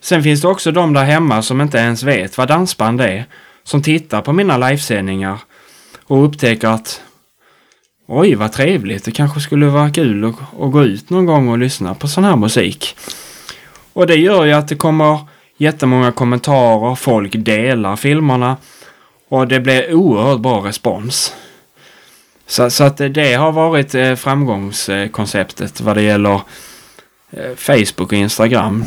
Sen 0.04 0.24
finns 0.24 0.42
det 0.42 0.48
också 0.48 0.72
de 0.72 0.94
där 0.94 1.04
hemma 1.04 1.42
som 1.42 1.62
inte 1.62 1.78
ens 1.78 2.04
vet 2.04 2.38
vad 2.38 2.48
dansband 2.48 3.02
är. 3.02 3.26
Som 3.64 3.82
tittar 3.82 4.22
på 4.22 4.34
mina 4.34 4.58
livesändningar 4.58 5.40
och 6.04 6.26
upptäcker 6.26 6.68
att 6.68 7.02
Oj, 8.08 8.36
vad 8.36 8.52
trevligt. 8.52 9.06
Det 9.06 9.12
kanske 9.12 9.42
skulle 9.42 9.66
vara 9.66 9.92
kul 9.92 10.26
att, 10.26 10.62
att 10.62 10.72
gå 10.72 10.84
ut 10.84 11.10
någon 11.10 11.26
gång 11.26 11.50
och 11.50 11.58
lyssna 11.58 11.96
på 11.96 12.08
sån 12.08 12.24
här 12.24 12.36
musik. 12.36 12.98
Och 13.94 14.08
det 14.08 14.16
gör 14.16 14.46
ju 14.46 14.54
att 14.54 14.68
det 14.68 14.76
kommer 14.76 15.20
jättemånga 15.58 16.12
kommentarer, 16.12 16.96
folk 16.96 17.34
delar 17.36 17.96
filmerna 17.96 18.58
och 19.30 19.48
det 19.48 19.60
blir 19.60 19.94
oerhört 19.94 20.40
bra 20.40 20.68
respons. 20.68 21.36
Så, 22.48 22.70
så 22.70 22.84
att 22.84 22.98
det 22.98 23.34
har 23.34 23.52
varit 23.52 23.96
eh, 23.96 24.16
framgångskonceptet 24.16 25.82
vad 25.82 25.98
det 25.98 26.02
gäller 26.02 26.42
eh, 27.32 27.56
Facebook 27.56 28.12
och 28.12 28.14
Instagram. 28.14 28.86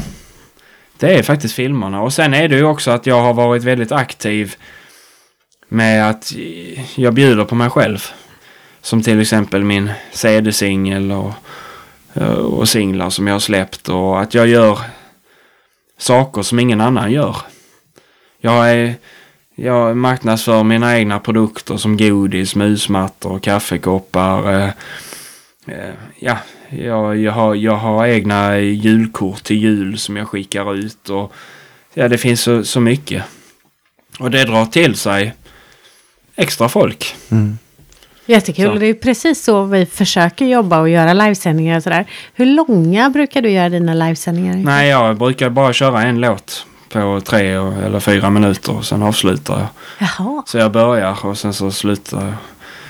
Det 0.98 1.14
är 1.14 1.22
faktiskt 1.22 1.54
filmerna 1.54 2.02
och 2.02 2.12
sen 2.12 2.34
är 2.34 2.48
det 2.48 2.56
ju 2.56 2.64
också 2.64 2.90
att 2.90 3.06
jag 3.06 3.20
har 3.20 3.34
varit 3.34 3.64
väldigt 3.64 3.92
aktiv 3.92 4.56
med 5.68 6.10
att 6.10 6.32
jag 6.94 7.14
bjuder 7.14 7.44
på 7.44 7.54
mig 7.54 7.70
själv. 7.70 8.04
Som 8.80 9.02
till 9.02 9.20
exempel 9.20 9.64
min 9.64 9.90
CD-singel 10.12 11.12
och, 11.12 11.32
eh, 12.14 12.28
och 12.28 12.68
singlar 12.68 13.10
som 13.10 13.26
jag 13.26 13.34
har 13.34 13.40
släppt 13.40 13.88
och 13.88 14.20
att 14.20 14.34
jag 14.34 14.46
gör 14.46 14.78
saker 15.98 16.42
som 16.42 16.58
ingen 16.58 16.80
annan 16.80 17.12
gör. 17.12 17.36
Jag, 18.40 18.70
är, 18.70 18.94
jag 19.54 19.96
marknadsför 19.96 20.62
mina 20.62 20.98
egna 20.98 21.20
produkter 21.20 21.76
som 21.76 21.96
godis, 21.96 22.54
musmattor, 22.54 23.38
kaffekoppar. 23.38 24.52
Eh, 24.54 24.70
eh, 25.66 25.94
ja, 26.18 26.36
jag, 26.68 27.16
jag, 27.16 27.32
har, 27.32 27.54
jag 27.54 27.76
har 27.76 28.06
egna 28.06 28.58
julkort 28.58 29.42
till 29.42 29.56
jul 29.56 29.98
som 29.98 30.16
jag 30.16 30.28
skickar 30.28 30.74
ut. 30.74 31.08
Och, 31.08 31.32
ja, 31.94 32.08
det 32.08 32.18
finns 32.18 32.40
så, 32.40 32.64
så 32.64 32.80
mycket. 32.80 33.22
Och 34.18 34.30
det 34.30 34.44
drar 34.44 34.66
till 34.66 34.94
sig 34.94 35.34
extra 36.36 36.68
folk. 36.68 37.16
Mm. 37.30 37.58
Jättekul. 38.26 38.72
Så. 38.72 38.78
Det 38.78 38.86
är 38.86 38.94
precis 38.94 39.44
så 39.44 39.64
vi 39.64 39.86
försöker 39.86 40.46
jobba 40.46 40.80
och 40.80 40.88
göra 40.88 41.12
livesändningar 41.12 41.76
och 41.76 41.82
sådär. 41.82 42.06
Hur 42.34 42.46
långa 42.46 43.10
brukar 43.10 43.42
du 43.42 43.50
göra 43.50 43.68
dina 43.68 43.94
livesändningar? 43.94 44.56
Nej, 44.56 44.88
jag 44.88 45.16
brukar 45.16 45.50
bara 45.50 45.72
köra 45.72 46.02
en 46.02 46.20
låt 46.20 46.66
på 46.88 47.20
tre 47.24 47.50
eller 47.50 48.00
fyra 48.00 48.30
minuter 48.30 48.76
och 48.76 48.84
sen 48.84 49.02
avslutar 49.02 49.58
jag. 49.58 49.68
Jaha. 49.98 50.42
Så 50.46 50.58
jag 50.58 50.72
börjar 50.72 51.26
och 51.26 51.38
sen 51.38 51.52
så 51.52 51.70
slutar 51.70 52.24
jag. 52.24 52.34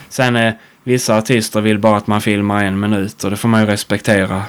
Sen 0.09 0.37
är 0.37 0.59
vissa 0.87 1.17
artister 1.17 1.61
vill 1.61 1.79
bara 1.79 1.97
att 1.97 2.07
man 2.07 2.21
filmar 2.21 2.65
en 2.65 2.81
minut 2.81 3.25
och 3.25 3.31
det 3.31 3.37
får 3.37 3.49
man 3.49 3.61
ju 3.61 3.67
respektera. 3.67 4.43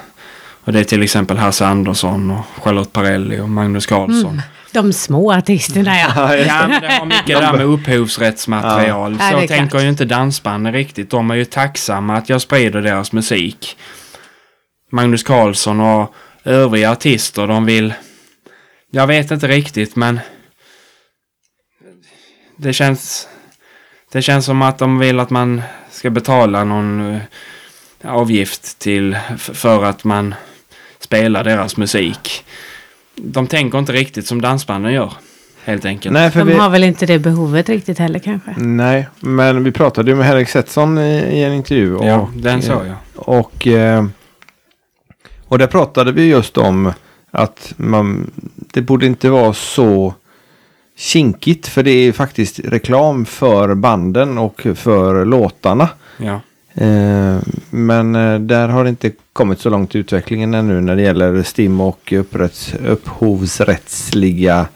Och 0.64 0.74
det 0.74 0.80
är 0.80 0.84
till 0.84 1.04
exempel 1.04 1.38
Hasse 1.38 1.66
Andersson 1.66 2.32
och 2.32 2.64
Charlotte 2.64 2.94
Perrelli 2.94 3.40
och 3.40 3.50
Magnus 3.50 3.86
Carlsson. 3.86 4.42
De 4.72 4.94
små 4.94 5.34
artisterna 5.34 5.98
ja. 5.98 6.36
Ja, 6.36 6.68
men 6.68 6.82
det 6.82 6.88
har 6.88 7.06
mycket 7.06 7.28
där 7.40 7.54
med 7.54 7.66
upphovsrättsmaterial. 7.66 9.18
Ja. 9.20 9.26
Ja, 9.26 9.38
Så 9.38 9.44
är 9.44 9.48
tänker 9.48 9.70
klart. 9.70 9.84
ju 9.84 9.90
inte 9.90 10.06
dansbanden 10.06 10.74
riktigt. 10.74 11.10
De 11.10 11.32
är 11.32 11.36
ju 11.36 11.46
tacksamma 11.46 12.18
att 12.18 12.30
jag 12.30 12.42
sprider 12.42 12.82
deras 12.82 13.12
musik. 13.12 13.78
Magnus 14.92 15.24
Carlsson 15.24 15.80
och 15.80 16.14
övriga 16.44 16.92
artister, 16.92 17.48
de 17.48 17.66
vill 17.66 17.94
Jag 18.92 19.08
vet 19.08 19.32
inte 19.32 19.48
riktigt 19.48 19.96
men 19.96 20.20
det 22.58 22.74
känns 22.74 23.28
det 24.12 24.22
känns 24.22 24.46
som 24.46 24.62
att 24.62 24.78
de 24.78 25.00
vill 25.00 25.20
att 25.20 25.30
man 25.30 25.62
ska 25.98 26.10
betala 26.10 26.64
någon 26.64 27.16
eh, 27.16 27.22
avgift 28.04 28.80
till 28.80 29.18
för 29.38 29.84
att 29.84 30.04
man 30.04 30.36
spelar 31.00 31.44
deras 31.44 31.78
musik. 31.78 32.46
De 33.16 33.48
tänker 33.48 33.80
inte 33.80 33.92
riktigt 33.92 34.28
som 34.28 34.42
dansbanden 34.42 34.94
gör. 34.94 35.14
Helt 35.64 35.86
enkelt. 35.86 36.14
Nej, 36.14 36.32
för 36.32 36.40
De 36.40 36.46
vi, 36.46 36.54
har 36.54 36.70
väl 36.70 36.84
inte 36.84 37.06
det 37.06 37.20
behovet 37.20 37.70
riktigt 37.70 38.00
heller 38.00 38.20
kanske. 38.20 38.54
nej, 38.58 39.08
men 39.20 39.64
vi 39.64 39.72
pratade 39.72 40.12
ju 40.12 40.18
med 40.18 40.26
Henrik 40.26 40.50
Setson 40.50 40.98
i, 40.98 41.18
i 41.18 41.44
en 41.44 41.54
intervju. 41.54 41.96
Och, 41.96 42.06
ja, 42.06 42.30
den 42.36 42.62
såg 42.62 42.82
jag. 42.86 42.96
Och, 43.16 43.68
eh, 43.68 44.06
och 45.48 45.58
där 45.58 45.68
pratade 45.68 46.12
vi 46.12 46.28
just 46.28 46.58
om 46.58 46.94
att 47.32 47.74
man, 47.78 48.32
det 48.56 48.82
borde 48.82 49.06
inte 49.06 49.30
vara 49.30 49.54
så 49.54 50.14
kinkigt. 50.98 51.68
För 51.68 51.84
det 51.84 51.92
är 51.92 52.12
faktiskt 52.12 52.60
reklam 52.60 53.26
för 53.26 53.76
banden 53.76 54.38
och 54.38 54.68
för 54.76 55.26
låtarna. 55.26 55.90
Ja. 56.18 56.42
Eh, 56.74 57.38
men 57.70 58.16
eh, 58.16 58.40
där 58.40 58.68
har 58.68 58.84
det 58.84 58.90
inte 58.90 59.12
kommit 59.34 59.60
så 59.60 59.70
långt 59.70 59.96
i 59.96 59.98
utvecklingen 59.98 60.54
ännu 60.54 60.82
när 60.82 60.96
det 60.96 61.02
gäller 61.02 61.44
STIM 61.44 61.82
och 61.82 62.14
upprätts, 62.14 62.74
upphovsrättsliga 62.86 64.68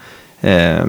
eh, 0.41 0.85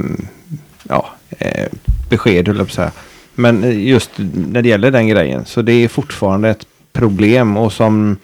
ja, 0.83 1.09
eh, 1.39 1.69
besked, 2.11 2.49
höll 2.49 2.57
jag 2.57 2.67
på 2.67 2.71
att 2.71 2.75
säga. 2.75 2.93
Men 3.35 3.81
just 3.81 4.11
när 4.35 4.63
det 4.63 4.69
gäller 4.69 4.91
den 4.91 5.09
grejen 5.09 5.45
så 5.45 5.63
det 5.63 5.73
är 5.73 5.89
fortfarande 5.89 6.51
ett 6.51 6.67
problem 6.93 7.57
och 7.57 7.73
som, 7.73 8.17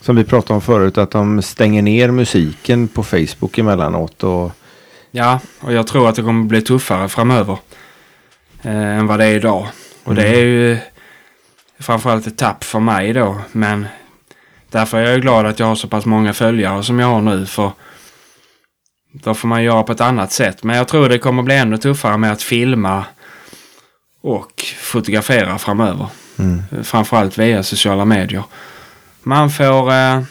som 0.00 0.16
vi 0.16 0.24
pratade 0.24 0.54
om 0.54 0.60
förut 0.60 0.98
att 0.98 1.10
de 1.10 1.42
stänger 1.42 1.82
ner 1.82 2.10
musiken 2.10 2.88
på 2.88 3.02
Facebook 3.02 3.58
emellanåt 3.58 4.24
och 4.24 4.52
Ja, 5.10 5.40
och 5.60 5.72
jag 5.72 5.86
tror 5.86 6.08
att 6.08 6.14
det 6.14 6.22
kommer 6.22 6.44
bli 6.44 6.62
tuffare 6.62 7.08
framöver. 7.08 7.58
Eh, 8.62 8.98
än 8.98 9.06
vad 9.06 9.18
det 9.18 9.24
är 9.24 9.34
idag. 9.34 9.66
Och 10.04 10.14
det 10.14 10.26
är 10.28 10.44
ju 10.44 10.78
framförallt 11.78 12.26
ett 12.26 12.38
tapp 12.38 12.64
för 12.64 12.80
mig 12.80 13.12
då. 13.12 13.40
Men 13.52 13.86
därför 14.70 14.98
är 14.98 15.10
jag 15.10 15.20
glad 15.22 15.46
att 15.46 15.58
jag 15.58 15.66
har 15.66 15.74
så 15.74 15.88
pass 15.88 16.06
många 16.06 16.32
följare 16.32 16.82
som 16.82 16.98
jag 16.98 17.06
har 17.06 17.20
nu. 17.20 17.46
För 17.46 17.72
då 19.12 19.34
får 19.34 19.48
man 19.48 19.62
göra 19.62 19.82
på 19.82 19.92
ett 19.92 20.00
annat 20.00 20.32
sätt. 20.32 20.62
Men 20.62 20.76
jag 20.76 20.88
tror 20.88 21.08
det 21.08 21.18
kommer 21.18 21.42
bli 21.42 21.56
ännu 21.56 21.78
tuffare 21.78 22.16
med 22.16 22.32
att 22.32 22.42
filma 22.42 23.04
och 24.22 24.64
fotografera 24.78 25.58
framöver. 25.58 26.06
mm. 26.38 26.62
Framförallt 26.84 27.38
via 27.38 27.62
sociala 27.62 28.04
medier. 28.04 28.42
Man 29.22 29.50
får, 29.50 29.92
eh, 29.92 30.22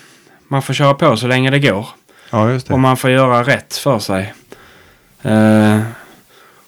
man 0.47 0.61
får 0.61 0.73
köra 0.73 0.93
på 0.93 1.17
så 1.17 1.27
länge 1.27 1.49
det 1.49 1.59
går. 1.59 1.87
ja 2.29 2.51
just 2.51 2.67
det. 2.67 2.73
Och 2.73 2.79
man 2.79 2.97
får 2.97 3.09
göra 3.09 3.43
rätt 3.43 3.77
för 3.77 3.99
sig. 3.99 4.33
Eh, 5.21 5.79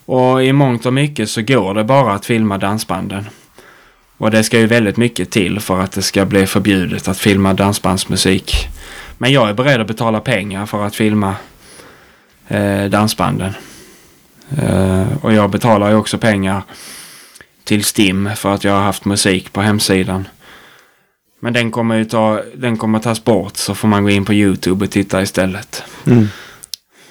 och 0.06 0.44
i 0.44 0.54
mångt 0.54 0.86
och 0.86 0.94
mycket 0.94 1.30
så 1.30 1.42
går 1.42 1.74
det 1.74 1.84
bara 1.84 2.14
att 2.14 2.26
filma 2.26 2.58
dansbanden. 2.58 3.26
Och 4.18 4.32
det 4.32 4.44
ska 4.44 4.60
ju 4.60 4.68
väldigt 4.68 4.98
mycket 4.98 5.32
till 5.32 5.60
för 5.60 5.80
att 5.80 5.92
det 5.92 6.02
ska 6.02 6.26
bli 6.26 6.48
förbjudet 6.48 7.08
att 7.08 7.18
filma 7.18 7.54
dansbandsmusik. 7.54 8.68
Men 9.18 9.32
jag 9.32 9.50
är 9.50 9.54
beredd 9.54 9.82
att 9.82 9.88
betala 9.88 10.20
pengar 10.20 10.66
för 10.66 10.86
att 10.86 10.96
filma 10.96 11.36
eh, 12.48 12.86
dansbanden. 12.86 13.54
Eh, 14.58 15.08
och 15.22 15.34
jag 15.34 15.50
betalar 15.50 15.90
ju 15.90 15.96
också 15.96 16.18
pengar 16.18 16.64
till 17.64 17.84
STIM 17.84 18.30
för 18.36 18.54
att 18.54 18.64
jag 18.64 18.74
har 18.74 18.82
haft 18.82 19.06
musik 19.06 19.54
på 19.54 19.62
hemsidan. 19.62 20.28
Men 21.40 21.54
den 21.54 21.72
kommer 21.72 21.96
ju 21.96 22.06
ta, 22.06 22.42
den 22.56 22.78
kommer 22.78 23.00
tas 23.00 23.24
bort 23.24 23.58
så 23.58 23.76
får 23.76 23.88
man 23.88 24.04
gå 24.04 24.10
in 24.10 24.26
på 24.26 24.34
YouTube 24.34 24.86
och 24.86 24.92
titta 24.92 25.22
istället. 25.22 25.84
Mm. 26.06 26.28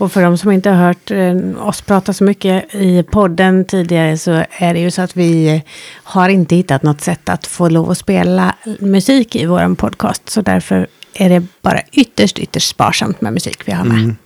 Och 0.01 0.13
för 0.13 0.23
de 0.23 0.39
som 0.39 0.51
inte 0.51 0.71
har 0.71 0.87
hört 0.87 1.11
eh, 1.11 1.67
oss 1.69 1.83
prata 1.83 2.13
så 2.13 2.25
mycket 2.25 2.75
i 2.75 3.03
podden 3.03 3.65
tidigare 3.65 4.19
så 4.19 4.45
är 4.51 4.75
det 4.75 4.81
ju 4.81 4.91
så 4.91 5.03
att 5.03 5.17
vi 5.17 5.55
eh, 5.55 5.61
har 6.03 6.29
inte 6.29 6.57
hittat 6.57 6.83
något 6.83 7.01
sätt 7.01 7.29
att 7.29 7.47
få 7.47 7.69
lov 7.69 7.91
att 7.91 7.99
spela 7.99 8.55
musik 8.79 9.37
i 9.37 9.47
vår 9.47 9.75
podcast. 9.75 10.31
Så 10.31 10.43
därför 10.43 10.87
är 11.15 11.29
det 11.29 11.47
bara 11.63 11.81
ytterst, 11.93 12.39
ytterst 12.39 12.69
sparsamt 12.69 13.21
med 13.21 13.33
musik 13.33 13.63
vi 13.65 13.73
har 13.73 13.85
med. 13.85 13.99
Mm. 13.99 14.17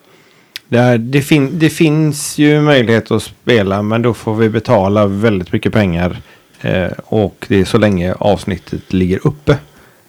Det, 0.68 0.78
är, 0.78 0.98
det, 0.98 1.22
fin, 1.22 1.58
det 1.58 1.70
finns 1.70 2.38
ju 2.38 2.60
möjlighet 2.60 3.10
att 3.10 3.22
spela 3.22 3.82
men 3.82 4.02
då 4.02 4.14
får 4.14 4.34
vi 4.34 4.48
betala 4.48 5.06
väldigt 5.06 5.52
mycket 5.52 5.72
pengar. 5.72 6.16
Eh, 6.60 6.90
och 7.04 7.46
det 7.48 7.60
är 7.60 7.64
så 7.64 7.78
länge 7.78 8.14
avsnittet 8.14 8.92
ligger 8.92 9.26
uppe. 9.26 9.56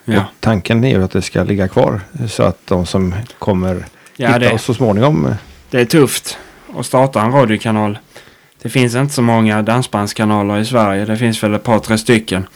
Ja. 0.06 0.26
Tanken 0.40 0.84
är 0.84 0.90
ju 0.90 1.04
att 1.04 1.12
det 1.12 1.22
ska 1.22 1.44
ligga 1.44 1.68
kvar. 1.68 2.02
Så 2.30 2.44
att 2.44 2.60
de 2.68 2.86
som 2.86 3.16
kommer 3.40 3.86
Ja, 4.18 4.28
hitta 4.28 4.40
det, 4.40 4.52
oss 4.52 4.64
så 4.64 4.74
småningom. 4.74 5.36
Det 5.76 5.82
är 5.82 5.86
tufft 5.86 6.38
att 6.78 6.86
starta 6.86 7.22
en 7.22 7.32
radiokanal. 7.32 7.98
Det 8.62 8.70
finns 8.70 8.96
inte 8.96 9.14
så 9.14 9.22
många 9.22 9.62
dansbandskanaler 9.62 10.60
i 10.60 10.66
Sverige. 10.66 11.06
Det 11.06 11.18
finns 11.18 11.44
väl 11.44 11.54
ett 11.54 11.64
par, 11.64 11.80
tre 11.80 11.98
stycken. 11.98 12.48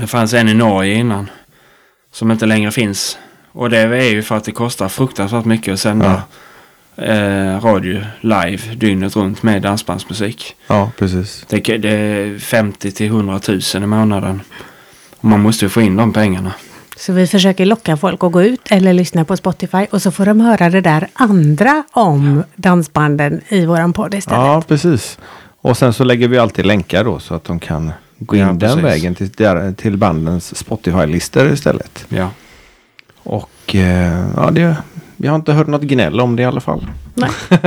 Det 0.00 0.06
fanns 0.06 0.32
en 0.34 0.48
i 0.48 0.54
Norge 0.54 0.94
innan. 0.94 1.30
Som 2.12 2.30
inte 2.30 2.46
längre 2.46 2.70
finns. 2.70 3.18
Och 3.52 3.70
det 3.70 3.78
är 3.78 4.10
ju 4.10 4.22
för 4.22 4.36
att 4.36 4.44
det 4.44 4.52
kostar 4.52 4.88
fruktansvärt 4.88 5.44
mycket 5.44 5.74
att 5.74 5.80
sända 5.80 6.22
eh, 6.96 7.60
radio 7.60 8.04
live 8.20 8.74
dygnet 8.74 9.16
runt 9.16 9.42
med 9.42 9.62
dansbandsmusik. 9.62 10.56
Ja, 10.66 10.90
precis. 10.98 11.44
Det, 11.48 11.78
det 11.78 11.90
är 11.90 12.38
50 12.38 12.92
till 12.92 13.06
100 13.06 13.40
000 13.48 13.60
i 13.74 13.86
månaden. 13.86 14.42
Och 15.16 15.24
man 15.24 15.40
måste 15.40 15.64
ju 15.64 15.68
få 15.68 15.80
in 15.80 15.96
de 15.96 16.12
pengarna. 16.12 16.52
Så 16.96 17.12
vi 17.12 17.26
försöker 17.26 17.66
locka 17.66 17.96
folk 17.96 18.24
att 18.24 18.32
gå 18.32 18.42
ut 18.42 18.60
eller 18.70 18.92
lyssna 18.92 19.24
på 19.24 19.36
Spotify 19.36 19.86
och 19.90 20.02
så 20.02 20.10
får 20.10 20.26
de 20.26 20.40
höra 20.40 20.70
det 20.70 20.80
där 20.80 21.08
andra 21.14 21.84
om 21.92 22.44
dansbanden 22.56 23.40
i 23.48 23.66
våran 23.66 23.92
podd 23.92 24.14
istället. 24.14 24.38
Ja, 24.40 24.62
precis. 24.68 25.18
Och 25.60 25.76
sen 25.76 25.92
så 25.92 26.04
lägger 26.04 26.28
vi 26.28 26.38
alltid 26.38 26.66
länkar 26.66 27.04
då 27.04 27.18
så 27.18 27.34
att 27.34 27.44
de 27.44 27.58
kan 27.60 27.92
gå 28.18 28.36
in 28.36 28.42
Ja, 28.42 28.46
den 28.48 28.58
precis. 28.58 28.84
vägen 28.84 29.14
till, 29.14 29.28
där- 29.30 29.72
till 29.72 29.96
bandens 29.96 30.56
Spotify-listor 30.56 31.52
istället. 31.52 32.04
Ja. 32.08 32.28
Och 33.22 33.74
eh, 33.74 34.24
ja, 34.36 34.50
det, 34.50 34.76
vi 35.16 35.28
har 35.28 35.36
inte 35.36 35.52
hört 35.52 35.66
något 35.66 35.82
gnäll 35.82 36.20
om 36.20 36.36
det 36.36 36.42
i 36.42 36.46
alla 36.46 36.60
fall. 36.60 36.86
Nej. 37.14 37.30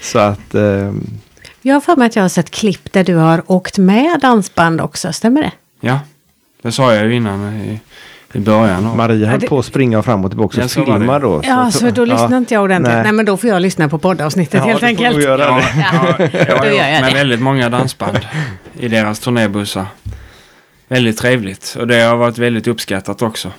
så 0.00 0.18
att 0.18 0.54
eh, 0.54 0.92
Jag 1.62 1.74
har 1.74 1.80
för 1.80 1.96
mig 1.96 2.06
att 2.06 2.16
jag 2.16 2.22
har 2.24 2.28
sett 2.28 2.50
klipp 2.50 2.92
där 2.92 3.04
du 3.04 3.14
har 3.14 3.42
åkt 3.46 3.78
med 3.78 4.20
dansband 4.20 4.80
också, 4.80 5.12
stämmer 5.12 5.42
det? 5.42 5.52
Ja, 5.80 6.00
det 6.62 6.72
sa 6.72 6.94
jag 6.94 7.04
ju 7.06 7.14
innan 7.14 7.54
i, 7.60 7.80
i 8.32 8.38
början. 8.40 8.86
av- 8.86 8.96
Maria 8.96 9.28
höll 9.28 9.40
det- 9.40 9.46
på 9.48 9.58
att 9.58 9.64
springa 9.64 10.02
framåt 10.02 10.24
och 10.24 10.30
tillbaka 10.30 10.58
Ja, 10.60 10.64
och 10.64 10.70
filma 10.98 11.18
då. 11.18 11.40
Ja, 11.44 11.70
så 11.70 11.90
då 11.90 12.04
lyssnar 12.04 12.38
inte 12.38 12.54
jag 12.54 12.62
ordentligt. 12.62 12.92
Nej. 12.94 13.02
nej. 13.02 13.12
men 13.12 13.24
då 13.26 13.36
får 13.36 13.50
jag 13.50 13.62
lyssna 13.62 13.88
på 13.88 13.98
poddavsnittet 13.98 14.54
Ja, 14.54 14.64
helt 14.66 14.80
får 14.80 14.86
enkelt. 14.86 15.12
nog 15.12 15.22
göra 15.22 15.36
det. 15.36 15.64
Ja, 15.92 16.28
jag 16.48 16.56
har 16.56 16.66
gör 16.66 16.72
jag 16.72 16.92
gjort 16.92 17.00
med 17.00 17.10
det. 17.12 17.14
väldigt 17.14 17.40
många 17.40 17.68
dansband 17.68 18.18
i 18.78 18.88
deras 18.88 19.20
turnébussar. 19.20 19.86
Väldigt 20.88 21.18
trevligt 21.18 21.76
och 21.80 21.86
det 21.86 22.00
har 22.02 22.16
varit 22.16 22.38
väldigt 22.38 22.66
uppskattat 22.66 23.22
också. 23.22 23.50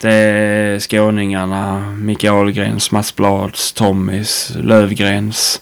Det 0.00 0.12
är 0.12 0.78
skåningarna, 0.78 1.80
Micke 1.98 2.24
Ahlgrens, 2.24 2.90
Mats 2.92 3.16
Blads, 3.16 3.72
Tommys, 3.72 4.52
Lövgrens. 4.62 5.60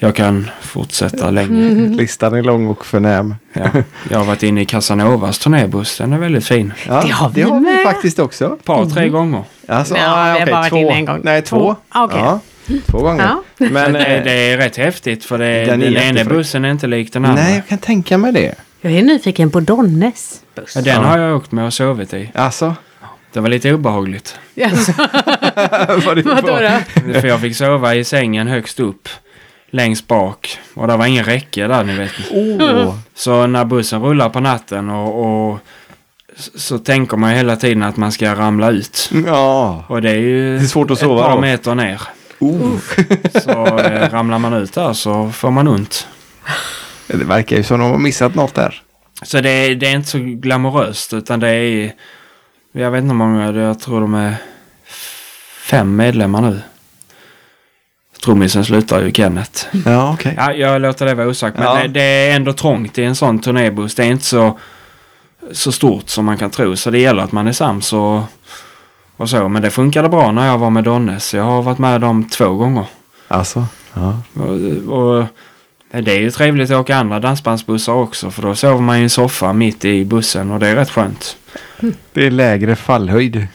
Jag 0.00 0.14
kan 0.14 0.50
fortsätta 0.60 1.30
länge. 1.30 1.88
Listan 1.88 2.34
är 2.34 2.42
lång 2.42 2.66
och 2.66 2.86
förnäm. 2.86 3.34
Ja. 3.52 3.62
Jag 4.10 4.18
har 4.18 4.24
varit 4.24 4.42
inne 4.42 4.60
i 4.60 4.64
Casanovas 4.64 5.38
turnébuss. 5.38 5.98
Den 5.98 6.12
är 6.12 6.18
väldigt 6.18 6.44
fin. 6.46 6.72
Ja, 6.88 7.02
Det 7.34 7.42
har 7.42 7.54
vi 7.54 7.60
med. 7.60 7.82
faktiskt 7.82 8.18
också. 8.18 8.54
Ett 8.54 8.64
par, 8.64 8.86
tre 8.86 9.08
gånger. 9.08 9.44
Alltså, 9.68 9.96
Ja, 9.96 10.02
ah, 10.06 10.24
vi 10.24 10.30
har 10.30 10.36
okej, 10.42 10.52
bara 10.52 10.68
två. 10.68 10.90
en 10.90 11.04
gång. 11.04 11.20
Nej, 11.24 11.42
två. 11.42 11.58
Två. 11.58 11.76
Ah, 11.88 12.04
okej. 12.04 12.18
Ja, 12.20 12.40
två 12.86 12.98
gånger. 12.98 13.24
Ja. 13.24 13.42
Men 13.70 13.92
det, 13.92 13.98
eh, 14.16 14.24
det 14.24 14.32
är 14.52 14.56
rätt 14.56 14.76
häftigt 14.76 15.24
för 15.24 15.38
det, 15.38 15.64
Den 15.64 15.80
den, 15.80 15.96
är 15.96 16.02
ena 16.18 16.24
bussen 16.24 16.64
är 16.64 16.70
inte 16.70 16.86
lik 16.86 17.12
den 17.12 17.24
andra. 17.24 17.42
nej, 17.42 17.54
jag 17.54 17.66
kan 17.68 17.78
tänka 17.78 18.18
mig 18.18 18.32
det. 18.32 18.54
Jag 18.80 18.92
är 18.92 19.02
nyfiken 19.02 19.50
på 19.50 19.60
Donnes 19.60 20.40
buss. 20.54 20.76
Ja, 20.76 20.82
den 20.82 21.04
har 21.04 21.18
jag 21.18 21.36
åkt 21.36 21.52
med 21.52 21.66
och 21.66 21.72
sovit 21.74 22.14
i. 22.14 22.30
Alltså, 22.34 22.74
Det 23.32 23.40
var 23.40 23.48
lite 23.48 23.72
obehagligt. 23.74 24.38
Jaså, 24.54 24.92
vad 26.06 26.16
det 26.16 26.22
då? 26.22 27.20
För 27.20 27.26
jag 27.28 27.40
fick 27.40 27.56
sova 27.56 27.94
i 27.94 28.04
sängen 28.04 28.46
högst 28.46 28.80
upp. 28.80 29.08
Längst 29.70 30.06
bak. 30.06 30.58
Och 30.74 30.86
det 30.88 30.96
var 30.96 31.06
ingen 31.06 31.24
räcke 31.24 31.66
där 31.66 31.84
ni 31.84 31.96
vet. 31.96 32.12
Åh, 32.30 32.94
Så 33.14 33.46
när 33.46 33.64
bussen 33.64 34.02
rullar 34.02 34.28
på 34.28 34.40
natten 34.40 34.90
och, 34.90 35.50
och 35.50 35.58
så 36.54 36.78
tänker 36.78 37.16
man 37.16 37.30
hela 37.30 37.56
tiden 37.56 37.82
att 37.82 37.96
man 37.96 38.12
ska 38.12 38.34
ramla 38.34 38.70
ut. 38.70 39.10
ja. 39.26 39.84
Och 39.88 40.02
det 40.02 40.10
är 40.10 40.16
ju 40.16 40.58
Det 40.58 40.64
är 40.64 40.66
svårt 40.66 40.90
att 40.90 40.98
sova 40.98 41.20
ett 41.20 41.26
par 41.26 41.34
då. 41.34 41.40
meter 41.40 41.74
ner. 41.74 42.00
Oh. 42.38 42.76
Så 43.44 43.78
eh, 43.78 44.10
ramlar 44.10 44.38
man 44.38 44.52
ut 44.54 44.72
där 44.72 44.92
så 44.92 45.30
får 45.30 45.50
man 45.50 45.68
ont. 45.68 46.06
Det 47.06 47.24
verkar 47.24 47.56
ju 47.56 47.62
som 47.62 47.80
de 47.80 47.90
har 47.90 47.98
missat 47.98 48.34
något 48.34 48.54
där. 48.54 48.82
Så 49.22 49.40
det 49.40 49.50
är, 49.50 49.74
det 49.74 49.86
är 49.86 49.94
inte 49.94 50.08
så 50.08 50.18
glamoröst 50.18 51.12
utan 51.12 51.40
det 51.40 51.48
är... 51.48 51.92
Jag 52.72 52.90
vet 52.90 52.98
inte 53.02 53.12
hur 53.12 53.18
många, 53.18 53.52
jag 53.52 53.80
tror 53.80 54.00
de 54.00 54.14
är 54.14 54.34
fem 55.62 55.96
medlemmar 55.96 56.40
nu. 56.40 56.60
Trummisen 58.24 58.64
slutar 58.64 59.00
ju 59.04 59.12
Kenneth. 59.12 59.66
Ja, 59.86 60.12
okej. 60.14 60.34
Ja, 60.36 60.52
jag 60.52 60.80
låter 60.82 61.06
det 61.06 61.14
vara 61.14 61.26
osagt. 61.28 61.58
Men 61.58 61.66
Ja. 61.66 61.74
det, 61.82 61.88
det 61.88 62.00
är 62.02 62.36
ändå 62.36 62.52
trångt 62.52 62.98
i 62.98 63.04
en 63.04 63.14
sån 63.14 63.38
turnébuss. 63.38 63.94
Det 63.94 64.02
är 64.04 64.06
inte 64.10 64.24
så, 64.24 64.58
så 65.52 65.72
stort 65.72 66.08
som 66.08 66.24
man 66.24 66.38
kan 66.38 66.50
tro. 66.50 66.76
Så 66.76 66.90
det 66.90 66.98
gäller 66.98 67.22
att 67.22 67.32
man 67.32 67.46
är 67.48 67.52
sams 67.52 67.92
och, 67.92 68.20
och 69.16 69.30
så. 69.30 69.48
Men 69.48 69.62
det 69.62 69.70
funkade 69.70 70.08
bra 70.08 70.32
när 70.32 70.46
jag 70.46 70.58
var 70.58 70.70
med 70.70 70.84
Donnes. 70.84 71.34
Jag 71.34 71.42
har 71.44 71.62
varit 71.62 71.78
med 71.78 72.00
dem 72.00 72.28
två 72.28 72.48
gånger. 72.48 72.84
Alltså, 73.28 73.66
ja. 73.94 74.18
Och, 74.34 74.98
och 74.98 75.24
det 75.90 76.12
är 76.12 76.20
ju 76.20 76.30
trevligt 76.30 76.70
att 76.70 76.76
åka 76.80 76.96
andra 76.96 77.20
dansbandsbussar 77.20 77.92
också 77.92 78.30
för 78.30 78.42
då 78.42 78.54
sover 78.54 78.80
man 78.80 78.96
i 78.98 79.02
en 79.02 79.10
soffa 79.10 79.52
mitt 79.52 79.84
i 79.84 80.04
bussen 80.04 80.50
och 80.50 80.60
det 80.60 80.68
är 80.68 80.74
rätt 80.76 80.90
skönt. 80.90 81.36
Det 82.12 82.26
är 82.26 82.30
lägre 82.30 82.76
fallhöjd. 82.76 83.46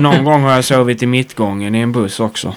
Någon 0.00 0.24
gång 0.24 0.42
har 0.42 0.50
jag 0.52 0.64
sovit 0.64 1.02
i 1.02 1.06
mittgången 1.06 1.74
i 1.74 1.78
en 1.80 1.92
buss 1.92 2.20
också. 2.20 2.54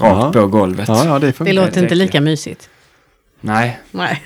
Rakt 0.00 0.34
Ja. 0.36 0.40
på 0.42 0.46
golvet. 0.46 0.88
Ja, 0.88 1.04
ja, 1.04 1.18
det 1.18 1.38
Det 1.38 1.52
låter 1.52 1.66
inte 1.68 1.78
äckligt. 1.80 1.92
lika 1.98 2.20
mysigt. 2.20 2.68
Nej, 3.40 3.78
Nej. 3.90 4.22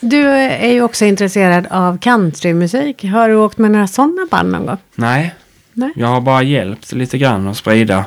Du 0.00 0.26
är 0.28 0.72
ju 0.72 0.82
också 0.82 1.04
intresserad 1.04 1.66
av 1.70 1.98
countrymusik. 1.98 3.04
Har 3.04 3.28
du 3.28 3.34
åkt 3.36 3.58
med 3.58 3.70
några 3.70 3.86
sådana 3.86 4.26
band 4.30 4.50
någon 4.52 4.66
gång? 4.66 4.78
nej. 4.94 5.34
Nej. 5.78 5.92
Jag 5.96 6.06
har 6.08 6.20
bara 6.20 6.42
hjälpt 6.42 6.92
lite 6.92 7.18
grann 7.18 7.48
att 7.48 7.56
sprida 7.56 8.04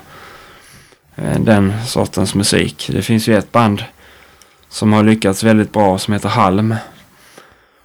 eh, 1.15 1.39
den 1.39 1.73
sortens 1.85 2.35
musik. 2.35 2.89
Det 2.93 3.01
finns 3.01 3.27
ju 3.27 3.37
ett 3.37 3.51
band 3.51 3.83
som 4.69 4.93
har 4.93 5.03
lyckats 5.03 5.43
väldigt 5.43 5.71
bra 5.73 5.97
som 5.97 6.13
heter 6.13 6.29
Halm. 6.29 6.75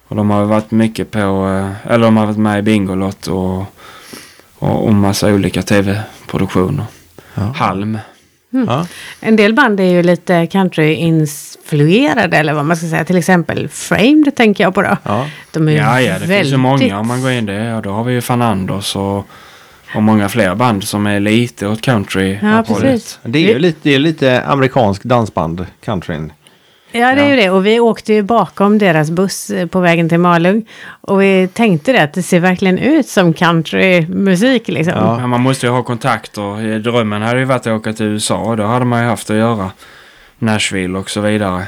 Och 0.07 0.15
de 0.15 0.29
har 0.29 0.45
varit 0.45 0.71
mycket 0.71 1.11
på, 1.11 1.19
eh, 1.19 1.91
eller 1.93 2.05
de 2.05 2.17
har 2.17 2.25
varit 2.25 2.37
med 2.37 2.59
i 2.59 2.61
Bingolott 2.61 3.27
och, 3.27 3.57
och, 4.59 4.85
och 4.85 4.93
massa 4.93 5.33
olika 5.33 5.61
tv-produktioner. 5.61 6.85
Ja. 7.33 7.41
Halm. 7.41 7.97
Ja. 8.67 8.87
En 9.19 9.35
del 9.35 9.53
band 9.53 9.79
är 9.79 9.83
ju 9.83 10.03
lite 10.03 10.45
country-influerade 10.45 12.37
eller 12.37 12.53
vad 12.53 12.65
man 12.65 12.77
ska 12.77 12.87
säga. 12.87 13.05
Till 13.05 13.17
exempel 13.17 13.67
Framed 13.69 14.35
tänker 14.35 14.63
jag 14.63 14.73
på 14.75 14.81
då. 14.81 14.97
Ja. 15.03 15.27
De 15.51 15.67
är 15.67 15.71
Ja, 15.71 16.01
ja, 16.01 16.13
det 16.13 16.19
finns 16.19 16.29
ju 16.31 16.35
väldigt- 16.35 16.59
många 16.59 16.99
om 16.99 17.07
man 17.07 17.21
går 17.21 17.31
in 17.31 17.45
det. 17.45 17.53
Ja, 17.53 17.81
då 17.81 17.89
har 17.91 18.03
vi 18.03 18.13
ju 18.13 18.21
Fan 18.21 18.41
Anders 18.41 18.95
och, 18.95 19.27
och 19.95 20.03
många 20.03 20.29
fler 20.29 20.55
band 20.55 20.83
som 20.83 21.07
är 21.07 21.19
lite 21.19 21.67
åt 21.67 21.81
country 21.81 22.39
Ja, 22.41 22.63
precis. 22.67 23.19
Det 23.23 23.39
är 23.39 23.53
ju 23.53 23.59
lite, 23.59 23.79
det 23.81 23.95
är 23.95 23.99
lite 23.99 24.41
amerikansk 24.43 25.03
dansband, 25.03 25.65
countryn. 25.85 26.31
Ja, 26.99 27.15
det 27.15 27.21
är 27.21 27.29
ju 27.29 27.35
det. 27.35 27.49
Och 27.49 27.65
vi 27.65 27.79
åkte 27.79 28.13
ju 28.13 28.21
bakom 28.23 28.77
deras 28.77 29.09
buss 29.11 29.49
eh, 29.49 29.67
på 29.67 29.79
vägen 29.79 30.09
till 30.09 30.17
Malung. 30.19 30.65
Och 31.01 31.21
vi 31.21 31.47
tänkte 31.53 31.91
det 31.91 32.03
att 32.03 32.13
det 32.13 32.23
ser 32.23 32.39
verkligen 32.39 32.77
ut 32.77 33.07
som 33.07 33.33
countrymusik 33.33 34.67
liksom. 34.67 34.93
Ja. 34.97 35.27
Man 35.27 35.41
måste 35.41 35.65
ju 35.65 35.71
ha 35.71 35.83
kontakter. 35.83 36.79
Drömmen 36.79 37.21
hade 37.21 37.39
ju 37.39 37.45
varit 37.45 37.67
att 37.67 37.73
åka 37.73 37.93
till 37.93 38.05
USA 38.05 38.35
och 38.37 38.57
då 38.57 38.63
hade 38.63 38.85
man 38.85 39.01
ju 39.01 39.07
haft 39.09 39.29
att 39.29 39.35
göra. 39.35 39.71
Nashville 40.39 40.97
och 40.99 41.09
så 41.09 41.21
vidare. 41.21 41.63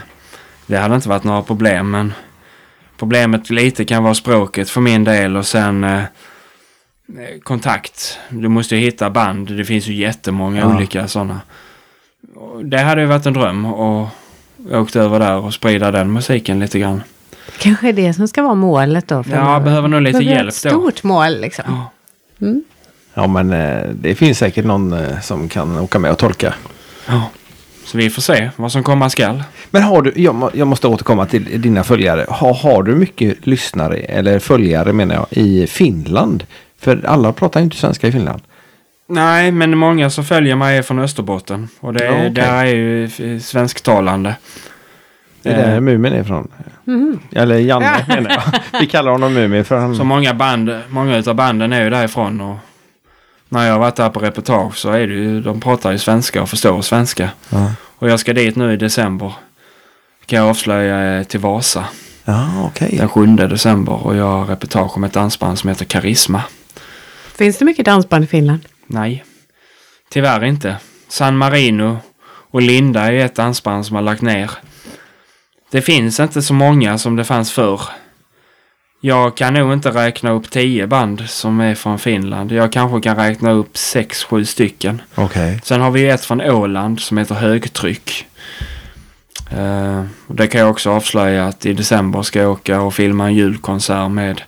Det 0.65 0.77
hade 0.77 0.95
inte 0.95 1.09
varit 1.09 1.23
några 1.23 1.41
problem 1.41 1.91
men 1.91 2.13
problemet 2.99 3.49
lite 3.49 3.85
kan 3.85 4.03
vara 4.03 4.13
språket 4.13 4.69
för 4.69 4.81
min 4.81 5.03
del 5.03 5.37
och 5.37 5.45
sen 5.45 5.83
eh, 5.83 6.01
kontakt. 7.43 8.19
Du 8.29 8.47
måste 8.47 8.75
ju 8.75 8.81
hitta 8.81 9.09
band. 9.09 9.57
Det 9.57 9.65
finns 9.65 9.87
ju 9.87 9.93
jättemånga 9.93 10.59
Ja. 10.61 10.75
olika 10.75 11.07
sådana. 11.07 11.41
Det 12.63 12.77
hade 12.77 13.01
ju 13.01 13.07
varit 13.07 13.25
en 13.25 13.33
dröm 13.33 13.65
och 13.65 14.07
åkt 14.71 14.95
över 14.95 15.19
där 15.19 15.35
och 15.37 15.53
sprida 15.53 15.91
den 15.91 16.13
musiken 16.13 16.59
lite 16.59 16.79
grann. 16.79 17.03
Kanske 17.59 17.91
det 17.91 18.13
som 18.13 18.27
ska 18.27 18.41
vara 18.41 18.55
målet 18.55 19.07
då. 19.07 19.15
Ja, 19.15 19.23
framöver. 19.23 19.59
behöver 19.59 19.87
nog 19.87 20.01
lite 20.01 20.19
Behöver 20.19 20.35
hjälp 20.37 20.49
ett 20.53 20.63
då. 20.63 20.69
stort 20.69 21.03
mål 21.03 21.41
liksom. 21.41 21.63
Ja. 21.67 22.53
Ja, 23.13 23.27
men 23.27 23.53
eh, 23.53 23.89
det 23.93 24.15
finns 24.15 24.37
säkert 24.37 24.65
någon 24.65 24.93
eh, 24.93 25.19
som 25.21 25.49
kan 25.49 25.77
åka 25.77 25.99
med 25.99 26.11
och 26.11 26.17
tolka. 26.17 26.53
Ja. 27.07 27.23
Så 27.85 27.97
vi 27.97 28.09
får 28.09 28.21
se 28.21 28.49
vad 28.55 28.71
som 28.71 28.83
komma 28.83 29.09
skall. 29.09 29.43
Men 29.71 29.83
har 29.83 30.01
du, 30.01 30.13
jag, 30.15 30.51
jag 30.53 30.67
måste 30.67 30.87
återkomma 30.87 31.25
till 31.25 31.61
dina 31.61 31.83
följare. 31.83 32.25
Har, 32.29 32.53
har 32.53 32.83
du 32.83 32.95
mycket 32.95 33.45
lyssnare, 33.47 33.97
eller 33.97 34.39
följare 34.39 34.93
menar 34.93 35.15
jag, 35.15 35.27
i 35.29 35.67
Finland? 35.67 36.43
För 36.79 37.05
alla 37.05 37.33
pratar 37.33 37.59
ju 37.59 37.63
inte 37.63 37.77
svenska 37.77 38.07
i 38.07 38.11
Finland. 38.11 38.41
Nej, 39.09 39.51
men 39.51 39.77
många 39.77 40.09
som 40.09 40.23
följer 40.25 40.55
mig 40.55 40.77
är 40.77 40.81
från 40.81 40.99
Österbotten. 40.99 41.69
Och 41.79 41.93
det, 41.93 42.05
Ja, 42.05 42.11
okej. 42.11 42.29
där 42.29 42.65
är 42.65 42.75
ju 42.75 43.09
svensktalande. 43.39 44.35
Det 45.41 45.49
är 45.49 45.59
Eh, 45.59 45.69
där 45.69 45.79
Mumin 45.79 46.13
är 46.13 46.21
ifrån. 46.21 46.47
Eller 47.31 47.55
Janne 47.57 48.05
menar 48.07 48.29
jag. 48.71 48.79
Vi 48.79 48.87
kallar 48.87 49.11
honom 49.11 49.33
Mumin 49.33 49.65
för 49.65 49.77
han... 49.79 49.95
Så 49.95 50.03
många 50.03 50.33
band, 50.33 50.79
många 50.89 51.17
utav 51.17 51.35
banden 51.35 51.73
är 51.73 51.83
ju 51.83 51.89
därifrån. 51.89 52.41
Och 52.41 52.57
när 53.49 53.65
jag 53.65 53.73
har 53.73 53.79
varit 53.79 53.95
där 53.95 54.09
på 54.09 54.19
reportage 54.19 54.77
så 54.77 54.89
är 54.91 55.07
det 55.07 55.13
ju, 55.13 55.41
de 55.41 55.59
pratar 55.61 55.91
ju 55.91 55.97
svenska 55.97 56.41
och 56.41 56.49
förstår 56.49 56.81
svenska. 56.81 57.29
Ja, 57.49 57.71
Och 57.97 58.09
jag 58.09 58.19
ska 58.19 58.33
dit 58.33 58.55
nu 58.55 58.73
i 58.73 58.77
december. 58.77 59.33
Kan 60.25 60.39
jag 60.39 60.49
avslöja 60.49 61.17
eh, 61.19 61.23
till 61.23 61.39
Vasa. 61.39 61.85
ja 62.25 62.49
okej. 62.65 62.95
Den 62.97 63.09
7 63.09 63.25
december. 63.25 64.05
Och 64.07 64.15
jag 64.15 64.25
har 64.25 64.45
reportage 64.45 64.97
om 64.97 65.03
ett 65.03 65.13
dansband 65.13 65.59
som 65.59 65.69
heter 65.69 65.85
Karisma. 65.85 66.41
Finns 67.35 67.57
det 67.57 67.65
mycket 67.65 67.85
dansband 67.85 68.23
i 68.23 68.27
Finland? 68.27 68.59
Nej, 68.87 69.25
tyvärr 70.09 70.43
inte. 70.43 70.77
San 71.07 71.37
Marino 71.37 71.97
och 72.51 72.61
Linda 72.61 73.01
är 73.01 73.25
ett 73.25 73.35
dansband 73.35 73.85
som 73.85 73.95
har 73.95 74.03
lagt 74.03 74.21
ner. 74.21 74.51
Det 75.71 75.81
finns 75.81 76.19
inte 76.19 76.41
så 76.41 76.53
många 76.53 76.97
som 76.97 77.15
det 77.15 77.23
fanns 77.23 77.51
förr. 77.51 77.81
Jag 79.01 79.37
kan 79.37 79.53
nog 79.53 79.73
inte 79.73 79.89
räkna 79.89 80.31
upp 80.31 80.49
tio 80.49 80.87
band 80.87 81.29
som 81.29 81.59
är 81.59 81.75
från 81.75 81.99
Finland. 81.99 82.51
Jag 82.51 82.71
kanske 82.71 83.01
kan 83.01 83.15
räkna 83.15 83.51
upp 83.51 83.77
sex, 83.77 84.23
sju 84.23 84.45
stycken. 84.45 85.01
Okej. 85.15 85.61
Sen 85.63 85.81
har 85.81 85.91
vi 85.91 86.09
ett 86.09 86.25
från 86.25 86.41
Åland 86.41 86.99
som 86.99 87.17
heter 87.17 87.35
Högtryck. 87.35 88.27
Och 90.27 90.35
det 90.35 90.47
kan 90.47 90.61
jag 90.61 90.69
också 90.69 90.91
avslöja 90.91 91.47
att 91.47 91.65
i 91.65 91.73
december 91.73 92.21
ska 92.21 92.39
jag 92.39 92.51
åka 92.51 92.81
och 92.81 92.93
filma 92.93 93.25
en 93.25 93.35
julkonsert 93.35 94.11
med 94.11 94.41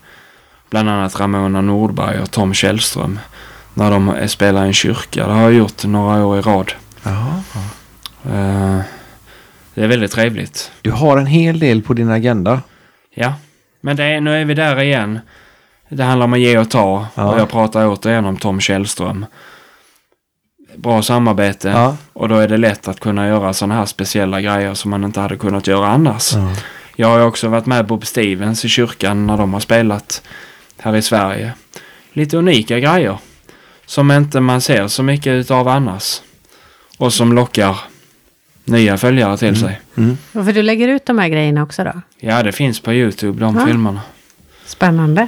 bland 0.70 0.90
annat 0.90 1.20
Ramona 1.20 1.62
Nordberg 1.62 2.20
och 2.20 2.32
Tom 2.32 2.54
Källström. 2.54 3.20
När 3.74 3.92
de 3.92 4.28
spelar 4.28 4.64
i 4.64 4.68
en 4.68 4.74
kyrka. 4.74 5.28
Det 5.28 5.34
har 5.34 5.42
jag 5.42 5.54
gjort 5.54 5.86
några 5.86 6.26
år 6.26 6.38
i 6.38 6.42
rad. 6.42 6.72
Ja. 7.04 7.42
Eh, 8.26 8.80
det 9.74 9.84
är 9.84 9.88
väldigt 9.88 10.12
trevligt. 10.12 10.72
Du 10.82 10.92
har 10.92 11.18
en 11.18 11.26
hel 11.26 11.60
del 11.60 11.82
på 11.82 11.94
din 11.94 12.10
agenda. 12.10 12.62
Ja, 13.16 13.34
men 13.82 13.96
det 13.96 14.20
nu 14.20 14.42
är 14.42 14.46
vi 14.46 14.54
där 14.54 14.82
igen. 14.82 15.20
Det 15.90 16.04
handlar 16.04 16.26
om 16.26 16.34
att 16.34 16.40
ge 16.40 16.58
och 16.58 16.70
ta. 16.70 17.08
Ja. 17.16 17.34
Och 17.34 17.40
jag 17.40 17.50
pratar 17.50 17.88
återigen 17.88 18.26
om 18.26 18.38
Tom 18.38 18.60
Källström. 18.60 19.26
Bra 20.76 21.02
samarbete. 21.02 21.70
Ja. 21.70 21.98
Och 22.14 22.30
då 22.30 22.36
är 22.36 22.48
det 22.48 22.58
lätt 22.58 22.88
att 22.88 23.00
kunna 23.00 23.28
göra 23.28 23.54
sådana 23.54 23.76
här 23.76 23.86
speciella 23.86 24.42
grejer 24.42 24.74
som 24.74 24.92
man 24.92 25.04
inte 25.04 25.20
hade 25.20 25.38
kunnat 25.38 25.68
göra 25.68 25.88
annars. 25.88 26.34
Ja. 26.34 26.54
Jag 26.96 27.08
har 27.08 27.20
också 27.20 27.48
varit 27.48 27.66
med 27.66 27.86
Bob 27.86 28.06
Stevens 28.06 28.66
i 28.66 28.70
kyrkan 28.70 29.28
när 29.28 29.38
de 29.38 29.54
har 29.54 29.60
spelat 29.60 30.22
här 30.78 30.96
i 30.96 31.02
Sverige. 31.02 31.54
Lite 32.14 32.38
unika 32.38 32.80
grejer. 32.80 33.18
Som 33.90 34.12
inte 34.12 34.40
man 34.40 34.62
ser 34.62 34.88
så 34.88 35.04
mycket 35.04 35.28
utav 35.32 35.68
annars. 35.68 36.22
Och 36.98 37.14
som 37.14 37.34
lockar 37.34 37.78
nya 38.66 38.98
följare 38.98 39.38
till 39.38 39.60
sig. 39.60 39.82
Mm. 39.98 40.18
För 40.34 40.54
du 40.54 40.62
lägger 40.64 40.88
ut 40.88 41.06
de 41.06 41.20
här 41.20 41.28
grejerna 41.30 41.64
också 41.64 41.84
då? 41.84 42.02
Ja, 42.20 42.44
det 42.44 42.52
finns 42.52 42.80
på 42.80 42.94
Youtube 42.94 43.40
de 43.40 43.56
Ja. 43.56 43.66
filmerna. 43.66 44.02
Spännande. 44.66 45.28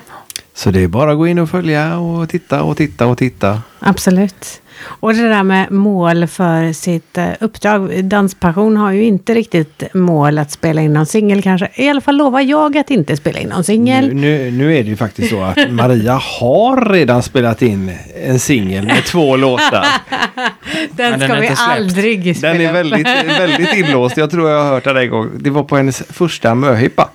Så 0.54 0.72
det 0.72 0.84
är 0.84 0.88
bara 0.88 1.12
att 1.12 1.18
gå 1.18 1.28
in 1.28 1.40
och 1.40 1.50
följa 1.50 1.98
och 1.98 2.30
titta 2.30 2.64
och 2.64 2.78
titta 2.78 3.08
och 3.08 3.18
titta. 3.18 3.62
Absolut. 3.80 4.62
Och 4.84 5.14
det 5.14 5.30
där 5.30 5.44
med 5.44 5.72
mål 5.72 6.28
för 6.28 6.74
sitt 6.74 7.18
eh, 7.18 7.28
uppdrag. 7.40 8.06
Danspassion 8.06 8.78
har 8.78 8.92
ju 8.92 9.04
inte 9.04 9.34
riktigt 9.34 9.84
mål 9.94 10.38
att 10.38 10.52
spela 10.52 10.82
in 10.82 10.94
någon 10.94 11.06
singel 11.06 11.42
kanske. 11.42 11.70
I 11.76 11.90
alla 11.90 12.02
fall 12.02 12.18
lovar 12.18 12.42
jag 12.42 12.78
att 12.78 12.92
inte 12.92 13.18
spela 13.18 13.40
in 13.40 13.48
någon 13.50 13.58
Nu, 13.58 13.64
singel. 13.64 14.14
nu, 14.16 14.52
nu 14.52 14.78
är 14.78 14.84
det 14.84 14.90
ju 14.90 14.96
faktiskt 14.96 15.30
så 15.30 15.42
att 15.42 15.72
Maria 15.72 16.14
har 16.40 16.90
redan 16.90 17.24
spelat 17.24 17.62
in 17.62 17.92
en 18.26 18.40
singel 18.40 18.86
med 18.86 19.04
två 19.06 19.36
låtar. 19.36 19.86
Den 20.92 21.12
Men 21.12 21.20
den 21.20 21.30
ska 21.30 21.38
är 21.38 21.42
vi 21.42 21.50
aldrig 21.58 22.38
spela 22.38 22.54
Den 22.54 22.62
är 22.62 22.74
väldigt, 22.74 23.08
väldigt 23.40 23.74
inlåst. 23.76 24.18
Jag 24.18 24.32
tror 24.32 24.50
jag 24.50 24.64
har 24.64 24.70
hört 24.70 24.84
det 24.84 25.02
en 25.02 25.10
gång. 25.10 25.30
Det 25.40 25.50
var 25.50 25.64
på 25.64 25.78
hennes 25.78 26.04
första 26.10 26.56
möhippa. 26.56 27.10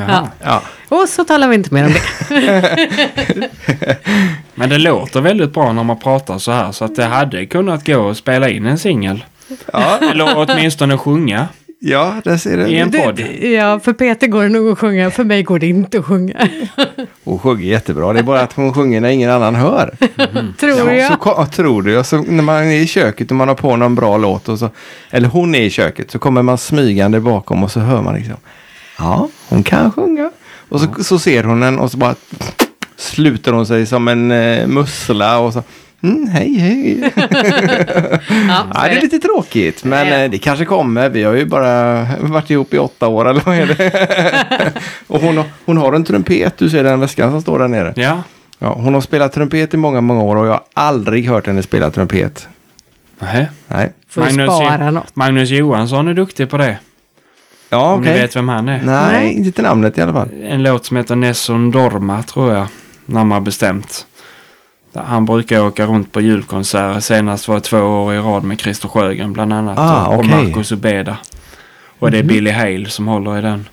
Jaha. 0.00 0.28
Ja. 0.42 0.62
Och 0.88 1.08
så 1.08 1.24
talar 1.24 1.48
vi 1.48 1.54
inte 1.54 1.74
mer 1.74 1.84
om 1.86 1.92
det. 1.92 3.50
Men 4.54 4.68
det 4.68 4.78
låter 4.78 5.20
väldigt 5.20 5.52
bra 5.54 5.72
när 5.72 5.82
man 5.84 5.98
pratar 5.98 6.38
så 6.38 6.52
här. 6.52 6.72
Så 6.72 6.84
att 6.84 6.96
det 6.96 7.04
hade 7.04 7.46
kunnat 7.46 7.86
gå 7.86 8.10
att 8.10 8.16
spela 8.16 8.48
in 8.48 8.66
en 8.66 8.78
singel. 8.78 9.24
Ja, 9.72 9.98
Eller 10.10 10.32
åtminstone 10.36 10.98
sjunga 10.98 11.48
ja 11.86 12.14
där 12.24 12.36
ser 12.36 12.66
i 12.66 12.78
en 12.78 12.90
podd. 12.92 13.16
Det- 13.16 13.50
Ja, 13.52 13.80
för 13.80 13.92
Peter 13.92 14.26
går 14.26 14.42
det 14.42 14.48
nog 14.48 14.68
att 14.72 14.78
sjunga. 14.78 15.10
För 15.10 15.24
mig 15.24 15.42
går 15.42 15.58
det 15.58 15.66
inte 15.66 15.98
att 15.98 16.04
sjunga. 16.04 16.48
Hon 17.24 17.38
sjunger 17.38 17.64
jättebra. 17.64 18.12
Det 18.12 18.18
är 18.18 18.22
bara 18.22 18.40
att 18.40 18.52
hon 18.52 18.74
sjunger 18.74 19.00
när 19.00 19.08
ingen 19.08 19.30
annan 19.30 19.54
hör. 19.54 19.96
Tror 20.60 20.78
Ja, 20.78 20.92
jag. 20.94 21.22
så, 21.22 21.46
tror 21.46 21.82
du. 21.82 21.98
Och 21.98 22.06
så 22.06 22.16
när 22.22 22.42
man 22.42 22.56
är 22.64 22.70
i 22.76 22.86
köket 22.86 23.30
och 23.30 23.36
man 23.36 23.48
har 23.48 23.54
på 23.54 23.76
någon 23.76 23.94
bra 23.94 24.16
låt. 24.16 24.48
Och 24.48 24.58
så, 24.58 24.70
eller 25.10 25.28
hon 25.28 25.54
är 25.54 25.60
i 25.62 25.70
köket. 25.70 26.10
Så 26.10 26.18
kommer 26.18 26.42
man 26.42 26.58
smygande 26.58 27.20
bakom 27.20 27.64
och 27.64 27.70
så 27.70 27.80
hör 27.80 28.02
man 28.02 28.14
liksom. 28.14 28.36
Ja, 28.98 29.28
hon 29.48 29.62
kan 29.62 29.92
sjunga. 29.92 30.30
Och 30.68 30.80
så, 30.80 31.04
så 31.04 31.18
ser 31.18 31.44
hon 31.44 31.60
den 31.60 31.78
och 31.78 31.90
så 31.90 31.96
bara 31.96 32.14
sluter 32.96 33.52
hon 33.52 33.66
sig 33.66 33.86
som 33.86 34.08
en 34.08 34.30
eh, 34.30 34.66
mussla. 34.66 35.38
Och 35.38 35.52
så. 35.52 35.62
Mm, 36.02 36.28
hej, 36.28 36.54
hej. 36.58 37.12
Ja, 38.48 38.66
Ja, 38.74 38.82
det 38.84 38.96
är 38.96 39.00
lite 39.00 39.18
tråkigt, 39.18 39.84
men 39.84 40.08
Ja. 40.08 40.14
eh, 40.14 40.30
det 40.30 40.38
kanske 40.38 40.64
kommer. 40.64 41.08
Vi 41.08 41.22
har 41.24 41.32
ju 41.34 41.46
bara 41.46 42.06
varit 42.20 42.50
ihop 42.50 42.74
i 42.74 42.78
åtta 42.78 43.08
år, 43.08 43.28
eller 43.28 43.40
vad 43.46 43.56
är 43.56 43.66
det? 43.66 44.72
och 45.06 45.20
hon 45.20 45.36
har, 45.36 45.44
hon 45.64 45.76
har 45.76 45.92
en 45.92 46.04
trumpet, 46.04 46.58
du 46.58 46.70
ser 46.70 46.84
den 46.84 47.00
väskan 47.00 47.30
som 47.30 47.42
står 47.42 47.58
där 47.58 47.68
nere. 47.68 47.92
Ja, 47.96 48.22
Ja, 48.58 48.72
hon 48.74 48.94
har 48.94 49.00
spelat 49.00 49.32
trumpet 49.32 49.74
i 49.74 49.76
många, 49.76 50.00
många 50.00 50.22
år 50.22 50.36
och 50.36 50.46
jag 50.46 50.50
har 50.52 50.62
aldrig 50.74 51.28
hört 51.28 51.46
henne 51.46 51.62
spela 51.62 51.90
trumpet. 51.90 52.48
Nähä. 53.18 53.46
Nej. 53.68 53.92
Får 54.08 54.20
Magnus, 54.20 54.46
spara 54.46 54.90
något. 54.90 55.16
Magnus 55.16 55.50
Johansson 55.50 56.08
är 56.08 56.14
duktig 56.14 56.50
på 56.50 56.56
det. 56.56 56.78
Ja, 57.74 57.92
Om 57.92 58.00
okej. 58.00 58.12
ni 58.14 58.20
vet 58.20 58.36
vem 58.36 58.48
han 58.48 58.68
är. 58.68 58.82
Nej, 58.82 59.12
Nej. 59.12 59.32
inte 59.34 59.62
namnet 59.62 59.98
i 59.98 60.00
alla 60.02 60.12
fall. 60.12 60.28
En 60.42 60.62
låt 60.62 60.84
som 60.86 60.96
heter 60.96 61.16
Nessun 61.16 61.70
Dorma 61.70 62.22
tror 62.22 62.54
jag. 62.54 62.66
Närmare 63.06 63.40
bestämt. 63.40 64.06
Där 64.92 65.02
Han 65.02 65.24
brukar 65.24 65.60
åka 65.66 65.86
runt 65.86 66.12
på 66.12 66.20
julkonserter. 66.20 67.00
Senast 67.00 67.48
var 67.48 67.54
det 67.54 67.60
två 67.60 67.78
år 67.78 68.14
i 68.14 68.18
rad 68.18 68.44
med 68.44 68.60
Christer 68.60 68.88
Sjögren 68.88 69.32
bland 69.32 69.52
annat. 69.52 69.78
Ah, 69.78 70.06
och 70.06 70.14
och 70.14 70.18
okej. 70.24 70.30
Marcus 70.30 70.72
Ubeda. 70.72 71.16
Och 71.98 72.10
det 72.10 72.18
är 72.18 72.22
Billy 72.22 72.50
Hale 72.50 72.88
som 72.88 73.06
håller 73.08 73.38
i 73.38 73.40
den. 73.40 73.68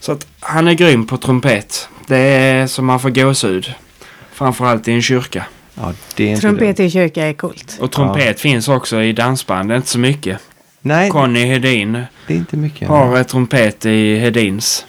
Så 0.00 0.12
att 0.12 0.26
han 0.40 0.68
är 0.68 0.72
grym 0.74 1.06
på 1.06 1.16
trumpet. 1.16 1.88
Det 2.06 2.16
är 2.18 2.66
som 2.66 2.86
man 2.86 3.00
får 3.00 3.10
gåshud. 3.10 3.74
Framförallt 4.32 4.88
i 4.88 4.92
en 4.92 5.02
kyrka. 5.02 5.44
Ja. 5.74 5.92
Trumpet 6.40 6.80
i 6.80 6.90
kyrka 6.90 7.26
är 7.26 7.32
coolt. 7.32 7.78
Och 7.80 7.92
trumpet 7.92 8.40
finns 8.40 8.68
också 8.68 9.02
i 9.02 9.12
dansband. 9.12 9.72
Inte 9.72 9.88
så 9.88 9.98
mycket. 9.98 10.38
Nej, 10.86 11.10
Conny 11.10 11.44
Hedin 11.44 11.92
det 12.26 12.34
är 12.34 12.38
inte 12.38 12.56
mycket. 12.56 12.88
har 12.88 13.22
trumpet 13.24 13.86
i 13.86 14.18
Hedins. 14.18 14.86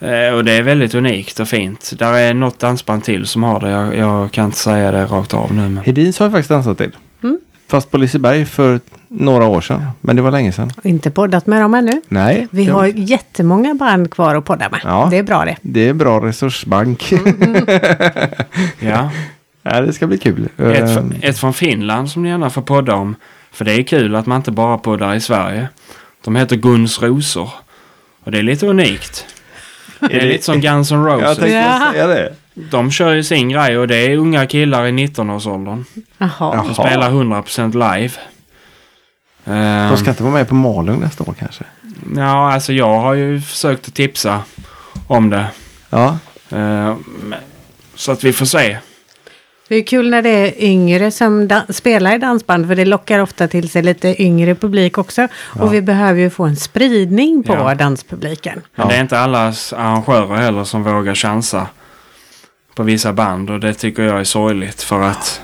Eh, 0.00 0.34
och 0.34 0.44
det 0.44 0.52
är 0.52 0.62
väldigt 0.62 0.94
unikt 0.94 1.40
och 1.40 1.48
fint. 1.48 1.92
Där 1.98 2.12
är 2.14 2.34
något 2.34 2.58
dansband 2.58 3.04
till 3.04 3.26
som 3.26 3.42
har 3.42 3.60
det. 3.60 3.70
Jag, 3.70 3.96
jag 3.96 4.32
kan 4.32 4.44
inte 4.44 4.58
säga 4.58 4.90
det 4.92 5.04
rakt 5.04 5.34
av 5.34 5.54
nu. 5.54 5.68
Men... 5.68 5.84
Hedins 5.84 6.18
har 6.18 6.26
jag 6.26 6.32
faktiskt 6.32 6.48
dansat 6.50 6.78
till. 6.78 6.96
Mm. 7.22 7.38
Fast 7.68 7.90
på 7.90 7.98
Liseberg 7.98 8.44
för 8.44 8.80
några 9.08 9.46
år 9.46 9.60
sedan. 9.60 9.86
Men 10.00 10.16
det 10.16 10.22
var 10.22 10.30
länge 10.30 10.52
sedan. 10.52 10.70
Inte 10.82 11.10
poddat 11.10 11.46
med 11.46 11.62
dem 11.62 11.74
ännu. 11.74 12.02
Nej. 12.08 12.48
Vi 12.50 12.64
har 12.64 12.86
jättemånga 12.86 13.74
band 13.74 14.10
kvar 14.10 14.34
att 14.34 14.44
podda 14.44 14.68
med. 14.70 14.80
Ja. 14.84 15.08
Det 15.10 15.18
är 15.18 15.22
bra 15.22 15.44
det. 15.44 15.56
Det 15.62 15.88
är 15.88 15.92
bra 15.94 16.20
resursbank. 16.20 17.12
Ja. 18.80 19.10
ja, 19.62 19.80
det 19.80 19.92
ska 19.92 20.06
bli 20.06 20.18
kul. 20.18 20.48
Ett, 20.58 20.84
fr- 20.84 21.18
ett 21.22 21.38
från 21.38 21.54
Finland 21.54 22.10
som 22.10 22.22
ni 22.22 22.28
gärna 22.28 22.50
får 22.50 22.62
podda 22.62 22.94
om. 22.94 23.16
För 23.54 23.64
det 23.64 23.72
är 23.72 23.82
kul 23.82 24.14
att 24.14 24.26
man 24.26 24.36
inte 24.36 24.50
bara 24.50 24.78
poddar 24.78 25.14
i 25.14 25.20
Sverige. 25.20 25.68
De 26.24 26.36
heter 26.36 26.56
Guns 26.56 27.02
Rosor. 27.02 27.50
Och 28.24 28.30
det 28.32 28.38
är 28.38 28.42
lite 28.42 28.66
unikt. 28.66 29.26
Det 30.00 30.16
är 30.22 30.26
lite 30.26 30.44
som 30.44 30.60
Guns 30.60 30.92
N' 30.92 31.04
Jag 31.04 31.22
Roses. 31.22 31.38
tänkte 31.38 31.48
Ja. 31.56 31.88
säga 31.92 32.06
det. 32.06 32.34
De 32.54 32.90
kör 32.90 33.14
ju 33.14 33.24
sin 33.24 33.48
grej 33.48 33.78
och 33.78 33.88
det 33.88 33.96
är 33.96 34.16
unga 34.16 34.46
killar 34.46 34.86
i 34.86 34.92
19-årsåldern. 34.92 35.84
Jaha. 36.18 36.30
Ja. 36.40 36.64
De 36.66 36.74
spelar 36.74 37.10
100% 37.10 37.72
live. 37.74 38.12
Ehm, 39.44 39.88
De 39.90 39.96
ska 39.96 40.10
inte 40.10 40.22
vara 40.22 40.32
med 40.34 40.48
på 40.48 40.54
Malung 40.54 41.00
nästa 41.00 41.24
år 41.24 41.34
kanske? 41.38 41.64
Ja, 42.16 42.52
alltså 42.52 42.72
jag 42.72 43.00
har 43.00 43.14
ju 43.14 43.40
försökt 43.40 43.88
att 43.88 43.94
tipsa 43.94 44.42
om 45.06 45.30
det. 45.30 45.46
Ja. 45.90 46.18
Eh, 46.50 46.96
men- 47.22 47.34
så 47.94 48.12
att 48.12 48.24
vi 48.24 48.32
får 48.32 48.46
se. 48.46 48.78
Det 49.68 49.76
är 49.76 49.82
kul 49.82 50.10
när 50.10 50.22
det 50.22 50.28
är 50.30 50.62
yngre 50.64 51.10
som 51.10 51.48
spelar 51.68 52.14
i 52.14 52.18
dansband 52.18 52.66
för 52.68 52.74
det 52.76 52.84
lockar 52.84 53.18
ofta 53.18 53.48
till 53.48 53.68
sig 53.68 53.82
lite 53.82 54.22
yngre 54.22 54.54
publik 54.54 54.98
också. 54.98 55.28
Och 55.34 55.74
vi 55.74 55.82
behöver 55.82 56.20
ju 56.20 56.30
få 56.30 56.44
en 56.44 56.56
spridning 56.56 57.42
på 57.42 57.52
Ja. 57.54 57.74
danspubliken. 57.74 58.60
Men 58.74 58.88
det 58.88 58.94
är 58.96 59.00
inte 59.00 59.18
alla 59.18 59.52
arrangörer 59.72 60.36
heller 60.36 60.64
som 60.64 60.82
vågar 60.82 61.14
chansa 61.14 61.66
på 62.74 62.82
vissa 62.82 63.12
band 63.12 63.50
och 63.50 63.60
det 63.60 63.74
tycker 63.74 64.02
jag 64.02 64.20
är 64.20 64.24
sorgligt 64.24 64.82
för 64.82 65.02
att 65.02 65.40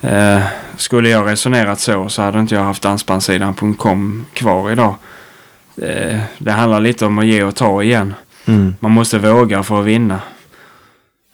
eh, 0.00 0.40
skulle 0.76 1.08
jag 1.08 1.26
resonerat 1.30 1.80
så 1.80 2.08
så 2.08 2.22
hade 2.22 2.38
inte 2.40 2.54
jag 2.54 2.62
haft 2.62 2.82
dansbandsidan.com 2.82 4.26
kvar 4.32 4.70
idag. 4.70 4.94
Eh, 5.82 6.20
det 6.38 6.50
handlar 6.52 6.80
lite 6.80 7.06
om 7.06 7.18
att 7.18 7.26
ge 7.26 7.42
och 7.44 7.54
ta 7.56 7.82
igen. 7.82 8.14
Mm. 8.46 8.74
Man 8.80 8.90
måste 8.90 9.18
våga 9.18 9.62
för 9.62 9.80
att 9.80 9.86
vinna. 9.86 10.20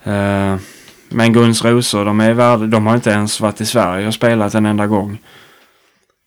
Eh, 0.04 0.56
men 1.10 1.32
Guns 1.32 1.64
Rosor, 1.64 2.04
de, 2.04 2.20
är 2.20 2.32
värda, 2.32 2.66
de 2.66 2.86
har 2.86 2.94
inte 2.94 3.10
ens 3.10 3.40
varit 3.40 3.60
i 3.60 3.66
Sverige 3.66 4.06
och 4.06 4.14
spelat 4.14 4.54
en 4.54 4.66
enda 4.66 4.86
gång. 4.86 5.18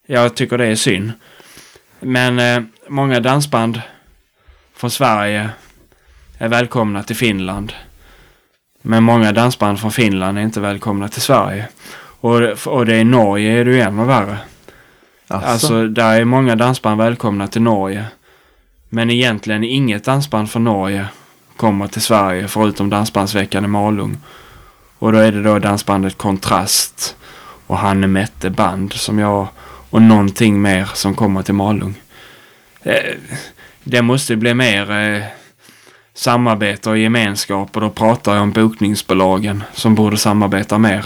Jag 0.07 0.35
tycker 0.35 0.57
det 0.57 0.65
är 0.65 0.75
synd. 0.75 1.11
Men 1.99 2.39
eh, 2.39 2.63
många 2.87 3.19
dansband 3.19 3.81
från 4.75 4.91
Sverige 4.91 5.49
är 6.37 6.47
välkomna 6.47 7.03
till 7.03 7.15
Finland. 7.15 7.73
Men 8.81 9.03
många 9.03 9.31
dansband 9.31 9.79
från 9.79 9.91
Finland 9.91 10.37
är 10.37 10.41
inte 10.41 10.59
välkomna 10.59 11.09
till 11.09 11.21
Sverige. 11.21 11.67
Och, 11.95 12.67
och 12.67 12.85
det 12.85 12.95
är 12.95 13.05
Norge 13.05 13.51
är 13.51 13.65
det 13.65 13.71
ju 13.71 13.81
ännu 13.81 14.05
värre. 14.05 14.37
Alltså, 15.27 15.49
Alltså, 15.49 15.87
där 15.87 16.21
är 16.21 16.25
många 16.25 16.55
dansband 16.55 17.01
välkomna 17.01 17.47
till 17.47 17.61
Norge. 17.61 18.05
Men 18.89 19.09
egentligen 19.09 19.63
inget 19.63 20.03
dansband 20.03 20.51
från 20.51 20.63
Norge 20.63 21.05
kommer 21.57 21.87
till 21.87 22.01
Sverige 22.01 22.47
förutom 22.47 22.89
Dansbandsveckan 22.89 23.65
i 23.65 23.67
Malung. 23.67 24.17
Och 25.03 25.11
då 25.11 25.17
är 25.17 25.31
det 25.31 25.41
då 25.41 25.59
dansbandet 25.59 26.17
Kontrast 26.17 27.15
och 27.67 27.77
Hanne 27.77 28.07
Mette 28.07 28.49
band 28.49 28.93
som 28.93 29.19
jag 29.19 29.47
och 29.89 30.01
någonting 30.01 30.61
mer 30.61 30.89
som 30.93 31.15
kommer 31.15 31.41
till 31.41 31.53
Malung. 31.53 31.95
Eh, 32.83 32.93
Det 33.83 34.01
måste 34.01 34.35
bli 34.35 34.53
mer 34.53 34.91
eh, 34.91 35.23
samarbete 36.13 36.89
och 36.89 36.97
gemenskap 36.97 37.75
och 37.75 37.81
då 37.81 37.89
pratar 37.89 38.33
jag 38.33 38.43
om 38.43 38.51
bokningsbolagen 38.51 39.63
som 39.73 39.95
borde 39.95 40.17
samarbeta 40.17 40.77
mer. 40.77 41.05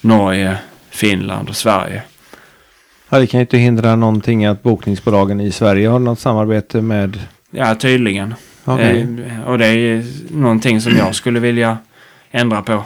Norge, 0.00 0.56
Finland 0.90 1.48
och 1.48 1.56
Sverige. 1.56 2.02
ja, 3.08 3.18
det 3.18 3.26
kan 3.26 3.38
ju 3.40 3.42
inte 3.42 3.58
hindra 3.58 3.96
någonting 3.96 4.44
att 4.44 4.62
bokningsbolagen 4.62 5.40
i 5.40 5.52
Sverige 5.52 5.88
har 5.88 5.98
något 5.98 6.20
samarbete 6.20 6.80
med... 6.80 7.18
Ja, 7.50 7.74
tydligen. 7.74 8.34
Okej. 8.64 9.06
Eh, 9.26 9.40
och 9.48 9.58
det 9.58 9.66
är 9.66 10.04
någonting 10.30 10.80
som 10.80 10.96
jag 10.96 11.14
skulle 11.14 11.40
vilja 11.40 11.78
ändra 12.30 12.62
på. 12.62 12.84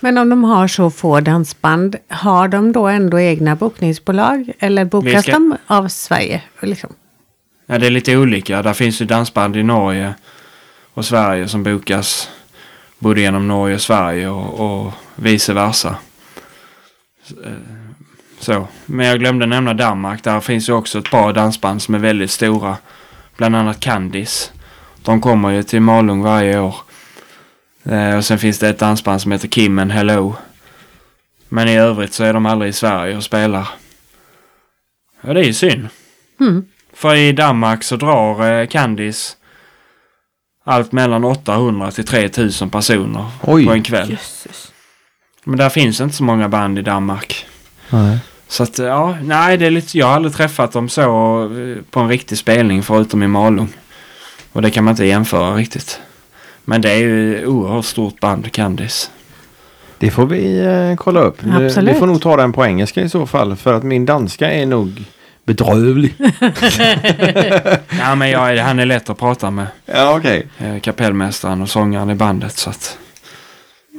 Men 0.00 0.18
om 0.18 0.28
de 0.28 0.44
har 0.44 0.68
så 0.68 0.90
få 0.90 1.20
dansband, 1.20 1.96
har 2.08 2.48
de 2.48 2.72
då 2.72 2.86
ändå 2.88 3.20
egna 3.20 3.56
bokningsbolag? 3.56 4.52
Eller 4.58 4.84
bokas 4.84 5.14
Vi 5.14 5.22
ska- 5.22 5.32
de 5.32 5.56
av 5.66 5.88
Sverige? 5.88 6.42
Liksom? 6.62 6.92
Ja, 7.66 7.78
det 7.78 7.86
är 7.86 7.90
lite 7.90 8.16
olika. 8.16 8.62
Där 8.62 8.72
finns 8.74 9.00
ju 9.02 9.04
dansband 9.06 9.56
i 9.56 9.62
Norge 9.62 10.14
och 10.94 11.04
Sverige 11.04 11.48
som 11.48 11.62
bokas 11.62 12.28
både 12.98 13.20
genom 13.20 13.48
Norge 13.48 13.74
och 13.74 13.80
Sverige 13.80 14.28
och, 14.28 14.60
och 14.84 14.92
vice 15.16 15.52
versa. 15.52 15.96
Så, 17.24 17.34
eh, 17.34 17.52
Så. 18.40 18.68
Men 18.86 19.06
jag 19.06 19.18
glömde 19.18 19.46
nämna 19.46 19.74
Danmark. 19.74 20.22
Där 20.24 20.40
finns 20.40 20.68
ju 20.68 20.72
också 20.72 20.98
ett 20.98 21.10
par 21.10 21.32
dansband 21.32 21.82
som 21.82 21.94
är 21.94 21.98
väldigt 21.98 22.30
stora. 22.30 22.76
Bland 23.36 23.56
annat 23.56 23.80
Candice. 23.80 24.50
De 25.02 25.20
kommer 25.20 25.50
ju 25.50 25.62
till 25.62 25.80
Malung 25.80 26.22
varje 26.22 26.58
år. 26.60 26.74
Eh, 27.84 28.16
och 28.16 28.24
sen 28.24 28.38
finns 28.38 28.58
det 28.58 28.68
ett 28.68 28.78
dansband 28.78 29.22
som 29.22 29.32
heter 29.32 29.48
Kim 29.48 29.78
and 29.78 29.92
Hello. 29.92 30.36
Men 31.48 31.68
i 31.68 31.78
övrigt 31.78 32.12
så 32.12 32.24
är 32.24 32.32
de 32.32 32.46
aldrig 32.46 32.68
i 32.68 32.72
Sverige 32.72 33.16
och 33.16 33.24
spelar. 33.24 33.68
Ja, 35.20 35.32
det 35.32 35.40
är 35.40 35.44
ju 35.44 35.54
synd. 35.54 35.88
Mm. 36.40 36.64
För 36.94 37.14
i 37.14 37.32
Danmark 37.32 37.82
så 37.84 37.96
drar 37.96 38.52
eh, 38.52 38.66
Candice 38.66 39.36
allt 40.64 40.92
mellan 40.92 41.24
800 41.24 41.90
till 41.90 42.06
3000 42.06 42.70
personer 42.70 43.26
Oj. 43.42 43.66
på 43.66 43.72
en 43.72 43.82
kväll. 43.82 44.18
Men 45.44 45.58
där 45.58 45.68
finns 45.68 46.00
inte 46.00 46.16
så 46.16 46.24
många 46.24 46.48
band 46.48 46.78
i 46.78 46.82
Danmark. 46.82 47.46
Nej. 47.90 48.18
Så 48.48 48.62
att 48.62 48.78
ja, 48.78 49.16
nej 49.22 49.58
det 49.58 49.66
är 49.66 49.70
lite, 49.70 49.98
jag 49.98 50.06
har 50.06 50.14
aldrig 50.14 50.34
träffat 50.34 50.72
dem 50.72 50.88
så 50.88 51.02
eh, 51.44 51.82
på 51.90 52.00
en 52.00 52.08
riktig 52.08 52.38
spelning 52.38 52.82
förutom 52.82 53.22
i 53.22 53.28
Malung. 53.28 53.72
Och 54.52 54.62
det 54.62 54.70
kan 54.70 54.84
man 54.84 54.92
inte 54.92 55.04
jämföra 55.04 55.54
riktigt. 55.54 56.00
Men 56.64 56.80
det 56.80 56.90
är 56.90 56.96
ju 56.98 57.46
oerhört 57.46 57.84
stort 57.84 58.20
band, 58.20 58.52
Candice. 58.52 59.10
Det 59.98 60.10
får 60.10 60.26
vi 60.26 60.58
eh, 60.60 60.96
kolla 60.96 61.20
upp. 61.20 61.42
Vi- 61.42 61.66
Absolut. 61.66 61.94
Vi 61.94 61.98
får 61.98 62.06
nog 62.06 62.22
ta 62.22 62.36
den 62.36 62.52
på 62.52 62.66
engelska 62.66 63.00
i 63.02 63.08
så 63.08 63.26
fall. 63.26 63.56
För 63.56 63.74
att 63.74 63.82
min 63.82 64.06
danska 64.06 64.50
är 64.52 64.66
nog 64.66 65.04
bedrövlig. 65.44 66.14
Ja 67.98 68.14
men 68.14 68.30
jag 68.30 68.50
är, 68.56 68.62
han 68.62 68.78
är 68.78 68.86
lätt 68.86 69.10
att 69.10 69.18
prata 69.18 69.50
med. 69.50 69.66
ja, 69.86 70.16
okej. 70.18 70.46
eh, 70.58 70.80
kapellmästaren 70.80 71.62
och 71.62 71.68
sångaren 71.68 72.10
i 72.10 72.14
bandet. 72.14 72.56
Så 72.58 72.70
att 72.70 72.98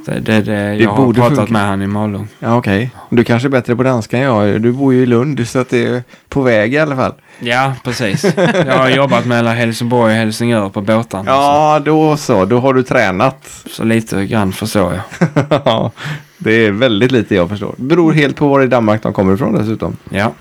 det, 0.04 0.20
det, 0.20 0.42
det, 0.42 0.74
jag 0.74 0.90
har 0.90 1.12
pratat 1.12 1.36
funka. 1.36 1.52
med 1.52 1.62
han 1.62 1.82
i 1.82 1.86
Malung. 1.86 2.28
Ja, 2.38 2.56
okej. 2.56 2.90
Du 3.10 3.24
kanske 3.24 3.48
är 3.48 3.50
bättre 3.50 3.76
på 3.76 3.82
danska 3.82 4.18
än 4.18 4.22
jag. 4.22 4.62
Du 4.62 4.72
bor 4.72 4.94
ju 4.94 5.02
i 5.02 5.06
Lund 5.06 5.48
så 5.48 5.58
att 5.58 5.68
det 5.70 5.86
är 5.86 6.02
på 6.28 6.42
väg 6.42 6.74
i 6.74 6.78
alla 6.78 6.96
fall. 6.96 7.12
Ja, 7.40 7.74
precis. 7.84 8.24
Jag 8.66 8.78
har 8.78 8.88
jobbat 8.88 9.26
mellan 9.26 9.56
Helsingborg 9.56 10.12
och 10.12 10.18
Helsingör 10.18 10.68
på 10.68 10.80
båtarna. 10.80 11.30
Ja, 11.30 11.82
då 11.84 12.16
så. 12.16 12.44
Då 12.44 12.58
har 12.58 12.74
du 12.74 12.82
tränat. 12.82 13.62
Så, 13.64 13.68
så 13.68 13.84
lite 13.84 14.26
grann 14.26 14.52
förstår 14.52 14.92
jag. 14.92 15.28
Ja, 15.64 15.92
det 16.38 16.52
är 16.52 16.70
väldigt 16.70 17.12
lite 17.12 17.34
jag 17.34 17.48
förstår. 17.48 17.74
Beror 17.76 18.12
helt 18.12 18.36
på 18.36 18.48
var 18.48 18.62
i 18.62 18.66
Danmark 18.66 19.02
de 19.02 19.12
kommer 19.12 19.34
ifrån 19.34 19.54
dessutom. 19.54 19.96
Ja, 20.10 20.32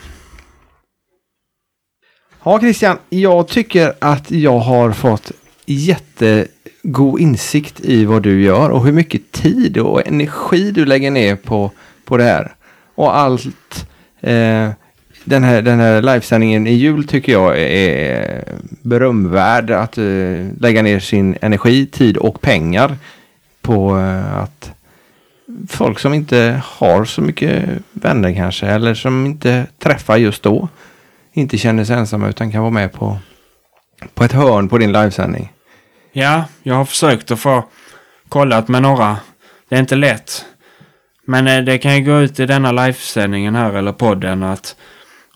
Ja, 2.46 2.60
Christian. 2.60 2.98
Jag 3.10 3.48
tycker 3.48 3.94
att 4.00 4.32
jag 4.32 4.60
har 4.60 4.92
fått 4.92 5.32
god 6.84 7.20
insikt 7.20 7.80
i 7.80 8.06
vad 8.06 8.24
du 8.24 8.44
gör 8.44 8.70
och 8.70 8.86
hur 8.86 8.92
mycket 8.92 9.32
tid 9.32 9.78
och 9.78 10.08
energi 10.08 10.72
du 10.72 10.86
lägger 10.86 11.12
ner 11.12 11.36
på, 11.36 11.72
på 12.06 12.18
det 12.18 12.24
här. 12.24 12.56
Och 12.96 13.18
allt. 13.18 13.88
Eh, 14.22 14.70
den 15.26 15.44
här, 15.44 15.62
den 15.62 15.80
här 15.80 16.02
livesändningen 16.02 16.68
i 16.68 16.74
jul 16.74 17.08
tycker 17.08 17.32
jag 17.32 17.60
är 17.60 18.44
berömvärd 18.82 19.72
att 19.72 19.98
eh, 19.98 20.48
lägga 20.60 20.82
ner 20.82 21.00
sin 21.00 21.38
energi, 21.42 21.86
tid 21.86 22.18
och 22.18 22.42
pengar 22.42 22.98
på 23.62 24.00
eh, 24.00 24.38
att 24.38 24.72
folk 25.68 26.00
som 26.00 26.14
inte 26.14 26.62
har 26.66 27.06
så 27.06 27.22
mycket 27.22 27.70
vänner 27.92 28.34
kanske 28.34 28.68
eller 28.68 28.94
som 28.94 29.26
inte 29.26 29.66
träffar 29.80 30.18
just 30.18 30.44
då 30.44 30.68
inte 31.34 31.58
känner 31.58 31.84
sig 31.86 31.96
ensamma 31.96 32.30
utan 32.30 32.52
kan 32.52 32.62
vara 32.62 32.72
med 32.72 32.94
på, 32.94 33.18
på 34.14 34.24
ett 34.24 34.32
hörn 34.32 34.70
på 34.70 34.78
din 34.78 34.92
livesändning. 34.92 35.52
Ja, 36.16 36.46
jag 36.64 36.76
har 36.76 36.86
försökt 36.86 37.32
att 37.32 37.40
få 37.40 37.66
kollat 38.30 38.68
med 38.68 38.82
några. 38.82 39.18
Det 39.70 39.76
är 39.76 39.80
inte 39.80 39.96
lätt. 39.96 40.46
Men 41.26 41.48
eh, 41.48 41.64
det 41.64 41.78
kan 41.78 41.96
ju 41.98 42.04
gå 42.04 42.20
ut 42.20 42.40
i 42.40 42.46
denna 42.46 42.72
livesändningen 42.72 43.56
här 43.56 43.74
eller 43.74 43.92
podden 43.92 44.44
att 44.44 44.76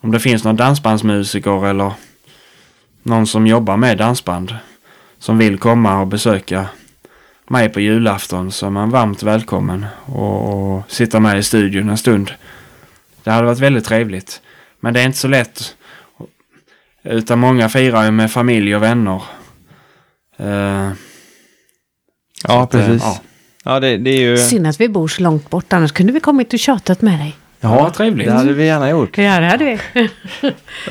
om 0.00 0.12
det 0.12 0.20
finns 0.20 0.44
någon 0.44 0.56
dansbandsmusiker 0.56 1.66
eller 1.66 1.92
någon 3.02 3.26
som 3.26 3.46
jobbar 3.46 3.76
med 3.76 3.98
dansband 3.98 4.54
som 5.18 5.38
vill 5.38 5.58
komma 5.58 6.00
och 6.00 6.06
besöka 6.06 6.66
mig 7.48 7.68
på 7.68 7.80
julafton 7.80 8.52
så 8.52 8.66
är 8.66 8.70
man 8.70 8.90
varmt 8.90 9.22
välkommen 9.22 9.86
och, 10.04 10.74
och 10.74 10.82
sitta 10.88 11.20
med 11.20 11.38
i 11.38 11.42
studion 11.42 11.88
en 11.88 11.98
stund. 11.98 12.34
Det 13.22 13.30
hade 13.30 13.46
varit 13.46 13.58
väldigt 13.58 13.84
trevligt. 13.84 14.40
Men 14.80 14.94
det 14.94 15.00
är 15.00 15.04
inte 15.04 15.18
så 15.18 15.28
lätt. 15.28 15.76
Utan 17.02 17.38
många 17.38 17.68
firar 17.68 18.04
ju 18.04 18.10
med 18.10 18.32
familj 18.32 18.76
och 18.76 18.82
vänner. 18.82 19.22
Så 20.38 20.44
Ja, 22.48 22.62
att, 22.62 22.74
eh, 22.74 22.80
precis. 22.86 23.02
ja. 23.02 23.20
Ja, 23.64 23.80
det, 23.80 23.96
det 23.96 24.10
är 24.10 24.20
ju... 24.20 24.36
Synd 24.38 24.66
att 24.66 24.80
vi 24.80 24.88
bor 24.88 25.08
så 25.08 25.22
långt 25.22 25.50
bort, 25.50 25.72
annars 25.72 25.92
kunde 25.92 26.12
vi 26.12 26.20
kommit 26.20 26.52
och 26.52 26.58
tjatat 26.58 27.02
med 27.02 27.18
dig. 27.18 27.36
Ja, 27.60 27.74
vad 27.74 27.94
trevligt. 27.94 28.26
Det 28.26 28.32
hade 28.32 28.52
vi 28.52 28.64
gärna 28.66 28.90
gjort. 28.90 29.18
Ja, 29.18 29.40
det 29.40 29.46
hade 29.46 29.64
vi. 29.64 30.08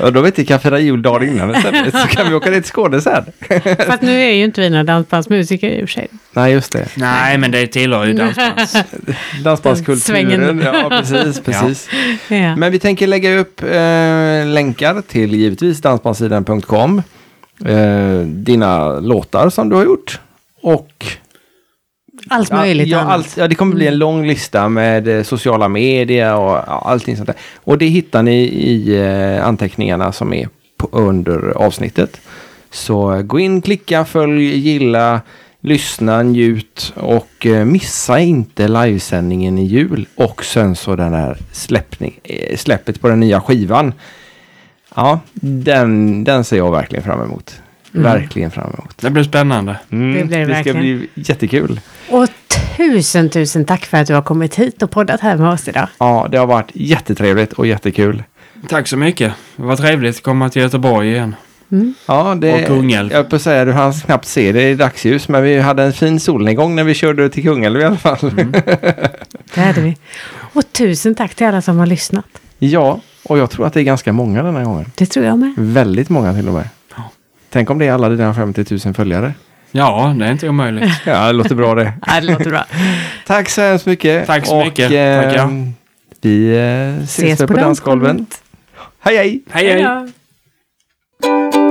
Och 0.02 0.12
då 0.12 0.20
vet 0.20 0.38
vi 0.38 0.44
kan 0.46 0.60
fira 0.60 0.78
jul 0.78 1.02
dagen 1.02 1.28
innan 1.28 1.56
istället. 1.56 1.94
Så 1.94 2.08
kan 2.08 2.28
vi 2.28 2.34
åka 2.34 2.50
ner 2.50 2.60
till 2.60 2.68
Skåne 2.68 3.00
sen. 3.00 3.24
Fast 3.86 4.02
nu 4.02 4.20
är 4.20 4.32
ju 4.32 4.44
inte 4.44 4.60
vi 4.60 4.70
några 4.70 4.84
dansbandsmusiker 4.84 5.70
i 5.70 5.84
och 5.84 5.88
för 5.88 5.92
sig. 5.92 6.08
Nej, 6.32 6.52
just 6.52 6.72
det. 6.72 6.88
Nej, 6.94 7.38
men 7.38 7.50
det 7.50 7.66
tillhör 7.66 8.06
ju 8.06 8.12
dansbands. 8.14 8.76
Dansbandskulturen. 9.44 10.62
Ja, 10.64 10.88
precis. 10.88 11.40
precis. 11.40 11.88
Ja. 12.28 12.56
Men 12.56 12.72
vi 12.72 12.78
tänker 12.78 13.06
lägga 13.06 13.38
upp 13.38 13.62
eh, 13.62 14.46
länkar 14.46 15.02
till 15.08 15.34
givetvis 15.34 15.80
dansbandsidan.com. 15.80 17.02
Eh, 17.64 18.20
dina 18.20 19.00
låtar 19.00 19.50
som 19.50 19.68
du 19.68 19.76
har 19.76 19.84
gjort. 19.84 20.20
Och 20.62 21.18
Allt 22.28 22.52
möjligt 22.52 22.88
ja, 22.88 22.98
annat. 22.98 23.12
allt, 23.12 23.36
ja, 23.36 23.48
det 23.48 23.54
kommer 23.54 23.74
bli 23.74 23.86
en 23.86 23.98
lång 23.98 24.26
lista 24.26 24.68
med 24.68 25.08
eh, 25.08 25.22
sociala 25.22 25.68
medier 25.68 26.34
och 26.34 26.50
ja, 26.50 26.82
allting 26.84 27.16
sånt 27.16 27.26
där. 27.26 27.36
Och 27.56 27.78
det 27.78 27.86
hittar 27.86 28.22
ni 28.22 28.42
i 28.44 28.96
eh, 28.96 29.46
anteckningarna 29.46 30.12
som 30.12 30.32
är 30.32 30.48
på, 30.76 30.88
under 30.92 31.52
avsnittet. 31.56 32.20
Så 32.70 33.14
eh, 33.14 33.22
gå 33.22 33.38
in, 33.38 33.62
klicka, 33.62 34.04
följ, 34.04 34.44
gilla, 34.44 35.20
lyssna, 35.60 36.22
njut 36.22 36.92
och 36.96 37.46
missa 37.66 38.20
inte 38.20 38.68
livesändningen 38.68 39.58
i 39.58 39.64
jul. 39.64 40.06
Och 40.14 40.44
sen 40.44 40.76
så 40.76 40.96
den 40.96 41.14
här 41.14 41.38
släppning, 41.52 42.20
släppet 42.56 43.00
på 43.00 43.08
den 43.08 43.20
nya 43.20 43.40
skivan. 43.40 43.92
Ja, 44.94 45.20
den, 45.40 46.24
den 46.24 46.44
ser 46.44 46.56
jag 46.56 46.70
verkligen 46.72 47.04
fram 47.04 47.22
emot. 47.22 47.60
Verkligen 47.92 48.50
fram 48.50 48.66
emot. 48.78 48.94
Det 49.00 49.10
blir 49.10 49.22
spännande. 49.24 49.76
Mm, 49.90 50.18
Det 50.18 50.24
blir 50.24 50.38
det 50.38 50.44
det 50.54 50.60
ska 50.60 50.74
bli 50.74 51.08
jättekul. 51.14 51.80
Och 52.10 52.28
tusen, 52.76 53.30
tusen 53.30 53.64
tack 53.64 53.84
för 53.86 53.96
att 53.98 54.06
du 54.06 54.14
har 54.14 54.22
kommit 54.22 54.54
hit 54.54 54.82
och 54.82 54.90
poddat 54.90 55.20
här 55.20 55.36
med 55.36 55.50
oss 55.50 55.68
idag. 55.68 55.88
Ja, 55.98 56.28
det 56.30 56.38
har 56.38 56.46
varit 56.46 56.70
jättetrevligt 56.74 57.52
och 57.52 57.66
jättekul. 57.66 58.22
Tack 58.68 58.88
så 58.88 58.96
mycket. 58.96 59.32
Det 59.56 59.62
var 59.62 59.76
trevligt 59.76 60.16
att 60.16 60.22
komma 60.22 60.48
till 60.50 60.62
Göteborg 60.62 61.08
igen. 61.10 61.34
Ja, 62.06 62.34
det, 62.40 62.52
Och 62.54 62.66
Kungälv. 62.66 63.12
Jag 63.12 63.30
på 63.30 63.36
att 63.36 63.42
säga, 63.42 63.64
du 63.64 63.72
hann 63.72 63.92
knappt 63.92 64.26
se 64.26 64.52
det 64.52 64.70
i 64.70 64.74
dagsljus, 64.74 65.28
men 65.28 65.42
vi 65.42 65.58
hade 65.60 65.82
en 65.82 65.92
fin 65.92 66.20
solnedgång 66.20 66.74
när 66.74 66.84
vi 66.84 66.94
körde 66.94 67.28
till 67.28 67.42
Kungälv 67.42 67.80
i 67.80 67.84
alla 67.84 67.96
fall. 67.96 68.18
Det 69.54 69.60
hade 69.60 69.80
vi. 69.80 69.96
Och 70.52 70.72
tusen 70.72 71.14
tack 71.14 71.34
till 71.34 71.46
alla 71.46 71.62
som 71.62 71.78
har 71.78 71.86
lyssnat. 71.86 72.24
ja, 72.58 73.00
och 73.28 73.38
jag 73.38 73.50
tror 73.50 73.66
att 73.66 73.72
det 73.72 73.80
är 73.80 73.84
ganska 73.84 74.12
många 74.12 74.42
den 74.42 74.56
här 74.56 74.64
gången. 74.64 74.92
Det 74.94 75.06
tror 75.06 75.26
jag 75.26 75.38
med. 75.38 75.54
Väldigt 75.56 76.08
många 76.08 76.34
till 76.34 76.48
och 76.48 76.54
med. 76.54 76.68
Ja. 76.96 77.02
Tänk 77.50 77.70
om 77.70 77.78
det 77.78 77.86
är 77.86 77.92
alla 77.92 78.08
dina 78.08 78.34
50 78.34 78.64
000 78.84 78.94
följare. 78.94 79.32
Ja, 79.70 80.14
det 80.18 80.26
är 80.26 80.32
inte 80.32 80.48
omöjligt. 80.48 80.90
Ja, 81.04 81.26
det 81.26 81.32
låter 81.32 81.54
bra 81.54 81.74
det. 81.74 81.92
Ja, 82.06 82.20
det 82.20 82.26
låter 82.26 82.50
bra. 82.50 82.64
Tack 83.26 83.48
så 83.48 83.60
hemskt 83.60 83.86
mycket. 83.86 84.26
Tack 84.26 84.46
så 84.46 84.58
och, 84.58 84.64
mycket. 84.64 84.90
eh, 84.92 85.22
Tackar. 85.30 85.72
Vi 86.20 86.56
eh, 86.98 87.02
ses, 87.04 87.40
väl 87.40 87.48
på 87.48 87.54
dansgolvet. 87.54 88.42
Hej 89.00 89.16
hej! 89.16 89.42
Hej, 89.50 89.66
hej! 89.72 89.82
då. 89.82 91.67